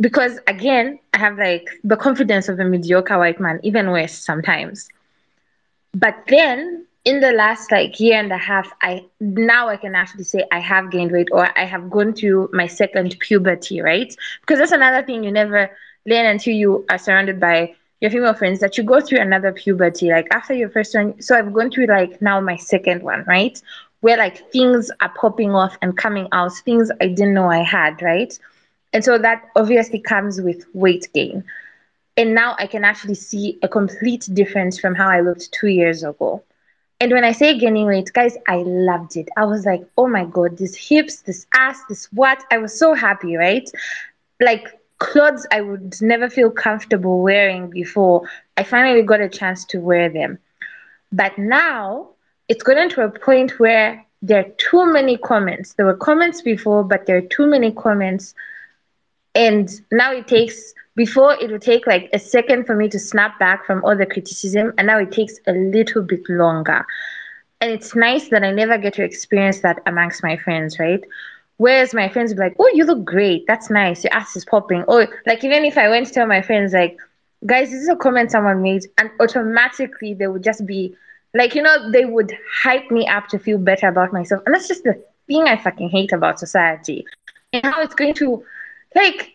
Because 0.00 0.38
again, 0.46 0.98
I 1.12 1.18
have 1.18 1.38
like 1.38 1.68
the 1.84 1.96
confidence 1.96 2.48
of 2.48 2.58
a 2.60 2.64
mediocre 2.64 3.18
white 3.18 3.40
man, 3.40 3.60
even 3.62 3.90
worse 3.90 4.12
sometimes 4.12 4.88
but 5.94 6.16
then 6.28 6.86
in 7.04 7.20
the 7.20 7.32
last 7.32 7.70
like 7.70 7.98
year 8.00 8.18
and 8.18 8.32
a 8.32 8.38
half 8.38 8.72
i 8.82 9.04
now 9.20 9.68
i 9.68 9.76
can 9.76 9.94
actually 9.94 10.24
say 10.24 10.44
i 10.52 10.58
have 10.58 10.90
gained 10.90 11.12
weight 11.12 11.28
or 11.32 11.48
i 11.58 11.64
have 11.64 11.90
gone 11.90 12.12
through 12.12 12.48
my 12.52 12.66
second 12.66 13.16
puberty 13.20 13.80
right? 13.80 14.14
Because 14.40 14.58
that's 14.58 14.72
another 14.72 15.04
thing 15.04 15.24
you 15.24 15.32
never 15.32 15.70
learn 16.06 16.26
until 16.26 16.54
you 16.54 16.84
are 16.90 16.98
surrounded 16.98 17.40
by 17.40 17.74
your 18.00 18.10
female 18.10 18.34
friends 18.34 18.60
that 18.60 18.76
you 18.76 18.84
go 18.84 19.00
through 19.00 19.20
another 19.20 19.52
puberty 19.52 20.10
like 20.10 20.26
after 20.32 20.54
your 20.54 20.70
first 20.70 20.94
one. 20.94 21.20
So 21.20 21.36
i've 21.36 21.52
gone 21.52 21.70
through 21.70 21.86
like 21.86 22.20
now 22.20 22.40
my 22.40 22.56
second 22.56 23.02
one 23.02 23.24
right? 23.26 23.60
Where 24.00 24.18
like 24.18 24.50
things 24.52 24.90
are 25.00 25.12
popping 25.16 25.54
off 25.54 25.76
and 25.82 25.96
coming 25.96 26.28
out 26.32 26.52
things 26.64 26.90
i 27.00 27.06
didn't 27.08 27.34
know 27.34 27.50
i 27.50 27.62
had 27.62 28.00
right? 28.02 28.38
And 28.92 29.04
so 29.04 29.18
that 29.18 29.50
obviously 29.56 29.98
comes 29.98 30.40
with 30.40 30.64
weight 30.72 31.08
gain 31.12 31.44
and 32.16 32.34
now 32.34 32.54
I 32.58 32.66
can 32.66 32.84
actually 32.84 33.14
see 33.14 33.58
a 33.62 33.68
complete 33.68 34.28
difference 34.32 34.78
from 34.78 34.94
how 34.94 35.08
I 35.08 35.20
looked 35.20 35.52
two 35.52 35.68
years 35.68 36.04
ago. 36.04 36.42
And 37.00 37.12
when 37.12 37.24
I 37.24 37.32
say 37.32 37.58
gaining 37.58 37.86
weight, 37.86 38.12
guys, 38.12 38.36
I 38.46 38.58
loved 38.62 39.16
it. 39.16 39.28
I 39.36 39.44
was 39.44 39.66
like, 39.66 39.84
oh 39.98 40.06
my 40.06 40.24
God, 40.24 40.56
these 40.56 40.76
hips, 40.76 41.22
this 41.22 41.46
ass, 41.54 41.80
this 41.88 42.06
what? 42.12 42.44
I 42.50 42.58
was 42.58 42.78
so 42.78 42.94
happy, 42.94 43.36
right? 43.36 43.68
Like 44.40 44.68
clothes 44.98 45.46
I 45.50 45.60
would 45.60 46.00
never 46.00 46.30
feel 46.30 46.50
comfortable 46.50 47.20
wearing 47.20 47.68
before. 47.68 48.28
I 48.56 48.62
finally 48.62 49.02
got 49.02 49.20
a 49.20 49.28
chance 49.28 49.64
to 49.66 49.80
wear 49.80 50.08
them. 50.08 50.38
But 51.12 51.36
now 51.36 52.10
it's 52.48 52.62
gotten 52.62 52.88
to 52.90 53.02
a 53.02 53.10
point 53.10 53.58
where 53.58 54.04
there 54.22 54.40
are 54.40 54.50
too 54.56 54.90
many 54.90 55.18
comments. 55.18 55.74
There 55.74 55.86
were 55.86 55.96
comments 55.96 56.42
before, 56.42 56.84
but 56.84 57.06
there 57.06 57.16
are 57.16 57.28
too 57.36 57.46
many 57.46 57.72
comments. 57.72 58.34
And 59.34 59.68
now 59.90 60.12
it 60.12 60.28
takes, 60.28 60.74
before 60.94 61.34
it 61.34 61.50
would 61.50 61.62
take 61.62 61.86
like 61.86 62.08
a 62.12 62.18
second 62.18 62.66
for 62.66 62.76
me 62.76 62.88
to 62.88 62.98
snap 62.98 63.38
back 63.38 63.66
from 63.66 63.84
all 63.84 63.96
the 63.96 64.06
criticism, 64.06 64.72
and 64.78 64.86
now 64.86 64.98
it 64.98 65.10
takes 65.10 65.38
a 65.46 65.52
little 65.52 66.02
bit 66.02 66.22
longer. 66.28 66.86
And 67.60 67.72
it's 67.72 67.94
nice 67.96 68.28
that 68.28 68.44
I 68.44 68.52
never 68.52 68.78
get 68.78 68.94
to 68.94 69.02
experience 69.02 69.60
that 69.60 69.80
amongst 69.86 70.22
my 70.22 70.36
friends, 70.36 70.78
right? 70.78 71.02
Whereas 71.56 71.94
my 71.94 72.08
friends 72.08 72.34
be 72.34 72.40
like, 72.40 72.56
oh, 72.58 72.70
you 72.74 72.84
look 72.84 73.04
great. 73.04 73.46
That's 73.46 73.70
nice. 73.70 74.04
Your 74.04 74.12
ass 74.12 74.36
is 74.36 74.44
popping. 74.44 74.84
Oh, 74.88 75.06
like 75.24 75.42
even 75.44 75.64
if 75.64 75.78
I 75.78 75.88
went 75.88 76.06
to 76.08 76.12
tell 76.12 76.26
my 76.26 76.42
friends, 76.42 76.72
like, 76.72 76.98
guys, 77.46 77.70
this 77.70 77.82
is 77.82 77.88
a 77.88 77.96
comment 77.96 78.30
someone 78.30 78.62
made, 78.62 78.84
and 78.98 79.10
automatically 79.20 80.14
they 80.14 80.26
would 80.26 80.42
just 80.42 80.66
be 80.66 80.94
like, 81.32 81.54
you 81.54 81.62
know, 81.62 81.90
they 81.90 82.04
would 82.04 82.36
hype 82.52 82.90
me 82.90 83.06
up 83.08 83.28
to 83.28 83.38
feel 83.38 83.58
better 83.58 83.88
about 83.88 84.12
myself. 84.12 84.42
And 84.46 84.54
that's 84.54 84.68
just 84.68 84.84
the 84.84 85.02
thing 85.26 85.44
I 85.44 85.56
fucking 85.56 85.90
hate 85.90 86.12
about 86.12 86.38
society. 86.38 87.04
And 87.52 87.64
how 87.64 87.82
it's 87.82 87.94
going 87.94 88.14
to, 88.14 88.44
like, 88.94 89.32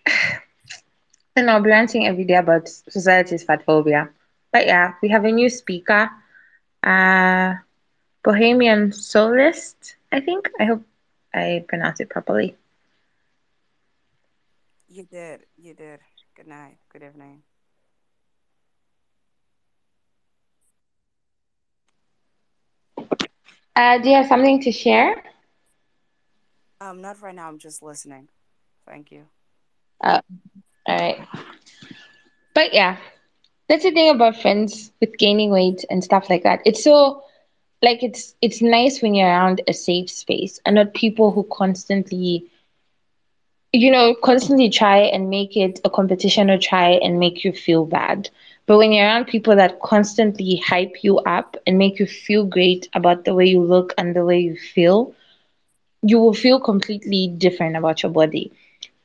and 1.35 1.49
I'll 1.49 1.61
be 1.61 1.69
ranting 1.69 2.07
every 2.07 2.23
day 2.25 2.35
about 2.35 2.67
society's 2.67 3.43
fat 3.43 3.63
phobia. 3.65 4.09
But 4.51 4.65
yeah, 4.65 4.93
we 5.01 5.09
have 5.09 5.25
a 5.25 5.31
new 5.31 5.49
speaker, 5.49 6.09
uh, 6.83 7.55
Bohemian 8.23 8.91
Soulist, 8.91 9.95
I 10.11 10.19
think. 10.21 10.49
I 10.59 10.65
hope 10.65 10.83
I 11.33 11.63
pronounced 11.67 12.01
it 12.01 12.09
properly. 12.09 12.55
You 14.87 15.03
did. 15.03 15.45
You 15.57 15.73
did. 15.73 16.01
Good 16.35 16.47
night. 16.47 16.79
Good 16.89 17.03
evening. 17.03 17.43
Uh, 23.75 23.97
do 23.99 24.09
you 24.09 24.15
have 24.15 24.27
something 24.27 24.59
to 24.61 24.71
share? 24.71 25.23
Um, 26.81 27.01
not 27.01 27.21
right 27.21 27.35
now. 27.35 27.47
I'm 27.49 27.59
just 27.59 27.81
listening. 27.81 28.29
Thank 28.85 29.11
you. 29.11 29.29
Uh, 30.03 30.21
all 30.87 30.95
right. 30.97 31.19
But 32.53 32.73
yeah, 32.73 32.97
that's 33.67 33.83
the 33.83 33.91
thing 33.91 34.09
about 34.09 34.35
friends 34.41 34.91
with 34.99 35.17
gaining 35.17 35.51
weight 35.51 35.83
and 35.89 36.03
stuff 36.03 36.29
like 36.29 36.43
that. 36.43 36.61
It's 36.65 36.83
so 36.83 37.23
like 37.81 38.03
it's 38.03 38.35
it's 38.41 38.61
nice 38.61 39.01
when 39.01 39.13
you're 39.15 39.27
around 39.27 39.61
a 39.67 39.73
safe 39.73 40.09
space 40.09 40.59
and 40.65 40.75
not 40.75 40.93
people 40.93 41.31
who 41.31 41.43
constantly 41.51 42.45
you 43.73 43.91
know 43.91 44.13
constantly 44.23 44.69
try 44.69 44.97
and 44.99 45.29
make 45.29 45.55
it 45.57 45.79
a 45.83 45.89
competition 45.89 46.49
or 46.49 46.57
try 46.57 46.89
and 47.03 47.19
make 47.19 47.43
you 47.43 47.51
feel 47.51 47.85
bad 47.85 48.29
but 48.65 48.77
when 48.77 48.91
you're 48.91 49.05
around 49.05 49.25
people 49.27 49.55
that 49.55 49.79
constantly 49.81 50.61
hype 50.65 51.03
you 51.03 51.17
up 51.19 51.55
and 51.65 51.77
make 51.77 51.99
you 51.99 52.05
feel 52.05 52.43
great 52.45 52.87
about 52.93 53.25
the 53.25 53.33
way 53.33 53.45
you 53.45 53.61
look 53.61 53.93
and 53.97 54.15
the 54.15 54.25
way 54.25 54.39
you 54.39 54.55
feel 54.55 55.13
you 56.01 56.19
will 56.19 56.33
feel 56.33 56.59
completely 56.59 57.27
different 57.37 57.75
about 57.75 58.01
your 58.03 58.11
body 58.11 58.51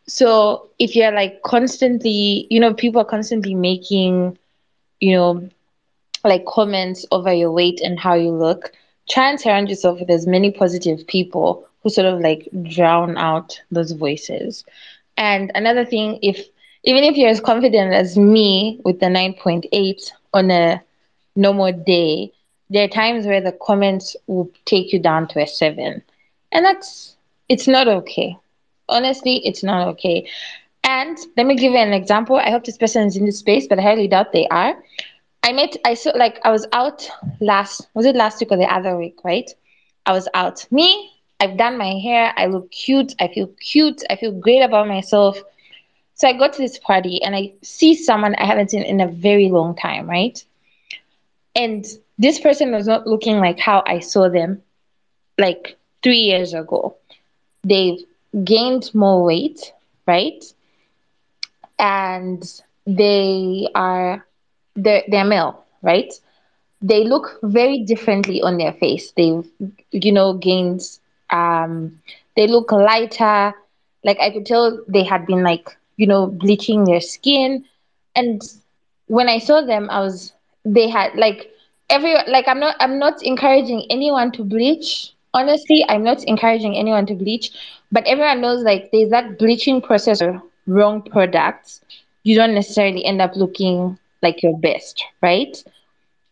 so 0.06 0.68
if 0.78 0.94
you're 0.97 1.12
like 1.12 1.43
constantly 1.43 2.47
you 2.51 2.60
know 2.60 2.74
people 2.74 3.01
are 3.01 3.05
constantly 3.06 3.55
making 3.55 4.36
you 5.01 5.12
know 5.12 5.48
like 6.24 6.44
comments 6.47 7.05
over 7.12 7.32
your 7.32 7.52
weight 7.52 7.81
and 7.82 7.98
how 8.01 8.14
you 8.14 8.31
look, 8.31 8.72
try 9.09 9.28
and 9.28 9.40
surround 9.40 9.68
yourself 9.68 10.01
with 10.01 10.10
as 10.10 10.26
many 10.26 10.51
positive 10.51 11.06
people 11.06 11.66
who 11.82 11.90
sort 11.90 12.06
of 12.06 12.20
like 12.20 12.48
drown 12.62 13.16
out 13.18 13.60
those 13.70 13.93
voices. 13.93 14.64
And 15.16 15.52
another 15.55 15.85
thing, 15.85 16.18
if 16.22 16.48
even 16.85 17.05
if 17.05 17.16
you're 17.16 17.31
as 17.31 17.40
confident 17.40 17.93
as 17.93 18.16
me 18.16 18.81
with 18.85 19.01
the 19.01 19.06
9.8 19.06 20.10
on 20.32 20.51
a 20.51 20.82
normal 21.36 21.72
day, 21.72 22.32
there 22.70 22.85
are 22.85 22.89
times 22.89 23.26
where 23.26 23.40
the 23.40 23.52
comments 23.52 24.16
will 24.26 24.51
take 24.64 24.93
you 24.93 24.98
down 24.98 25.28
to 25.28 25.40
a 25.43 25.47
seven. 25.47 26.02
And 26.52 26.64
that's 26.64 27.16
it's 27.48 27.68
not 27.68 27.86
okay. 27.86 28.36
Honestly, 28.89 29.47
it's 29.47 29.62
not 29.62 29.89
okay. 29.89 30.28
And 30.82 31.16
let 31.36 31.47
me 31.47 31.56
give 31.56 31.73
you 31.73 31.78
an 31.78 31.93
example. 31.93 32.36
I 32.36 32.51
hope 32.51 32.65
this 32.65 32.77
person 32.77 33.06
is 33.06 33.16
in 33.16 33.24
this 33.24 33.39
space, 33.39 33.66
but 33.66 33.78
I 33.78 33.82
highly 33.82 34.09
doubt 34.09 34.32
they 34.32 34.47
are. 34.48 34.74
I 35.43 35.52
met, 35.52 35.77
I 35.85 35.94
saw, 35.94 36.11
like, 36.11 36.40
I 36.44 36.51
was 36.51 36.66
out 36.73 37.09
last, 37.40 37.89
was 37.94 38.06
it 38.06 38.16
last 38.16 38.40
week 38.40 38.51
or 38.51 38.56
the 38.56 38.73
other 38.73 38.97
week, 38.97 39.19
right? 39.24 39.51
I 40.06 40.12
was 40.12 40.28
out. 40.35 40.66
Me, 40.70 41.11
I've 41.40 41.56
done 41.56 41.78
my 41.78 41.98
hair. 41.98 42.32
I 42.36 42.47
look 42.47 42.70
cute. 42.70 43.15
I 43.20 43.28
feel 43.28 43.48
cute. 43.61 44.02
I 44.11 44.16
feel 44.16 44.32
great 44.32 44.61
about 44.61 44.89
myself. 44.89 45.39
So 46.15 46.28
I 46.28 46.32
go 46.32 46.48
to 46.48 46.59
this 46.59 46.78
party 46.78 47.23
and 47.23 47.35
I 47.35 47.52
see 47.62 47.94
someone 47.94 48.35
I 48.36 48.44
haven't 48.47 48.70
seen 48.70 48.82
in 48.82 49.01
a 49.01 49.09
very 49.09 49.48
long 49.51 49.74
time, 49.74 50.09
right? 50.09 50.43
And 51.56 51.85
this 52.19 52.39
person 52.39 52.73
was 52.73 52.86
not 52.86 53.06
looking 53.06 53.39
like 53.39 53.59
how 53.59 53.82
I 53.86 53.98
saw 54.01 54.28
them 54.28 54.62
like 55.39 55.77
three 56.02 56.19
years 56.20 56.55
ago. 56.55 56.97
They've 57.65 57.98
gained 58.43 58.93
more 58.94 59.23
weight, 59.24 59.73
right? 60.06 60.43
And 61.78 62.43
they 62.86 63.69
are 63.74 64.24
they're, 64.77 65.02
they're 65.09 65.24
male, 65.24 65.65
right? 65.82 66.12
They 66.82 67.05
look 67.05 67.39
very 67.43 67.81
differently 67.81 68.43
on 68.43 68.59
their 68.59 68.73
face. 68.73 69.12
They've, 69.12 69.44
you 69.90 70.12
know, 70.12 70.35
gained, 70.35 70.82
um, 71.31 72.01
they 72.36 72.47
look 72.47 72.73
lighter. 72.73 73.55
Like 74.05 74.19
I 74.20 74.31
could 74.31 74.47
tell 74.47 74.81
they 74.89 75.05
had 75.05 75.27
been 75.27 75.43
like, 75.43 75.77
you 75.97 76.06
know, 76.06 76.27
bleaching 76.27 76.85
their 76.85 77.01
skin. 77.01 77.65
And 78.15 78.43
when 79.06 79.28
I 79.28 79.39
saw 79.39 79.62
them, 79.62 79.89
I 79.90 80.01
was, 80.01 80.32
they 80.65 80.89
had 80.89 81.15
like 81.16 81.51
every, 81.90 82.15
like 82.28 82.48
I'm 82.48 82.61
not, 82.61 82.77
I'm 82.81 82.98
not 82.98 83.23
encouraging 83.23 83.86
anyone 83.90 84.32
to 84.32 84.44
bleach. 84.44 85.14
Honestly, 85.35 85.85
I'm 85.89 86.05
not 86.05 86.24
encouraging 86.24 86.77
anyone 86.77 87.06
to 87.06 87.15
bleach, 87.15 87.51
but 87.93 88.06
everyone 88.06 88.40
knows 88.40 88.62
like 88.62 88.90
there's 88.93 89.11
that 89.11 89.39
bleaching 89.39 89.82
process 89.82 90.23
or 90.23 90.40
wrong 90.66 91.02
products. 91.02 91.81
You 92.23 92.36
don't 92.36 92.55
necessarily 92.55 93.05
end 93.05 93.20
up 93.20 93.36
looking 93.36 93.98
like 94.23 94.43
your 94.43 94.56
best, 94.59 95.05
right? 95.20 95.62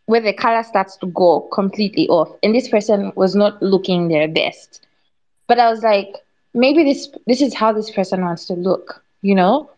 Where 0.05 0.21
the 0.21 0.33
color 0.33 0.63
starts 0.63 0.97
to 0.97 1.07
go 1.07 1.41
completely 1.53 2.07
off. 2.07 2.29
And 2.41 2.55
this 2.55 2.69
person 2.69 3.11
was 3.15 3.35
not 3.35 3.61
looking 3.61 4.07
their 4.07 4.27
best. 4.27 4.87
But 5.47 5.59
I 5.59 5.69
was 5.69 5.83
like, 5.83 6.15
maybe 6.53 6.83
this 6.83 7.09
this 7.27 7.41
is 7.41 7.53
how 7.53 7.73
this 7.73 7.91
person 7.91 8.21
wants 8.21 8.45
to 8.45 8.53
look, 8.53 9.03
you 9.21 9.35
know? 9.35 9.69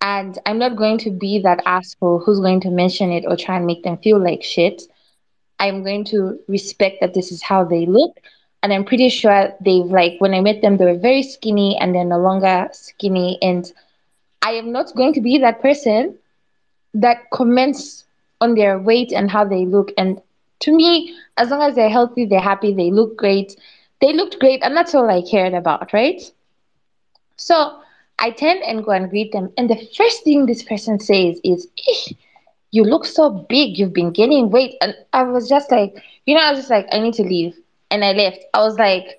And 0.00 0.38
I'm 0.46 0.58
not 0.58 0.76
going 0.76 0.98
to 0.98 1.10
be 1.10 1.40
that 1.40 1.62
asshole 1.66 2.20
who's 2.20 2.40
going 2.40 2.60
to 2.62 2.70
mention 2.70 3.10
it 3.10 3.24
or 3.26 3.36
try 3.36 3.56
and 3.56 3.66
make 3.66 3.82
them 3.82 3.98
feel 3.98 4.18
like 4.18 4.42
shit. 4.42 4.82
I'm 5.58 5.82
going 5.82 6.04
to 6.06 6.38
respect 6.48 6.98
that 7.00 7.14
this 7.14 7.30
is 7.32 7.42
how 7.42 7.64
they 7.64 7.84
look. 7.84 8.18
And 8.62 8.72
I'm 8.72 8.84
pretty 8.84 9.08
sure 9.08 9.52
they've 9.60 9.84
like 9.86 10.16
when 10.18 10.34
I 10.34 10.40
met 10.40 10.60
them, 10.60 10.76
they 10.76 10.84
were 10.84 10.98
very 10.98 11.22
skinny 11.22 11.78
and 11.80 11.94
they're 11.94 12.04
no 12.04 12.18
longer 12.18 12.68
skinny. 12.72 13.38
And 13.40 13.70
I 14.42 14.52
am 14.52 14.72
not 14.72 14.94
going 14.94 15.14
to 15.14 15.20
be 15.20 15.38
that 15.38 15.62
person 15.62 16.16
that 16.94 17.30
comments 17.30 18.04
on 18.40 18.54
their 18.54 18.78
weight 18.78 19.12
and 19.12 19.30
how 19.30 19.44
they 19.44 19.64
look. 19.64 19.92
And 19.96 20.20
to 20.60 20.74
me, 20.76 21.14
as 21.36 21.50
long 21.50 21.62
as 21.62 21.74
they're 21.74 21.88
healthy, 21.90 22.24
they're 22.26 22.40
happy, 22.40 22.74
they 22.74 22.90
look 22.90 23.16
great, 23.16 23.56
they 24.00 24.12
looked 24.12 24.38
great, 24.38 24.62
and 24.62 24.76
that's 24.76 24.94
all 24.94 25.08
I 25.08 25.22
cared 25.22 25.54
about, 25.54 25.92
right? 25.92 26.20
So 27.36 27.80
I 28.18 28.30
turn 28.30 28.58
and 28.66 28.84
go 28.84 28.92
and 28.92 29.08
greet 29.08 29.32
them. 29.32 29.50
And 29.56 29.68
the 29.68 29.88
first 29.96 30.24
thing 30.24 30.46
this 30.46 30.62
person 30.62 31.00
says 31.00 31.40
is, 31.42 31.66
You 32.70 32.84
look 32.84 33.06
so 33.06 33.30
big, 33.48 33.78
you've 33.78 33.94
been 33.94 34.12
gaining 34.12 34.50
weight. 34.50 34.76
And 34.80 34.94
I 35.12 35.22
was 35.24 35.48
just 35.48 35.70
like, 35.70 36.02
you 36.26 36.34
know, 36.34 36.40
I 36.40 36.50
was 36.50 36.60
just 36.60 36.70
like, 36.70 36.86
I 36.92 37.00
need 37.00 37.14
to 37.14 37.22
leave. 37.22 37.56
And 37.90 38.04
I 38.04 38.12
left. 38.12 38.40
I 38.54 38.60
was 38.60 38.78
like, 38.78 39.18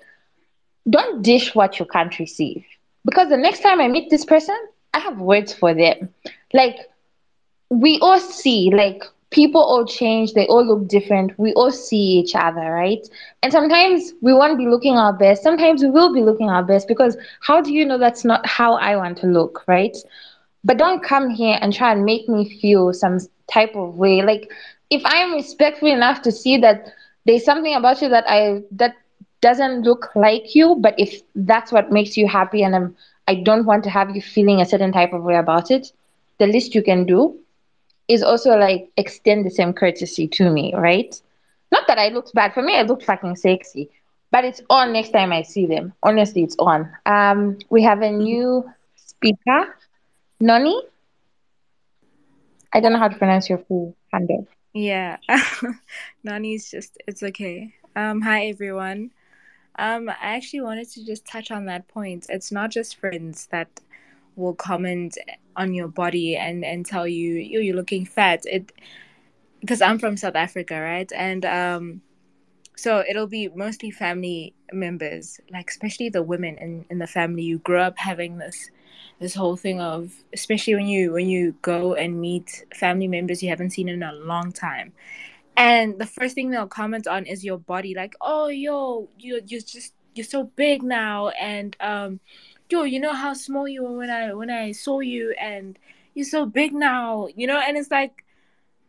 Don't 0.88 1.22
dish 1.22 1.54
what 1.54 1.78
you 1.78 1.86
can't 1.86 2.18
receive. 2.18 2.64
Because 3.04 3.28
the 3.28 3.36
next 3.36 3.60
time 3.60 3.80
I 3.80 3.88
meet 3.88 4.10
this 4.10 4.24
person, 4.24 4.56
I 4.94 5.00
have 5.00 5.18
words 5.20 5.52
for 5.52 5.74
them. 5.74 6.10
Like, 6.52 6.76
we 7.70 7.98
all 8.00 8.20
see 8.20 8.70
like 8.72 9.02
people 9.30 9.60
all 9.60 9.84
change 9.86 10.34
they 10.34 10.46
all 10.46 10.64
look 10.64 10.86
different 10.88 11.36
we 11.38 11.52
all 11.54 11.70
see 11.70 12.20
each 12.20 12.34
other 12.34 12.60
right 12.72 13.08
and 13.42 13.52
sometimes 13.52 14.12
we 14.20 14.32
won't 14.32 14.58
be 14.58 14.66
looking 14.66 14.96
our 14.96 15.12
best 15.12 15.42
sometimes 15.42 15.82
we 15.82 15.90
will 15.90 16.12
be 16.12 16.20
looking 16.22 16.50
our 16.50 16.62
best 16.62 16.86
because 16.86 17.16
how 17.40 17.60
do 17.60 17.72
you 17.72 17.84
know 17.84 17.98
that's 17.98 18.24
not 18.24 18.44
how 18.46 18.74
i 18.74 18.94
want 18.96 19.16
to 19.16 19.26
look 19.26 19.64
right 19.66 19.96
but 20.64 20.78
don't 20.78 21.02
come 21.02 21.30
here 21.30 21.58
and 21.60 21.72
try 21.72 21.92
and 21.92 22.04
make 22.04 22.28
me 22.28 22.48
feel 22.60 22.92
some 22.92 23.18
type 23.50 23.74
of 23.74 23.96
way 23.96 24.22
like 24.22 24.50
if 24.90 25.02
i'm 25.06 25.32
respectful 25.32 25.88
enough 25.88 26.20
to 26.22 26.30
see 26.30 26.56
that 26.58 26.86
there's 27.24 27.44
something 27.44 27.74
about 27.74 28.00
you 28.02 28.08
that 28.08 28.24
i 28.28 28.62
that 28.70 28.94
doesn't 29.40 29.82
look 29.82 30.10
like 30.14 30.54
you 30.54 30.76
but 30.80 30.94
if 30.98 31.22
that's 31.34 31.72
what 31.72 31.90
makes 31.90 32.16
you 32.16 32.28
happy 32.28 32.62
and 32.62 32.74
I'm, 32.76 32.96
i 33.28 33.34
don't 33.34 33.66
want 33.66 33.84
to 33.84 33.90
have 33.90 34.14
you 34.14 34.22
feeling 34.22 34.60
a 34.60 34.66
certain 34.66 34.92
type 34.92 35.12
of 35.12 35.22
way 35.22 35.36
about 35.36 35.70
it 35.70 35.92
the 36.38 36.46
least 36.46 36.74
you 36.74 36.82
can 36.82 37.04
do 37.06 37.36
is 38.08 38.22
also 38.22 38.56
like 38.56 38.90
extend 38.96 39.46
the 39.46 39.50
same 39.50 39.72
courtesy 39.72 40.26
to 40.28 40.50
me, 40.50 40.74
right? 40.74 41.20
Not 41.70 41.86
that 41.88 41.98
I 41.98 42.08
looked 42.08 42.34
bad. 42.34 42.52
For 42.52 42.62
me, 42.62 42.76
I 42.76 42.82
looked 42.82 43.04
fucking 43.04 43.36
sexy. 43.36 43.90
But 44.30 44.44
it's 44.44 44.62
on 44.70 44.92
next 44.92 45.10
time 45.10 45.32
I 45.32 45.42
see 45.42 45.66
them. 45.66 45.92
Honestly, 46.02 46.42
it's 46.42 46.56
on. 46.58 46.90
Um, 47.06 47.58
we 47.70 47.82
have 47.82 48.00
a 48.02 48.10
new 48.10 48.64
speaker, 48.96 49.76
Noni. 50.40 50.80
I 52.72 52.80
don't 52.80 52.92
know 52.92 52.98
how 52.98 53.08
to 53.08 53.18
pronounce 53.18 53.48
your 53.48 53.58
full 53.58 53.94
handle. 54.12 54.46
Yeah, 54.74 55.18
Nani's 56.24 56.70
just, 56.70 56.96
it's 57.06 57.22
okay. 57.22 57.74
Um, 57.94 58.22
hi 58.22 58.46
everyone. 58.46 59.10
Um, 59.78 60.08
I 60.08 60.36
actually 60.36 60.62
wanted 60.62 60.88
to 60.92 61.04
just 61.04 61.26
touch 61.26 61.50
on 61.50 61.66
that 61.66 61.88
point. 61.88 62.26
It's 62.28 62.50
not 62.50 62.70
just 62.70 62.96
friends 62.96 63.48
that 63.50 63.68
will 64.36 64.54
comment 64.54 65.18
on 65.56 65.74
your 65.74 65.88
body 65.88 66.36
and 66.36 66.64
and 66.64 66.86
tell 66.86 67.06
you 67.06 67.34
you 67.34 67.60
you're 67.60 67.76
looking 67.76 68.06
fat. 68.06 68.42
It 68.46 68.72
because 69.60 69.82
I'm 69.82 69.98
from 69.98 70.16
South 70.16 70.36
Africa, 70.36 70.80
right? 70.80 71.10
And 71.14 71.44
um, 71.44 72.02
so 72.76 73.04
it'll 73.08 73.26
be 73.26 73.48
mostly 73.48 73.90
family 73.90 74.54
members, 74.72 75.40
like 75.50 75.70
especially 75.70 76.08
the 76.08 76.22
women 76.22 76.56
in 76.58 76.84
in 76.90 76.98
the 76.98 77.06
family. 77.06 77.42
You 77.42 77.58
grow 77.58 77.82
up 77.82 77.98
having 77.98 78.38
this 78.38 78.70
this 79.18 79.34
whole 79.34 79.56
thing 79.56 79.80
of 79.80 80.12
especially 80.32 80.74
when 80.74 80.86
you 80.86 81.12
when 81.12 81.28
you 81.28 81.54
go 81.62 81.94
and 81.94 82.20
meet 82.20 82.64
family 82.74 83.08
members 83.08 83.42
you 83.42 83.48
haven't 83.48 83.70
seen 83.70 83.88
in 83.88 84.02
a 84.02 84.12
long 84.12 84.52
time. 84.52 84.92
And 85.56 85.98
the 85.98 86.06
first 86.06 86.34
thing 86.34 86.50
they'll 86.50 86.66
comment 86.66 87.06
on 87.06 87.26
is 87.26 87.44
your 87.44 87.58
body 87.58 87.94
like 87.94 88.14
oh 88.20 88.48
yo 88.48 89.08
you 89.18 89.40
you're 89.46 89.60
just 89.60 89.94
you're 90.14 90.24
so 90.24 90.44
big 90.44 90.82
now. 90.82 91.28
And 91.30 91.76
um 91.80 92.20
yo 92.70 92.82
you 92.84 93.00
know 93.00 93.12
how 93.12 93.34
small 93.34 93.68
you 93.68 93.82
were 93.82 93.96
when 93.98 94.08
i 94.08 94.32
when 94.32 94.48
i 94.48 94.72
saw 94.72 95.00
you 95.00 95.34
and 95.38 95.78
you're 96.14 96.24
so 96.24 96.46
big 96.46 96.72
now 96.72 97.28
you 97.36 97.46
know? 97.46 97.60
And 97.60 97.76
it's 97.76 97.90
like 97.90 98.24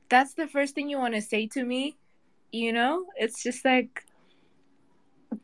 that's 0.09 0.33
the 0.35 0.47
first 0.47 0.73
thing 0.73 0.89
you 0.89 0.97
want 0.97 1.15
to 1.15 1.21
say 1.21 1.47
to 1.47 1.63
me 1.63 1.95
you 2.51 2.71
know? 2.71 3.05
It's 3.17 3.43
just 3.43 3.65
like 3.65 4.05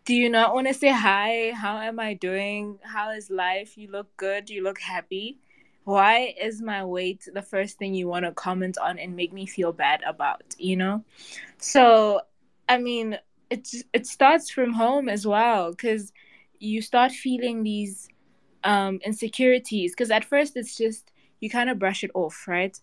do 0.09 0.15
you 0.15 0.27
not 0.27 0.55
want 0.55 0.65
to 0.65 0.73
say 0.73 0.91
hi 0.91 1.51
how 1.55 1.77
am 1.77 1.99
i 1.99 2.15
doing? 2.15 2.79
How 2.81 3.11
is 3.11 3.29
life? 3.29 3.77
You 3.77 3.91
look 3.91 4.07
good. 4.17 4.49
You 4.49 4.63
look 4.63 4.79
happy. 4.79 5.37
Why 5.83 6.33
is 6.41 6.63
my 6.63 6.83
weight 6.83 7.27
the 7.31 7.43
first 7.43 7.77
thing 7.77 7.93
you 7.93 8.07
want 8.07 8.25
to 8.25 8.31
comment 8.31 8.79
on 8.79 8.97
and 8.97 9.15
make 9.15 9.31
me 9.31 9.45
feel 9.45 9.71
bad 9.71 10.01
about 10.07 10.55
you 10.57 10.75
know? 10.75 11.03
So 11.59 12.21
i 12.67 12.79
mean 12.79 13.19
it's 13.51 13.83
it 13.93 14.07
starts 14.07 14.49
from 14.49 14.73
home 14.73 15.09
as 15.09 15.27
well 15.27 15.69
because 15.69 16.11
you 16.59 16.81
start 16.81 17.11
feeling 17.11 17.61
these 17.61 18.09
um 18.63 18.99
insecurities 19.05 19.91
because 19.91 20.09
at 20.09 20.25
first 20.25 20.57
it's 20.57 20.75
just 20.75 21.11
you 21.39 21.51
kind 21.51 21.69
of 21.69 21.77
brush 21.77 22.03
it 22.03 22.09
off 22.15 22.47
right 22.47 22.81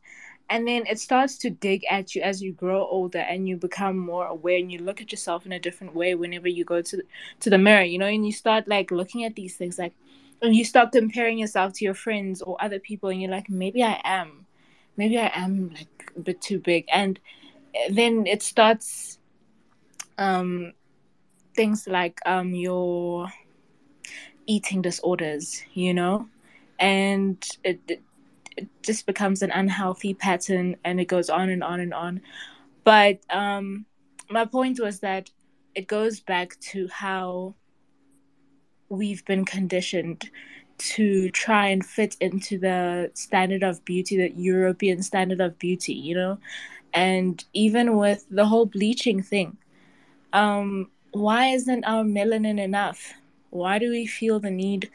and 0.48 0.66
then 0.66 0.86
it 0.86 0.98
starts 0.98 1.36
to 1.38 1.50
dig 1.50 1.84
at 1.90 2.14
you 2.14 2.22
as 2.22 2.40
you 2.42 2.52
grow 2.52 2.86
older 2.86 3.18
and 3.18 3.48
you 3.48 3.56
become 3.56 3.98
more 3.98 4.26
aware 4.26 4.58
and 4.58 4.70
you 4.70 4.78
look 4.78 5.00
at 5.00 5.10
yourself 5.10 5.44
in 5.44 5.52
a 5.52 5.58
different 5.58 5.94
way 5.94 6.14
whenever 6.14 6.48
you 6.48 6.64
go 6.64 6.80
to 6.80 7.02
to 7.40 7.50
the 7.50 7.58
mirror 7.58 7.82
you 7.82 7.98
know 7.98 8.06
and 8.06 8.26
you 8.26 8.32
start 8.32 8.68
like 8.68 8.90
looking 8.90 9.24
at 9.24 9.34
these 9.34 9.56
things 9.56 9.78
like 9.78 9.94
and 10.42 10.54
you 10.54 10.64
start 10.64 10.92
comparing 10.92 11.38
yourself 11.38 11.72
to 11.72 11.84
your 11.84 11.94
friends 11.94 12.42
or 12.42 12.56
other 12.60 12.78
people 12.78 13.08
and 13.08 13.20
you're 13.20 13.30
like 13.30 13.48
maybe 13.48 13.82
i 13.82 14.00
am 14.04 14.46
maybe 14.96 15.18
i 15.18 15.30
am 15.34 15.70
like 15.70 16.12
a 16.16 16.20
bit 16.20 16.40
too 16.40 16.58
big. 16.58 16.86
And 16.92 17.20
then 17.90 18.26
it 18.26 18.42
starts 18.42 19.18
um 20.18 20.72
things 21.54 21.86
like 21.86 22.20
um 22.24 22.54
your 22.54 23.28
eating 24.46 24.80
disorders 24.80 25.62
you 25.74 25.92
know 25.92 26.28
and 26.78 27.44
it, 27.64 27.80
it 27.88 28.02
it 28.56 28.68
just 28.82 29.06
becomes 29.06 29.42
an 29.42 29.50
unhealthy 29.50 30.14
pattern 30.14 30.76
and 30.84 31.00
it 31.00 31.06
goes 31.06 31.28
on 31.28 31.48
and 31.50 31.62
on 31.62 31.80
and 31.80 31.94
on 31.94 32.20
but 32.84 33.18
um 33.30 33.84
my 34.30 34.44
point 34.44 34.80
was 34.80 35.00
that 35.00 35.30
it 35.74 35.86
goes 35.86 36.20
back 36.20 36.58
to 36.60 36.88
how 36.88 37.54
we've 38.88 39.24
been 39.24 39.44
conditioned 39.44 40.30
to 40.78 41.30
try 41.30 41.68
and 41.68 41.84
fit 41.84 42.16
into 42.20 42.58
the 42.58 43.10
standard 43.14 43.62
of 43.62 43.84
beauty, 43.84 44.16
the 44.16 44.30
European 44.32 45.02
standard 45.02 45.40
of 45.40 45.58
beauty, 45.58 45.94
you 45.94 46.14
know? 46.14 46.38
And 46.92 47.42
even 47.52 47.96
with 47.96 48.26
the 48.30 48.46
whole 48.46 48.66
bleaching 48.66 49.22
thing, 49.22 49.56
um, 50.32 50.90
why 51.12 51.48
isn't 51.48 51.84
our 51.84 52.04
melanin 52.04 52.60
enough? 52.60 53.12
Why 53.50 53.78
do 53.78 53.90
we 53.90 54.06
feel 54.06 54.38
the 54.40 54.50
need 54.50 54.90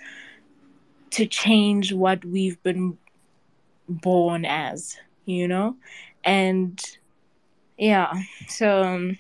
to 1.12 1.26
change 1.26 1.94
what 1.94 2.24
we've 2.24 2.62
been 2.64 2.98
born 3.92 4.46
as, 4.46 4.98
you 5.26 5.48
know? 5.48 5.76
And 6.24 6.82
yeah, 7.78 8.14
so 8.48 8.84
um, 8.84 9.18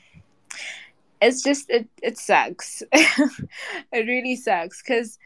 it's 1.22 1.44
just 1.44 1.70
it 1.70 1.88
it 2.02 2.18
sucks. 2.18 2.84
it 2.92 4.08
really 4.08 4.36
sucks 4.36 4.82
because 4.82 5.18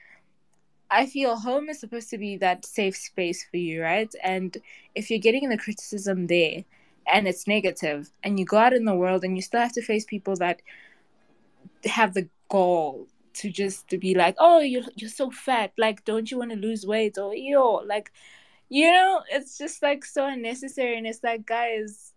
I 0.90 1.06
feel 1.06 1.36
home 1.36 1.70
is 1.70 1.80
supposed 1.80 2.10
to 2.12 2.18
be 2.18 2.38
that 2.38 2.66
safe 2.66 2.96
space 2.96 3.46
for 3.50 3.58
you, 3.58 3.82
right? 3.82 4.14
And 4.24 4.56
if 4.94 5.10
you're 5.10 5.20
getting 5.20 5.50
the 5.50 5.58
criticism 5.58 6.28
there 6.28 6.64
and 7.12 7.28
it's 7.28 7.48
negative, 7.48 8.12
and 8.24 8.40
you 8.40 8.46
go 8.46 8.58
out 8.58 8.74
in 8.74 8.86
the 8.86 8.96
world 8.96 9.24
and 9.24 9.36
you 9.36 9.42
still 9.42 9.62
have 9.62 9.74
to 9.74 9.82
face 9.82 10.06
people 10.06 10.36
that 10.38 10.62
have 11.86 12.14
the 12.14 12.28
gall 12.50 13.08
to 13.34 13.50
just 13.50 13.88
to 13.90 13.98
be 13.98 14.16
like, 14.16 14.36
oh, 14.40 14.60
you're 14.60 14.84
you're 14.96 15.10
so 15.10 15.30
fat, 15.32 15.74
like, 15.78 16.06
don't 16.06 16.32
you 16.32 16.38
want 16.38 16.52
to 16.52 16.58
lose 16.58 16.86
weight? 16.86 17.18
Or 17.18 17.36
yo, 17.36 17.76
like, 17.86 18.12
you 18.70 18.92
know, 18.92 19.22
it's 19.30 19.58
just 19.58 19.82
like 19.84 20.04
so 20.06 20.26
unnecessary, 20.26 20.98
and 20.98 21.08
it's 21.08 21.24
like, 21.24 21.46
guys, 21.46 22.14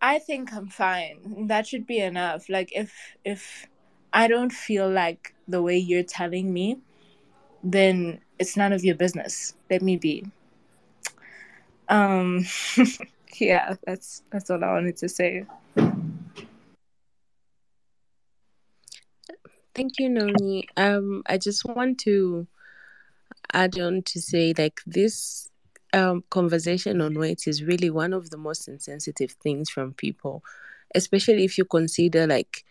I 0.00 0.18
think 0.18 0.52
I'm 0.52 0.68
fine. 0.68 1.46
That 1.48 1.66
should 1.66 1.86
be 1.86 1.98
enough. 1.98 2.50
Like 2.50 2.70
if 2.74 2.92
if 3.24 3.66
I 4.12 4.28
don't 4.28 4.52
feel 4.52 4.90
like 4.90 5.34
the 5.48 5.62
way 5.62 5.78
you're 5.78 6.02
telling 6.02 6.52
me, 6.52 6.78
then 7.62 8.20
it's 8.38 8.54
none 8.54 8.74
of 8.74 8.84
your 8.84 8.96
business. 8.96 9.54
Let 9.70 9.80
me 9.80 9.96
be. 9.96 10.26
Um 11.88 12.44
yeah, 13.40 13.76
that's 13.86 14.22
that's 14.30 14.50
all 14.50 14.62
I 14.62 14.72
wanted 14.72 14.98
to 14.98 15.08
say. 15.08 15.46
Thank 19.74 19.98
you, 19.98 20.08
Noni. 20.08 20.68
Um, 20.76 21.22
I 21.26 21.36
just 21.36 21.64
want 21.64 21.98
to 22.00 22.46
add 23.52 23.78
on 23.80 24.02
to 24.02 24.20
say 24.20 24.52
like 24.56 24.80
this 24.86 25.50
um, 25.94 26.24
conversation 26.30 27.00
on 27.00 27.18
weight 27.18 27.46
is 27.46 27.62
really 27.62 27.88
one 27.90 28.12
of 28.12 28.30
the 28.30 28.36
most 28.36 28.68
insensitive 28.68 29.32
things 29.32 29.70
from 29.70 29.94
people, 29.94 30.42
especially 30.94 31.44
if 31.44 31.56
you 31.56 31.64
consider 31.64 32.26
like 32.26 32.64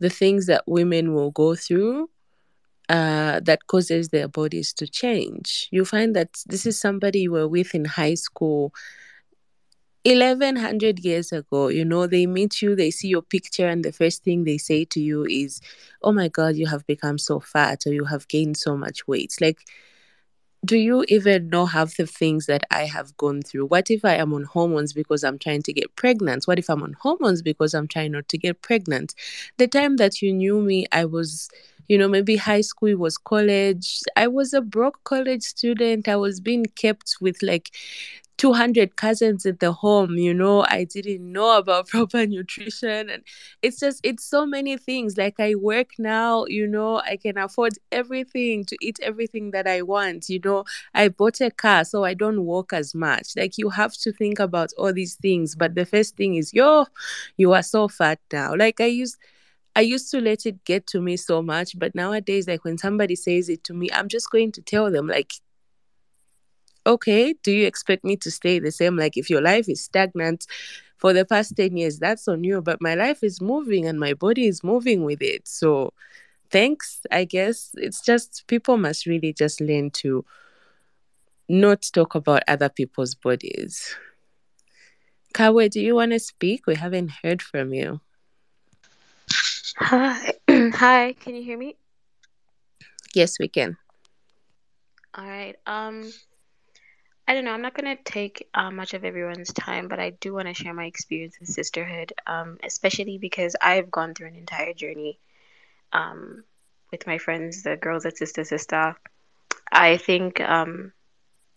the 0.00 0.10
things 0.10 0.46
that 0.46 0.64
women 0.66 1.14
will 1.14 1.30
go 1.30 1.54
through 1.54 2.10
uh, 2.88 3.40
that 3.40 3.66
causes 3.66 4.08
their 4.08 4.28
bodies 4.28 4.72
to 4.74 4.88
change. 4.88 5.68
You 5.70 5.84
find 5.84 6.16
that 6.16 6.30
this 6.46 6.66
is 6.66 6.80
somebody 6.80 7.20
you 7.20 7.32
were 7.32 7.48
with 7.48 7.74
in 7.74 7.84
high 7.84 8.14
school 8.14 8.72
1100 10.04 11.00
years 11.00 11.32
ago 11.32 11.68
you 11.68 11.84
know 11.84 12.06
they 12.06 12.24
meet 12.24 12.62
you 12.62 12.74
they 12.74 12.90
see 12.90 13.08
your 13.08 13.20
picture 13.20 13.66
and 13.66 13.84
the 13.84 13.92
first 13.92 14.22
thing 14.22 14.44
they 14.44 14.56
say 14.56 14.84
to 14.84 15.00
you 15.00 15.24
is 15.26 15.60
oh 16.02 16.12
my 16.12 16.28
god 16.28 16.56
you 16.56 16.66
have 16.66 16.86
become 16.86 17.18
so 17.18 17.40
fat 17.40 17.82
or 17.84 17.92
you 17.92 18.04
have 18.04 18.26
gained 18.28 18.56
so 18.56 18.76
much 18.76 19.06
weight 19.08 19.34
like 19.40 19.58
do 20.64 20.76
you 20.76 21.04
even 21.08 21.50
know 21.50 21.66
half 21.66 21.96
the 21.96 22.06
things 22.06 22.46
that 22.46 22.64
I 22.70 22.84
have 22.84 23.16
gone 23.16 23.42
through? 23.42 23.66
What 23.66 23.90
if 23.90 24.04
I 24.04 24.14
am 24.14 24.32
on 24.34 24.42
hormones 24.42 24.92
because 24.92 25.22
I'm 25.22 25.38
trying 25.38 25.62
to 25.62 25.72
get 25.72 25.94
pregnant? 25.96 26.44
What 26.44 26.58
if 26.58 26.68
I'm 26.68 26.82
on 26.82 26.94
hormones 26.94 27.42
because 27.42 27.74
I'm 27.74 27.86
trying 27.86 28.12
not 28.12 28.28
to 28.28 28.38
get 28.38 28.60
pregnant? 28.60 29.14
The 29.58 29.68
time 29.68 29.96
that 29.96 30.20
you 30.20 30.32
knew 30.32 30.60
me, 30.60 30.86
I 30.90 31.04
was, 31.04 31.48
you 31.86 31.96
know, 31.96 32.08
maybe 32.08 32.36
high 32.36 32.62
school 32.62 32.96
was 32.96 33.16
college. 33.16 34.00
I 34.16 34.26
was 34.26 34.52
a 34.52 34.60
broke 34.60 35.02
college 35.04 35.42
student. 35.42 36.08
I 36.08 36.16
was 36.16 36.40
being 36.40 36.66
kept 36.76 37.16
with 37.20 37.40
like 37.42 37.70
200 38.38 38.96
cousins 38.96 39.44
in 39.44 39.56
the 39.60 39.72
home 39.72 40.16
you 40.16 40.32
know 40.32 40.64
i 40.68 40.84
didn't 40.84 41.30
know 41.32 41.58
about 41.58 41.88
proper 41.94 42.26
nutrition. 42.26 43.10
And 43.10 43.22
it's 43.62 43.78
just 43.80 44.00
it's 44.04 44.24
so 44.24 44.46
many 44.46 44.76
things. 44.76 45.16
Like 45.18 45.40
i 45.40 45.54
work 45.54 45.90
now 45.98 46.44
you 46.46 46.66
know 46.66 47.00
i 47.00 47.16
can 47.16 47.36
afford 47.36 47.74
everything 47.92 48.64
to 48.66 48.76
eat 48.80 48.98
everything 49.02 49.50
that 49.50 49.66
i 49.66 49.82
want 49.82 50.28
you 50.28 50.40
know. 50.44 50.64
I 50.94 51.08
bought 51.08 51.40
a 51.40 51.50
car 51.50 51.84
so 51.84 52.04
i 52.04 52.14
don't 52.14 52.44
walk 52.44 52.72
as 52.72 52.94
much. 52.94 53.34
Like 53.36 53.58
you 53.58 53.70
have 53.70 53.92
to 53.94 54.12
think 54.12 54.38
about 54.38 54.72
all 54.78 54.92
these 54.92 55.16
things. 55.16 55.54
But 55.54 55.74
the 55.74 55.84
first 55.84 56.16
thing 56.16 56.36
is 56.36 56.54
yo 56.54 56.86
you 57.36 57.52
are 57.52 57.62
so 57.62 57.88
fat 57.88 58.20
now. 58.32 58.54
Like 58.54 58.80
i 58.80 58.86
used 58.86 59.16
I 59.76 59.82
used 59.82 60.10
to 60.10 60.20
let 60.20 60.44
it 60.44 60.64
get 60.64 60.88
to 60.88 61.00
me 61.00 61.16
so 61.16 61.40
much, 61.40 61.78
but 61.78 61.94
nowadays, 61.94 62.48
like 62.48 62.64
when 62.64 62.78
somebody 62.78 63.14
says 63.14 63.48
it 63.48 63.62
to 63.64 63.74
me, 63.74 63.88
I'm 63.92 64.08
just 64.08 64.28
going 64.28 64.50
to 64.52 64.62
tell 64.62 64.90
them, 64.90 65.06
like, 65.06 65.34
okay, 66.86 67.34
do 67.42 67.52
you 67.52 67.66
expect 67.66 68.04
me 68.04 68.16
to 68.18 68.30
stay 68.30 68.58
the 68.58 68.72
same? 68.72 68.96
Like, 68.96 69.16
if 69.16 69.30
your 69.30 69.40
life 69.40 69.68
is 69.68 69.82
stagnant 69.82 70.46
for 70.96 71.12
the 71.12 71.24
past 71.24 71.56
10 71.56 71.76
years, 71.76 71.98
that's 71.98 72.28
on 72.28 72.44
you. 72.44 72.60
But 72.60 72.80
my 72.80 72.94
life 72.94 73.22
is 73.22 73.40
moving 73.40 73.86
and 73.86 73.98
my 73.98 74.14
body 74.14 74.46
is 74.46 74.64
moving 74.64 75.04
with 75.04 75.22
it. 75.22 75.46
So, 75.46 75.92
thanks, 76.50 77.00
I 77.10 77.24
guess. 77.24 77.70
It's 77.74 78.00
just 78.00 78.44
people 78.46 78.76
must 78.76 79.06
really 79.06 79.32
just 79.32 79.60
learn 79.60 79.90
to 80.02 80.24
not 81.48 81.88
talk 81.92 82.14
about 82.14 82.42
other 82.46 82.68
people's 82.68 83.14
bodies. 83.14 83.94
Kawe, 85.34 85.70
do 85.70 85.80
you 85.80 85.94
want 85.94 86.12
to 86.12 86.18
speak? 86.18 86.66
We 86.66 86.74
haven't 86.74 87.10
heard 87.22 87.42
from 87.42 87.72
you. 87.72 88.00
Hi. 89.78 90.34
Hi, 90.50 91.14
can 91.20 91.34
you 91.34 91.42
hear 91.42 91.56
me? 91.58 91.76
Yes, 93.14 93.38
we 93.38 93.48
can. 93.48 93.76
All 95.14 95.24
right. 95.24 95.56
Um, 95.66 96.12
I 97.28 97.34
don't 97.34 97.44
know. 97.44 97.52
I'm 97.52 97.60
not 97.60 97.74
gonna 97.74 97.96
take 98.06 98.48
uh, 98.54 98.70
much 98.70 98.94
of 98.94 99.04
everyone's 99.04 99.52
time, 99.52 99.88
but 99.88 100.00
I 100.00 100.10
do 100.10 100.32
want 100.32 100.48
to 100.48 100.54
share 100.54 100.72
my 100.72 100.86
experience 100.86 101.38
with 101.38 101.50
sisterhood, 101.50 102.14
um, 102.26 102.56
especially 102.64 103.18
because 103.18 103.54
I've 103.60 103.90
gone 103.90 104.14
through 104.14 104.28
an 104.28 104.36
entire 104.36 104.72
journey 104.72 105.20
um, 105.92 106.44
with 106.90 107.06
my 107.06 107.18
friends, 107.18 107.64
the 107.64 107.76
girls 107.76 108.06
at 108.06 108.16
Sister 108.16 108.44
Sister. 108.44 108.96
I 109.70 109.98
think 109.98 110.40
um, 110.40 110.92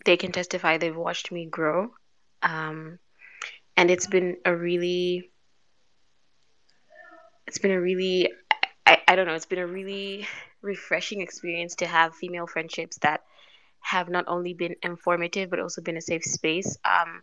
they 0.03 0.17
can 0.17 0.33
testify 0.33 0.77
they've 0.77 0.93
watched 0.95 1.31
me 1.31 1.45
grow, 1.45 1.93
um, 2.43 2.99
and 3.77 3.89
it's 3.89 4.07
been 4.07 4.39
a 4.43 4.53
really, 4.53 5.31
it's 7.47 7.59
been 7.59 7.71
a 7.71 7.79
really, 7.79 8.29
I, 8.85 8.97
I 9.07 9.15
don't 9.15 9.25
know, 9.25 9.35
it's 9.35 9.45
been 9.45 9.59
a 9.59 9.67
really 9.67 10.27
refreshing 10.61 11.21
experience 11.21 11.75
to 11.75 11.87
have 11.87 12.13
female 12.13 12.45
friendships 12.45 12.97
that 13.03 13.21
have 13.81 14.09
not 14.09 14.25
only 14.27 14.53
been 14.53 14.75
informative 14.83 15.49
but 15.49 15.59
also 15.59 15.81
been 15.81 15.97
a 15.97 16.01
safe 16.01 16.23
space. 16.23 16.77
Um, 16.85 17.21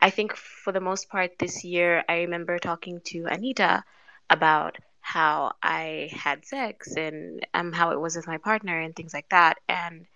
I 0.00 0.10
think 0.10 0.36
for 0.36 0.72
the 0.72 0.80
most 0.80 1.08
part 1.08 1.38
this 1.38 1.64
year, 1.64 2.04
I 2.08 2.20
remember 2.20 2.58
talking 2.58 3.00
to 3.06 3.26
Anita 3.26 3.84
about 4.30 4.78
how 5.00 5.52
I 5.62 6.10
had 6.12 6.44
sex 6.44 6.94
and 6.96 7.44
um, 7.54 7.72
how 7.72 7.90
it 7.90 8.00
was 8.00 8.14
with 8.14 8.26
my 8.26 8.38
partner 8.38 8.78
and 8.78 8.94
things 8.94 9.14
like 9.14 9.28
that. 9.30 9.58
And, 9.68 10.06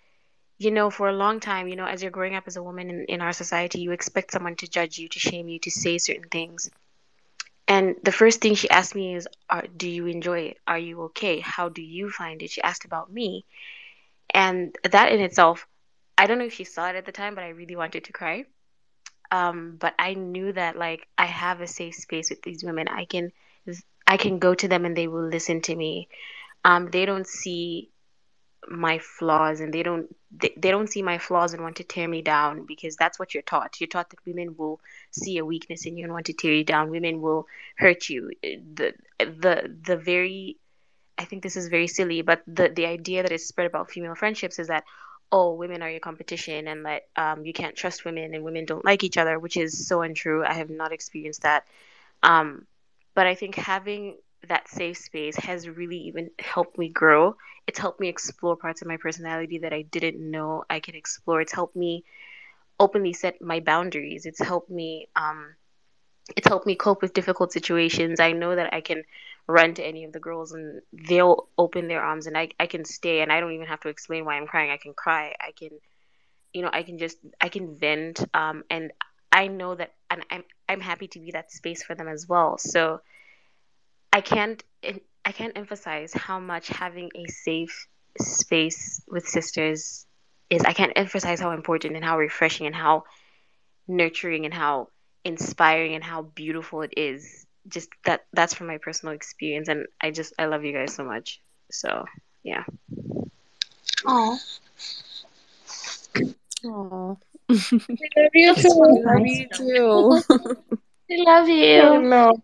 you 0.57 0.71
know, 0.71 0.89
for 0.89 1.09
a 1.09 1.13
long 1.13 1.39
time, 1.39 1.67
you 1.67 1.75
know, 1.75 1.85
as 1.85 2.01
you're 2.01 2.11
growing 2.11 2.35
up 2.35 2.43
as 2.47 2.55
a 2.55 2.63
woman 2.63 2.89
in, 2.89 3.05
in 3.05 3.21
our 3.21 3.33
society, 3.33 3.81
you 3.81 3.91
expect 3.91 4.31
someone 4.31 4.55
to 4.57 4.69
judge 4.69 4.97
you, 4.97 5.09
to 5.09 5.19
shame 5.19 5.49
you, 5.49 5.59
to 5.59 5.71
say 5.71 5.97
certain 5.97 6.29
things. 6.29 6.69
And 7.67 7.95
the 8.03 8.11
first 8.11 8.39
thing 8.41 8.55
she 8.55 8.69
asked 8.69 8.95
me 8.95 9.15
is, 9.15 9.27
Are, 9.49 9.65
Do 9.75 9.89
you 9.89 10.05
enjoy 10.05 10.39
it? 10.41 10.57
Are 10.67 10.77
you 10.77 11.01
okay? 11.03 11.39
How 11.39 11.69
do 11.69 11.81
you 11.81 12.09
find 12.09 12.41
it? 12.41 12.51
She 12.51 12.61
asked 12.61 12.85
about 12.85 13.11
me. 13.11 13.45
And 14.29 14.75
that 14.89 15.11
in 15.11 15.19
itself, 15.21 15.67
I 16.17 16.27
don't 16.27 16.37
know 16.37 16.45
if 16.45 16.53
she 16.53 16.63
saw 16.63 16.89
it 16.89 16.95
at 16.95 17.05
the 17.05 17.11
time, 17.11 17.35
but 17.35 17.43
I 17.43 17.49
really 17.49 17.75
wanted 17.75 18.05
to 18.05 18.13
cry. 18.13 18.45
Um, 19.31 19.77
but 19.79 19.95
I 19.97 20.13
knew 20.13 20.53
that 20.53 20.77
like 20.77 21.07
I 21.17 21.25
have 21.25 21.61
a 21.61 21.67
safe 21.67 21.95
space 21.95 22.29
with 22.29 22.43
these 22.43 22.63
women. 22.63 22.87
I 22.87 23.05
can 23.05 23.31
I 24.05 24.17
can 24.17 24.37
go 24.39 24.53
to 24.53 24.67
them 24.67 24.85
and 24.85 24.95
they 24.95 25.07
will 25.07 25.27
listen 25.27 25.61
to 25.61 25.75
me. 25.75 26.07
Um, 26.63 26.89
they 26.91 27.05
don't 27.05 27.27
see 27.27 27.89
my 28.67 28.99
flaws 28.99 29.59
and 29.59 29.73
they 29.73 29.83
don't 29.83 30.15
they, 30.31 30.53
they 30.57 30.71
don't 30.71 30.89
see 30.89 31.01
my 31.01 31.17
flaws 31.17 31.53
and 31.53 31.61
want 31.61 31.77
to 31.77 31.83
tear 31.83 32.07
me 32.07 32.21
down 32.21 32.65
because 32.65 32.95
that's 32.95 33.19
what 33.19 33.33
you're 33.33 33.43
taught. 33.43 33.79
You're 33.79 33.87
taught 33.87 34.09
that 34.11 34.25
women 34.25 34.55
will 34.57 34.79
see 35.11 35.37
a 35.37 35.45
weakness 35.45 35.85
in 35.85 35.97
you 35.97 36.03
and 36.05 36.13
want 36.13 36.27
to 36.27 36.33
tear 36.33 36.53
you 36.53 36.63
down. 36.63 36.89
Women 36.89 37.21
will 37.21 37.47
hurt 37.77 38.09
you. 38.09 38.31
The 38.41 38.93
the 39.19 39.75
the 39.85 39.97
very 39.97 40.57
I 41.17 41.25
think 41.25 41.43
this 41.43 41.55
is 41.55 41.67
very 41.67 41.87
silly, 41.87 42.21
but 42.21 42.41
the 42.47 42.69
the 42.69 42.85
idea 42.85 43.23
that 43.23 43.31
is 43.31 43.47
spread 43.47 43.67
about 43.67 43.91
female 43.91 44.15
friendships 44.15 44.59
is 44.59 44.67
that 44.67 44.83
oh, 45.33 45.53
women 45.53 45.81
are 45.81 45.89
your 45.89 45.99
competition 45.99 46.67
and 46.67 46.85
that 46.85 47.07
um, 47.15 47.43
you 47.43 47.53
can't 47.53 47.75
trust 47.75 48.05
women 48.05 48.35
and 48.35 48.43
women 48.43 48.65
don't 48.65 48.85
like 48.85 49.03
each 49.03 49.17
other, 49.17 49.39
which 49.39 49.57
is 49.57 49.87
so 49.87 50.03
untrue. 50.03 50.45
I 50.45 50.53
have 50.53 50.69
not 50.69 50.91
experienced 50.91 51.41
that. 51.41 51.65
Um, 52.21 52.67
but 53.15 53.25
I 53.25 53.33
think 53.33 53.55
having 53.55 54.17
that 54.47 54.69
safe 54.69 54.97
space 54.97 55.35
has 55.37 55.67
really 55.67 55.97
even 55.97 56.29
helped 56.37 56.77
me 56.77 56.87
grow. 56.87 57.35
It's 57.65 57.79
helped 57.79 57.99
me 57.99 58.09
explore 58.09 58.55
parts 58.55 58.83
of 58.83 58.87
my 58.87 58.97
personality 58.97 59.57
that 59.59 59.73
I 59.73 59.81
didn't 59.81 60.19
know 60.19 60.65
I 60.69 60.79
could 60.79 60.93
explore. 60.93 61.41
It's 61.41 61.53
helped 61.53 61.75
me 61.75 62.03
openly 62.79 63.13
set 63.13 63.41
my 63.41 63.59
boundaries. 63.59 64.27
It's 64.27 64.39
helped 64.39 64.69
me 64.69 65.07
um, 65.15 65.55
it's 66.37 66.47
helped 66.47 66.67
me 66.67 66.75
cope 66.75 67.01
with 67.01 67.13
difficult 67.13 67.51
situations. 67.51 68.19
I 68.19 68.31
know 68.33 68.55
that 68.55 68.73
I 68.73 68.81
can 68.81 69.03
run 69.47 69.73
to 69.73 69.83
any 69.83 70.05
of 70.05 70.13
the 70.13 70.19
girls 70.19 70.53
and 70.53 70.81
they'll 71.07 71.47
open 71.57 71.87
their 71.87 72.01
arms 72.01 72.27
and 72.27 72.37
I, 72.37 72.49
I 72.59 72.67
can 72.67 72.85
stay 72.85 73.21
and 73.21 73.31
I 73.31 73.39
don't 73.39 73.51
even 73.51 73.67
have 73.67 73.81
to 73.81 73.89
explain 73.89 74.25
why 74.25 74.35
I'm 74.35 74.47
crying. 74.47 74.71
I 74.71 74.77
can 74.77 74.93
cry. 74.93 75.35
I 75.39 75.51
can 75.51 75.71
you 76.53 76.61
know, 76.61 76.69
I 76.71 76.83
can 76.83 76.97
just 76.97 77.17
I 77.41 77.49
can 77.49 77.75
vent. 77.75 78.23
Um, 78.33 78.63
and 78.69 78.91
I 79.31 79.47
know 79.47 79.75
that 79.75 79.93
and 80.09 80.23
I'm 80.29 80.43
I'm 80.69 80.79
happy 80.79 81.07
to 81.09 81.19
be 81.19 81.31
that 81.31 81.51
space 81.51 81.83
for 81.83 81.95
them 81.95 82.07
as 82.07 82.27
well. 82.27 82.57
So 82.57 83.01
I 84.13 84.21
can't 84.21 84.63
I 85.25 85.31
can't 85.31 85.57
emphasize 85.57 86.13
how 86.13 86.39
much 86.39 86.67
having 86.67 87.09
a 87.15 87.25
safe 87.31 87.87
space 88.19 89.01
with 89.07 89.27
sisters 89.27 90.05
is. 90.49 90.63
I 90.63 90.73
can't 90.73 90.93
emphasize 90.95 91.39
how 91.39 91.51
important 91.51 91.95
and 91.95 92.05
how 92.05 92.19
refreshing 92.19 92.67
and 92.67 92.75
how 92.75 93.05
nurturing 93.87 94.45
and 94.45 94.53
how 94.53 94.89
inspiring 95.25 95.95
and 95.95 96.03
how 96.03 96.21
beautiful 96.21 96.83
it 96.83 96.93
is. 96.95 97.45
Just 97.67 97.89
that 98.05 98.25
that's 98.33 98.53
from 98.53 98.67
my 98.67 98.77
personal 98.77 99.15
experience 99.15 99.67
and 99.69 99.85
I 100.01 100.11
just 100.11 100.33
I 100.37 100.45
love 100.45 100.63
you 100.63 100.73
guys 100.73 100.93
so 100.93 101.03
much. 101.03 101.41
So 101.71 102.05
yeah. 102.43 102.63
Oh. 104.05 104.37
Oh, 106.65 107.17
We 107.89 108.09
love 108.15 108.31
you 108.33 108.55
too. 108.55 108.69
love 109.05 109.25
you 109.25 109.47
too. 109.53 110.21
We 111.09 111.23
love 111.25 111.49
you. 111.49 111.81
Hello. 111.81 112.41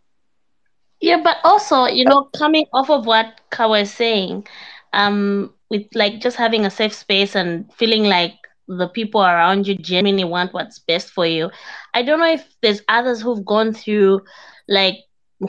Yeah, 1.00 1.22
but 1.24 1.38
also, 1.44 1.86
you 1.86 2.04
know, 2.06 2.30
coming 2.38 2.66
off 2.74 2.90
of 2.90 3.06
what 3.06 3.40
Ka 3.50 3.68
was 3.70 3.92
saying, 3.92 4.46
um, 4.94 5.54
with 5.70 5.86
like 5.96 6.20
just 6.20 6.36
having 6.38 6.66
a 6.66 6.70
safe 6.70 6.94
space 6.94 7.36
and 7.36 7.72
feeling 7.74 8.04
like 8.04 8.34
the 8.68 8.88
people 8.90 9.22
around 9.22 9.68
you 9.68 9.76
genuinely 9.76 10.26
want 10.26 10.54
what's 10.54 10.80
best 10.80 11.10
for 11.12 11.26
you. 11.26 11.50
I 11.94 12.04
don't 12.04 12.20
know 12.20 12.32
if 12.32 12.46
there's 12.62 12.82
others 12.90 13.22
who've 13.22 13.46
gone 13.46 13.74
through 13.74 14.22
like 14.68 14.96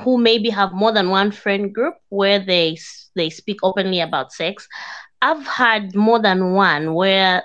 who 0.02 0.18
maybe 0.18 0.50
have 0.50 0.72
more 0.72 0.92
than 0.92 1.10
one 1.10 1.30
friend 1.30 1.74
group 1.74 1.94
where 2.08 2.38
they 2.38 2.76
they 3.16 3.30
speak 3.30 3.58
openly 3.62 4.00
about 4.00 4.32
sex. 4.32 4.68
I've 5.22 5.46
had 5.46 5.94
more 5.94 6.20
than 6.20 6.52
one 6.52 6.94
where 6.94 7.42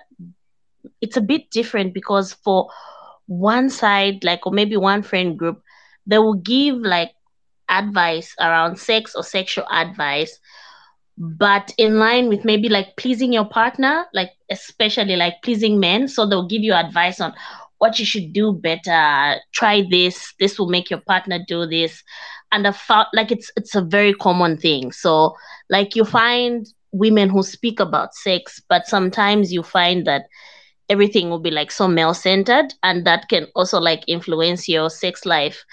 it's 1.01 1.17
a 1.17 1.21
bit 1.21 1.49
different 1.51 1.93
because 1.93 2.33
for 2.33 2.69
one 3.27 3.69
side, 3.69 4.23
like 4.23 4.45
or 4.45 4.51
maybe 4.51 4.77
one 4.77 5.01
friend 5.01 5.37
group, 5.37 5.61
they 6.05 6.17
will 6.17 6.35
give 6.35 6.77
like 6.77 7.11
advice 7.69 8.35
around 8.39 8.77
sex 8.77 9.15
or 9.15 9.23
sexual 9.23 9.65
advice, 9.71 10.39
but 11.17 11.73
in 11.77 11.97
line 11.97 12.29
with 12.29 12.45
maybe 12.45 12.69
like 12.69 12.95
pleasing 12.97 13.33
your 13.33 13.45
partner, 13.45 14.05
like 14.13 14.31
especially 14.51 15.15
like 15.15 15.41
pleasing 15.43 15.79
men. 15.79 16.07
So 16.07 16.25
they'll 16.27 16.47
give 16.47 16.61
you 16.61 16.73
advice 16.73 17.19
on 17.19 17.33
what 17.85 17.99
you 17.99 18.05
should 18.05 18.33
do 18.33 18.51
better. 18.51 19.39
Try 19.53 19.83
this. 19.91 20.33
This 20.39 20.57
will 20.57 20.69
make 20.69 20.89
your 20.89 21.01
partner 21.01 21.37
do 21.47 21.67
this. 21.67 22.01
And 22.51 22.65
I 22.67 22.71
found 22.71 23.07
like 23.13 23.31
it's 23.31 23.51
it's 23.55 23.75
a 23.75 23.81
very 23.81 24.13
common 24.13 24.57
thing. 24.57 24.91
So 24.91 25.35
like 25.69 25.95
you 25.95 26.03
find 26.03 26.65
women 26.91 27.29
who 27.29 27.43
speak 27.43 27.79
about 27.79 28.15
sex, 28.15 28.59
but 28.69 28.87
sometimes 28.87 29.53
you 29.53 29.61
find 29.61 30.07
that 30.07 30.23
everything 30.89 31.29
will 31.29 31.39
be 31.39 31.51
like 31.51 31.69
so 31.69 31.87
male 31.87 32.15
centered 32.15 32.73
and 32.81 33.05
that 33.05 33.29
can 33.29 33.45
also 33.55 33.79
like 33.79 34.03
influence 34.07 34.67
your 34.67 34.89
sex 34.89 35.23
life 35.25 35.63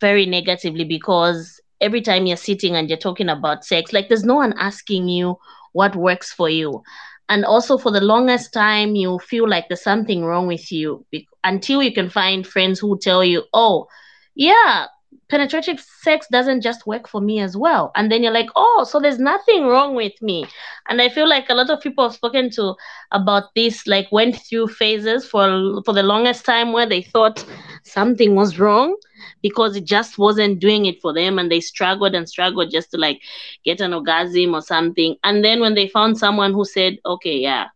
very 0.00 0.26
negatively 0.26 0.84
because 0.84 1.60
every 1.80 2.00
time 2.00 2.26
you're 2.26 2.36
sitting 2.36 2.74
and 2.74 2.88
you're 2.88 3.06
talking 3.06 3.28
about 3.28 3.64
sex 3.64 3.92
like 3.92 4.08
there's 4.08 4.24
no 4.24 4.36
one 4.36 4.54
asking 4.58 5.08
you 5.08 5.36
what 5.72 5.96
works 5.96 6.32
for 6.32 6.48
you 6.48 6.80
and 7.28 7.44
also 7.44 7.78
for 7.78 7.90
the 7.90 8.00
longest 8.00 8.52
time 8.52 8.94
you 8.94 9.18
feel 9.18 9.48
like 9.48 9.66
there's 9.68 9.82
something 9.82 10.24
wrong 10.24 10.46
with 10.46 10.70
you 10.70 11.04
be- 11.10 11.26
until 11.44 11.82
you 11.82 11.92
can 11.92 12.10
find 12.10 12.46
friends 12.46 12.78
who 12.78 12.98
tell 12.98 13.24
you 13.24 13.42
oh 13.52 13.86
yeah 14.34 14.86
penetrative 15.28 15.80
sex 15.80 16.26
doesn't 16.30 16.60
just 16.60 16.86
work 16.86 17.08
for 17.08 17.20
me 17.20 17.40
as 17.40 17.56
well. 17.56 17.92
And 17.94 18.10
then 18.10 18.22
you're 18.22 18.32
like 18.32 18.50
oh 18.56 18.86
so 18.88 19.00
there's 19.00 19.18
nothing 19.18 19.66
wrong 19.66 19.94
with 19.94 20.20
me. 20.20 20.46
And 20.88 21.00
i 21.00 21.08
feel 21.08 21.28
like 21.28 21.48
a 21.48 21.54
lot 21.54 21.70
of 21.70 21.80
people 21.80 22.04
have 22.04 22.14
spoken 22.14 22.50
to 22.50 22.74
about 23.10 23.54
this 23.54 23.86
like 23.86 24.10
went 24.12 24.36
through 24.36 24.68
phases 24.68 25.26
for 25.26 25.82
for 25.84 25.94
the 25.94 26.02
longest 26.02 26.44
time 26.44 26.72
where 26.72 26.86
they 26.86 27.02
thought 27.02 27.44
something 27.84 28.34
was 28.34 28.58
wrong 28.58 28.96
because 29.42 29.76
it 29.76 29.84
just 29.84 30.18
wasn't 30.18 30.60
doing 30.60 30.86
it 30.86 31.00
for 31.00 31.12
them. 31.12 31.38
And 31.38 31.50
they 31.50 31.60
struggled 31.60 32.14
and 32.14 32.28
struggled 32.28 32.70
just 32.70 32.90
to 32.90 32.98
like 32.98 33.20
get 33.64 33.80
an 33.80 33.94
orgasm 33.94 34.54
or 34.54 34.62
something. 34.62 35.16
And 35.24 35.44
then 35.44 35.60
when 35.60 35.74
they 35.74 35.88
found 35.88 36.18
someone 36.18 36.52
who 36.52 36.64
said 36.64 36.98
okay 37.06 37.38
yeah 37.38 37.68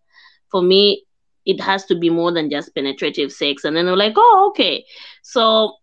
for 0.51 0.63
me 0.63 1.05
it 1.47 1.61
has 1.61 1.87
to 1.87 1.95
be 1.95 2.11
more 2.11 2.31
than 2.31 2.51
just 2.51 2.75
penetrative 2.75 3.33
sex. 3.33 3.65
And 3.65 3.75
then 3.75 3.87
they're 3.87 3.97
like 3.97 4.15
oh 4.17 4.49
okay. 4.51 4.85
So 5.23 5.79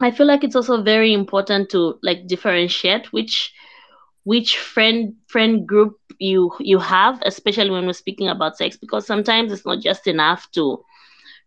i 0.00 0.10
feel 0.10 0.26
like 0.26 0.44
it's 0.44 0.56
also 0.56 0.82
very 0.82 1.12
important 1.12 1.68
to 1.70 1.98
like 2.02 2.26
differentiate 2.26 3.12
which 3.12 3.52
which 4.24 4.58
friend 4.58 5.14
friend 5.26 5.66
group 5.66 5.98
you 6.18 6.50
you 6.60 6.78
have 6.78 7.20
especially 7.24 7.70
when 7.70 7.86
we're 7.86 7.92
speaking 7.92 8.28
about 8.28 8.56
sex 8.56 8.76
because 8.76 9.06
sometimes 9.06 9.52
it's 9.52 9.66
not 9.66 9.80
just 9.80 10.06
enough 10.06 10.50
to 10.52 10.82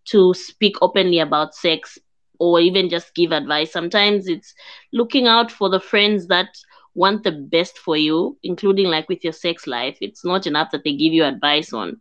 to 0.05 0.33
speak 0.33 0.75
openly 0.81 1.19
about 1.19 1.53
sex 1.55 1.97
or 2.39 2.59
even 2.59 2.89
just 2.89 3.13
give 3.15 3.31
advice. 3.31 3.71
Sometimes 3.71 4.27
it's 4.27 4.53
looking 4.93 5.27
out 5.27 5.51
for 5.51 5.69
the 5.69 5.79
friends 5.79 6.27
that 6.27 6.47
want 6.95 7.23
the 7.23 7.31
best 7.31 7.77
for 7.77 7.95
you 7.97 8.37
including 8.43 8.87
like 8.87 9.07
with 9.09 9.23
your 9.23 9.33
sex 9.33 9.67
life. 9.67 9.97
It's 10.01 10.25
not 10.25 10.47
enough 10.47 10.71
that 10.71 10.83
they 10.83 10.95
give 10.95 11.13
you 11.13 11.23
advice 11.23 11.73
on 11.73 11.97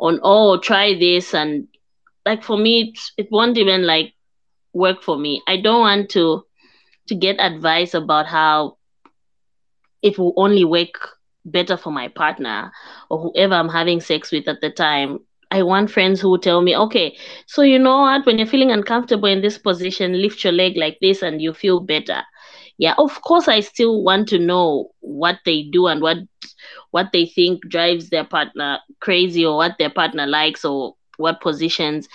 on 0.00 0.20
oh 0.22 0.58
try 0.58 0.98
this 0.98 1.34
and 1.34 1.66
like 2.26 2.42
for 2.42 2.56
me 2.56 2.92
it, 3.16 3.24
it 3.24 3.28
won't 3.30 3.58
even 3.58 3.86
like 3.86 4.14
work 4.72 5.02
for 5.02 5.16
me 5.16 5.42
i 5.46 5.56
don't 5.56 5.80
want 5.80 6.08
to 6.10 6.42
to 7.06 7.14
get 7.14 7.36
advice 7.40 7.94
about 7.94 8.26
how 8.26 8.76
it 10.02 10.18
will 10.18 10.34
only 10.36 10.64
work 10.64 11.16
better 11.44 11.76
for 11.76 11.90
my 11.90 12.08
partner 12.08 12.72
or 13.10 13.18
whoever 13.18 13.54
I'm 13.54 13.68
having 13.68 14.00
sex 14.00 14.30
with 14.32 14.48
at 14.48 14.60
the 14.60 14.70
time. 14.70 15.20
I 15.50 15.62
want 15.62 15.90
friends 15.90 16.20
who 16.20 16.38
tell 16.38 16.60
me, 16.62 16.76
okay, 16.76 17.16
so 17.46 17.62
you 17.62 17.78
know 17.78 18.02
what, 18.02 18.24
when 18.26 18.38
you're 18.38 18.46
feeling 18.46 18.70
uncomfortable 18.70 19.28
in 19.28 19.40
this 19.42 19.58
position, 19.58 20.20
lift 20.20 20.44
your 20.44 20.52
leg 20.52 20.76
like 20.76 20.98
this 21.00 21.22
and 21.22 21.40
you 21.42 21.52
feel 21.52 21.80
better. 21.80 22.22
Yeah, 22.78 22.94
of 22.98 23.20
course 23.22 23.48
I 23.48 23.60
still 23.60 24.02
want 24.02 24.28
to 24.28 24.38
know 24.38 24.90
what 25.00 25.38
they 25.44 25.64
do 25.70 25.86
and 25.86 26.00
what 26.00 26.18
what 26.90 27.08
they 27.12 27.26
think 27.26 27.68
drives 27.68 28.08
their 28.10 28.24
partner 28.24 28.78
crazy 29.00 29.44
or 29.44 29.56
what 29.56 29.76
their 29.78 29.90
partner 29.90 30.26
likes 30.26 30.64
or 30.64 30.94
what 31.16 31.40
positions 31.40 32.08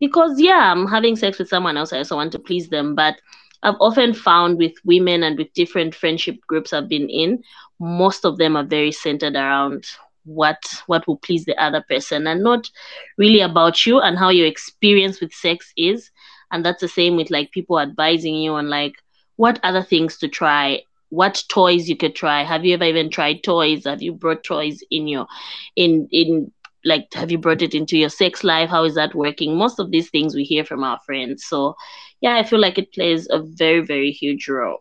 because 0.00 0.40
yeah 0.40 0.72
i'm 0.72 0.86
having 0.86 1.16
sex 1.16 1.38
with 1.38 1.48
someone 1.48 1.76
else 1.76 1.92
i 1.92 1.98
also 1.98 2.16
want 2.16 2.32
to 2.32 2.38
please 2.38 2.68
them 2.68 2.94
but 2.94 3.20
i've 3.62 3.76
often 3.80 4.12
found 4.14 4.58
with 4.58 4.72
women 4.84 5.22
and 5.22 5.38
with 5.38 5.52
different 5.52 5.94
friendship 5.94 6.36
groups 6.46 6.72
i've 6.72 6.88
been 6.88 7.08
in 7.08 7.42
most 7.78 8.24
of 8.24 8.36
them 8.38 8.56
are 8.56 8.64
very 8.64 8.92
centered 8.92 9.34
around 9.34 9.84
what 10.24 10.62
what 10.86 11.06
will 11.06 11.16
please 11.16 11.44
the 11.44 11.56
other 11.62 11.82
person 11.88 12.26
and 12.26 12.42
not 12.42 12.68
really 13.16 13.40
about 13.40 13.86
you 13.86 14.00
and 14.00 14.18
how 14.18 14.28
your 14.28 14.46
experience 14.46 15.20
with 15.20 15.32
sex 15.32 15.72
is. 15.76 16.10
And 16.52 16.64
that's 16.64 16.80
the 16.80 16.88
same 16.88 17.16
with 17.16 17.30
like 17.30 17.52
people 17.52 17.78
advising 17.80 18.34
you 18.34 18.52
on 18.52 18.68
like 18.68 18.94
what 19.36 19.60
other 19.62 19.82
things 19.82 20.18
to 20.18 20.28
try 20.28 20.82
what 21.08 21.42
toys 21.48 21.88
you 21.88 21.96
could 21.96 22.14
try. 22.14 22.44
Have 22.44 22.64
you 22.64 22.74
ever 22.74 22.84
even 22.84 23.10
tried 23.10 23.42
toys? 23.42 23.84
Have 23.84 24.00
you 24.00 24.12
brought 24.12 24.44
toys 24.44 24.82
in 24.90 25.08
your 25.08 25.26
in 25.74 26.08
in 26.12 26.52
like 26.84 27.06
have 27.14 27.30
you 27.30 27.38
brought 27.38 27.62
it 27.62 27.74
into 27.74 27.96
your 27.98 28.08
sex 28.08 28.44
life 28.44 28.70
how 28.70 28.84
is 28.84 28.94
that 28.94 29.14
working 29.14 29.56
most 29.56 29.78
of 29.78 29.90
these 29.90 30.10
things 30.10 30.34
we 30.34 30.44
hear 30.44 30.64
from 30.64 30.82
our 30.84 30.98
friends 31.06 31.44
so 31.46 31.74
yeah 32.20 32.36
i 32.36 32.42
feel 32.42 32.60
like 32.60 32.78
it 32.78 32.92
plays 32.92 33.26
a 33.30 33.40
very 33.42 33.80
very 33.80 34.10
huge 34.10 34.48
role 34.48 34.80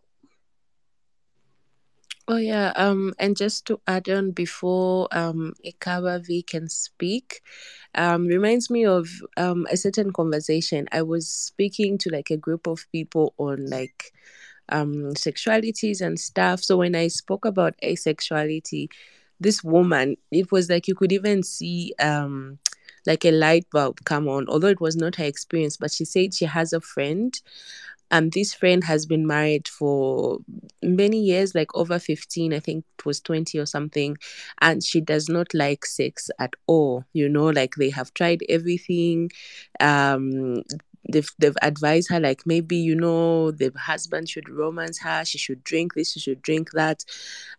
Oh 2.27 2.37
yeah, 2.37 2.71
um, 2.75 3.13
and 3.19 3.35
just 3.35 3.65
to 3.67 3.81
add 3.87 4.07
on 4.07 4.31
before 4.31 5.07
um 5.11 5.53
Ikawa 5.65 6.25
V 6.25 6.43
can 6.43 6.69
speak, 6.69 7.41
um, 7.95 8.27
reminds 8.27 8.69
me 8.69 8.85
of 8.85 9.07
um 9.37 9.65
a 9.71 9.77
certain 9.77 10.11
conversation. 10.13 10.87
I 10.91 11.01
was 11.01 11.27
speaking 11.27 11.97
to 11.99 12.09
like 12.11 12.29
a 12.29 12.37
group 12.37 12.67
of 12.67 12.85
people 12.91 13.33
on 13.39 13.65
like 13.69 14.13
um 14.69 15.13
sexualities 15.15 16.01
and 16.01 16.19
stuff. 16.19 16.61
So 16.63 16.77
when 16.77 16.95
I 16.95 17.07
spoke 17.07 17.45
about 17.45 17.73
asexuality, 17.83 18.89
this 19.39 19.63
woman, 19.63 20.17
it 20.31 20.51
was 20.51 20.69
like 20.69 20.87
you 20.87 20.95
could 20.95 21.11
even 21.11 21.43
see 21.43 21.93
um 21.99 22.59
like 23.07 23.25
a 23.25 23.31
light 23.31 23.65
bulb 23.71 24.03
come 24.05 24.27
on, 24.27 24.47
although 24.49 24.67
it 24.67 24.81
was 24.81 24.95
not 24.95 25.15
her 25.15 25.23
experience, 25.25 25.77
but 25.77 25.91
she 25.91 26.05
said 26.05 26.33
she 26.33 26.45
has 26.45 26.73
a 26.73 26.81
friend 26.81 27.39
and 28.11 28.31
this 28.31 28.53
friend 28.53 28.83
has 28.83 29.05
been 29.05 29.27
married 29.27 29.67
for 29.67 30.39
many 30.81 31.19
years 31.19 31.53
like 31.53 31.73
over 31.75 31.99
15 31.99 32.53
i 32.53 32.59
think 32.59 32.83
it 32.97 33.05
was 33.05 33.21
20 33.21 33.59
or 33.59 33.65
something 33.65 34.17
and 34.61 34.83
she 34.83 34.99
does 35.01 35.29
not 35.29 35.53
like 35.53 35.85
sex 35.85 36.29
at 36.39 36.53
all 36.67 37.03
you 37.13 37.29
know 37.29 37.45
like 37.47 37.75
they 37.75 37.89
have 37.89 38.13
tried 38.13 38.41
everything 38.49 39.29
um 39.79 40.63
they've 41.11 41.29
they've 41.39 41.57
advised 41.61 42.09
her 42.09 42.19
like 42.19 42.45
maybe 42.45 42.75
you 42.77 42.95
know 42.95 43.51
the 43.51 43.71
husband 43.77 44.29
should 44.29 44.49
romance 44.49 44.99
her 44.99 45.25
she 45.25 45.37
should 45.37 45.63
drink 45.63 45.93
this 45.93 46.13
she 46.13 46.19
should 46.19 46.41
drink 46.41 46.71
that. 46.71 47.03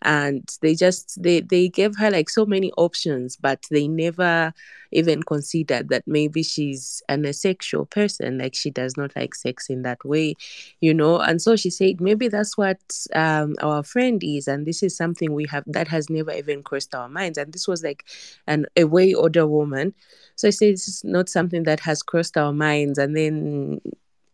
And 0.03 0.49
they 0.63 0.75
just 0.75 1.23
they 1.23 1.41
they 1.41 1.69
gave 1.69 1.97
her 1.99 2.11
like 2.11 2.31
so 2.31 2.47
many 2.47 2.73
options 2.73 3.37
but 3.37 3.67
they 3.71 3.89
never 3.89 4.53
even 4.93 5.23
considered 5.23 5.89
that 5.89 6.03
maybe 6.07 6.43
she's 6.43 7.03
an 7.09 7.25
asexual 7.25 7.87
person 7.87 8.39
like 8.39 8.55
she 8.55 8.71
does 8.71 8.97
not 8.97 9.15
like 9.17 9.35
sex 9.35 9.69
in 9.69 9.83
that 9.83 10.05
way 10.05 10.35
you 10.81 10.93
know 10.93 11.19
and 11.19 11.41
so 11.41 11.57
she 11.57 11.71
said 11.71 12.01
maybe 12.01 12.29
that's 12.29 12.57
what 12.57 12.81
um 13.15 13.55
our 13.63 13.83
friend 13.83 14.23
is 14.25 14.49
and 14.49 14.67
this 14.67 14.83
is 14.83 14.97
something 14.97 15.33
we 15.33 15.47
have 15.47 15.65
that 15.67 15.89
has 15.89 16.11
never 16.11 16.33
even 16.33 16.63
crossed 16.63 16.95
our 16.95 17.09
minds 17.09 17.39
and 17.39 17.53
this 17.53 17.69
was 17.69 17.83
like 17.83 18.05
an 18.47 18.67
a 18.77 18.85
way 18.85 19.15
older 19.15 19.47
woman 19.47 19.95
so 20.41 20.49
I 20.49 20.53
say 20.53 20.71
this 20.71 20.89
is 20.89 21.05
not 21.05 21.29
something 21.29 21.65
that 21.65 21.81
has 21.81 22.03
crossed 22.03 22.39
our 22.39 22.51
minds. 22.51 22.97
And 22.99 23.15
then 23.15 23.83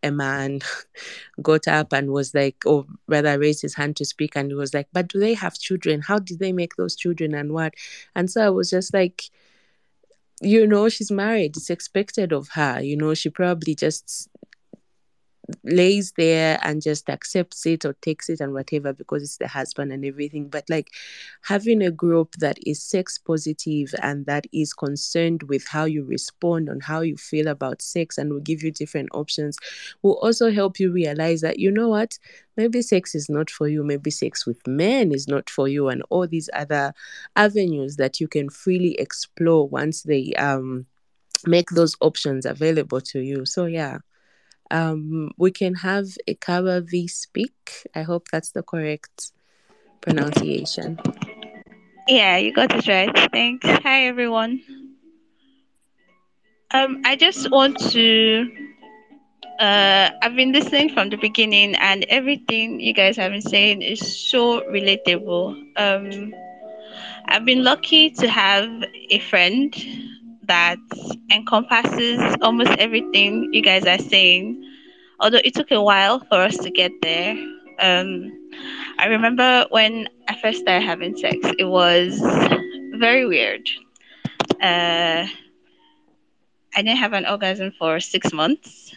a 0.05 0.13
man 0.13 0.61
got 1.43 1.67
up 1.67 1.93
and 1.93 2.13
was 2.13 2.33
like, 2.33 2.57
or 2.65 2.87
rather 3.09 3.37
raised 3.41 3.61
his 3.63 3.75
hand 3.75 3.97
to 3.97 4.05
speak, 4.05 4.37
and 4.37 4.53
he 4.53 4.55
was 4.55 4.73
like, 4.73 4.87
But 4.93 5.09
do 5.09 5.19
they 5.19 5.35
have 5.35 5.59
children? 5.59 6.03
How 6.03 6.21
did 6.21 6.39
they 6.39 6.53
make 6.53 6.77
those 6.77 6.95
children 6.95 7.35
and 7.35 7.53
what? 7.53 7.75
And 8.15 8.31
so 8.31 8.47
I 8.47 8.51
was 8.51 8.71
just 8.71 8.95
like, 8.95 9.31
you 10.41 10.67
know, 10.67 10.89
she's 10.89 11.11
married. 11.11 11.57
It's 11.57 11.71
expected 11.71 12.33
of 12.33 12.49
her. 12.51 12.81
You 12.83 12.97
know, 12.97 13.15
she 13.15 13.31
probably 13.31 13.75
just 13.75 14.29
lays 15.65 16.13
there 16.13 16.59
and 16.63 16.83
just 16.83 17.09
accepts 17.09 17.67
it 17.67 17.85
or 17.85 17.93
takes 17.95 18.29
it 18.29 18.41
and 18.41 18.53
whatever 18.53 18.93
because 18.93 19.23
it's 19.23 19.37
the 19.37 19.49
husband 19.49 19.93
and 19.93 20.05
everything. 20.05 20.49
But 20.49 20.69
like 20.69 20.91
having 21.43 21.83
a 21.83 21.91
group 21.91 22.35
that 22.37 22.59
is 22.67 22.83
sex 22.83 23.19
positive 23.19 23.95
and 24.03 24.27
that 24.27 24.47
is 24.53 24.73
concerned 24.73 25.45
with 25.45 25.67
how 25.69 25.85
you 25.85 26.05
respond 26.05 26.69
and 26.69 26.83
how 26.83 27.01
you 27.01 27.17
feel 27.17 27.49
about 27.49 27.83
sex 27.83 28.19
and 28.19 28.33
will 28.33 28.41
give 28.41 28.63
you 28.63 28.71
different 28.71 29.09
options 29.13 29.57
will 30.03 30.19
also 30.23 30.51
help 30.51 30.79
you 30.81 30.91
realize 30.91 31.41
that, 31.41 31.59
you 31.59 31.71
know 31.71 31.89
what, 31.89 32.19
maybe 32.57 32.83
sex 32.83 33.15
is 33.15 33.29
not 33.29 33.51
for 33.51 33.69
you, 33.69 33.85
maybe 33.85 34.11
sex 34.11 34.47
with 34.47 34.67
men 34.67 35.13
is 35.13 35.29
not 35.29 35.49
for 35.51 35.69
you, 35.69 35.89
and 35.89 36.03
all 36.11 36.27
these 36.27 36.51
other 36.53 36.93
avenues 37.37 37.97
that 37.97 38.21
you 38.21 38.29
can 38.29 38.49
freely 38.49 38.95
explore 38.99 39.69
once 39.69 40.03
they 40.03 40.33
um 40.35 40.87
make 41.47 41.71
those 41.71 41.95
options 42.01 42.47
available 42.47 43.01
to 43.01 43.21
you. 43.21 43.45
So 43.45 43.67
yeah 43.67 43.99
um, 44.71 45.31
we 45.37 45.51
can 45.51 45.75
have 45.75 46.07
Ikawa 46.29 46.89
V 46.89 47.09
speak. 47.09 47.87
I 47.95 48.03
hope 48.03 48.29
that's 48.33 48.51
the 48.51 48.63
correct 48.63 49.33
pronunciation. 50.01 50.99
Yeah, 52.09 52.37
you 52.37 52.53
got 52.53 52.75
it 52.75 52.87
right. 52.87 53.31
Thanks. 53.33 53.67
Hi, 53.67 54.07
everyone. 54.07 54.63
Um, 56.73 57.03
I 57.05 57.17
just 57.17 57.51
want 57.51 57.79
to. 57.91 58.49
Uh, 59.59 60.11
I've 60.23 60.37
been 60.37 60.53
listening 60.53 60.91
from 60.91 61.11
the 61.11 61.17
beginning, 61.17 61.75
and 61.77 62.05
everything 62.09 62.81
you 62.81 62.93
guys 62.93 63.17
have 63.17 63.33
been 63.33 63.43
saying 63.43 63.83
is 63.83 64.01
so 64.31 64.61
relatable. 64.71 65.57
Um, 65.77 66.35
I've 67.27 67.45
been 67.45 67.65
lucky 67.65 68.11
to 68.11 68.29
have 68.29 68.71
a 69.11 69.19
friend 69.19 69.75
that 70.47 70.79
encompasses 71.31 72.21
almost 72.43 72.71
everything 72.79 73.53
you 73.53 73.63
guys 73.63 73.85
are 73.85 73.99
saying. 73.99 74.63
Although 75.21 75.41
it 75.45 75.55
took 75.55 75.71
a 75.71 75.83
while 75.83 76.21
for 76.21 76.37
us 76.37 76.57
to 76.59 76.71
get 76.71 76.93
there. 77.03 77.33
Um, 77.79 78.51
I 78.99 79.07
remember 79.07 79.67
when 79.71 80.09
I 80.29 80.39
first 80.41 80.61
started 80.61 80.85
having 80.87 81.17
sex, 81.17 81.37
it 81.59 81.65
was 81.65 82.21
very 82.99 83.27
weird. 83.27 83.69
Uh, 84.63 85.27
I 86.75 86.83
didn't 86.83 86.99
have 86.99 87.13
an 87.13 87.27
orgasm 87.27 87.73
for 87.79 88.01
six 88.01 88.33
months. 88.33 88.95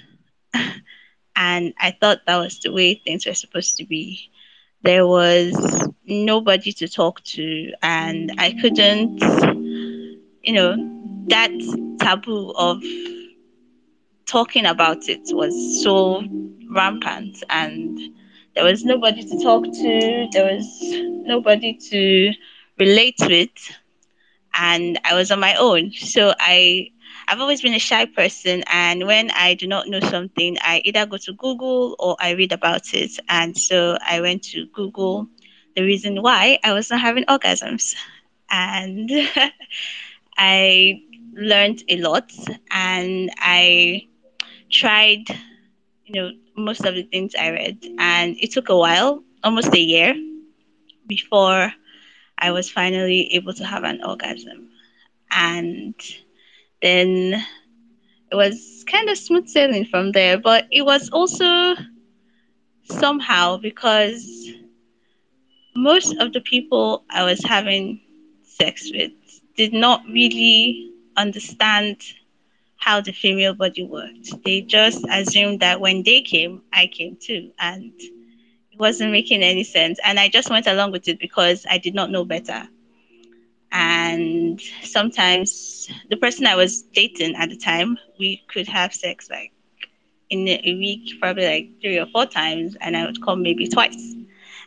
and 1.36 1.74
I 1.80 1.92
thought 2.00 2.26
that 2.28 2.38
was 2.38 2.60
the 2.60 2.72
way 2.72 2.96
things 2.96 3.26
were 3.26 3.34
supposed 3.34 3.78
to 3.78 3.86
be. 3.86 4.30
There 4.84 5.08
was 5.08 5.88
nobody 6.06 6.72
to 6.74 6.88
talk 6.88 7.24
to, 7.24 7.72
and 7.82 8.32
I 8.38 8.54
couldn't, 8.62 9.22
you 10.42 10.54
know, 10.54 10.99
that 11.30 11.52
taboo 12.00 12.52
of 12.58 12.82
talking 14.26 14.66
about 14.66 15.08
it 15.10 15.22
was 15.32 15.84
so 15.84 16.24
rampant 16.72 17.44
and 17.50 17.98
there 18.56 18.64
was 18.64 18.84
nobody 18.86 19.24
to 19.24 19.38
talk 19.42 19.64
to 19.64 20.28
there 20.32 20.46
was 20.54 20.66
nobody 21.26 21.78
to 21.90 22.32
relate 22.80 23.16
with 23.28 23.50
and 24.54 25.00
i 25.06 25.14
was 25.14 25.32
on 25.32 25.40
my 25.40 25.56
own. 25.56 25.92
So 25.92 26.34
i 26.40 26.88
i've 27.28 27.40
always 27.40 27.62
been 27.62 27.74
a 27.74 27.80
shy 27.80 28.06
person 28.06 28.64
and 28.72 29.06
when 29.06 29.32
i 29.32 29.54
do 29.56 29.68
not 29.68 29.88
know 29.88 30.00
something 30.00 30.58
i 30.62 30.82
either 30.86 31.06
go 31.06 31.18
to 31.18 31.34
google 31.34 31.96
or 32.00 32.16
i 32.20 32.32
read 32.32 32.52
about 32.52 32.94
it. 32.94 33.12
And 33.30 33.58
so 33.58 33.98
i 34.06 34.22
went 34.22 34.44
to 34.54 34.68
google 34.74 35.28
the 35.76 35.84
reason 35.84 36.22
why 36.22 36.60
i 36.64 36.74
was 36.74 36.90
not 36.90 37.02
having 37.02 37.26
orgasms. 37.26 37.96
And 38.50 39.10
i 40.38 41.02
learned 41.40 41.84
a 41.90 41.98
lot 41.98 42.32
and 42.72 43.30
I 43.38 44.08
tried, 44.72 45.30
you 46.06 46.14
know, 46.14 46.32
most 46.56 46.86
of 46.86 46.96
the 46.96 47.04
things 47.04 47.36
I 47.36 47.52
read. 47.52 47.86
And 47.98 48.36
it 48.40 48.52
took 48.52 48.70
a 48.70 48.78
while, 48.78 49.24
almost 49.44 49.74
a 49.74 49.80
year, 49.80 50.16
before 51.08 51.72
I 52.38 52.52
was 52.52 52.70
finally 52.70 53.34
able 53.34 53.54
to 53.54 53.66
have 53.66 53.84
an 53.84 54.04
orgasm. 54.04 54.70
And 55.32 55.96
then 56.82 57.44
it 58.32 58.36
was 58.36 58.84
kind 58.88 59.10
of 59.10 59.18
smooth 59.18 59.48
sailing 59.48 59.86
from 59.86 60.12
there. 60.12 60.38
But 60.38 60.68
it 60.72 60.84
was 60.84 61.10
also 61.10 61.76
somehow 62.84 63.58
because 63.58 64.52
most 65.76 66.16
of 66.18 66.34
the 66.34 66.42
people 66.42 67.04
I 67.10 67.24
was 67.24 67.44
having 67.44 68.02
sex 68.44 68.92
with 68.94 69.12
did 69.56 69.74
not 69.74 70.04
really 70.08 70.92
understand 71.20 72.02
how 72.78 73.02
the 73.02 73.12
female 73.12 73.54
body 73.54 73.84
worked. 73.84 74.32
They 74.46 74.62
just 74.62 75.06
assumed 75.12 75.60
that 75.60 75.82
when 75.82 76.04
they 76.04 76.22
came, 76.22 76.62
I 76.74 76.88
came 76.88 77.18
too. 77.18 77.52
And 77.60 77.92
it 78.00 78.80
wasn't 78.80 79.12
making 79.12 79.44
any 79.44 79.64
sense. 79.64 80.00
And 80.04 80.20
I 80.20 80.30
just 80.30 80.50
went 80.50 80.68
along 80.68 80.92
with 80.92 81.08
it 81.08 81.20
because 81.20 81.66
I 81.70 81.78
did 81.78 81.94
not 81.94 82.10
know 82.10 82.26
better. 82.26 82.68
And 83.72 84.60
sometimes 84.84 85.90
the 86.10 86.18
person 86.18 86.48
I 86.48 86.56
was 86.56 86.82
dating 86.82 87.36
at 87.36 87.50
the 87.50 87.58
time, 87.58 87.98
we 88.20 88.42
could 88.48 88.68
have 88.68 88.94
sex 88.94 89.30
like 89.30 89.52
in 90.30 90.48
a 90.48 90.76
week, 90.78 91.20
probably 91.20 91.46
like 91.46 91.82
three 91.82 92.00
or 92.00 92.06
four 92.08 92.26
times, 92.26 92.76
and 92.82 92.96
I 92.96 93.06
would 93.06 93.24
come 93.24 93.42
maybe 93.42 93.68
twice. 93.68 94.16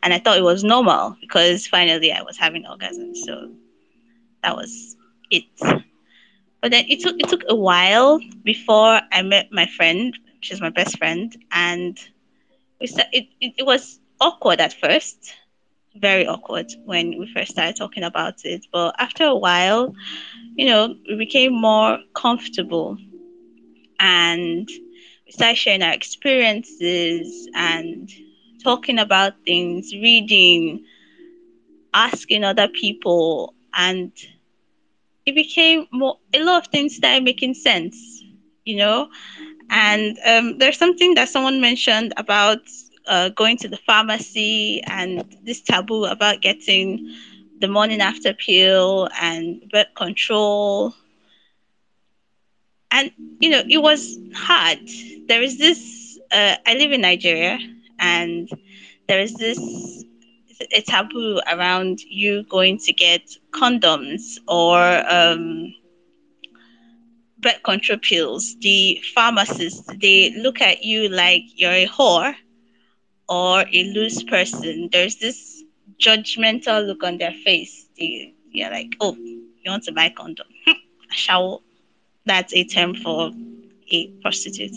And 0.02 0.12
I 0.12 0.18
thought 0.18 0.38
it 0.38 0.42
was 0.44 0.64
normal 0.64 1.16
because 1.20 1.66
finally 1.66 2.12
I 2.12 2.22
was 2.22 2.36
having 2.36 2.64
orgasms. 2.64 3.16
So 3.18 3.52
that 4.42 4.56
was 4.56 4.96
it. 5.30 5.44
But 6.62 6.72
then 6.72 6.86
it 6.88 7.00
took 7.00 7.16
it 7.20 7.28
took 7.28 7.44
a 7.48 7.56
while 7.56 8.20
before 8.44 9.00
I 9.12 9.22
met 9.22 9.52
my 9.52 9.66
friend. 9.66 10.18
She's 10.40 10.60
my 10.62 10.70
best 10.70 10.98
friend, 10.98 11.34
and 11.52 11.98
we 12.80 12.86
sta- 12.88 13.10
it, 13.12 13.26
it, 13.40 13.54
it 13.58 13.66
was 13.66 14.00
awkward 14.20 14.60
at 14.60 14.72
first, 14.74 15.34
very 15.96 16.26
awkward 16.26 16.66
when 16.84 17.18
we 17.18 17.26
first 17.32 17.52
started 17.52 17.76
talking 17.76 18.04
about 18.04 18.44
it. 18.44 18.66
But 18.72 18.94
after 18.98 19.24
a 19.24 19.36
while, 19.36 19.94
you 20.56 20.66
know, 20.66 20.94
we 21.08 21.16
became 21.16 21.52
more 21.54 21.98
comfortable, 22.14 22.98
and 24.00 24.68
we 25.26 25.32
started 25.32 25.56
sharing 25.56 25.82
our 25.82 25.92
experiences 25.92 27.48
and 27.54 28.10
talking 28.62 28.98
about 28.98 29.34
things, 29.44 29.92
reading, 29.92 30.84
asking 31.94 32.44
other 32.44 32.68
people, 32.68 33.54
and 33.74 34.12
it 35.26 35.34
became 35.34 35.86
more 35.92 36.18
a 36.34 36.42
lot 36.42 36.64
of 36.64 36.70
things 36.72 36.96
started 36.96 37.22
making 37.24 37.54
sense 37.54 38.22
you 38.64 38.76
know? 38.76 39.08
And 39.70 40.18
um, 40.26 40.58
there's 40.58 40.76
something 40.78 41.14
that 41.14 41.28
someone 41.28 41.60
mentioned 41.60 42.12
about 42.16 42.58
uh, 43.06 43.30
going 43.30 43.56
to 43.58 43.68
the 43.68 43.76
pharmacy 43.76 44.82
and 44.86 45.24
this 45.44 45.60
taboo 45.62 46.04
about 46.04 46.40
getting 46.42 47.08
the 47.60 47.68
morning 47.68 48.00
after 48.00 48.32
pill 48.34 49.08
and 49.20 49.62
birth 49.70 49.94
control. 49.94 50.94
And 52.90 53.10
you 53.40 53.50
know 53.50 53.62
it 53.68 53.78
was 53.78 54.18
hard. 54.34 54.78
There 55.28 55.42
is 55.42 55.58
this 55.58 56.18
uh, 56.30 56.56
i 56.66 56.74
live 56.74 56.92
in 56.92 57.00
nigeria 57.00 57.58
and 57.98 58.48
there 59.08 59.20
is 59.20 59.34
this 59.34 59.58
a 60.72 60.82
taboo 60.82 61.40
around 61.50 62.00
you 62.00 62.44
going 62.44 62.78
to 62.78 62.92
get 62.92 63.22
condoms 63.52 64.38
or 64.48 64.78
um, 65.08 65.74
birth 67.38 67.62
control 67.64 67.98
pills. 67.98 68.56
The 68.60 69.02
pharmacists 69.14 69.88
they 70.00 70.34
look 70.36 70.60
at 70.60 70.84
you 70.84 71.08
like 71.08 71.42
you're 71.54 71.72
a 71.72 71.86
whore 71.86 72.34
or 73.28 73.64
a 73.72 73.84
loose 73.92 74.22
person. 74.22 74.88
There's 74.92 75.16
this 75.16 75.62
judgmental 75.98 76.86
look 76.86 77.02
on 77.02 77.18
their 77.18 77.32
face. 77.32 77.88
They, 77.98 78.34
you're 78.50 78.70
like, 78.70 78.94
oh, 79.00 79.14
you 79.16 79.70
want 79.70 79.84
to 79.84 79.92
buy 79.92 80.10
condom? 80.10 80.46
Shall 81.10 81.62
that's 82.24 82.54
a 82.54 82.64
term 82.64 82.94
for 82.94 83.32
a 83.90 84.06
prostitute, 84.22 84.72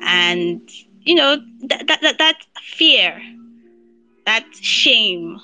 and 0.00 0.68
you 1.02 1.14
know 1.14 1.36
that 1.64 1.86
that 1.86 2.00
that, 2.02 2.18
that 2.18 2.36
fear 2.62 3.20
that 4.28 4.44
shame 4.54 5.40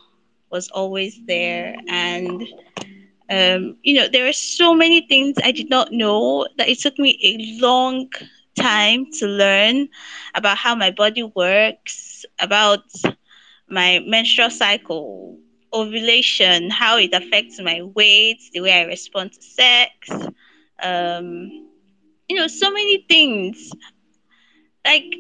was 0.51 0.69
always 0.71 1.21
there. 1.27 1.77
And 1.89 2.43
um, 3.31 3.77
you 3.83 3.95
know 3.95 4.09
there 4.09 4.29
are 4.29 4.33
so 4.33 4.75
many 4.75 5.07
things 5.09 5.37
i 5.45 5.53
did 5.53 5.71
not 5.71 5.93
know 5.93 6.47
that 6.59 6.69
it 6.69 6.79
took 6.81 6.99
me 6.99 7.19
a 7.23 7.61
long 7.63 8.09
time 8.59 9.07
to 9.13 9.27
learn 9.27 9.89
about 10.35 10.59
how 10.59 10.75
my 10.75 10.91
body 10.91 11.23
works 11.23 12.25
about 12.41 12.81
my 13.69 14.01
menstrual 14.07 14.51
cycle 14.51 15.39
ovulation 15.75 16.71
how 16.71 16.99
it 16.99 17.13
affects 17.13 17.61
my 17.61 17.83
weight 17.95 18.39
the 18.53 18.61
way 18.61 18.73
i 18.73 18.83
respond 18.85 19.33
to 19.33 19.43
sex. 19.43 20.11
Um, 20.83 21.51
you 22.29 22.37
know 22.37 22.49
so 22.49 22.71
many 22.71 23.05
things. 23.09 23.71
Like 24.85 25.17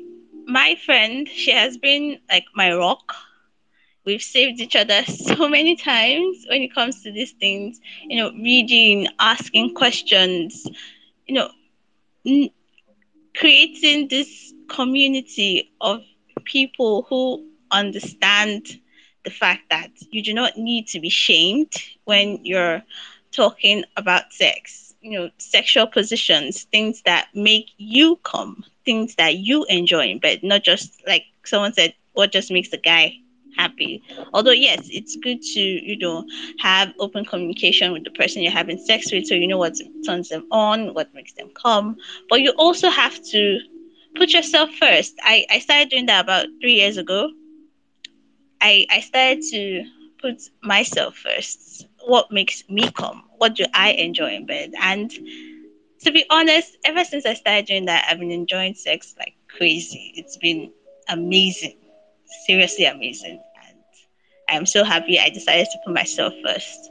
my 0.46 0.76
friend 0.76 1.28
she 1.28 1.50
has 1.52 1.76
been 1.78 2.18
like 2.30 2.44
my 2.54 2.72
rock 2.74 3.14
we've 4.04 4.22
saved 4.22 4.60
each 4.60 4.76
other 4.76 5.02
so 5.04 5.48
many 5.48 5.76
times 5.76 6.46
when 6.48 6.62
it 6.62 6.74
comes 6.74 7.02
to 7.02 7.12
these 7.12 7.32
things 7.32 7.80
you 8.08 8.16
know 8.16 8.30
reading 8.32 9.06
asking 9.18 9.74
questions 9.74 10.66
you 11.26 11.34
know 11.34 11.48
n- 12.26 12.50
creating 13.36 14.08
this 14.08 14.52
community 14.68 15.70
of 15.80 16.02
people 16.44 17.06
who 17.08 17.44
understand 17.70 18.80
the 19.24 19.30
fact 19.30 19.62
that 19.70 19.90
you 20.10 20.22
do 20.22 20.32
not 20.34 20.56
need 20.56 20.86
to 20.86 21.00
be 21.00 21.08
shamed 21.10 21.72
when 22.04 22.38
you're 22.44 22.82
talking 23.32 23.84
about 23.96 24.32
sex 24.32 24.94
you 25.00 25.18
know 25.18 25.30
sexual 25.38 25.86
positions 25.86 26.64
things 26.72 27.02
that 27.04 27.28
make 27.34 27.70
you 27.78 28.16
come 28.24 28.64
things 28.84 29.14
that 29.16 29.36
you 29.36 29.64
enjoy 29.68 30.18
bed 30.20 30.40
not 30.42 30.62
just 30.62 31.02
like 31.06 31.24
someone 31.44 31.72
said 31.72 31.94
what 32.12 32.32
just 32.32 32.50
makes 32.50 32.70
the 32.70 32.78
guy 32.78 33.14
happy. 33.56 34.02
Although 34.32 34.52
yes 34.52 34.88
it's 34.90 35.16
good 35.16 35.42
to 35.42 35.60
you 35.60 35.98
know 35.98 36.24
have 36.58 36.92
open 36.98 37.24
communication 37.24 37.92
with 37.92 38.04
the 38.04 38.10
person 38.10 38.42
you're 38.42 38.52
having 38.52 38.78
sex 38.78 39.12
with 39.12 39.26
so 39.26 39.34
you 39.34 39.46
know 39.48 39.58
what 39.58 39.74
turns 40.06 40.28
them 40.28 40.46
on 40.50 40.94
what 40.94 41.12
makes 41.14 41.32
them 41.34 41.48
come 41.54 41.96
but 42.28 42.40
you 42.40 42.50
also 42.58 42.88
have 42.90 43.22
to 43.32 43.58
put 44.16 44.32
yourself 44.32 44.70
first. 44.74 45.14
I 45.22 45.46
i 45.50 45.58
started 45.58 45.90
doing 45.90 46.06
that 46.06 46.24
about 46.24 46.46
three 46.60 46.74
years 46.74 46.96
ago. 46.96 47.30
I 48.60 48.86
i 48.90 49.00
started 49.00 49.42
to 49.50 49.84
put 50.20 50.40
myself 50.62 51.16
first. 51.16 51.86
What 52.06 52.30
makes 52.30 52.64
me 52.68 52.90
come 52.90 53.22
what 53.38 53.54
do 53.54 53.64
i 53.74 53.90
enjoy 53.92 54.34
in 54.34 54.46
bed? 54.46 54.72
And 54.80 55.10
to 56.00 56.10
be 56.12 56.24
honest 56.30 56.76
ever 56.84 57.04
since 57.04 57.26
i 57.26 57.34
started 57.34 57.66
doing 57.66 57.86
that 57.86 58.06
i've 58.08 58.18
been 58.18 58.30
enjoying 58.30 58.74
sex 58.74 59.14
like 59.18 59.34
crazy. 59.48 60.12
It's 60.16 60.36
been 60.36 60.72
amazing 61.08 61.76
seriously 62.46 62.84
amazing. 62.84 63.40
And 63.68 63.78
I'm 64.48 64.66
so 64.66 64.84
happy 64.84 65.18
I 65.18 65.30
decided 65.30 65.66
to 65.72 65.78
put 65.84 65.94
myself 65.94 66.32
first. 66.44 66.90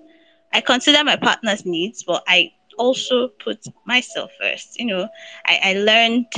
I 0.53 0.61
consider 0.61 1.03
my 1.03 1.15
partner's 1.18 1.65
needs, 1.65 2.03
but 2.03 2.24
I 2.28 2.52
also 2.78 3.30
put 3.44 3.60
myself 3.86 4.32
first. 4.40 4.80
You 4.80 4.86
know, 4.88 5.07
I, 5.45 5.60
I 5.64 5.74
learned 5.74 6.32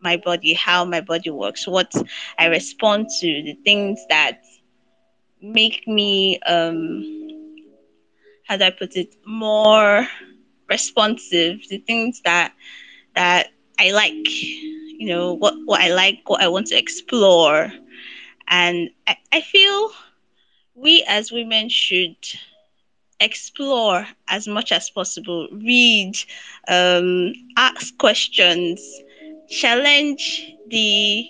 my 0.00 0.16
body, 0.16 0.54
how 0.54 0.84
my 0.84 1.00
body 1.00 1.30
works, 1.30 1.66
what 1.66 1.92
I 2.38 2.46
respond 2.46 3.08
to, 3.20 3.26
the 3.26 3.56
things 3.64 4.04
that 4.08 4.38
make 5.42 5.86
me 5.86 6.38
um 6.46 7.04
how 8.46 8.56
do 8.56 8.64
I 8.64 8.70
put 8.70 8.96
it, 8.96 9.14
more 9.26 10.06
responsive, 10.68 11.60
the 11.68 11.78
things 11.78 12.20
that 12.24 12.52
that 13.14 13.48
I 13.78 13.92
like, 13.92 14.14
you 14.98 15.06
know, 15.08 15.34
what, 15.34 15.54
what 15.64 15.80
I 15.80 15.92
like, 15.92 16.28
what 16.28 16.42
I 16.42 16.48
want 16.48 16.66
to 16.68 16.76
explore. 16.78 17.70
And 18.50 18.90
I, 19.06 19.16
I 19.32 19.40
feel 19.40 19.90
we 20.74 21.04
as 21.08 21.32
women 21.32 21.68
should 21.68 22.16
explore 23.20 24.06
as 24.28 24.48
much 24.48 24.72
as 24.72 24.90
possible, 24.90 25.48
read, 25.52 26.14
um, 26.68 27.32
ask 27.56 27.96
questions, 27.98 28.80
challenge 29.48 30.52
the 30.68 31.26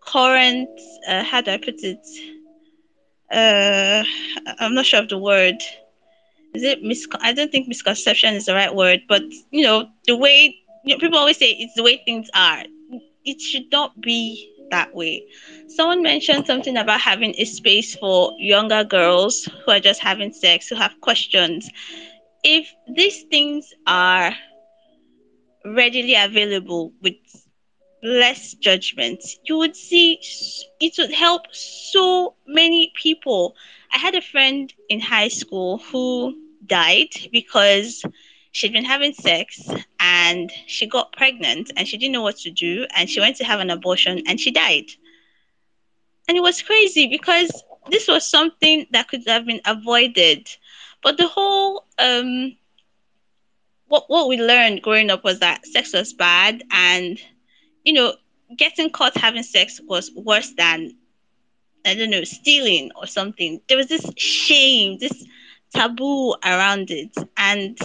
current, 0.00 0.68
uh, 1.08 1.22
how 1.24 1.40
do 1.40 1.52
I 1.52 1.58
put 1.58 1.82
it? 1.82 2.06
Uh, 3.30 4.04
I'm 4.58 4.74
not 4.74 4.86
sure 4.86 5.00
of 5.00 5.08
the 5.08 5.18
word. 5.18 5.62
Is 6.54 6.62
it 6.64 6.82
mis? 6.82 7.06
I 7.20 7.32
don't 7.32 7.52
think 7.52 7.68
misconception 7.68 8.34
is 8.34 8.46
the 8.46 8.54
right 8.54 8.74
word, 8.74 9.02
but 9.08 9.22
you 9.50 9.62
know 9.62 9.88
the 10.06 10.16
way 10.16 10.56
you 10.84 10.94
know, 10.94 10.98
people 10.98 11.18
always 11.18 11.38
say 11.38 11.50
it's 11.50 11.74
the 11.74 11.82
way 11.84 12.02
things 12.04 12.28
are. 12.34 12.64
It 13.24 13.40
should 13.40 13.70
not 13.70 14.00
be 14.00 14.50
that 14.70 14.94
way. 14.94 15.26
Someone 15.68 16.02
mentioned 16.02 16.46
something 16.46 16.76
about 16.76 17.00
having 17.00 17.34
a 17.38 17.44
space 17.44 17.94
for 17.96 18.32
younger 18.38 18.84
girls 18.84 19.48
who 19.64 19.72
are 19.72 19.80
just 19.80 20.00
having 20.00 20.32
sex, 20.32 20.68
who 20.68 20.76
have 20.76 21.00
questions. 21.00 21.68
If 22.42 22.72
these 22.94 23.24
things 23.30 23.72
are 23.86 24.34
readily 25.64 26.14
available 26.14 26.92
with 27.02 27.14
less 28.02 28.54
judgment, 28.54 29.22
you 29.44 29.58
would 29.58 29.76
see 29.76 30.18
it 30.80 30.94
would 30.98 31.12
help 31.12 31.42
so 31.52 32.34
many 32.46 32.92
people. 33.00 33.54
I 33.92 33.98
had 33.98 34.14
a 34.14 34.22
friend 34.22 34.72
in 34.88 35.00
high 35.00 35.28
school 35.28 35.78
who 35.78 36.34
died 36.66 37.10
because 37.32 38.02
she'd 38.52 38.72
been 38.72 38.84
having 38.84 39.12
sex 39.12 39.68
and 39.98 40.50
she 40.66 40.86
got 40.86 41.12
pregnant 41.12 41.70
and 41.76 41.86
she 41.86 41.96
didn't 41.96 42.12
know 42.12 42.22
what 42.22 42.36
to 42.38 42.50
do 42.50 42.86
and 42.96 43.08
she 43.08 43.20
went 43.20 43.36
to 43.36 43.44
have 43.44 43.60
an 43.60 43.70
abortion 43.70 44.22
and 44.26 44.40
she 44.40 44.50
died. 44.50 44.86
And 46.28 46.36
it 46.36 46.42
was 46.42 46.62
crazy 46.62 47.06
because 47.08 47.62
this 47.90 48.08
was 48.08 48.26
something 48.26 48.86
that 48.92 49.08
could 49.08 49.22
have 49.26 49.46
been 49.46 49.60
avoided. 49.64 50.48
But 51.02 51.16
the 51.16 51.28
whole 51.28 51.86
um 51.98 52.56
what 53.88 54.04
what 54.08 54.28
we 54.28 54.36
learned 54.36 54.82
growing 54.82 55.10
up 55.10 55.24
was 55.24 55.40
that 55.40 55.66
sex 55.66 55.92
was 55.92 56.12
bad 56.12 56.62
and 56.70 57.18
you 57.84 57.92
know 57.92 58.14
getting 58.56 58.90
caught 58.90 59.16
having 59.16 59.42
sex 59.42 59.80
was 59.88 60.10
worse 60.14 60.52
than 60.56 60.92
I 61.86 61.94
don't 61.94 62.10
know, 62.10 62.24
stealing 62.24 62.90
or 62.96 63.06
something. 63.06 63.60
There 63.68 63.76
was 63.76 63.88
this 63.88 64.04
shame, 64.16 64.98
this 64.98 65.24
taboo 65.74 66.34
around 66.44 66.90
it, 66.90 67.14
and 67.36 67.78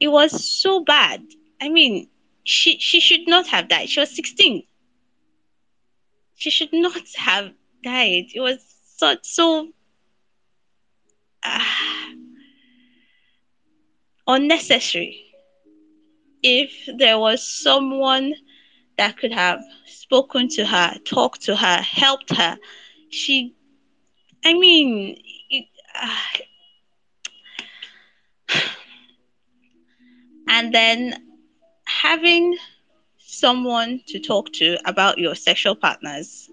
it 0.00 0.08
was 0.08 0.44
so 0.60 0.84
bad. 0.84 1.22
I 1.60 1.68
mean, 1.68 2.08
she 2.44 2.78
she 2.78 3.00
should 3.00 3.26
not 3.26 3.46
have 3.48 3.68
died. 3.68 3.88
She 3.88 4.00
was 4.00 4.14
16. 4.14 4.62
She 6.34 6.50
should 6.50 6.72
not 6.72 7.02
have 7.16 7.52
died. 7.82 8.26
It 8.34 8.40
was 8.40 8.58
so 8.96 9.16
so 9.22 9.68
uh, 11.42 11.60
unnecessary. 14.26 15.22
If 16.42 16.88
there 16.98 17.18
was 17.18 17.42
someone 17.42 18.34
that 18.98 19.16
could 19.16 19.32
have 19.32 19.60
spoken 19.86 20.48
to 20.50 20.64
her, 20.64 20.94
talked 21.04 21.42
to 21.42 21.56
her, 21.56 21.76
helped 21.78 22.34
her, 22.34 22.56
she, 23.10 23.54
I 24.44 24.54
mean, 24.54 25.20
it, 25.50 25.66
uh, 26.00 26.38
and 30.48 30.72
then 30.74 31.14
having 31.86 32.56
someone 33.18 34.00
to 34.06 34.18
talk 34.18 34.52
to 34.52 34.76
about 34.84 35.18
your 35.18 35.34
sexual 35.34 35.74
partners 35.74 36.50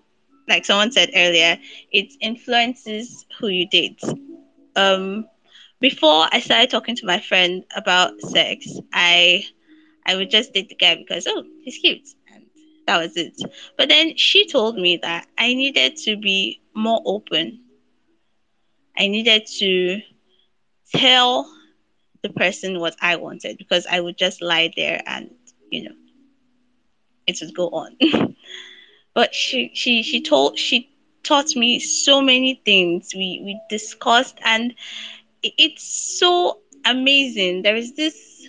like 0.47 0.65
someone 0.65 0.91
said 0.91 1.09
earlier 1.15 1.57
it 1.91 2.13
influences 2.21 3.25
who 3.39 3.47
you 3.47 3.67
date. 3.69 4.01
Um 4.75 5.27
before 5.79 6.27
i 6.31 6.39
started 6.39 6.69
talking 6.69 6.95
to 6.95 7.05
my 7.05 7.19
friend 7.19 7.63
about 7.75 8.19
sex 8.21 8.67
i 8.93 9.43
i 10.05 10.15
would 10.15 10.29
just 10.29 10.53
date 10.53 10.69
the 10.69 10.75
guy 10.75 10.95
because 10.95 11.27
oh 11.27 11.43
he's 11.63 11.77
cute 11.77 12.07
and 12.33 12.45
that 12.87 12.97
was 12.97 13.15
it. 13.17 13.33
But 13.77 13.89
then 13.89 14.15
she 14.17 14.47
told 14.47 14.75
me 14.77 14.97
that 15.01 15.27
i 15.37 15.53
needed 15.53 15.97
to 16.05 16.17
be 16.17 16.61
more 16.73 17.01
open. 17.05 17.59
I 18.97 19.07
needed 19.07 19.45
to 19.59 20.01
tell 20.93 21.47
the 22.23 22.29
person 22.29 22.79
what 22.79 22.95
I 23.01 23.17
wanted 23.17 23.57
because 23.57 23.85
I 23.91 23.99
would 24.01 24.17
just 24.17 24.41
lie 24.41 24.71
there 24.75 25.01
and 25.05 25.29
you 25.71 25.83
know 25.83 25.95
it 27.27 27.39
would 27.41 27.55
go 27.55 27.69
on. 27.69 27.95
but 29.15 29.33
she 29.33 29.71
she 29.73 30.03
she 30.03 30.21
told 30.21 30.57
she 30.57 30.89
taught 31.23 31.55
me 31.55 31.79
so 31.79 32.21
many 32.21 32.61
things. 32.65 33.11
We 33.15 33.41
we 33.43 33.59
discussed 33.69 34.39
and 34.43 34.73
it's 35.43 36.17
so 36.19 36.59
amazing. 36.85 37.63
There 37.63 37.75
is 37.75 37.93
this 37.95 38.47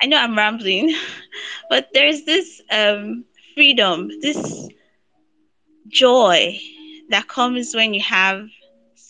I 0.00 0.06
know 0.06 0.18
I'm 0.18 0.36
rambling, 0.36 0.94
but 1.70 1.88
there's 1.94 2.24
this 2.24 2.60
um 2.70 3.24
freedom, 3.54 4.10
this 4.20 4.68
joy 5.88 6.58
that 7.10 7.28
comes 7.28 7.74
when 7.74 7.94
you 7.94 8.00
have 8.00 8.48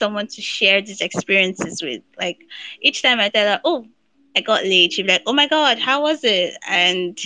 someone 0.01 0.28
to 0.28 0.43
share 0.43 0.82
these 0.82 1.02
experiences 1.02 1.82
with. 1.82 2.02
Like 2.18 2.40
each 2.82 3.02
time 3.02 3.20
I 3.20 3.28
tell 3.31 3.47
her, 3.47 3.60
"Oh, 3.64 3.86
I 4.36 4.40
got 4.40 4.64
late," 4.64 4.94
she'd 4.94 5.06
be 5.06 5.12
like, 5.12 5.22
"Oh 5.27 5.35
my 5.35 5.48
god, 5.48 5.78
how 5.78 6.02
was 6.02 6.24
it?" 6.24 6.56
And 6.68 7.18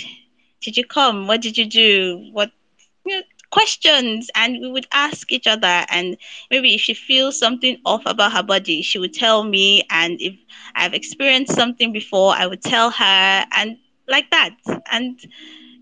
did 0.61 0.77
you 0.77 0.85
come? 0.85 1.27
What 1.27 1.41
did 1.41 1.57
you 1.57 1.65
do? 1.65 2.29
What 2.33 2.51
you 3.05 3.17
know, 3.17 3.23
questions? 3.51 4.29
And 4.35 4.59
we 4.61 4.71
would 4.71 4.87
ask 4.91 5.31
each 5.31 5.47
other. 5.47 5.85
And 5.89 6.17
maybe 6.51 6.75
if 6.75 6.81
she 6.81 6.93
feels 6.93 7.39
something 7.39 7.77
off 7.85 8.03
about 8.05 8.33
her 8.33 8.43
body, 8.43 8.81
she 8.81 8.99
would 8.99 9.13
tell 9.13 9.43
me. 9.43 9.83
And 9.89 10.21
if 10.21 10.35
I've 10.75 10.93
experienced 10.93 11.55
something 11.55 11.93
before, 11.93 12.33
I 12.35 12.47
would 12.47 12.61
tell 12.61 12.91
her. 12.91 13.45
And 13.51 13.77
like 14.07 14.29
that. 14.31 14.55
And 14.91 15.19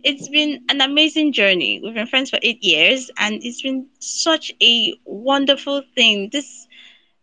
it's 0.03 0.27
been 0.29 0.63
an 0.69 0.81
amazing 0.81 1.31
journey. 1.31 1.79
We've 1.83 1.93
been 1.93 2.07
friends 2.07 2.29
for 2.29 2.39
eight 2.41 2.63
years, 2.63 3.09
and 3.17 3.41
it's 3.43 3.61
been 3.61 3.87
such 3.99 4.53
a 4.61 4.99
wonderful 5.05 5.81
thing. 5.95 6.29
This 6.31 6.62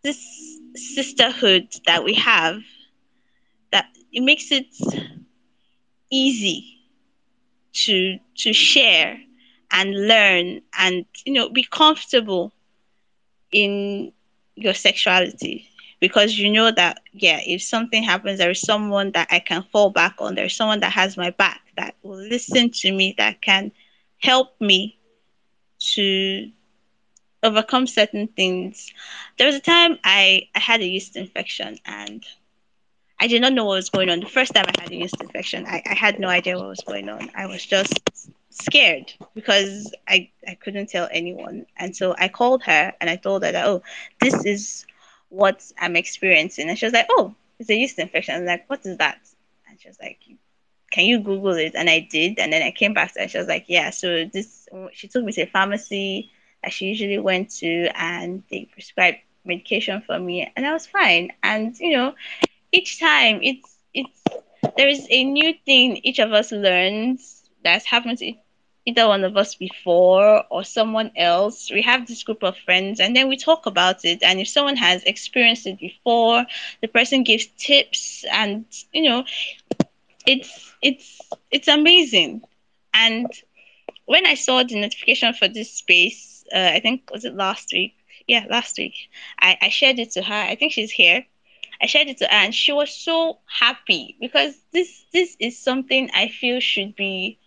this 0.02 0.58
sisterhood 0.74 1.68
that 1.86 2.04
we 2.04 2.14
have 2.14 2.60
that 3.72 3.86
it 4.12 4.22
makes 4.22 4.50
it 4.50 4.66
easy 6.10 6.78
to 7.72 8.18
to 8.36 8.52
share 8.52 9.18
and 9.70 10.08
learn 10.08 10.60
and 10.78 11.04
you 11.24 11.32
know 11.32 11.48
be 11.48 11.64
comfortable 11.64 12.52
in 13.52 14.12
your 14.56 14.74
sexuality. 14.74 15.66
Because 16.00 16.38
you 16.38 16.50
know 16.50 16.70
that 16.70 17.02
yeah 17.12 17.40
if 17.46 17.62
something 17.62 18.02
happens 18.02 18.38
there 18.38 18.50
is 18.50 18.60
someone 18.60 19.12
that 19.12 19.28
i 19.30 19.38
can 19.38 19.62
fall 19.72 19.90
back 19.90 20.14
on. 20.18 20.34
There's 20.34 20.56
someone 20.56 20.80
that 20.80 20.92
has 20.92 21.16
my 21.16 21.30
back 21.30 21.60
that 21.76 21.94
will 22.02 22.16
listen 22.16 22.70
to 22.70 22.92
me 22.92 23.14
that 23.18 23.42
can 23.42 23.70
help 24.18 24.58
me 24.60 24.98
to 25.94 26.50
overcome 27.42 27.86
certain 27.86 28.28
things 28.28 28.92
there 29.38 29.46
was 29.46 29.56
a 29.56 29.60
time 29.60 29.98
i 30.04 30.48
i 30.54 30.58
had 30.58 30.80
a 30.80 30.86
yeast 30.86 31.16
infection 31.16 31.78
and 31.86 32.24
I 33.20 33.26
did 33.26 33.42
not 33.42 33.52
know 33.52 33.66
what 33.66 33.74
was 33.74 33.90
going 33.90 34.08
on. 34.08 34.20
The 34.20 34.26
first 34.26 34.54
time 34.54 34.64
I 34.66 34.80
had 34.80 34.90
a 34.90 34.96
yeast 34.96 35.20
infection, 35.20 35.66
I, 35.66 35.82
I 35.84 35.94
had 35.94 36.18
no 36.18 36.28
idea 36.28 36.56
what 36.56 36.68
was 36.68 36.80
going 36.80 37.10
on. 37.10 37.30
I 37.34 37.46
was 37.46 37.64
just 37.64 38.00
scared 38.48 39.12
because 39.34 39.92
I, 40.08 40.30
I 40.48 40.54
couldn't 40.54 40.88
tell 40.88 41.06
anyone. 41.12 41.66
And 41.76 41.94
so 41.94 42.14
I 42.18 42.28
called 42.28 42.62
her 42.64 42.94
and 42.98 43.10
I 43.10 43.16
told 43.16 43.44
her 43.44 43.52
that, 43.52 43.66
oh, 43.66 43.82
this 44.20 44.46
is 44.46 44.86
what 45.28 45.62
I'm 45.78 45.96
experiencing. 45.96 46.70
And 46.70 46.78
she 46.78 46.86
was 46.86 46.94
like, 46.94 47.08
oh, 47.10 47.34
it's 47.58 47.68
a 47.68 47.76
yeast 47.76 47.98
infection. 47.98 48.36
I 48.36 48.38
was 48.38 48.46
like, 48.46 48.70
what 48.70 48.86
is 48.86 48.96
that? 48.96 49.20
And 49.68 49.78
she 49.78 49.88
was 49.88 49.98
like, 50.00 50.18
can 50.90 51.04
you 51.04 51.20
Google 51.20 51.56
it? 51.56 51.74
And 51.74 51.90
I 51.90 52.00
did. 52.10 52.38
And 52.38 52.50
then 52.54 52.62
I 52.62 52.70
came 52.70 52.94
back 52.94 53.12
to 53.14 53.20
her. 53.20 53.28
She 53.28 53.36
was 53.36 53.48
like, 53.48 53.66
yeah. 53.68 53.90
So 53.90 54.24
this, 54.24 54.66
she 54.92 55.08
took 55.08 55.24
me 55.24 55.32
to 55.32 55.42
a 55.42 55.46
pharmacy 55.46 56.30
she 56.68 56.86
usually 56.86 57.18
went 57.18 57.50
to 57.50 57.88
and 57.94 58.42
they 58.50 58.68
prescribed 58.72 59.18
medication 59.44 60.02
for 60.06 60.18
me 60.18 60.50
and 60.56 60.66
I 60.66 60.72
was 60.72 60.86
fine. 60.86 61.30
And, 61.42 61.78
you 61.78 61.96
know, 61.96 62.14
each 62.72 62.98
time 63.00 63.40
it's 63.42 63.76
it's 63.94 64.22
there 64.76 64.88
is 64.88 65.06
a 65.10 65.24
new 65.24 65.54
thing 65.64 66.00
each 66.02 66.18
of 66.18 66.32
us 66.32 66.52
learns 66.52 67.48
that's 67.64 67.84
happened 67.86 68.18
to 68.18 68.32
either 68.86 69.06
one 69.06 69.24
of 69.24 69.36
us 69.36 69.54
before 69.54 70.44
or 70.50 70.64
someone 70.64 71.10
else. 71.16 71.70
We 71.70 71.82
have 71.82 72.06
this 72.06 72.22
group 72.22 72.42
of 72.42 72.56
friends 72.58 73.00
and 73.00 73.14
then 73.14 73.28
we 73.28 73.36
talk 73.36 73.66
about 73.66 74.04
it. 74.04 74.22
And 74.22 74.40
if 74.40 74.48
someone 74.48 74.76
has 74.76 75.02
experienced 75.04 75.66
it 75.66 75.78
before, 75.78 76.44
the 76.80 76.88
person 76.88 77.22
gives 77.24 77.46
tips 77.58 78.24
and 78.32 78.64
you 78.92 79.02
know, 79.08 79.24
it's 80.26 80.72
it's 80.82 81.20
it's 81.50 81.68
amazing. 81.68 82.42
And 82.94 83.26
when 84.06 84.26
I 84.26 84.34
saw 84.34 84.62
the 84.62 84.80
notification 84.80 85.32
for 85.34 85.48
this 85.48 85.72
space, 85.72 86.39
uh, 86.54 86.70
I 86.74 86.80
think 86.80 87.10
was 87.12 87.24
it 87.24 87.34
last 87.34 87.70
week? 87.72 87.94
Yeah, 88.26 88.44
last 88.50 88.78
week. 88.78 88.94
I, 89.40 89.56
I 89.60 89.68
shared 89.68 89.98
it 89.98 90.12
to 90.12 90.22
her. 90.22 90.34
I 90.34 90.54
think 90.56 90.72
she's 90.72 90.90
here. 90.90 91.24
I 91.82 91.86
shared 91.86 92.08
it 92.08 92.18
to 92.18 92.24
her 92.26 92.30
and 92.32 92.54
she 92.54 92.72
was 92.72 92.94
so 92.94 93.38
happy 93.46 94.16
because 94.20 94.54
this 94.72 95.04
this 95.12 95.36
is 95.40 95.58
something 95.58 96.10
I 96.14 96.28
feel 96.28 96.60
should 96.60 96.94
be 96.96 97.38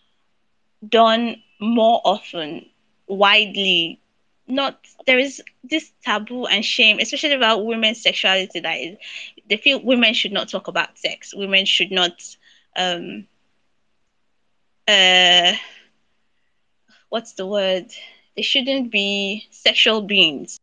done 0.87 1.35
more 1.59 2.01
often, 2.03 2.65
widely. 3.07 3.99
Not 4.47 4.77
there 5.05 5.19
is 5.19 5.41
this 5.63 5.91
taboo 6.03 6.45
and 6.45 6.65
shame, 6.65 6.99
especially 6.99 7.33
about 7.33 7.65
women's 7.65 8.01
sexuality 8.01 8.59
that 8.59 8.75
is 8.75 8.97
they 9.49 9.57
feel 9.57 9.81
women 9.83 10.13
should 10.13 10.33
not 10.33 10.49
talk 10.49 10.67
about 10.67 10.97
sex. 10.97 11.33
Women 11.33 11.65
should 11.65 11.91
not 11.91 12.13
um 12.75 13.27
uh 14.87 15.53
what's 17.09 17.33
the 17.33 17.45
word? 17.47 17.91
They 18.35 18.41
shouldn't 18.41 18.91
be 18.91 19.47
sexual 19.51 20.01
beings. 20.01 20.59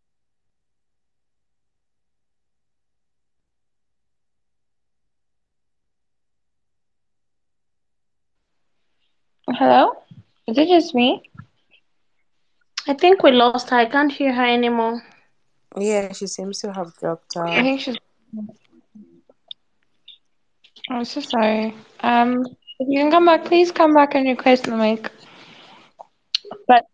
Hello? 9.49 9.93
Is 10.47 10.59
it 10.59 10.69
just 10.69 10.95
me? 10.95 11.23
I 12.89 12.95
think 12.95 13.23
we 13.23 13.31
lost 13.31 13.71
her. 13.71 13.77
I 13.77 13.87
can't 13.87 14.11
hear 14.11 14.33
her 14.33 14.45
anymore. 14.45 15.03
Yeah, 15.77 16.13
she 16.13 16.27
seems 16.27 16.61
to 16.61 16.73
have 16.73 16.97
dropped 16.99 17.37
out. 17.37 17.51
I 17.51 17.63
think 17.63 17.81
she's. 17.81 17.97
I'm 20.89 21.05
so 21.05 21.21
sorry. 21.21 21.75
Um, 22.01 22.45
if 22.81 22.89
you 22.89 23.01
can 23.01 23.11
come 23.11 23.27
back, 23.27 23.45
please 23.45 23.71
come 23.71 23.95
back 23.95 24.15
and 24.15 24.27
request 24.27 24.65
the 24.65 24.77
mic. 24.77 25.11
But 26.67 26.87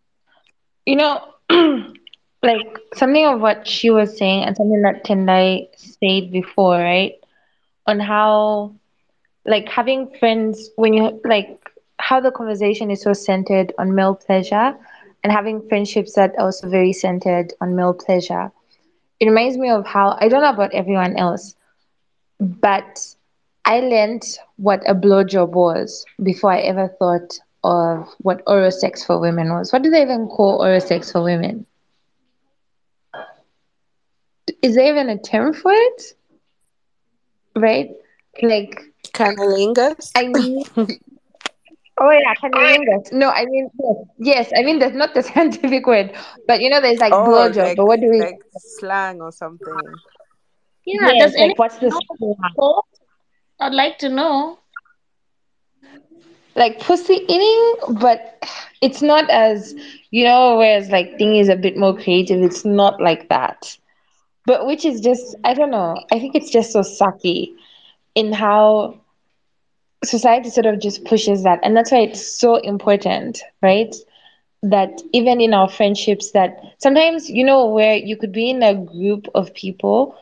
you 0.87 0.95
know, 0.97 1.21
like 2.43 2.79
something 2.95 3.25
of 3.27 3.41
what 3.41 3.67
she 3.67 3.91
was 3.91 4.17
saying 4.17 4.45
and 4.45 4.57
something 4.57 4.81
that 4.83 5.05
Tendai 5.05 5.67
said 5.77 6.31
before, 6.31 6.77
right? 6.77 7.13
On 7.87 7.99
how, 7.99 8.75
like, 9.45 9.69
having 9.69 10.09
friends 10.19 10.71
when 10.77 10.93
you 10.93 11.21
like 11.25 11.59
how 11.99 12.19
the 12.21 12.31
conversation 12.31 12.91
is 12.91 13.01
so 13.03 13.13
centered 13.13 13.73
on 13.79 13.95
male 13.95 14.15
pleasure, 14.15 14.75
and 15.23 15.33
having 15.33 15.67
friendships 15.69 16.13
that 16.15 16.33
are 16.37 16.45
also 16.45 16.69
very 16.69 16.93
centered 16.93 17.53
on 17.61 17.75
male 17.75 17.93
pleasure. 17.93 18.51
It 19.19 19.27
reminds 19.27 19.57
me 19.57 19.69
of 19.69 19.87
how 19.87 20.17
I 20.19 20.29
don't 20.29 20.41
know 20.41 20.49
about 20.51 20.73
everyone 20.73 21.17
else, 21.17 21.55
but 22.39 23.15
I 23.65 23.79
learned 23.81 24.23
what 24.57 24.81
a 24.89 24.95
blowjob 24.95 25.51
was 25.51 26.05
before 26.23 26.51
I 26.53 26.59
ever 26.59 26.87
thought 26.99 27.39
of 27.63 28.07
what 28.19 28.41
oral 28.47 28.71
sex 28.71 29.03
for 29.03 29.19
women 29.19 29.49
was. 29.53 29.73
What 29.73 29.81
do 29.83 29.89
they 29.89 30.01
even 30.01 30.27
call 30.27 30.61
oral 30.61 30.81
sex 30.81 31.11
for 31.11 31.23
women? 31.23 31.65
is 34.61 34.75
there 34.75 34.91
even 34.91 35.09
a 35.09 35.17
term 35.17 35.53
for 35.53 35.71
it? 35.71 36.13
Right? 37.55 37.91
Like 38.41 38.81
Cunnilingus? 39.13 40.11
I 40.15 40.27
mean 40.27 40.63
Oh 41.99 42.11
yeah, 42.11 42.33
cunnilingus. 42.35 43.11
No, 43.11 43.29
I 43.29 43.45
mean 43.45 43.69
yes, 43.79 43.95
yes. 44.19 44.51
I 44.55 44.63
mean 44.63 44.79
that's 44.79 44.95
not 44.95 45.13
the 45.13 45.23
scientific 45.29 45.85
word, 45.87 46.15
but 46.47 46.61
you 46.61 46.69
know 46.69 46.81
there's 46.81 46.99
like 46.99 47.13
oh, 47.13 47.25
blowjob. 47.27 47.57
like 47.57 47.77
But 47.77 47.85
what 47.85 47.99
do 47.99 48.09
we? 48.09 48.19
like 48.19 48.39
slang 48.57 49.21
or 49.21 49.31
something. 49.31 49.73
Yeah, 50.85 51.11
Yes, 51.11 51.23
does 51.23 51.35
anyone 51.35 51.49
like 51.49 51.59
what's 51.59 51.77
the 51.77 51.91
slang? 51.91 52.81
I'd 53.59 53.73
like 53.73 53.97
to 53.99 54.09
know. 54.09 54.59
Like 56.57 56.79
pussy 56.81 57.15
eating, 57.27 57.97
but 58.01 58.43
it's 58.81 59.01
not 59.01 59.29
as 59.29 59.75
you 60.11 60.23
know. 60.25 60.57
Whereas 60.57 60.89
like 60.91 61.17
thing 61.17 61.35
is 61.37 61.49
a 61.49 61.55
bit 61.55 61.77
more 61.77 61.95
creative. 61.97 62.41
It's 62.43 62.65
not 62.65 63.01
like 63.01 63.29
that. 63.29 63.77
But 64.45 64.65
which 64.67 64.85
is 64.85 65.01
just 65.01 65.35
I 65.45 65.53
don't 65.53 65.71
know. 65.71 65.95
I 66.11 66.19
think 66.19 66.35
it's 66.35 66.51
just 66.51 66.71
so 66.73 66.81
sucky 66.81 67.53
in 68.15 68.33
how 68.33 68.99
society 70.03 70.49
sort 70.49 70.65
of 70.65 70.79
just 70.79 71.05
pushes 71.05 71.43
that, 71.43 71.59
and 71.63 71.75
that's 71.75 71.91
why 71.91 71.99
it's 71.99 72.25
so 72.39 72.55
important, 72.57 73.41
right? 73.61 73.95
that 74.63 75.01
even 75.13 75.39
in 75.41 75.53
our 75.53 75.69
friendships 75.69 76.31
that 76.31 76.59
sometimes 76.79 77.29
you 77.29 77.43
know 77.43 77.67
where 77.67 77.95
you 77.95 78.17
could 78.17 78.31
be 78.31 78.49
in 78.49 78.63
a 78.63 78.73
group 78.75 79.27
of 79.35 79.53
people 79.53 80.15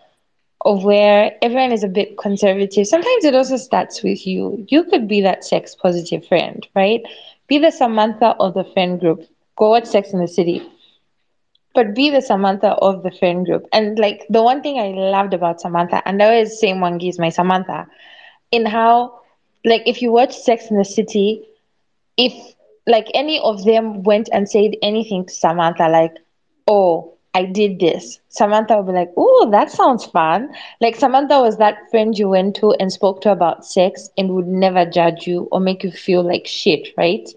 of 0.65 0.83
where 0.83 1.31
everyone 1.41 1.71
is 1.71 1.83
a 1.83 1.87
bit 1.87 2.17
conservative. 2.17 2.87
Sometimes 2.87 3.23
it 3.23 3.35
also 3.35 3.57
starts 3.57 4.03
with 4.03 4.27
you. 4.27 4.65
You 4.69 4.83
could 4.83 5.07
be 5.07 5.21
that 5.21 5.45
sex 5.45 5.75
positive 5.75 6.27
friend 6.27 6.67
right? 6.75 7.01
Be 7.47 7.59
the 7.59 7.71
samantha 7.71 8.35
of 8.39 8.55
the 8.55 8.65
friend 8.65 8.99
group. 8.99 9.27
Go 9.57 9.69
watch 9.69 9.85
sex 9.85 10.11
in 10.11 10.19
the 10.19 10.27
city. 10.27 10.63
But 11.73 11.95
be 11.95 12.09
the 12.09 12.21
samantha 12.21 12.71
of 12.71 13.03
the 13.03 13.11
friend 13.11 13.45
group. 13.45 13.67
And 13.71 13.99
like 13.99 14.25
the 14.29 14.43
one 14.43 14.61
thing 14.61 14.79
i 14.79 14.87
loved 14.87 15.33
about 15.33 15.61
samantha 15.61 16.01
and 16.07 16.21
i 16.21 16.25
always 16.25 16.59
say 16.59 16.73
Mwangi 16.73 17.09
is 17.09 17.19
my 17.19 17.29
samantha 17.29 17.87
in 18.51 18.65
how 18.65 19.21
like 19.63 19.83
if 19.85 20.01
you 20.01 20.11
watch 20.11 20.35
sex 20.35 20.69
in 20.71 20.77
the 20.77 20.85
city 20.85 21.43
if 22.17 22.55
like 22.87 23.07
any 23.13 23.39
of 23.39 23.63
them 23.65 24.03
went 24.03 24.29
and 24.31 24.49
said 24.49 24.71
anything 24.81 25.25
to 25.25 25.33
Samantha, 25.33 25.89
like, 25.89 26.15
oh, 26.67 27.14
I 27.35 27.43
did 27.43 27.81
this, 27.81 28.21
Samantha 28.29 28.77
would 28.77 28.87
be 28.87 28.93
like, 28.93 29.11
oh, 29.17 29.49
that 29.51 29.69
sounds 29.69 30.05
fun. 30.05 30.55
Like, 30.79 30.95
Samantha 30.95 31.41
was 31.41 31.57
that 31.57 31.91
friend 31.91 32.17
you 32.17 32.29
went 32.29 32.55
to 32.55 32.71
and 32.79 32.89
spoke 32.89 33.19
to 33.21 33.31
about 33.31 33.65
sex 33.65 34.09
and 34.17 34.29
would 34.29 34.47
never 34.47 34.85
judge 34.85 35.27
you 35.27 35.49
or 35.51 35.59
make 35.59 35.83
you 35.83 35.91
feel 35.91 36.23
like 36.23 36.47
shit, 36.47 36.87
right? 36.97 37.29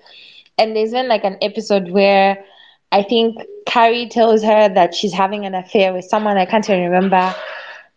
And 0.57 0.77
there's 0.77 0.93
been 0.93 1.09
like 1.09 1.25
an 1.25 1.37
episode 1.43 1.91
where 1.91 2.45
I 2.93 3.03
think 3.03 3.43
Carrie 3.67 4.09
tells 4.09 4.41
her 4.45 4.69
that 4.69 4.95
she's 4.95 5.13
having 5.13 5.45
an 5.45 5.57
affair 5.57 5.93
with 5.93 6.05
someone, 6.05 6.39
I 6.39 6.47
can't 6.47 6.71
even 6.71 6.85
remember. 6.85 7.35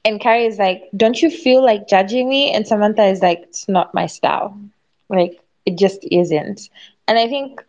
And 0.03 0.19
Carrie 0.19 0.47
is 0.47 0.57
like, 0.57 0.89
Don't 0.97 1.21
you 1.21 1.29
feel 1.29 1.63
like 1.63 1.87
judging 1.87 2.27
me? 2.27 2.51
And 2.51 2.67
Samantha 2.67 3.05
is 3.05 3.21
like, 3.21 3.41
It's 3.43 3.69
not 3.69 3.93
my 3.93 4.07
style. 4.07 4.59
Like, 5.07 5.39
it 5.67 5.77
just 5.77 5.99
isn't. 6.11 6.67
And 7.07 7.19
I 7.19 7.27
think 7.27 7.63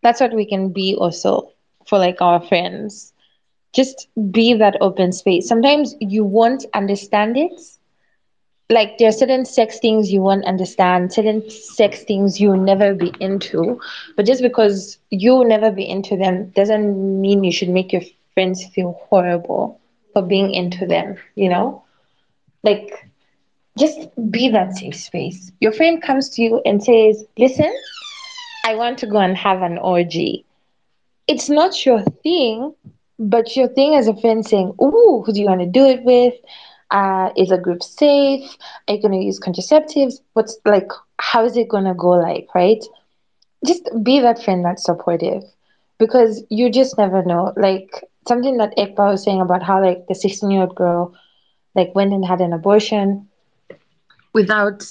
that's 0.00 0.20
what 0.20 0.32
we 0.32 0.46
can 0.46 0.72
be 0.72 0.94
also 0.94 1.50
for 1.86 1.98
like 1.98 2.22
our 2.22 2.40
friends. 2.40 3.11
Just 3.72 4.08
be 4.30 4.54
that 4.54 4.76
open 4.80 5.12
space. 5.12 5.48
Sometimes 5.48 5.94
you 6.00 6.24
won't 6.24 6.64
understand 6.74 7.36
it. 7.36 7.60
Like 8.70 8.98
there 8.98 9.08
are 9.08 9.12
certain 9.12 9.44
sex 9.44 9.78
things 9.78 10.12
you 10.12 10.22
won't 10.22 10.44
understand, 10.46 11.12
certain 11.12 11.48
sex 11.50 12.02
things 12.04 12.40
you'll 12.40 12.56
never 12.56 12.94
be 12.94 13.12
into. 13.20 13.80
But 14.16 14.26
just 14.26 14.42
because 14.42 14.98
you'll 15.10 15.44
never 15.44 15.70
be 15.70 15.88
into 15.88 16.16
them 16.16 16.50
doesn't 16.56 17.20
mean 17.20 17.44
you 17.44 17.52
should 17.52 17.68
make 17.68 17.92
your 17.92 18.02
friends 18.34 18.64
feel 18.74 18.92
horrible 19.08 19.80
for 20.12 20.22
being 20.22 20.52
into 20.52 20.86
them, 20.86 21.16
you 21.34 21.48
know? 21.48 21.82
Like 22.62 23.08
just 23.78 24.08
be 24.30 24.48
that 24.50 24.76
safe 24.76 24.96
space. 24.96 25.52
Your 25.60 25.72
friend 25.72 26.02
comes 26.02 26.28
to 26.30 26.42
you 26.42 26.60
and 26.64 26.82
says, 26.82 27.24
Listen, 27.38 27.72
I 28.64 28.74
want 28.74 28.98
to 28.98 29.06
go 29.06 29.18
and 29.18 29.36
have 29.36 29.62
an 29.62 29.78
orgy. 29.78 30.44
It's 31.26 31.48
not 31.48 31.84
your 31.86 32.02
thing, 32.02 32.74
but 33.30 33.56
your 33.56 33.68
thing 33.68 33.94
as 33.94 34.08
a 34.08 34.16
friend 34.16 34.46
saying, 34.46 34.74
Ooh, 34.82 35.22
who 35.24 35.32
do 35.32 35.40
you 35.40 35.46
want 35.46 35.60
to 35.60 35.66
do 35.66 35.84
it 35.86 36.02
with? 36.02 36.34
Uh, 36.90 37.30
is 37.36 37.50
a 37.50 37.58
group 37.58 37.82
safe? 37.82 38.56
Are 38.86 38.94
you 38.94 39.00
going 39.00 39.18
to 39.18 39.24
use 39.24 39.40
contraceptives? 39.40 40.20
What's 40.34 40.58
like, 40.66 40.90
how 41.18 41.44
is 41.44 41.56
it 41.56 41.68
going 41.68 41.84
to 41.84 41.94
go 41.94 42.10
like, 42.10 42.48
right? 42.54 42.84
Just 43.64 43.88
be 44.02 44.20
that 44.20 44.42
friend 44.42 44.64
that's 44.64 44.84
supportive 44.84 45.42
because 45.98 46.44
you 46.50 46.70
just 46.70 46.98
never 46.98 47.24
know. 47.24 47.54
Like, 47.56 48.04
something 48.28 48.58
that 48.58 48.76
Ekpa 48.76 49.12
was 49.12 49.24
saying 49.24 49.40
about 49.40 49.62
how, 49.62 49.82
like, 49.82 50.06
the 50.08 50.14
16 50.14 50.50
year 50.50 50.62
old 50.62 50.74
girl, 50.74 51.14
like, 51.74 51.94
went 51.94 52.12
and 52.12 52.24
had 52.24 52.40
an 52.40 52.52
abortion 52.52 53.28
without 54.32 54.84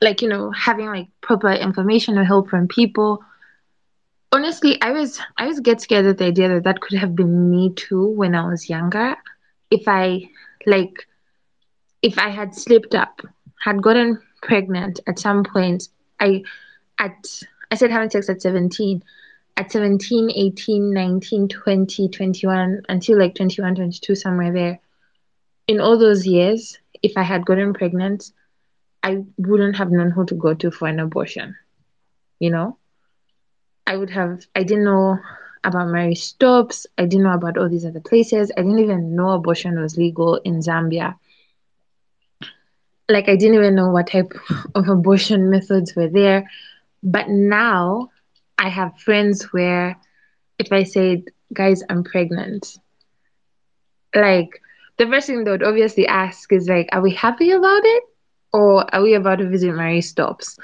like 0.00 0.22
you 0.22 0.28
know 0.28 0.50
having 0.50 0.86
like 0.86 1.08
proper 1.20 1.50
information 1.50 2.18
or 2.18 2.24
help 2.24 2.48
from 2.48 2.68
people 2.68 3.22
honestly 4.34 4.80
i 4.82 4.90
was 4.90 5.20
i 5.36 5.46
was 5.46 5.60
get 5.60 5.80
scared 5.80 6.06
at 6.06 6.18
the 6.18 6.24
idea 6.24 6.48
that 6.48 6.64
that 6.64 6.80
could 6.80 6.98
have 6.98 7.14
been 7.14 7.50
me 7.50 7.72
too 7.74 8.08
when 8.08 8.34
i 8.34 8.44
was 8.44 8.68
younger. 8.68 9.14
If 9.70 9.86
i 9.86 10.28
like 10.66 11.06
if 12.02 12.18
i 12.18 12.28
had 12.28 12.54
slipped 12.54 12.96
up 12.96 13.22
had 13.64 13.80
gotten 13.80 14.20
pregnant 14.42 14.98
at 15.06 15.20
some 15.20 15.44
point 15.44 15.88
i 16.20 16.42
at 16.98 17.14
i 17.70 17.76
said 17.76 17.92
having 17.92 18.10
sex 18.10 18.28
at 18.28 18.42
17 18.42 19.02
at 19.56 19.70
17 19.70 20.30
18 20.30 20.92
19 20.92 21.48
20 21.48 22.08
21 22.08 22.82
until 22.88 23.18
like 23.18 23.36
21 23.36 23.76
22 23.76 24.14
somewhere 24.16 24.52
there. 24.52 24.80
In 25.68 25.80
all 25.80 25.96
those 25.96 26.26
years 26.26 26.76
if 27.02 27.16
i 27.16 27.22
had 27.22 27.46
gotten 27.46 27.72
pregnant 27.72 28.32
I 29.04 29.22
wouldn't 29.36 29.76
have 29.76 29.90
known 29.92 30.10
who 30.10 30.24
to 30.26 30.34
go 30.34 30.54
to 30.54 30.70
for 30.70 30.88
an 30.88 30.98
abortion. 30.98 31.56
You 32.40 32.50
know, 32.50 32.78
I 33.86 33.96
would 33.96 34.10
have, 34.10 34.46
I 34.54 34.62
didn't 34.62 34.84
know 34.84 35.18
about 35.64 35.88
Marie 35.88 36.14
Stopes. 36.14 36.86
I 36.98 37.04
didn't 37.06 37.24
know 37.24 37.34
about 37.34 37.56
all 37.58 37.68
these 37.68 37.84
other 37.84 38.00
places. 38.00 38.50
I 38.56 38.62
didn't 38.62 38.78
even 38.80 39.14
know 39.16 39.30
abortion 39.30 39.80
was 39.80 39.96
legal 39.96 40.36
in 40.44 40.60
Zambia. 40.60 41.16
Like, 43.08 43.28
I 43.28 43.36
didn't 43.36 43.56
even 43.56 43.74
know 43.74 43.90
what 43.90 44.08
type 44.08 44.32
of 44.74 44.88
abortion 44.88 45.50
methods 45.50 45.94
were 45.94 46.08
there. 46.08 46.48
But 47.02 47.28
now 47.28 48.10
I 48.58 48.68
have 48.68 48.98
friends 48.98 49.52
where 49.52 49.96
if 50.58 50.72
I 50.72 50.84
said, 50.84 51.24
guys, 51.52 51.82
I'm 51.88 52.04
pregnant, 52.04 52.78
like, 54.14 54.60
the 54.98 55.06
first 55.06 55.26
thing 55.26 55.44
they 55.44 55.50
would 55.50 55.62
obviously 55.62 56.06
ask 56.06 56.52
is 56.52 56.68
like, 56.68 56.88
are 56.92 57.00
we 57.02 57.12
happy 57.12 57.50
about 57.50 57.82
it? 57.84 58.04
or 58.52 58.86
are 58.94 59.02
we 59.02 59.14
about 59.14 59.38
to 59.38 59.48
visit 59.48 59.74
Marie 59.74 60.00
Stopes? 60.00 60.56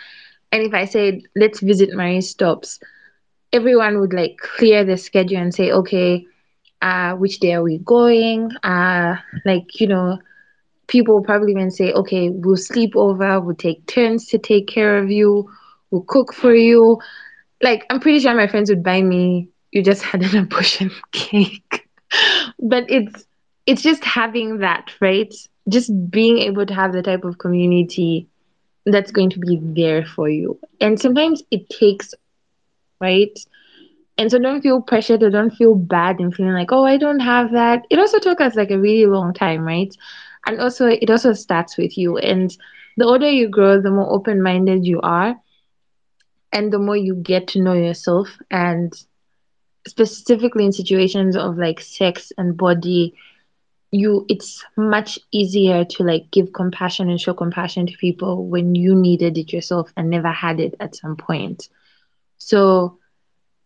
And 0.52 0.62
if 0.62 0.72
I 0.74 0.84
said, 0.84 1.22
let's 1.34 1.60
visit 1.60 1.92
Marie 1.92 2.20
Stopes, 2.20 2.78
everyone 3.52 4.00
would 4.00 4.12
like 4.12 4.38
clear 4.38 4.84
the 4.84 4.96
schedule 4.96 5.38
and 5.38 5.54
say, 5.54 5.70
okay, 5.72 6.26
uh, 6.82 7.12
which 7.14 7.38
day 7.40 7.52
are 7.54 7.62
we 7.62 7.78
going? 7.78 8.50
Uh, 8.62 9.16
like, 9.44 9.80
you 9.80 9.86
know, 9.86 10.18
people 10.86 11.22
probably 11.22 11.52
even 11.52 11.70
say, 11.70 11.92
okay, 11.92 12.30
we'll 12.30 12.56
sleep 12.56 12.94
over, 12.96 13.40
we'll 13.40 13.54
take 13.56 13.86
turns 13.86 14.26
to 14.28 14.38
take 14.38 14.66
care 14.66 14.98
of 14.98 15.10
you, 15.10 15.48
we'll 15.90 16.02
cook 16.02 16.32
for 16.32 16.54
you. 16.54 16.98
Like, 17.62 17.84
I'm 17.90 18.00
pretty 18.00 18.20
sure 18.20 18.34
my 18.34 18.46
friends 18.46 18.70
would 18.70 18.82
buy 18.82 19.02
me, 19.02 19.48
you 19.72 19.82
just 19.82 20.02
had 20.10 20.22
an 20.22 20.36
abortion 20.36 20.90
cake. 21.12 21.88
but 22.58 22.84
it's, 22.90 23.24
it's 23.66 23.82
just 23.82 24.04
having 24.04 24.58
that, 24.58 24.90
right? 25.00 25.32
Just 25.68 25.90
being 26.10 26.38
able 26.38 26.66
to 26.66 26.74
have 26.74 26.92
the 26.92 27.02
type 27.02 27.24
of 27.24 27.38
community 27.38 28.28
that's 28.86 29.10
going 29.10 29.30
to 29.30 29.38
be 29.38 29.58
there 29.62 30.04
for 30.04 30.28
you. 30.28 30.58
And 30.80 31.00
sometimes 31.00 31.42
it 31.50 31.68
takes, 31.68 32.14
right? 33.00 33.38
And 34.18 34.30
so 34.30 34.38
don't 34.38 34.60
feel 34.60 34.82
pressured 34.82 35.22
or 35.22 35.30
don't 35.30 35.50
feel 35.54 35.74
bad 35.74 36.20
and 36.20 36.34
feeling 36.34 36.52
like, 36.52 36.72
oh, 36.72 36.84
I 36.84 36.96
don't 36.98 37.20
have 37.20 37.52
that. 37.52 37.86
It 37.90 37.98
also 37.98 38.18
took 38.18 38.40
us 38.40 38.54
like 38.54 38.70
a 38.70 38.78
really 38.78 39.06
long 39.06 39.32
time, 39.32 39.64
right? 39.64 39.94
And 40.46 40.60
also, 40.60 40.86
it 40.86 41.10
also 41.10 41.32
starts 41.32 41.76
with 41.78 41.96
you. 41.96 42.18
And 42.18 42.54
the 42.96 43.06
older 43.06 43.28
you 43.28 43.48
grow, 43.48 43.80
the 43.80 43.90
more 43.90 44.12
open 44.12 44.42
minded 44.42 44.84
you 44.84 45.00
are. 45.00 45.36
And 46.52 46.72
the 46.72 46.78
more 46.78 46.96
you 46.96 47.14
get 47.14 47.48
to 47.48 47.62
know 47.62 47.72
yourself. 47.72 48.28
And 48.50 48.92
specifically 49.86 50.64
in 50.66 50.72
situations 50.72 51.36
of 51.36 51.56
like 51.56 51.80
sex 51.80 52.32
and 52.36 52.56
body, 52.56 53.14
you 53.90 54.24
it's 54.28 54.64
much 54.76 55.18
easier 55.32 55.84
to 55.84 56.02
like 56.04 56.30
give 56.30 56.52
compassion 56.52 57.08
and 57.10 57.20
show 57.20 57.34
compassion 57.34 57.86
to 57.86 57.96
people 57.98 58.46
when 58.46 58.74
you 58.74 58.94
needed 58.94 59.36
it 59.36 59.52
yourself 59.52 59.92
and 59.96 60.10
never 60.10 60.30
had 60.30 60.60
it 60.60 60.74
at 60.78 60.94
some 60.94 61.16
point 61.16 61.68
so 62.40 62.98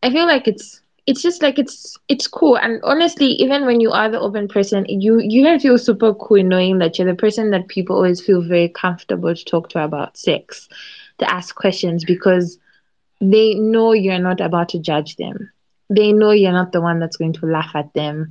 i 0.02 0.10
feel 0.10 0.26
like 0.26 0.48
it's 0.48 0.82
it's 1.06 1.22
just 1.22 1.42
like 1.42 1.58
it's 1.58 1.98
it's 2.08 2.28
cool. 2.28 2.56
And 2.56 2.80
honestly 2.84 3.26
even 3.26 3.66
when 3.66 3.80
you 3.80 3.90
are 3.92 4.10
the 4.10 4.20
open 4.20 4.48
person 4.48 4.86
you 4.88 5.20
you 5.20 5.42
can 5.44 5.60
feel 5.60 5.78
super 5.78 6.14
cool 6.14 6.42
knowing 6.42 6.78
that 6.78 6.98
you're 6.98 7.08
the 7.08 7.14
person 7.14 7.50
that 7.52 7.68
people 7.68 7.96
always 7.96 8.20
feel 8.20 8.42
very 8.42 8.68
comfortable 8.68 9.34
to 9.34 9.44
talk 9.44 9.68
to 9.70 9.84
about 9.84 10.16
sex 10.16 10.68
to 11.18 11.30
ask 11.32 11.54
questions 11.56 12.04
because 12.04 12.58
they 13.20 13.54
know 13.54 13.92
you're 13.92 14.18
not 14.18 14.40
about 14.40 14.68
to 14.70 14.78
judge 14.80 15.16
them. 15.16 15.50
They 15.90 16.12
know 16.12 16.32
you're 16.32 16.52
not 16.52 16.72
the 16.72 16.80
one 16.82 17.00
that's 17.00 17.16
going 17.16 17.34
to 17.34 17.46
laugh 17.46 17.72
at 17.74 17.94
them. 17.94 18.30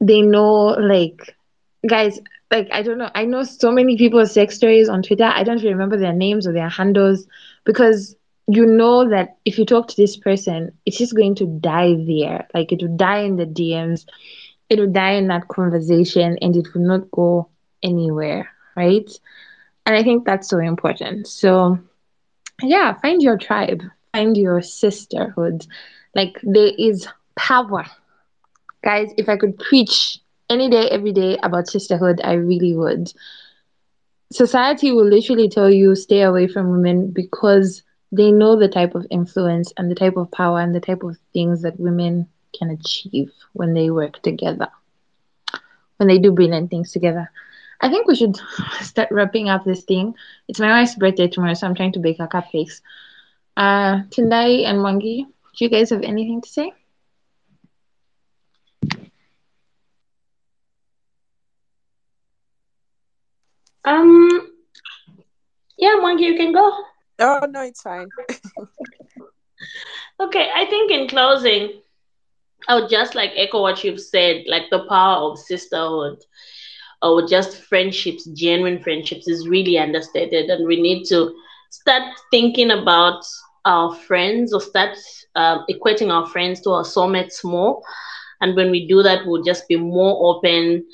They 0.00 0.22
know 0.22 0.68
like 0.78 1.36
guys 1.86 2.20
like 2.50 2.68
I 2.72 2.82
don't 2.82 2.98
know 2.98 3.10
I 3.14 3.24
know 3.24 3.42
so 3.44 3.72
many 3.72 3.96
people's 3.96 4.32
sex 4.32 4.56
stories 4.56 4.88
on 4.88 5.02
Twitter. 5.02 5.24
I 5.24 5.44
don't 5.44 5.62
remember 5.62 5.96
their 5.96 6.12
names 6.12 6.46
or 6.46 6.52
their 6.52 6.68
handles 6.68 7.26
because 7.64 8.16
you 8.48 8.66
know 8.66 9.08
that 9.08 9.36
if 9.44 9.58
you 9.58 9.64
talk 9.64 9.88
to 9.88 9.96
this 9.96 10.16
person 10.16 10.72
it's 10.84 10.98
just 10.98 11.14
going 11.16 11.34
to 11.36 11.46
die 11.46 11.94
there. 12.06 12.46
Like 12.54 12.72
it 12.72 12.82
will 12.82 12.96
die 12.96 13.20
in 13.20 13.36
the 13.36 13.46
DMs 13.46 14.04
it 14.68 14.78
will 14.78 14.92
die 14.92 15.12
in 15.12 15.28
that 15.28 15.48
conversation 15.48 16.38
and 16.42 16.56
it 16.56 16.68
will 16.74 16.82
not 16.82 17.10
go 17.10 17.48
anywhere 17.82 18.48
right? 18.76 19.10
And 19.86 19.96
I 19.96 20.02
think 20.02 20.24
that's 20.24 20.48
so 20.48 20.58
important. 20.58 21.26
So 21.26 21.78
yeah 22.62 22.94
find 23.00 23.22
your 23.22 23.36
tribe 23.38 23.82
find 24.12 24.36
your 24.36 24.62
sisterhood. 24.62 25.66
Like 26.14 26.38
there 26.42 26.72
is 26.78 27.06
power. 27.36 27.84
Guys 28.82 29.12
if 29.16 29.28
I 29.28 29.36
could 29.36 29.58
preach 29.58 30.18
any 30.48 30.70
day, 30.70 30.88
every 30.88 31.12
day 31.12 31.36
about 31.42 31.66
sisterhood, 31.68 32.20
I 32.22 32.34
really 32.34 32.74
would. 32.74 33.12
Society 34.32 34.92
will 34.92 35.06
literally 35.08 35.48
tell 35.48 35.70
you 35.70 35.94
stay 35.94 36.22
away 36.22 36.46
from 36.46 36.70
women 36.70 37.10
because 37.10 37.82
they 38.12 38.30
know 38.32 38.56
the 38.56 38.68
type 38.68 38.94
of 38.94 39.06
influence 39.10 39.72
and 39.76 39.90
the 39.90 39.94
type 39.94 40.16
of 40.16 40.30
power 40.30 40.60
and 40.60 40.74
the 40.74 40.80
type 40.80 41.02
of 41.02 41.16
things 41.32 41.62
that 41.62 41.78
women 41.78 42.28
can 42.56 42.70
achieve 42.70 43.30
when 43.52 43.74
they 43.74 43.90
work 43.90 44.20
together, 44.22 44.68
when 45.96 46.08
they 46.08 46.18
do 46.18 46.32
brilliant 46.32 46.70
things 46.70 46.92
together. 46.92 47.30
I 47.80 47.88
think 47.88 48.06
we 48.06 48.14
should 48.16 48.36
start 48.80 49.08
wrapping 49.10 49.48
up 49.48 49.64
this 49.64 49.84
thing. 49.84 50.14
It's 50.48 50.60
my 50.60 50.70
wife's 50.70 50.94
birthday 50.94 51.28
tomorrow, 51.28 51.54
so 51.54 51.66
I'm 51.66 51.74
trying 51.74 51.92
to 51.92 52.00
bake 52.00 52.18
her 52.18 52.28
cupcakes. 52.28 52.80
Uh, 53.56 54.02
Tendai 54.10 54.64
and 54.64 54.78
Mwangi, 54.78 55.24
do 55.24 55.64
you 55.64 55.68
guys 55.70 55.90
have 55.90 56.02
anything 56.02 56.40
to 56.42 56.48
say? 56.48 56.72
Um, 63.84 64.28
yeah, 65.78 65.94
Monkey, 66.00 66.24
you 66.24 66.36
can 66.36 66.52
go. 66.52 66.72
Oh 67.20 67.46
no, 67.48 67.62
it's 67.62 67.82
fine. 67.82 68.08
okay, 70.20 70.50
I 70.54 70.66
think 70.66 70.90
in 70.90 71.08
closing, 71.08 71.80
I 72.68 72.74
would 72.76 72.90
just 72.90 73.14
like 73.14 73.32
echo 73.36 73.60
what 73.62 73.84
you've 73.84 74.00
said, 74.00 74.44
like 74.46 74.70
the 74.70 74.84
power 74.88 75.30
of 75.30 75.38
sisterhood 75.38 76.18
or 77.02 77.26
just 77.26 77.56
friendships, 77.62 78.24
genuine 78.34 78.80
friendships 78.82 79.28
is 79.28 79.48
really 79.48 79.78
understated, 79.78 80.50
and 80.50 80.66
we 80.66 80.80
need 80.80 81.04
to 81.06 81.34
start 81.70 82.02
thinking 82.30 82.70
about 82.70 83.22
our 83.64 83.94
friends 83.94 84.52
or 84.52 84.60
start 84.60 84.96
uh, 85.34 85.58
equating 85.70 86.10
our 86.10 86.26
friends 86.26 86.60
to 86.62 86.70
our 86.70 86.84
soulmates 86.84 87.44
more. 87.44 87.80
And 88.40 88.56
when 88.56 88.70
we 88.70 88.86
do 88.86 89.02
that, 89.02 89.26
we'll 89.26 89.42
just 89.42 89.68
be 89.68 89.76
more 89.76 90.36
open 90.36 90.84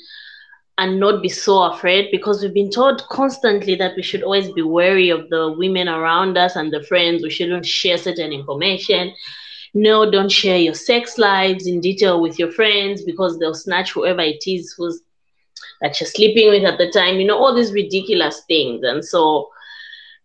and 0.77 0.99
not 0.99 1.21
be 1.21 1.29
so 1.29 1.63
afraid 1.63 2.09
because 2.11 2.41
we've 2.41 2.53
been 2.53 2.71
told 2.71 3.07
constantly 3.09 3.75
that 3.75 3.95
we 3.95 4.01
should 4.01 4.23
always 4.23 4.51
be 4.51 4.61
wary 4.61 5.09
of 5.09 5.29
the 5.29 5.53
women 5.57 5.87
around 5.87 6.37
us 6.37 6.55
and 6.55 6.71
the 6.73 6.83
friends. 6.83 7.21
We 7.23 7.29
shouldn't 7.29 7.65
share 7.65 7.97
certain 7.97 8.31
information. 8.31 9.13
No, 9.73 10.09
don't 10.09 10.31
share 10.31 10.57
your 10.57 10.73
sex 10.73 11.17
lives 11.17 11.67
in 11.67 11.79
detail 11.81 12.21
with 12.21 12.39
your 12.39 12.51
friends 12.51 13.03
because 13.03 13.37
they'll 13.37 13.53
snatch 13.53 13.91
whoever 13.91 14.21
it 14.21 14.43
is 14.47 14.73
who's 14.77 15.01
that 15.81 15.99
you're 15.99 16.07
sleeping 16.07 16.49
with 16.49 16.63
at 16.63 16.77
the 16.77 16.91
time. 16.91 17.19
You 17.19 17.27
know 17.27 17.37
all 17.37 17.53
these 17.53 17.73
ridiculous 17.73 18.41
things, 18.47 18.83
and 18.83 19.03
so 19.03 19.49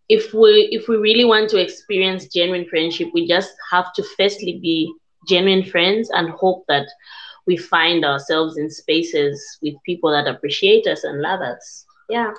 if 0.09 0.33
we 0.33 0.69
if 0.73 0.89
we 0.89 0.97
really 0.97 1.25
want 1.25 1.51
to 1.51 1.61
experience 1.61 2.29
genuine 2.29 2.67
friendship, 2.67 3.09
we 3.13 3.27
just 3.27 3.53
have 3.71 3.93
to 3.95 4.03
firstly 4.17 4.59
be 4.63 4.93
genuine 5.29 5.65
friends 5.65 6.11
and 6.13 6.31
hope 6.31 6.65
that 6.69 6.87
we 7.49 7.57
find 7.57 8.05
ourselves 8.05 8.59
in 8.59 8.69
spaces 8.71 9.59
with 9.63 9.75
people 9.87 10.11
that 10.11 10.29
appreciate 10.29 10.87
us 10.87 11.03
and 11.03 11.23
love 11.23 11.41
us. 11.41 11.87
Yeah. 12.11 12.35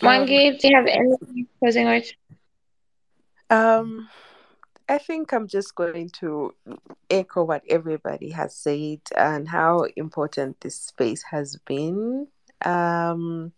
Mwangi, 0.00 0.58
do 0.58 0.68
you 0.68 0.74
have 0.74 0.86
any 0.86 1.46
closing 1.58 1.84
words? 1.84 2.14
Um, 3.50 4.08
I 4.88 4.96
think 4.96 5.34
I'm 5.34 5.46
just 5.46 5.74
going 5.74 6.08
to 6.20 6.54
echo 7.10 7.44
what 7.44 7.62
everybody 7.68 8.30
has 8.30 8.56
said 8.56 9.00
and 9.14 9.46
how 9.46 9.84
important 9.96 10.62
this 10.62 10.76
space 10.76 11.22
has 11.24 11.56
been. 11.66 12.28
Um, 12.64 13.52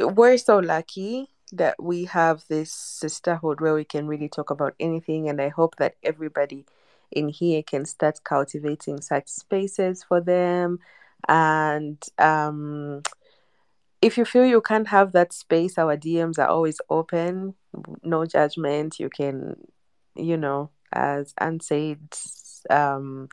we're 0.00 0.38
so 0.38 0.58
lucky 0.58 1.28
that 1.52 1.82
we 1.82 2.04
have 2.06 2.44
this 2.48 2.72
sisterhood 2.72 3.60
where 3.60 3.74
we 3.74 3.84
can 3.84 4.06
really 4.06 4.28
talk 4.28 4.50
about 4.50 4.74
anything, 4.80 5.28
and 5.28 5.40
I 5.40 5.48
hope 5.48 5.76
that 5.76 5.96
everybody 6.02 6.66
in 7.10 7.28
here 7.28 7.62
can 7.62 7.84
start 7.84 8.24
cultivating 8.24 9.00
such 9.00 9.28
spaces 9.28 10.02
for 10.02 10.20
them. 10.20 10.80
And 11.28 12.02
um, 12.18 13.02
if 14.02 14.18
you 14.18 14.24
feel 14.24 14.44
you 14.44 14.60
can't 14.60 14.88
have 14.88 15.12
that 15.12 15.32
space, 15.32 15.78
our 15.78 15.96
DMs 15.96 16.38
are 16.38 16.48
always 16.48 16.80
open, 16.90 17.54
no 18.02 18.26
judgment. 18.26 18.98
You 18.98 19.08
can, 19.08 19.56
you 20.14 20.36
know, 20.36 20.70
as 20.92 21.34
Anne 21.38 21.60
said, 21.60 22.00
um, 22.70 23.28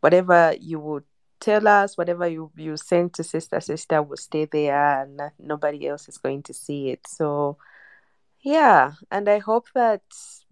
whatever 0.00 0.54
you 0.60 0.78
would 0.80 1.04
tell 1.44 1.68
us, 1.68 1.98
whatever 1.98 2.26
you, 2.26 2.50
you 2.56 2.76
send 2.78 3.12
to 3.14 3.22
sister, 3.22 3.60
sister 3.60 4.02
will 4.02 4.16
stay 4.16 4.46
there 4.46 5.02
and 5.02 5.20
nobody 5.38 5.86
else 5.86 6.08
is 6.08 6.16
going 6.16 6.42
to 6.44 6.54
see 6.54 6.88
it. 6.88 7.06
So, 7.06 7.58
yeah, 8.40 8.92
and 9.10 9.28
I 9.28 9.38
hope 9.40 9.66
that 9.74 10.02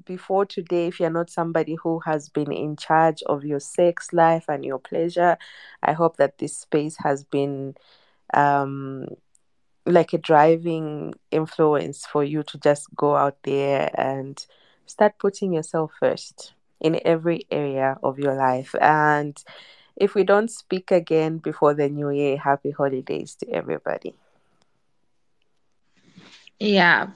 before 0.05 0.45
today, 0.45 0.89
if 0.89 1.01
you're 1.01 1.09
not 1.09 1.31
somebody 1.31 1.77
who 1.77 2.01
has 2.01 2.29
been 2.29 2.53
in 2.53 2.77
charge 2.77 3.23
of 3.23 3.43
your 3.43 3.61
sex 3.61 4.13
life 4.13 4.45
and 4.49 4.65
your 4.67 4.79
pleasure, 4.79 5.39
I 5.83 5.93
hope 5.93 6.19
that 6.19 6.37
this 6.37 6.59
space 6.59 6.97
has 6.99 7.25
been 7.25 7.75
um, 8.35 9.07
like 9.87 10.13
a 10.13 10.19
driving 10.19 11.15
influence 11.31 12.05
for 12.05 12.23
you 12.23 12.43
to 12.43 12.59
just 12.59 12.95
go 12.95 13.17
out 13.17 13.39
there 13.45 13.91
and 13.99 14.45
start 14.85 15.19
putting 15.19 15.55
yourself 15.55 15.93
first 15.99 16.53
in 16.81 17.01
every 17.05 17.47
area 17.51 17.97
of 18.03 18.19
your 18.19 18.35
life. 18.35 18.75
And 18.81 19.43
if 19.97 20.15
we 20.15 20.25
don't 20.25 20.51
speak 20.51 20.91
again 20.91 21.39
before 21.39 21.75
the 21.75 21.89
new 21.89 22.11
year, 22.11 22.37
happy 22.37 22.71
holidays 22.71 23.35
to 23.37 23.49
everybody. 23.51 24.15
Yeah. 26.59 27.09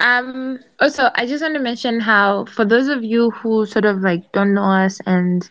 Um 0.00 0.60
also 0.80 1.10
I 1.14 1.26
just 1.26 1.42
want 1.42 1.54
to 1.54 1.60
mention 1.60 2.00
how 2.00 2.46
for 2.46 2.64
those 2.64 2.88
of 2.88 3.04
you 3.04 3.30
who 3.30 3.66
sort 3.66 3.84
of 3.84 4.00
like 4.00 4.32
don't 4.32 4.54
know 4.54 4.64
us 4.64 4.98
and 5.06 5.48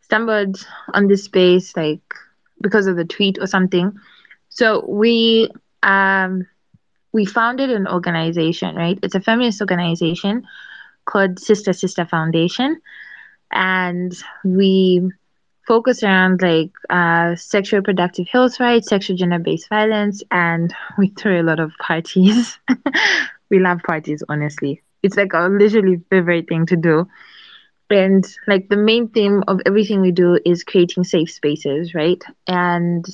stumbled 0.00 0.66
on 0.92 1.06
this 1.06 1.24
space 1.24 1.76
like 1.76 2.02
because 2.60 2.86
of 2.86 2.96
the 2.96 3.04
tweet 3.04 3.38
or 3.40 3.46
something. 3.46 3.92
So 4.48 4.84
we 4.86 5.48
um 5.82 6.46
we 7.12 7.24
founded 7.24 7.70
an 7.70 7.86
organization, 7.86 8.74
right? 8.74 8.98
It's 9.02 9.14
a 9.14 9.20
feminist 9.20 9.60
organization 9.60 10.44
called 11.04 11.38
Sister 11.38 11.72
Sister 11.72 12.04
Foundation. 12.04 12.80
And 13.52 14.12
we 14.44 15.08
focus 15.66 16.02
around 16.02 16.42
like 16.42 16.70
uh, 16.90 17.36
sexual 17.36 17.78
reproductive 17.78 18.28
health 18.28 18.58
rights, 18.60 18.88
sexual 18.88 19.16
gender 19.16 19.38
based 19.38 19.68
violence, 19.68 20.22
and 20.30 20.74
we 20.98 21.08
throw 21.08 21.40
a 21.40 21.42
lot 21.44 21.60
of 21.60 21.72
parties. 21.80 22.58
we 23.50 23.58
love 23.58 23.80
parties, 23.86 24.22
honestly. 24.28 24.82
It's 25.02 25.16
like 25.16 25.34
our 25.34 25.48
literally 25.48 26.00
favorite 26.10 26.48
thing 26.48 26.66
to 26.66 26.76
do. 26.76 27.06
And 27.90 28.24
like 28.46 28.68
the 28.70 28.76
main 28.76 29.08
theme 29.08 29.44
of 29.48 29.60
everything 29.66 30.00
we 30.00 30.12
do 30.12 30.38
is 30.46 30.64
creating 30.64 31.04
safe 31.04 31.30
spaces, 31.30 31.94
right? 31.94 32.22
And 32.46 33.04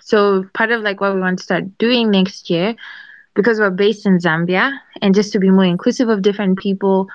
so 0.00 0.44
part 0.54 0.72
of 0.72 0.82
like 0.82 1.00
what 1.00 1.14
we 1.14 1.20
want 1.20 1.38
to 1.38 1.44
start 1.44 1.78
doing 1.78 2.10
next 2.10 2.50
year, 2.50 2.74
because 3.34 3.60
we're 3.60 3.70
based 3.70 4.04
in 4.04 4.18
Zambia, 4.18 4.72
and 5.00 5.14
just 5.14 5.32
to 5.32 5.38
be 5.38 5.50
more 5.50 5.64
inclusive 5.64 6.08
of 6.08 6.22
different 6.22 6.58
people, 6.58 7.08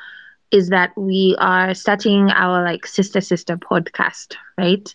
is 0.54 0.70
that 0.70 0.92
we 0.98 1.36
are 1.40 1.74
starting 1.76 2.30
our 2.32 2.64
like 2.64 2.86
sister 2.88 3.22
sister 3.22 3.58
podcast, 3.58 4.36
right? 4.58 4.94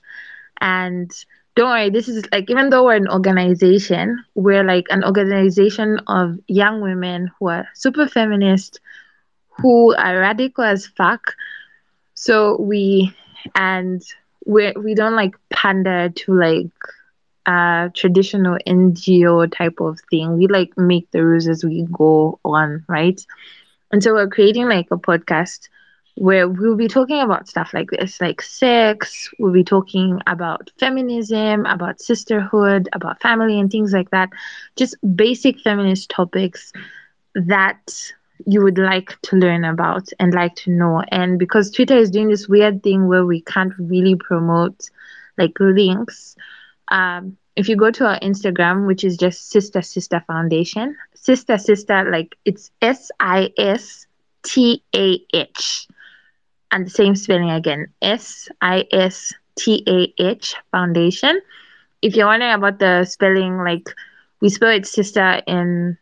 And 0.61 1.11
don't 1.57 1.71
worry, 1.71 1.91
this 1.91 2.09
is 2.09 2.25
like 2.33 2.51
even 2.51 2.71
though 2.71 2.85
we're 2.85 2.95
an 2.97 3.09
organization, 3.09 4.25
we're 4.35 4.65
like 4.65 4.87
an 4.91 5.05
organization 5.05 6.01
of 6.07 6.39
young 6.49 6.81
women 6.81 7.31
who 7.39 7.49
are 7.49 7.69
super 7.75 8.07
feminist, 8.09 8.81
who 9.59 9.95
are 9.95 10.19
radical 10.21 10.65
as 10.65 10.87
fuck. 10.87 11.35
So 12.15 12.61
we 12.61 13.15
and 13.55 14.03
we 14.47 14.73
we 14.73 14.95
don't 14.95 15.17
like 15.17 15.35
pander 15.51 16.09
to 16.11 16.33
like 16.35 16.71
uh 17.47 17.89
traditional 17.95 18.59
NGO 18.67 19.47
type 19.47 19.81
of 19.81 19.99
thing. 20.11 20.37
We 20.39 20.47
like 20.49 20.71
make 20.77 21.11
the 21.11 21.25
rules 21.25 21.49
as 21.49 21.65
we 21.65 21.87
go 21.93 22.41
on, 22.45 22.85
right? 22.89 23.21
And 23.91 24.03
so 24.03 24.13
we're 24.15 24.29
creating 24.29 24.69
like 24.69 24.89
a 24.91 24.97
podcast 24.97 25.69
where 26.17 26.49
we'll 26.49 26.77
be 26.77 26.89
talking 26.89 27.21
about 27.21 27.49
stuff 27.49 27.73
like 27.73 27.91
this, 27.91 28.21
like 28.21 28.43
sex, 28.43 29.31
we'll 29.39 29.53
be 29.53 29.65
talking 29.65 30.21
about 30.27 30.71
feminism, 30.79 31.65
about 31.67 32.01
sisterhood, 32.01 32.89
about 32.93 33.21
family, 33.23 33.59
and 33.59 33.71
things 33.71 33.93
like 33.93 34.11
that. 34.11 34.29
Just 34.77 34.97
basic 35.15 35.61
feminist 35.61 36.11
topics 36.11 36.73
that 37.35 38.13
you 38.47 38.63
would 38.63 38.79
like 38.79 39.21
to 39.23 39.37
learn 39.37 39.65
about 39.65 40.09
and 40.19 40.35
like 40.35 40.55
to 40.57 40.71
know. 40.71 41.03
And 41.09 41.39
because 41.39 41.71
Twitter 41.71 41.97
is 41.97 42.11
doing 42.11 42.29
this 42.29 42.49
weird 42.49 42.83
thing 42.83 43.07
where 43.07 43.25
we 43.25 43.41
can't 43.43 43.73
really 43.79 44.17
promote 44.17 44.91
like 45.37 45.53
links, 45.61 46.37
um, 46.89 47.37
if 47.59 47.69
you 47.69 47.75
go 47.75 47.91
to 47.91 48.07
our 48.07 48.21
Instagram, 48.21 48.87
which 48.87 49.03
is 49.03 49.17
just 49.17 49.53
Sistah 49.53 49.83
Sistah 49.83 50.25
Foundation, 50.27 50.97
Sistah 51.17 51.59
Sistah, 51.59 52.09
like 52.11 52.39
it's 52.45 52.71
S 52.81 53.11
I 53.19 53.51
S 53.59 54.07
T 54.45 54.81
A 54.95 55.19
H, 55.35 55.89
and 56.71 56.87
the 56.87 56.91
same 56.91 57.17
spelling 57.17 57.51
again 57.51 57.89
S 58.01 58.49
I 58.63 58.87
S 58.93 59.35
T 59.57 59.83
A 59.89 60.15
H 60.23 60.55
Foundation. 60.71 61.41
If 62.01 62.15
you're 62.15 62.29
wondering 62.29 62.53
about 62.53 62.79
the 62.79 63.05
spelling, 63.05 63.59
like 63.59 63.89
we 64.41 64.51
spell 64.51 64.71
it 64.71 64.87
sister 64.87 65.43
in 65.49 65.99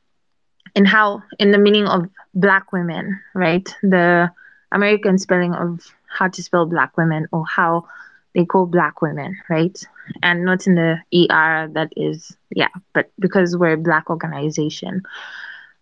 in 0.74 0.84
how 0.84 1.22
in 1.38 1.52
the 1.52 1.58
meaning 1.58 1.86
of 1.86 2.06
black 2.34 2.70
women, 2.70 3.18
right? 3.34 3.66
The 3.82 4.30
American 4.72 5.16
spelling 5.16 5.54
of 5.54 5.80
how 6.06 6.28
to 6.28 6.42
spell 6.42 6.66
black 6.66 6.98
women 6.98 7.28
or 7.32 7.46
how 7.46 7.88
they 8.34 8.44
call 8.44 8.66
black 8.66 9.00
women, 9.00 9.38
right? 9.48 9.82
And 10.22 10.44
not 10.44 10.66
in 10.66 10.74
the 10.74 10.98
ER 11.12 11.68
that 11.72 11.92
is, 11.96 12.36
yeah, 12.50 12.68
but 12.92 13.10
because 13.18 13.56
we're 13.56 13.72
a 13.72 13.76
black 13.76 14.10
organization. 14.10 15.02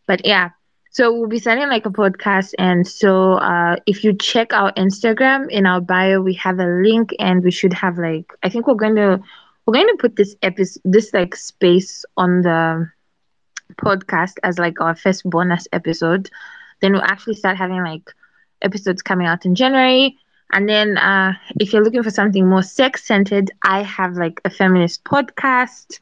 But 0.06 0.24
yeah, 0.24 0.50
so 0.90 1.12
we'll 1.12 1.28
be 1.28 1.40
starting 1.40 1.68
like 1.68 1.86
a 1.86 1.90
podcast. 1.90 2.54
And 2.58 2.86
so 2.86 3.34
uh, 3.34 3.76
if 3.84 4.04
you 4.04 4.12
check 4.14 4.52
our 4.52 4.72
Instagram 4.74 5.50
in 5.50 5.66
our 5.66 5.80
bio, 5.80 6.20
we 6.20 6.34
have 6.34 6.60
a 6.60 6.66
link 6.66 7.14
and 7.18 7.42
we 7.42 7.50
should 7.50 7.72
have 7.72 7.98
like, 7.98 8.32
I 8.42 8.48
think 8.48 8.66
we're 8.66 8.74
going 8.74 8.94
to, 8.96 9.20
we're 9.66 9.74
going 9.74 9.88
to 9.88 9.96
put 9.98 10.16
this 10.16 10.36
episode, 10.42 10.82
this 10.84 11.12
like 11.12 11.34
space 11.34 12.04
on 12.16 12.42
the 12.42 12.88
podcast 13.76 14.34
as 14.44 14.58
like 14.58 14.80
our 14.80 14.94
first 14.94 15.28
bonus 15.28 15.66
episode. 15.72 16.30
Then 16.80 16.92
we'll 16.92 17.02
actually 17.02 17.34
start 17.34 17.56
having 17.56 17.82
like 17.82 18.10
episodes 18.62 19.02
coming 19.02 19.26
out 19.26 19.44
in 19.44 19.54
January. 19.56 20.16
And 20.52 20.68
then 20.68 20.96
uh, 20.98 21.34
if 21.60 21.72
you're 21.72 21.82
looking 21.82 22.02
for 22.02 22.10
something 22.10 22.48
more 22.48 22.62
sex 22.62 23.04
centered, 23.06 23.50
I 23.62 23.82
have 23.82 24.14
like 24.14 24.40
a 24.44 24.50
feminist 24.50 25.04
podcast. 25.04 25.98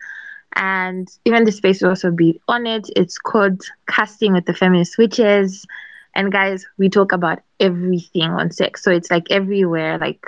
And 0.55 1.09
even 1.25 1.45
the 1.45 1.53
space 1.53 1.81
will 1.83 1.91
also 1.91 2.11
be 2.11 2.41
on 2.49 2.67
it. 2.67 2.89
It's 2.97 3.19
called 3.19 3.63
Casting 3.89 4.33
with 4.33 4.45
the 4.47 4.55
Feminist 4.55 4.99
Witches. 4.99 5.67
And 6.15 6.31
guys, 6.31 6.67
we 6.79 6.89
talk 6.91 7.13
about 7.13 7.41
everything 7.59 8.31
on 8.31 8.51
sex. 8.51 8.83
So 8.83 8.91
it's 8.91 9.11
like 9.11 9.31
everywhere. 9.31 9.99
Like 9.99 10.25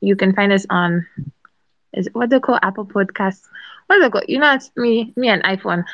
you 0.00 0.16
can 0.16 0.34
find 0.34 0.52
us 0.52 0.66
on 0.70 1.06
is 1.92 2.08
what 2.12 2.30
they 2.30 2.40
call 2.40 2.58
Apple 2.62 2.86
Podcasts. 2.86 3.46
What 3.86 4.00
they 4.00 4.10
call? 4.10 4.22
You 4.26 4.38
know, 4.38 4.54
it's 4.54 4.70
me, 4.76 5.12
me 5.16 5.28
and 5.28 5.42
iPhone. 5.42 5.84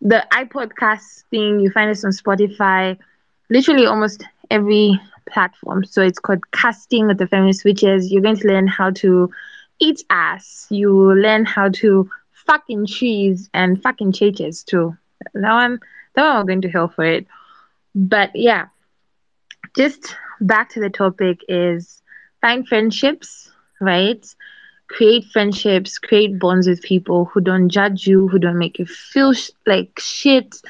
The 0.00 0.24
iPodcast 0.32 1.24
thing. 1.30 1.60
You 1.60 1.70
find 1.70 1.90
us 1.90 2.04
on 2.04 2.10
Spotify. 2.10 2.98
Literally 3.50 3.86
almost 3.86 4.24
every 4.50 5.00
platform. 5.26 5.84
So 5.84 6.02
it's 6.02 6.18
called 6.18 6.50
Casting 6.52 7.06
with 7.06 7.18
the 7.18 7.26
Feminist 7.26 7.64
Witches. 7.64 8.10
You're 8.10 8.22
going 8.22 8.36
to 8.36 8.48
learn 8.48 8.66
how 8.66 8.90
to 8.90 9.30
eat 9.80 10.02
ass. 10.10 10.66
You 10.70 11.14
learn 11.14 11.44
how 11.44 11.68
to 11.70 12.10
fucking 12.32 12.86
cheese 12.86 13.48
and 13.54 13.82
fucking 13.82 14.12
churches 14.12 14.62
too. 14.62 14.96
That 15.34 15.52
one, 15.52 15.80
that 16.14 16.24
one 16.24 16.36
we're 16.36 16.44
going 16.44 16.62
to 16.62 16.70
hell 16.70 16.88
for 16.88 17.04
it. 17.04 17.26
But 17.94 18.30
yeah, 18.34 18.66
just 19.76 20.16
back 20.40 20.70
to 20.70 20.80
the 20.80 20.90
topic 20.90 21.40
is 21.48 22.02
find 22.40 22.66
friendships, 22.66 23.50
right? 23.80 24.24
Create 24.88 25.24
friendships, 25.32 25.98
create 25.98 26.38
bonds 26.38 26.68
with 26.68 26.82
people 26.82 27.24
who 27.26 27.40
don't 27.40 27.68
judge 27.68 28.06
you, 28.06 28.28
who 28.28 28.38
don't 28.38 28.58
make 28.58 28.78
you 28.78 28.86
feel 28.86 29.32
sh- 29.32 29.50
like 29.66 29.98
shit. 29.98 30.60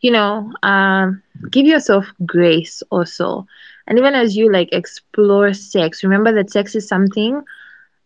You 0.00 0.12
know, 0.12 0.52
um, 0.62 1.22
give 1.50 1.66
yourself 1.66 2.06
grace 2.24 2.82
also. 2.90 3.46
And 3.86 3.98
even 3.98 4.14
as 4.14 4.36
you 4.36 4.52
like 4.52 4.68
explore 4.72 5.52
sex, 5.54 6.02
remember 6.04 6.32
that 6.34 6.50
sex 6.50 6.74
is 6.74 6.88
something 6.88 7.42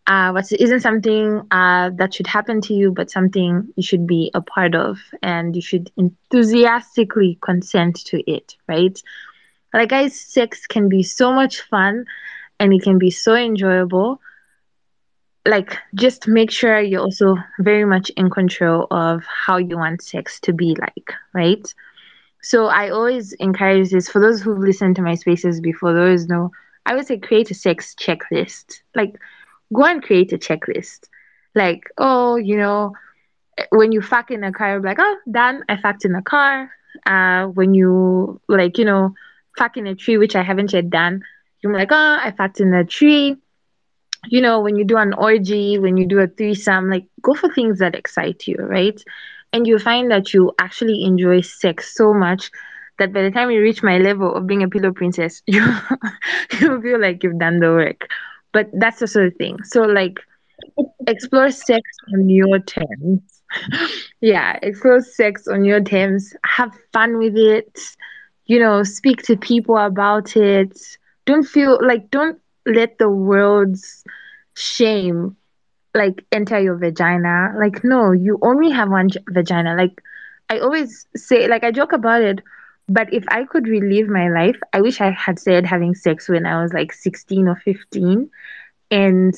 uh, 0.06 0.30
what 0.30 0.50
isn't 0.52 0.80
something 0.80 1.42
uh, 1.50 1.90
that 1.96 2.14
should 2.14 2.26
happen 2.26 2.60
to 2.62 2.74
you, 2.74 2.90
but 2.92 3.10
something 3.10 3.68
you 3.76 3.82
should 3.82 4.06
be 4.06 4.30
a 4.34 4.40
part 4.40 4.74
of, 4.74 4.98
and 5.22 5.54
you 5.54 5.62
should 5.62 5.90
enthusiastically 5.96 7.38
consent 7.40 7.96
to 8.06 8.18
it, 8.30 8.56
right? 8.68 9.00
Like, 9.72 9.90
guys, 9.90 10.18
sex 10.18 10.66
can 10.66 10.88
be 10.88 11.02
so 11.02 11.32
much 11.32 11.60
fun, 11.62 12.04
and 12.58 12.72
it 12.72 12.82
can 12.82 12.98
be 12.98 13.10
so 13.10 13.34
enjoyable. 13.34 14.20
Like, 15.44 15.76
just 15.94 16.28
make 16.28 16.50
sure 16.50 16.80
you're 16.80 17.00
also 17.00 17.36
very 17.58 17.84
much 17.84 18.10
in 18.10 18.30
control 18.30 18.86
of 18.90 19.24
how 19.24 19.56
you 19.56 19.76
want 19.76 20.02
sex 20.02 20.38
to 20.40 20.52
be 20.52 20.76
like, 20.78 21.12
right? 21.34 21.66
So 22.42 22.66
I 22.66 22.90
always 22.90 23.32
encourage 23.34 23.90
this 23.90 24.08
for 24.08 24.20
those 24.20 24.40
who've 24.40 24.58
listened 24.58 24.96
to 24.96 25.02
my 25.02 25.14
spaces 25.14 25.60
before. 25.60 25.92
Those 25.94 26.26
know 26.26 26.50
I 26.86 26.94
would 26.94 27.06
say 27.06 27.18
create 27.18 27.50
a 27.50 27.54
sex 27.54 27.94
checklist, 27.94 28.80
like 28.94 29.16
go 29.72 29.84
and 29.84 30.02
create 30.02 30.32
a 30.32 30.38
checklist. 30.38 31.08
Like, 31.54 31.90
oh, 31.98 32.36
you 32.36 32.56
know, 32.56 32.94
when 33.70 33.92
you 33.92 34.00
fuck 34.02 34.30
in 34.30 34.42
a 34.42 34.52
car, 34.52 34.80
like, 34.80 34.98
oh, 34.98 35.18
done. 35.30 35.64
I 35.68 35.76
fucked 35.76 36.04
in 36.04 36.14
a 36.14 36.22
car. 36.22 36.70
Uh, 37.06 37.46
when 37.46 37.74
you 37.74 38.40
like, 38.48 38.78
you 38.78 38.84
know, 38.84 39.14
fuck 39.56 39.76
in 39.76 39.86
a 39.86 39.94
tree, 39.94 40.18
which 40.18 40.34
I 40.34 40.42
haven't 40.42 40.72
yet 40.72 40.90
done, 40.90 41.22
you're 41.62 41.72
like, 41.72 41.92
oh, 41.92 42.18
I 42.20 42.32
fucked 42.36 42.60
in 42.60 42.72
a 42.74 42.84
tree. 42.84 43.36
You 44.28 44.40
know, 44.40 44.60
when 44.60 44.76
you 44.76 44.84
do 44.84 44.96
an 44.96 45.14
orgy, 45.14 45.78
when 45.78 45.96
you 45.96 46.06
do 46.06 46.20
a 46.20 46.28
threesome, 46.28 46.88
like 46.90 47.06
go 47.22 47.34
for 47.34 47.48
things 47.52 47.78
that 47.80 47.94
excite 47.94 48.46
you, 48.46 48.56
right? 48.58 49.00
And 49.52 49.66
you 49.66 49.78
find 49.78 50.10
that 50.10 50.32
you 50.32 50.52
actually 50.60 51.04
enjoy 51.04 51.40
sex 51.40 51.94
so 51.94 52.14
much 52.14 52.50
that 52.98 53.12
by 53.12 53.22
the 53.22 53.30
time 53.30 53.50
you 53.50 53.60
reach 53.60 53.82
my 53.82 53.98
level 53.98 54.34
of 54.34 54.46
being 54.46 54.62
a 54.62 54.68
pillow 54.68 54.92
princess, 54.92 55.42
you 55.46 55.62
you 56.60 56.80
feel 56.82 57.00
like 57.00 57.22
you've 57.22 57.38
done 57.38 57.58
the 57.60 57.70
work. 57.70 58.08
But 58.52 58.68
that's 58.72 59.00
the 59.00 59.06
sort 59.08 59.26
of 59.26 59.36
thing. 59.36 59.62
So 59.64 59.82
like 59.82 60.18
explore 61.06 61.50
sex 61.50 61.82
on 62.14 62.28
your 62.28 62.58
terms. 62.60 63.20
Yeah 64.20 64.58
explore 64.62 65.00
sex 65.02 65.46
on 65.46 65.64
your 65.64 65.82
terms. 65.82 66.32
Have 66.46 66.72
fun 66.92 67.18
with 67.18 67.36
it. 67.36 67.78
You 68.46 68.60
know 68.60 68.82
speak 68.82 69.22
to 69.24 69.36
people 69.36 69.76
about 69.76 70.36
it. 70.36 70.78
Don't 71.26 71.44
feel 71.44 71.78
like 71.84 72.10
don't 72.10 72.38
let 72.66 72.98
the 72.98 73.08
world's 73.08 74.04
shame 74.54 75.36
like 75.94 76.24
enter 76.32 76.58
your 76.58 76.76
vagina 76.76 77.52
like 77.58 77.84
no 77.84 78.12
you 78.12 78.38
only 78.42 78.70
have 78.70 78.88
one 78.88 79.08
vagina 79.30 79.74
like 79.76 80.02
i 80.48 80.58
always 80.58 81.06
say 81.16 81.48
like 81.48 81.64
i 81.64 81.70
joke 81.70 81.92
about 81.92 82.22
it 82.22 82.40
but 82.88 83.12
if 83.12 83.24
I 83.28 83.44
could 83.44 83.68
relive 83.68 84.08
my 84.08 84.28
life, 84.28 84.56
I 84.72 84.80
wish 84.80 85.00
I 85.00 85.10
had 85.10 85.38
said 85.38 85.64
having 85.64 85.94
sex 85.94 86.28
when 86.28 86.46
I 86.46 86.62
was 86.62 86.72
like 86.72 86.92
16 86.92 87.48
or 87.48 87.56
15. 87.56 88.28
And 88.90 89.34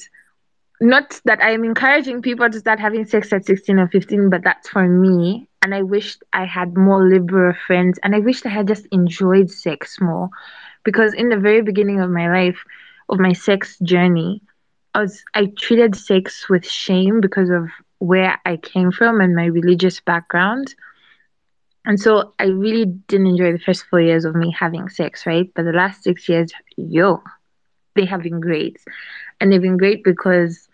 not 0.80 1.20
that 1.24 1.42
I'm 1.42 1.64
encouraging 1.64 2.22
people 2.22 2.50
to 2.50 2.58
start 2.58 2.80
having 2.80 3.04
sex 3.04 3.32
at 3.32 3.44
16 3.44 3.78
or 3.78 3.88
15, 3.88 4.30
but 4.30 4.42
that's 4.42 4.68
for 4.68 4.88
me. 4.88 5.48
And 5.62 5.74
I 5.74 5.82
wished 5.82 6.22
I 6.32 6.44
had 6.46 6.76
more 6.76 7.08
liberal 7.08 7.54
friends 7.66 7.98
and 8.02 8.14
I 8.14 8.18
wished 8.18 8.44
I 8.44 8.50
had 8.50 8.68
just 8.68 8.86
enjoyed 8.90 9.50
sex 9.50 10.00
more. 10.00 10.30
Because 10.84 11.14
in 11.14 11.28
the 11.28 11.38
very 11.38 11.62
beginning 11.62 12.00
of 12.00 12.10
my 12.10 12.28
life, 12.28 12.58
of 13.08 13.18
my 13.18 13.32
sex 13.32 13.78
journey, 13.80 14.42
I 14.94 15.00
was 15.00 15.22
I 15.34 15.46
treated 15.58 15.96
sex 15.96 16.48
with 16.48 16.66
shame 16.66 17.20
because 17.20 17.50
of 17.50 17.68
where 17.98 18.40
I 18.44 18.56
came 18.56 18.92
from 18.92 19.20
and 19.20 19.34
my 19.34 19.46
religious 19.46 20.00
background. 20.00 20.74
And 21.86 22.00
so 22.00 22.32
I 22.38 22.44
really 22.44 22.86
didn't 22.86 23.26
enjoy 23.26 23.52
the 23.52 23.58
first 23.58 23.84
four 23.90 24.00
years 24.00 24.24
of 24.24 24.34
me 24.34 24.54
having 24.58 24.88
sex, 24.88 25.26
right? 25.26 25.50
But 25.54 25.64
the 25.64 25.72
last 25.72 26.02
six 26.02 26.28
years, 26.28 26.50
yo, 26.76 27.22
they 27.94 28.06
have 28.06 28.22
been 28.22 28.40
great. 28.40 28.78
And 29.40 29.52
they've 29.52 29.60
been 29.60 29.76
great 29.76 30.02
because 30.02 30.68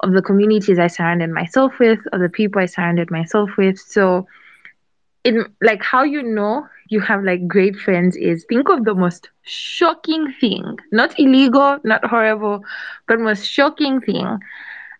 of 0.00 0.12
the 0.12 0.22
communities 0.22 0.78
I 0.78 0.88
surrounded 0.88 1.30
myself 1.30 1.78
with, 1.78 2.00
of 2.12 2.20
the 2.20 2.28
people 2.28 2.60
I 2.60 2.66
surrounded 2.66 3.10
myself 3.10 3.50
with. 3.56 3.78
So 3.78 4.26
in 5.24 5.44
like 5.60 5.82
how 5.82 6.02
you 6.02 6.22
know 6.22 6.66
you 6.88 7.00
have 7.00 7.22
like 7.24 7.46
great 7.46 7.76
friends 7.76 8.16
is 8.16 8.44
think 8.48 8.68
of 8.68 8.84
the 8.84 8.94
most 8.94 9.30
shocking 9.42 10.32
thing. 10.40 10.78
Not 10.92 11.18
illegal, 11.18 11.78
not 11.84 12.04
horrible, 12.04 12.64
but 13.06 13.20
most 13.20 13.44
shocking 13.44 14.00
thing. 14.00 14.38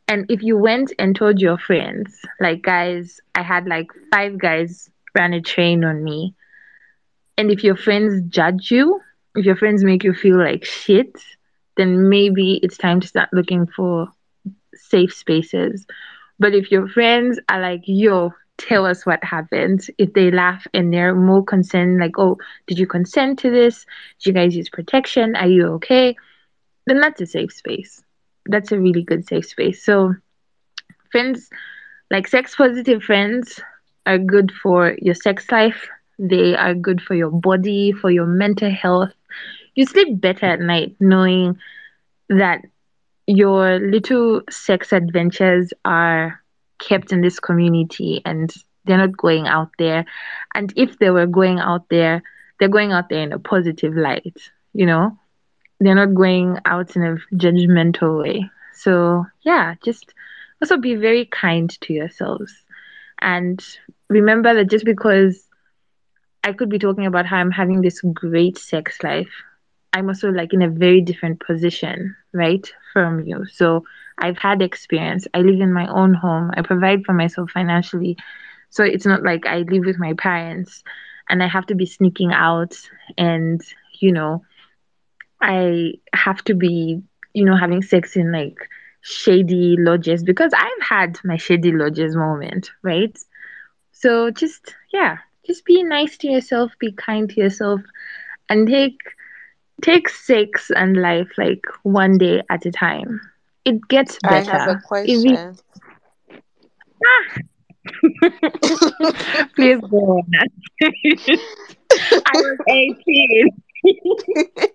And 0.08 0.26
if 0.30 0.42
you 0.42 0.56
went 0.56 0.92
and 0.98 1.14
told 1.14 1.40
your 1.40 1.58
friends, 1.58 2.20
like 2.40 2.62
guys, 2.62 3.20
I 3.34 3.42
had 3.42 3.66
like 3.66 3.88
five 4.12 4.38
guys 4.38 4.90
ran 5.14 5.32
a 5.32 5.40
train 5.40 5.84
on 5.84 6.02
me. 6.02 6.34
And 7.36 7.50
if 7.50 7.62
your 7.62 7.76
friends 7.76 8.22
judge 8.28 8.70
you, 8.70 9.00
if 9.34 9.44
your 9.44 9.56
friends 9.56 9.84
make 9.84 10.04
you 10.04 10.12
feel 10.14 10.38
like 10.38 10.64
shit, 10.64 11.14
then 11.76 12.08
maybe 12.08 12.60
it's 12.62 12.76
time 12.76 13.00
to 13.00 13.06
start 13.06 13.28
looking 13.32 13.66
for 13.66 14.08
safe 14.74 15.14
spaces. 15.14 15.86
But 16.38 16.54
if 16.54 16.70
your 16.70 16.88
friends 16.88 17.38
are 17.48 17.60
like, 17.60 17.82
yo, 17.84 18.32
tell 18.58 18.84
us 18.84 19.06
what 19.06 19.22
happened, 19.24 19.86
if 19.96 20.12
they 20.12 20.30
laugh 20.30 20.66
and 20.74 20.92
they're 20.92 21.14
more 21.14 21.44
concerned, 21.44 21.98
like, 21.98 22.18
oh, 22.18 22.36
did 22.66 22.78
you 22.78 22.86
consent 22.86 23.38
to 23.40 23.50
this? 23.50 23.86
Did 24.18 24.26
you 24.26 24.32
guys 24.34 24.56
use 24.56 24.68
protection? 24.68 25.36
Are 25.36 25.48
you 25.48 25.66
okay? 25.74 26.16
Then 26.86 27.00
that's 27.00 27.20
a 27.20 27.26
safe 27.26 27.52
space. 27.52 28.02
That's 28.46 28.72
a 28.72 28.78
really 28.78 29.02
good 29.02 29.26
safe 29.26 29.46
space. 29.46 29.84
So, 29.84 30.14
friends, 31.10 31.48
like 32.10 32.26
sex 32.26 32.54
positive 32.56 33.02
friends, 33.02 33.60
are 34.06 34.18
good 34.18 34.50
for 34.62 34.96
your 35.02 35.14
sex 35.14 35.50
life. 35.50 35.86
They 36.18 36.56
are 36.56 36.74
good 36.74 37.00
for 37.00 37.14
your 37.14 37.30
body, 37.30 37.92
for 37.92 38.10
your 38.10 38.26
mental 38.26 38.70
health. 38.70 39.12
You 39.74 39.84
sleep 39.84 40.20
better 40.20 40.46
at 40.46 40.60
night 40.60 40.96
knowing 40.98 41.58
that 42.30 42.62
your 43.26 43.78
little 43.78 44.40
sex 44.48 44.92
adventures 44.92 45.72
are 45.84 46.42
kept 46.78 47.12
in 47.12 47.20
this 47.20 47.40
community 47.40 48.22
and 48.24 48.52
they're 48.84 48.98
not 48.98 49.16
going 49.16 49.46
out 49.46 49.70
there. 49.78 50.04
And 50.54 50.72
if 50.76 50.98
they 50.98 51.10
were 51.10 51.26
going 51.26 51.58
out 51.58 51.88
there, 51.88 52.22
they're 52.58 52.68
going 52.68 52.92
out 52.92 53.08
there 53.08 53.22
in 53.22 53.32
a 53.32 53.38
positive 53.38 53.94
light, 53.94 54.36
you 54.72 54.86
know? 54.86 55.16
They're 55.80 55.94
not 55.94 56.14
going 56.14 56.58
out 56.64 56.96
in 56.96 57.04
a 57.04 57.16
judgmental 57.36 58.20
way. 58.20 58.50
So, 58.74 59.26
yeah, 59.42 59.74
just 59.84 60.12
also 60.60 60.76
be 60.76 60.94
very 60.94 61.26
kind 61.26 61.70
to 61.82 61.92
yourselves. 61.92 62.52
And 63.20 63.64
remember 64.08 64.54
that 64.54 64.70
just 64.70 64.84
because 64.84 65.44
I 66.42 66.52
could 66.52 66.68
be 66.68 66.78
talking 66.78 67.06
about 67.06 67.26
how 67.26 67.36
I'm 67.36 67.50
having 67.50 67.80
this 67.80 68.00
great 68.00 68.58
sex 68.58 69.02
life, 69.02 69.30
I'm 69.92 70.08
also 70.08 70.30
like 70.30 70.52
in 70.52 70.62
a 70.62 70.68
very 70.68 71.00
different 71.00 71.40
position, 71.40 72.16
right, 72.32 72.66
from 72.92 73.24
you. 73.24 73.46
So 73.46 73.84
I've 74.18 74.38
had 74.38 74.62
experience. 74.62 75.26
I 75.34 75.38
live 75.38 75.60
in 75.60 75.72
my 75.72 75.86
own 75.88 76.14
home. 76.14 76.50
I 76.56 76.62
provide 76.62 77.04
for 77.04 77.12
myself 77.12 77.50
financially. 77.50 78.16
So 78.70 78.84
it's 78.84 79.06
not 79.06 79.22
like 79.22 79.46
I 79.46 79.58
live 79.58 79.84
with 79.86 79.98
my 79.98 80.12
parents 80.14 80.82
and 81.28 81.42
I 81.42 81.48
have 81.48 81.66
to 81.66 81.74
be 81.74 81.86
sneaking 81.86 82.32
out 82.32 82.76
and, 83.16 83.62
you 84.00 84.12
know, 84.12 84.44
I 85.40 85.92
have 86.12 86.42
to 86.44 86.54
be, 86.54 87.00
you 87.32 87.44
know, 87.44 87.56
having 87.56 87.82
sex 87.82 88.16
in 88.16 88.32
like 88.32 88.56
shady 89.00 89.76
lodges 89.78 90.22
because 90.22 90.52
I've 90.54 90.82
had 90.82 91.18
my 91.24 91.36
shady 91.36 91.72
lodges 91.72 92.16
moment, 92.16 92.70
right? 92.82 93.16
So 93.92 94.30
just, 94.30 94.74
yeah, 94.92 95.18
just 95.46 95.64
be 95.64 95.82
nice 95.82 96.16
to 96.18 96.28
yourself, 96.28 96.72
be 96.78 96.92
kind 96.92 97.30
to 97.30 97.40
yourself, 97.40 97.80
and 98.48 98.66
take 98.68 98.98
take 99.82 100.08
sex 100.08 100.70
and 100.74 100.96
life 100.96 101.28
like 101.36 101.62
one 101.82 102.16
day 102.18 102.42
at 102.50 102.66
a 102.66 102.70
time. 102.70 103.20
It 103.64 103.86
gets 103.88 104.18
better. 104.22 104.50
I 104.50 104.58
have 104.58 104.68
a 104.68 104.74
better. 104.74 105.04
If 105.04 105.24
question. 105.24 105.58
Ah! 107.06 107.38
Please 109.56 109.80
go 109.90 109.96
on. 109.96 110.22
I 110.82 110.90
was 112.34 112.58
18. 112.68 113.48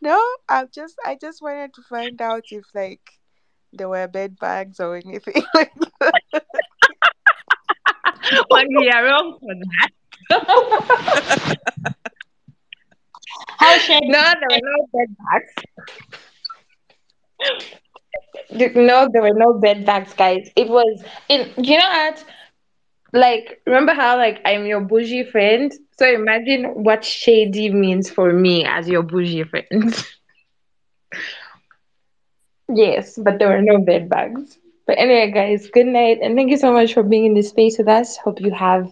no, 0.00 0.24
I'm 0.48 0.68
just 0.72 0.94
I 1.04 1.16
just 1.20 1.42
wanted 1.42 1.74
to 1.74 1.82
find 1.82 2.18
out 2.20 2.44
if 2.50 2.64
like 2.74 3.00
there 3.72 3.88
were 3.88 4.08
bed 4.08 4.36
bags 4.38 4.80
or 4.80 4.96
anything 4.96 5.42
like 5.54 5.72
that. 6.00 6.42
Well, 8.50 8.64
we 8.68 8.90
are 8.90 9.04
wrong 9.04 9.38
for 9.40 9.54
that. 9.54 9.90
How 13.48 13.78
should 13.78 14.02
No, 14.06 14.20
there 14.40 14.50
were 14.50 14.60
no 14.62 14.86
bed 14.92 15.16
bags. 15.18 15.54
Th- 18.56 18.74
No, 18.74 19.08
there 19.12 19.22
were 19.22 19.34
no 19.34 19.54
bed 19.54 19.84
bags, 19.86 20.12
guys. 20.14 20.50
It 20.56 20.68
was 20.68 21.02
in. 21.28 21.50
You 21.62 21.78
know 21.78 21.88
what? 21.88 22.24
Like, 23.12 23.60
remember 23.66 23.92
how 23.92 24.16
like 24.16 24.40
I'm 24.44 24.66
your 24.66 24.80
bougie 24.80 25.24
friend? 25.24 25.72
So 25.98 26.06
imagine 26.10 26.82
what 26.84 27.04
shady 27.04 27.70
means 27.70 28.10
for 28.10 28.32
me 28.32 28.64
as 28.64 28.88
your 28.88 29.02
bougie 29.02 29.44
friend. 29.44 29.94
Yes, 32.74 33.18
but 33.18 33.38
there 33.38 33.48
were 33.48 33.62
no 33.62 33.78
bed 33.78 34.08
bugs. 34.08 34.58
But 34.86 34.98
anyway, 34.98 35.30
guys, 35.30 35.68
good 35.70 35.86
night, 35.86 36.18
and 36.22 36.34
thank 36.36 36.50
you 36.50 36.56
so 36.56 36.72
much 36.72 36.94
for 36.94 37.02
being 37.02 37.24
in 37.26 37.34
this 37.34 37.48
space 37.50 37.78
with 37.78 37.88
us. 37.88 38.16
Hope 38.18 38.40
you 38.40 38.50
have 38.52 38.90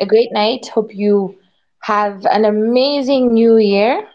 a 0.00 0.06
great 0.06 0.32
night. 0.32 0.66
Hope 0.68 0.94
you 0.94 1.36
have 1.80 2.24
an 2.26 2.44
amazing 2.44 3.32
new 3.32 3.58
year. 3.58 4.06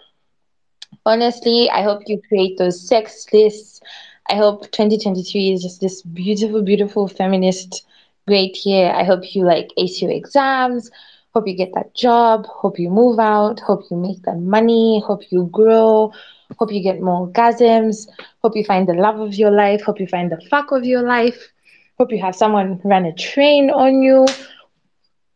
Honestly, 1.05 1.69
I 1.69 1.83
hope 1.83 2.01
you 2.07 2.21
create 2.27 2.57
those 2.57 2.87
sex 2.87 3.25
lists. 3.33 3.81
I 4.29 4.35
hope 4.35 4.71
2023 4.71 5.51
is 5.53 5.61
just 5.63 5.81
this 5.81 6.01
beautiful, 6.01 6.61
beautiful 6.61 7.07
feminist 7.07 7.85
great 8.27 8.65
year. 8.65 8.91
I 8.91 9.03
hope 9.03 9.35
you 9.35 9.45
like 9.45 9.69
ace 9.77 10.01
your 10.01 10.11
exams. 10.11 10.89
Hope 11.33 11.47
you 11.47 11.55
get 11.55 11.73
that 11.75 11.93
job. 11.93 12.45
Hope 12.47 12.79
you 12.79 12.89
move 12.89 13.19
out. 13.19 13.59
Hope 13.59 13.83
you 13.91 13.97
make 13.97 14.21
that 14.23 14.37
money. 14.37 15.03
Hope 15.05 15.31
you 15.31 15.49
grow. 15.51 16.11
Hope 16.57 16.71
you 16.71 16.81
get 16.81 17.01
more 17.01 17.27
orgasms. 17.27 18.07
Hope 18.41 18.55
you 18.55 18.63
find 18.63 18.87
the 18.87 18.93
love 18.93 19.19
of 19.19 19.35
your 19.35 19.51
life. 19.51 19.81
Hope 19.81 19.99
you 19.99 20.07
find 20.07 20.31
the 20.31 20.41
fuck 20.49 20.71
of 20.71 20.85
your 20.85 21.03
life. 21.03 21.51
Hope 21.97 22.11
you 22.11 22.21
have 22.21 22.35
someone 22.35 22.79
run 22.83 23.05
a 23.05 23.13
train 23.13 23.69
on 23.69 24.01
you. 24.01 24.25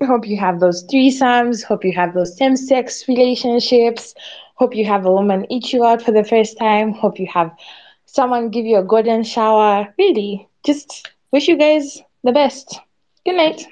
Hope 0.04 0.28
you 0.28 0.38
have 0.38 0.60
those 0.60 0.86
threesomes. 0.88 1.64
Hope 1.64 1.84
you 1.84 1.92
have 1.94 2.14
those 2.14 2.38
same 2.38 2.56
sex 2.56 3.08
relationships. 3.08 4.16
Hope 4.56 4.76
you 4.76 4.86
have 4.86 5.06
a 5.06 5.12
woman 5.12 5.46
eat 5.50 5.74
you 5.74 5.86
out 5.86 6.02
for 6.02 6.12
the 6.12 6.24
first 6.24 6.58
time. 6.58 6.94
Hope 6.94 7.20
you 7.20 7.28
have 7.28 7.52
someone 8.06 8.50
give 8.50 8.66
you 8.66 8.78
a 8.78 8.84
golden 8.84 9.24
shower. 9.24 9.94
Really, 9.98 10.48
just 10.66 11.12
wish 11.32 11.48
you 11.48 11.58
guys 11.58 12.02
the 12.24 12.32
best. 12.32 12.80
Good 13.26 13.36
night. 13.36 13.68